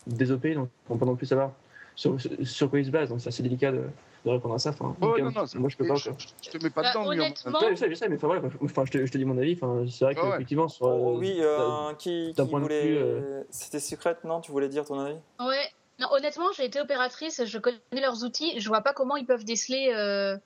des 0.07 0.31
OP, 0.33 0.47
donc 0.49 0.69
on 0.91 0.99
peut 0.99 1.07
non 1.07 1.17
plus 1.17 1.25
savoir 1.27 1.53
sur, 1.95 2.21
sur, 2.21 2.31
sur 2.43 2.69
quoi 2.69 2.79
ils 2.81 2.85
se 2.85 2.91
basent. 2.91 3.09
Donc, 3.09 3.23
c'est 3.23 3.29
assez 3.29 3.43
délicat 3.43 3.73
de, 3.73 3.85
de 4.25 4.31
répondre 4.31 4.55
à 4.55 4.59
ça. 4.59 4.71
Enfin, 4.71 4.97
Oh, 5.01 5.07
non, 5.19 5.31
non, 5.31 5.45
moi, 5.55 5.69
je 5.69 5.77
peux 5.77 5.87
pas. 5.87 5.95
je, 5.95 6.11
je 6.43 6.51
te 6.51 6.63
mets 6.63 6.71
pas 6.71 6.83
Bah, 6.83 6.91
dedans, 6.91 7.05
en- 7.05 7.09
honnêtement- 7.09 7.61
Ouais, 7.61 7.71
je 7.71 7.75
sais, 7.77 7.91
je 7.91 7.95
sais, 7.95 8.09
mais 8.09 8.17
enfin, 8.17 8.27
voilà, 8.27 8.43
enfin, 8.63 8.85
je, 8.85 8.91
te, 8.93 9.07
je 9.07 9.11
te 9.13 9.19
dis 9.19 9.25
mon 9.25 9.39
avis. 9.39 9.55
Enfin, 9.55 9.85
c'est 9.89 10.05
vrai 10.05 10.15
Ouais, 10.15 10.23
ouais. 10.23 10.31
qu'effectivement, 10.33 10.69
sur. 10.69 10.87
Oh, 10.87 11.15
euh, 11.15 11.19
oui, 11.19 11.37
euh, 11.41 11.95
qui, 11.95 12.33
qui 12.37 12.47
point 12.49 12.59
de 12.61 12.65
voulait. 12.65 12.87
vue, 12.87 12.97
euh, 12.99 13.43
C'était 13.51 13.81
secrète, 13.81 14.25
non 14.25 14.41
Tu 14.41 14.51
voulais 14.53 14.69
dire 14.69 14.85
ton 14.85 14.99
avis? 15.01 15.19
Ouais. 15.41 15.69
Non, 15.99 16.09
honnêtement, 16.13 16.47
j'ai 16.57 16.65
été 16.65 16.81
opératrice, 16.81 17.45
je 17.45 17.59
connais 17.59 17.79
leurs 17.93 18.25
outils, 18.25 18.59
je 18.59 18.69
vois 18.69 18.81
pas 18.81 18.93
comment 18.95 19.17
ils 19.17 19.27
peuvent 19.27 19.45
déceler 19.45 19.93
euh, 19.95 20.37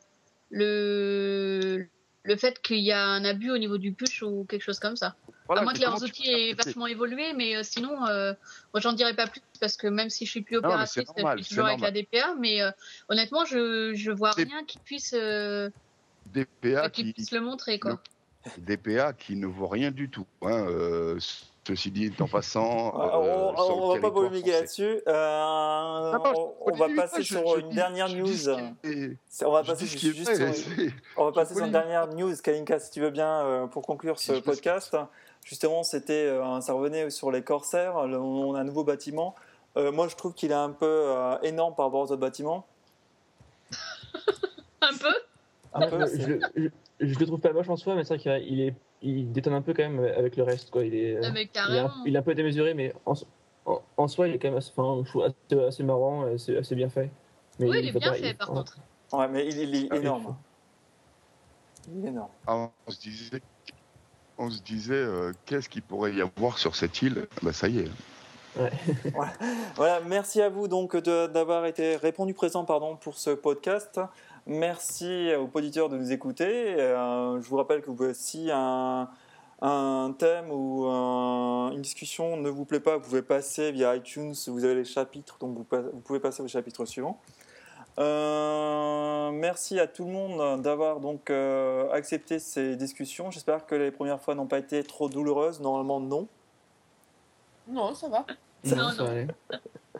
le 0.51 1.87
le 2.25 2.37
fait 2.37 2.61
qu'il 2.61 2.81
y 2.81 2.91
a 2.91 3.05
un 3.07 3.25
abus 3.25 3.51
au 3.51 3.59
niveau 3.59 3.79
du 3.79 3.93
push 3.93 4.23
ou 4.23 4.45
quelque 4.49 4.63
chose 4.63 4.81
comme 4.81 4.97
ça. 4.97 5.15
Voilà, 5.47 5.61
à 5.61 5.65
moins 5.65 5.75
que 5.75 5.81
leurs 5.81 6.03
outils 6.03 6.31
aient 6.31 6.55
vachement 6.55 6.87
évolué, 6.87 7.35
mais 7.35 7.55
euh, 7.55 7.63
sinon, 7.63 8.07
euh, 8.07 8.33
moi 8.73 8.81
j'en 8.81 8.95
dirais 8.95 9.15
pas 9.15 9.27
plus 9.27 9.43
parce 9.61 9.77
que 9.77 9.87
même 9.87 10.09
si 10.09 10.25
je 10.25 10.31
suis 10.31 10.41
plus 10.41 10.57
Non, 10.57 10.61
opératrice, 10.61 11.05
c'est 11.07 11.17
normal, 11.19 11.39
je 11.39 11.45
suis 11.45 11.55
toujours 11.55 11.69
avec 11.69 11.81
la. 11.81 11.91
DPA, 11.91 12.35
mais 12.41 12.63
euh, 12.63 12.71
honnêtement, 13.11 13.45
je 13.45 13.93
je 13.95 14.11
vois 14.11 14.33
rien 14.33 14.65
qui 14.65 14.79
puisse 14.79 15.15
euh, 15.15 15.69
DPA 16.27 16.89
qui 16.89 17.05
qui, 17.05 17.13
puisse 17.13 17.31
le 17.31 17.41
montrer 17.41 17.79
quoi. 17.79 18.01
DPA 18.57 19.13
qui 19.13 19.37
ne 19.37 19.47
vaut 19.47 19.69
rien 19.69 19.91
du 19.91 20.09
tout. 20.09 20.27
Hein, 20.41 20.67
ceci 21.67 21.91
dit, 21.91 22.13
en 22.21 22.29
passant. 22.29 22.93
Ah, 22.97 23.19
euh, 23.19 23.53
on, 23.57 23.95
le 23.95 24.01
va 24.01 24.09
pas 24.09 24.15
polémiquer 24.15 24.53
là-dessus. 24.53 25.01
Euh, 25.07 26.19
on, 26.61 26.77
va 26.77 26.89
passer 26.97 27.23
sur 27.23 27.59
une 27.59 27.71
dernière 27.71 28.09
news. 28.09 28.49
On 29.45 29.51
va 29.51 29.63
passer 29.63 29.87
sur, 29.87 31.65
une 31.65 31.73
dernière 31.73 32.09
news, 32.09 32.35
Kalinka, 32.43 32.79
si 32.79 32.91
tu 32.91 33.01
veux 33.01 33.11
bien, 33.11 33.45
euh, 33.45 33.67
pour 33.67 33.83
conclure 33.83 34.19
ce 34.19 34.33
podcast. 34.41 34.97
Justement, 35.45 35.83
c'était, 35.83 36.27
euh, 36.27 36.61
ça 36.61 36.73
revenait 36.73 37.11
sur 37.11 37.31
les 37.31 37.43
corsaires. 37.43 38.07
Le- 38.07 38.19
On 38.19 38.55
a 38.55 38.61
un 38.61 38.65
nouveau 38.65 38.85
bâtiment. 38.85 39.35
Euh, 39.77 39.93
moi, 39.93 40.09
je 40.09 40.17
trouve 40.17 40.33
qu'il 40.35 40.51
est 40.51 40.55
un 40.55 40.71
peu 40.71 40.87
euh, 40.87 41.37
énorme 41.43 41.75
par 41.75 41.87
rapport 41.87 42.01
aux 42.01 42.05
autres 42.13 42.17
bâtiments. 42.17 42.67
Un 44.81 44.97
peu. 44.99 45.15
Un 45.73 45.89
peu, 45.89 46.01
je, 46.01 46.07
c'est- 46.07 46.41
je, 46.57 46.63
je, 47.01 47.07
je 47.07 47.19
le 47.19 47.27
trouve 47.27 47.41
pas 47.41 47.53
moche 47.53 47.69
en 47.69 47.77
soi, 47.77 47.95
mais 47.95 48.05
c'est 48.05 48.17
vrai 48.17 48.39
qu'il 48.41 48.61
est, 48.61 48.75
il 49.05 49.33
détonne 49.33 49.53
un 49.55 49.63
peu 49.63 49.75
quand 49.75 49.83
même 49.89 50.01
avec 50.17 50.37
le 50.37 50.43
reste. 50.43 50.71
Quoi. 50.71 50.85
Il, 50.85 50.95
est, 50.95 51.19
Ah, 51.23 51.29
il, 51.35 51.75
est 51.77 51.79
un, 51.79 51.93
il 52.07 52.15
est 52.17 52.19
un 52.19 52.23
peu 52.23 52.35
démesuré, 52.35 52.75
mais 52.75 52.93
en, 53.07 53.15
en, 53.67 53.83
en 53.97 54.09
soi, 54.09 54.29
il 54.29 54.35
est 54.35 54.39
quand 54.39 54.49
même 54.49 54.57
assez, 54.59 54.73
enfin, 54.77 55.03
assez, 55.27 55.61
assez 55.65 55.83
marrant, 55.83 56.25
assez, 56.27 56.57
assez 56.57 56.75
bien 56.75 56.89
fait. 56.89 57.11
Mais 57.61 57.69
Oui, 57.69 57.79
il 57.83 57.89
est 57.89 57.93
bien 57.99 58.11
pas- 58.11 58.17
fait 58.17 58.31
il- 58.31 58.37
par 58.37 58.49
contre. 58.49 58.79
Ouais, 59.13 59.29
mais 59.29 59.47
il, 59.47 59.59
il 59.59 59.75
est 59.85 59.89
Ah, 59.91 59.97
énorme. 59.97 60.37
Il 61.95 62.05
est 62.05 62.09
énorme. 62.09 62.31
Ah, 62.47 62.71
on 62.87 62.91
se 62.91 62.99
disait, 63.01 63.43
on 64.39 64.51
se 64.51 64.61
disait 64.63 64.95
euh, 64.95 65.33
qu'est-ce 65.47 65.69
qu'il 65.69 65.83
pourrait 65.83 66.15
y 66.15 66.21
avoir 66.23 66.59
sur 66.59 66.75
cette 66.75 67.01
île? 67.03 67.27
Bah, 67.43 67.53
Ça 67.53 67.69
y 67.69 67.81
est. 67.81 67.91
Voilà, 69.77 70.01
merci 70.07 70.41
à 70.41 70.49
vous 70.49 70.69
donc 70.69 70.97
de- 70.97 71.27
d'avoir 71.27 71.67
été 71.67 71.97
répondu 71.97 72.35
présent 72.35 72.65
pardon 72.65 72.97
pour 72.97 73.17
ce 73.19 73.31
podcast. 73.31 74.01
Merci 74.47 75.31
aux 75.37 75.49
auditeurs 75.55 75.89
de 75.89 75.97
nous 75.97 76.13
écouter. 76.13 76.75
Euh, 76.79 77.41
je 77.41 77.49
vous 77.49 77.57
rappelle 77.57 77.81
que 77.81 77.87
vous 77.87 77.95
pouvez, 77.95 78.13
si 78.15 78.51
un, 78.53 79.09
un 79.63 80.15
thème 80.19 80.51
ou 80.51 80.85
un- 80.87 81.71
une 81.73 81.81
discussion 81.81 82.37
ne 82.37 82.51
vous 82.51 82.67
plaît 82.67 82.81
pas, 82.81 82.97
vous 82.99 83.05
pouvez 83.05 83.23
passer 83.23 83.73
via 83.73 83.97
iTunes. 83.97 84.35
Vous 84.49 84.65
avez 84.65 84.75
les 84.75 84.85
chapitres, 84.85 85.39
donc 85.41 85.57
vous, 85.57 85.65
pouvez 86.03 86.21
passer 86.21 86.43
au 86.43 86.49
chapitre 86.49 86.85
suivant. 86.85 87.19
Euh, 87.99 89.31
merci 89.31 89.79
à 89.81 89.87
tout 89.87 90.05
le 90.05 90.11
monde 90.13 90.61
d'avoir 90.63 91.01
donc 91.01 91.31
euh, 91.31 91.91
accepté 91.93 92.39
ces 92.39 92.77
discussions. 92.77 93.31
J'espère 93.31 93.65
que 93.67 93.75
les 93.77 93.93
premières 93.93 94.21
fois 94.21 94.35
n'ont 94.35 94.47
pas 94.49 94.59
été 94.59 94.83
trop 94.83 95.09
douloureuses. 95.09 95.61
Normalement, 95.61 96.01
non. 96.01 96.27
Non, 97.69 97.95
ça 97.95 98.09
va. 98.09 98.27
Non, 98.65 98.77
Non, 98.77 98.91
ça 98.91 98.97
non. 98.99 99.05
va 99.05 99.11
aller. 99.11 99.27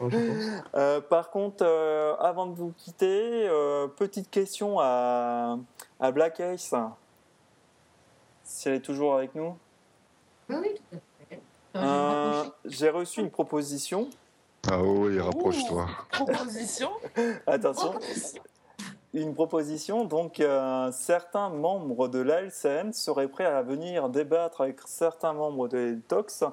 Euh, 0.01 0.99
par 1.01 1.29
contre, 1.29 1.63
euh, 1.65 2.15
avant 2.17 2.47
de 2.47 2.53
vous 2.53 2.73
quitter, 2.77 3.47
euh, 3.47 3.87
petite 3.87 4.29
question 4.29 4.77
à, 4.79 5.57
à 5.99 6.11
Black 6.11 6.39
Ace. 6.39 6.73
Si 8.43 8.67
elle 8.67 8.75
est 8.75 8.79
toujours 8.81 9.15
avec 9.15 9.33
nous. 9.35 9.55
Oui, 10.49 10.55
oui, 10.61 10.69
tout 10.91 10.97
à 11.79 12.43
fait. 12.43 12.51
J'ai 12.65 12.89
reçu 12.89 13.21
une 13.21 13.31
proposition. 13.31 14.09
Ah 14.69 14.81
oui, 14.81 15.19
rapproche-toi. 15.19 15.87
Proposition. 16.11 16.89
Attention. 17.47 17.93
Une 19.13 19.33
proposition. 19.33 20.03
Donc, 20.05 20.39
euh, 20.39 20.91
certains 20.91 21.49
membres 21.49 22.07
de 22.07 22.19
l'ALCN 22.19 22.91
seraient 22.91 23.27
prêts 23.27 23.45
à 23.45 23.61
venir 23.61 24.09
débattre 24.09 24.61
avec 24.61 24.79
certains 24.85 25.33
membres 25.33 25.67
de 25.67 25.97
Tox, 26.07 26.43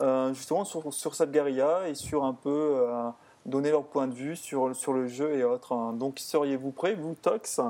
euh, 0.00 0.32
justement 0.34 0.64
sur, 0.64 0.92
sur 0.92 1.14
cette 1.14 1.32
guérilla 1.32 1.88
et 1.88 1.94
sur 1.94 2.24
un 2.24 2.34
peu 2.34 2.76
euh, 2.76 3.10
donner 3.46 3.70
leur 3.70 3.84
point 3.84 4.06
de 4.06 4.14
vue 4.14 4.36
sur, 4.36 4.74
sur 4.76 4.92
le 4.92 5.08
jeu 5.08 5.34
et 5.34 5.44
autres. 5.44 5.92
Donc, 5.94 6.18
seriez-vous 6.18 6.70
prêts, 6.70 6.94
vous, 6.94 7.14
Tox, 7.14 7.60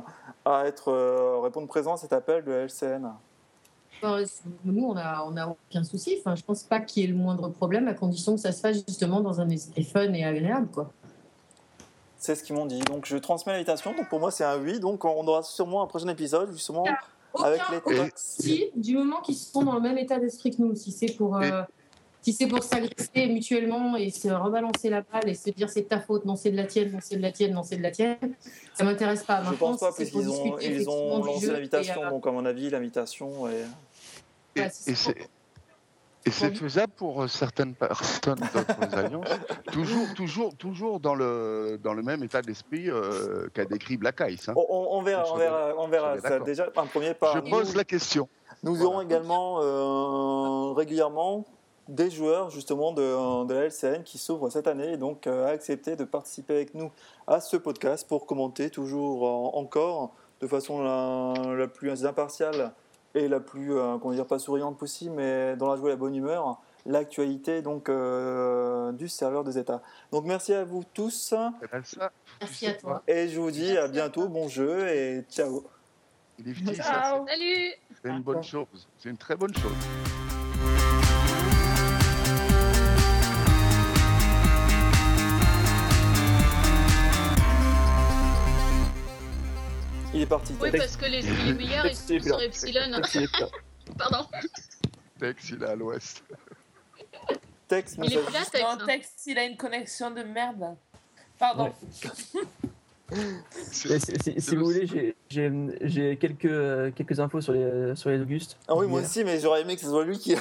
à 0.44 0.66
être, 0.66 0.88
euh, 0.88 1.38
répondre 1.40 1.66
présent 1.68 1.94
à 1.94 1.96
cet 1.96 2.12
appel 2.12 2.44
de 2.44 2.52
l'ALCN 2.52 3.12
Enfin, 4.00 4.22
nous, 4.64 4.84
on 4.84 4.94
n'a 4.94 5.24
on 5.26 5.36
a 5.36 5.48
aucun 5.48 5.82
souci. 5.82 6.18
Enfin, 6.20 6.36
je 6.36 6.44
pense 6.44 6.62
pas 6.62 6.78
qu'il 6.78 7.02
y 7.02 7.06
ait 7.06 7.09
le 7.09 7.16
moindre 7.16 7.48
problème, 7.48 7.88
à 7.88 7.94
condition 7.94 8.34
que 8.34 8.40
ça 8.40 8.52
se 8.52 8.60
fasse 8.60 8.84
justement 8.86 9.20
dans 9.20 9.40
un 9.40 9.48
esprit 9.48 9.82
fun 9.82 10.12
et 10.12 10.24
agréable. 10.24 10.68
Quoi. 10.72 10.92
C'est 12.16 12.34
ce 12.34 12.44
qu'ils 12.44 12.55
m'ont 12.55 12.66
dit. 12.66 12.78
Donc, 12.80 13.06
je 13.06 13.16
transmets 13.16 13.52
l'invitation. 13.52 13.94
Donc, 13.96 14.09
pour 14.09 14.20
moi, 14.20 14.30
c'est 14.30 14.44
un 14.44 14.59
oui. 14.60 14.78
Donc, 14.78 15.05
on 15.05 15.26
aura 15.26 15.42
sûrement 15.42 15.82
un 15.82 15.86
prochain 15.86 16.09
épisode, 16.09 16.52
justement, 16.52 16.84
avec 17.42 17.60
Aucun, 17.68 17.90
les 17.90 18.09
Tox. 18.10 18.36
souci, 18.36 18.70
du 18.76 18.96
moment 18.96 19.20
qu'ils 19.20 19.36
sont 19.36 19.62
dans 19.62 19.74
le 19.74 19.80
même 19.80 19.98
état 19.98 20.18
d'esprit 20.18 20.50
que 20.55 20.62
nous. 20.62 20.76
Si 20.76 20.92
c'est 20.92 21.12
pour, 21.16 21.36
euh, 21.36 21.62
si 22.23 22.32
c'est 22.32 22.47
pour 22.47 22.62
s'agresser 22.62 23.27
mutuellement 23.28 23.97
et 23.97 24.11
se 24.11 24.28
rebalancer 24.28 24.90
la 24.90 25.03
balle 25.03 25.28
et 25.28 25.35
se 25.35 25.51
dire 25.51 25.70
c'est 25.70 25.85
ta 25.89 26.01
faute, 26.01 26.24
non 26.24 26.36
c'est 26.36 26.51
de 26.51 26.57
la 26.57 26.65
tienne, 26.66 26.93
non 26.93 26.99
c'est 27.01 27.16
de 27.16 27.23
la 27.23 27.32
tienne, 27.32 27.53
non 27.55 27.62
c'est 27.62 27.77
de 27.77 27.82
la 27.82 27.90
tienne, 27.90 28.16
ça 28.74 28.85
m'intéresse 28.85 29.23
pas. 29.24 29.43
Je 29.45 29.51
Maintenant, 29.51 29.69
pense 29.69 29.81
pas, 29.81 29.93
si 29.93 29.97
puisqu'ils 29.99 30.28
ont, 30.28 30.43
discuter 30.57 30.74
ils 30.74 30.89
ont 30.89 31.24
lancé 31.24 31.47
l'invitation, 31.47 32.03
euh, 32.05 32.11
donc 32.11 32.27
à 32.27 32.32
mon 32.32 32.45
avis, 32.45 32.70
l'invitation 32.70 33.49
est... 33.49 33.65
Et, 34.57 34.69
si 34.70 34.82
c'est 34.82 34.95
c'est 34.97 35.28
et 36.27 36.31
c'est 36.31 36.55
faisable 36.57 36.93
pour 36.97 37.23
euh, 37.23 37.28
certaines 37.28 37.74
personnes 37.74 38.40
d'autres 38.53 38.95
alliances, 38.99 39.28
toujours, 39.73 40.12
toujours, 40.15 40.55
toujours 40.57 41.01
dans 41.01 41.15
le, 41.15 41.78
dans 41.82 41.95
le 41.95 42.03
même 42.03 42.23
état 42.24 42.43
d'esprit 42.43 42.90
euh, 42.90 43.49
qu'a 43.55 43.65
décrit 43.65 43.97
Black 43.97 44.20
Ice. 44.28 44.49
hein. 44.49 44.55
On, 44.57 45.01
verra, 45.01 45.24
Je 45.24 45.31
on 45.31 45.36
verra, 45.36 45.73
on 45.78 45.89
verra 45.89 46.16
je 46.16 46.20
ça. 46.23 46.40
Déjà, 46.40 46.66
un 46.77 46.86
premier 46.86 47.15
pas. 47.15 47.32
Je 47.36 47.49
pose 47.51 47.70
Nous- 47.70 47.78
la 47.78 47.85
question. 47.85 48.28
Nous 48.65 48.74
Voilà. 48.74 48.90
aurons 48.90 49.01
également 49.03 49.61
euh, 49.62 50.73
régulièrement 50.74 51.47
des 51.89 52.10
joueurs 52.10 52.51
justement 52.51 52.93
de, 52.93 53.44
de 53.47 53.55
la 53.55 53.65
LCN 53.66 54.02
qui 54.05 54.19
s'ouvrent 54.19 54.51
cette 54.51 54.66
année 54.66 54.93
et 54.93 54.97
donc 54.98 55.27
euh, 55.27 55.47
a 55.47 55.51
accepté 55.51 55.97
de 55.97 56.05
participer 56.05 56.55
avec 56.55 56.74
nous 56.74 56.90
à 57.27 57.40
ce 57.40 57.56
podcast 57.56 58.06
pour 58.06 58.27
commenter 58.27 58.69
toujours 58.70 59.23
en- 59.24 59.56
encore 59.59 60.12
de 60.40 60.47
façon 60.47 60.82
la, 60.82 61.32
la 61.56 61.66
plus 61.66 62.05
impartiale 62.06 62.73
et 63.15 63.27
la 63.27 63.40
plus, 63.40 63.74
euh, 63.74 63.97
comment 63.98 64.12
dire, 64.15 64.27
pas 64.27 64.39
souriante 64.39 64.77
possible, 64.78 65.15
mais 65.16 65.56
dans 65.56 65.69
la 65.70 65.77
joie 65.77 65.89
et 65.89 65.93
la 65.93 65.97
bonne 65.97 66.15
humeur, 66.15 66.60
l'actualité 66.85 67.62
donc 67.62 67.89
euh, 67.89 68.93
du 68.93 69.09
serveur 69.09 69.43
de 69.44 69.51
Zeta. 69.51 69.81
Donc 70.12 70.24
merci 70.27 70.52
à 70.52 70.65
vous 70.65 70.85
tous 70.94 71.10
ça, 71.10 71.52
Merci 72.40 72.66
à 72.66 72.74
toi. 72.74 73.02
et 73.09 73.28
je 73.28 73.40
vous 73.40 73.51
dis 73.51 73.70
à 73.70 73.74
Merci 73.74 73.78
à 73.78 73.89
bientôt, 73.89 74.28
bon 74.28 74.47
jeu 74.48 74.86
et 74.89 75.23
ciao. 75.31 75.65
Ciao. 76.74 77.27
Salut 77.27 77.73
c'est 78.02 78.10
une 78.10 78.20
bonne 78.23 78.43
chose. 78.44 78.86
C'est 78.98 79.09
une 79.09 79.16
très 79.16 79.35
bonne 79.36 79.55
chose. 79.56 80.07
Il 90.19 90.23
est 90.23 90.27
parti. 90.27 90.53
Oui, 90.61 90.73
Tex. 90.73 90.85
parce 90.85 90.97
que 90.97 91.07
les, 91.07 91.23
les 91.47 91.55
meilleurs, 91.55 91.86
ils 91.86 91.95
sont 91.95 92.19
sur 92.20 92.40
Epsilon. 92.40 92.90
Pardon. 93.99 94.27
Tex, 95.20 95.51
il 95.51 95.62
est 95.62 95.66
à 95.66 95.77
l'ouest. 95.77 96.24
Tex, 97.69 97.95
Il 98.03 98.12
est 98.12 98.16
là, 98.16 98.45
Tex. 98.51 98.65
Hein. 98.65 98.99
il 99.27 99.39
a 99.39 99.45
une 99.45 99.57
connexion 99.57 100.11
de 100.11 100.23
merde. 100.24 100.74
Pardon. 101.39 101.73
Si, 103.62 104.57
vous 104.57 104.65
voulez, 104.65 105.15
j'ai- 105.28 106.16
quelques, 106.16 106.45
euh, 106.47 106.90
quelques 106.90 107.20
infos 107.20 107.40
sur 107.40 107.53
les, 107.53 107.95
sur 107.95 108.11
les 108.11 108.20
Augustes. 108.20 108.59
Ah 108.66 108.74
oui, 108.74 108.89
moi 108.89 109.03
aussi, 109.03 109.23
mais 109.23 109.39
j'aurais 109.39 109.61
aimé 109.62 109.77
que 109.77 109.82
ce 109.82 109.86
soit 109.86 110.05
lui 110.05 110.19
qui. 110.19 110.35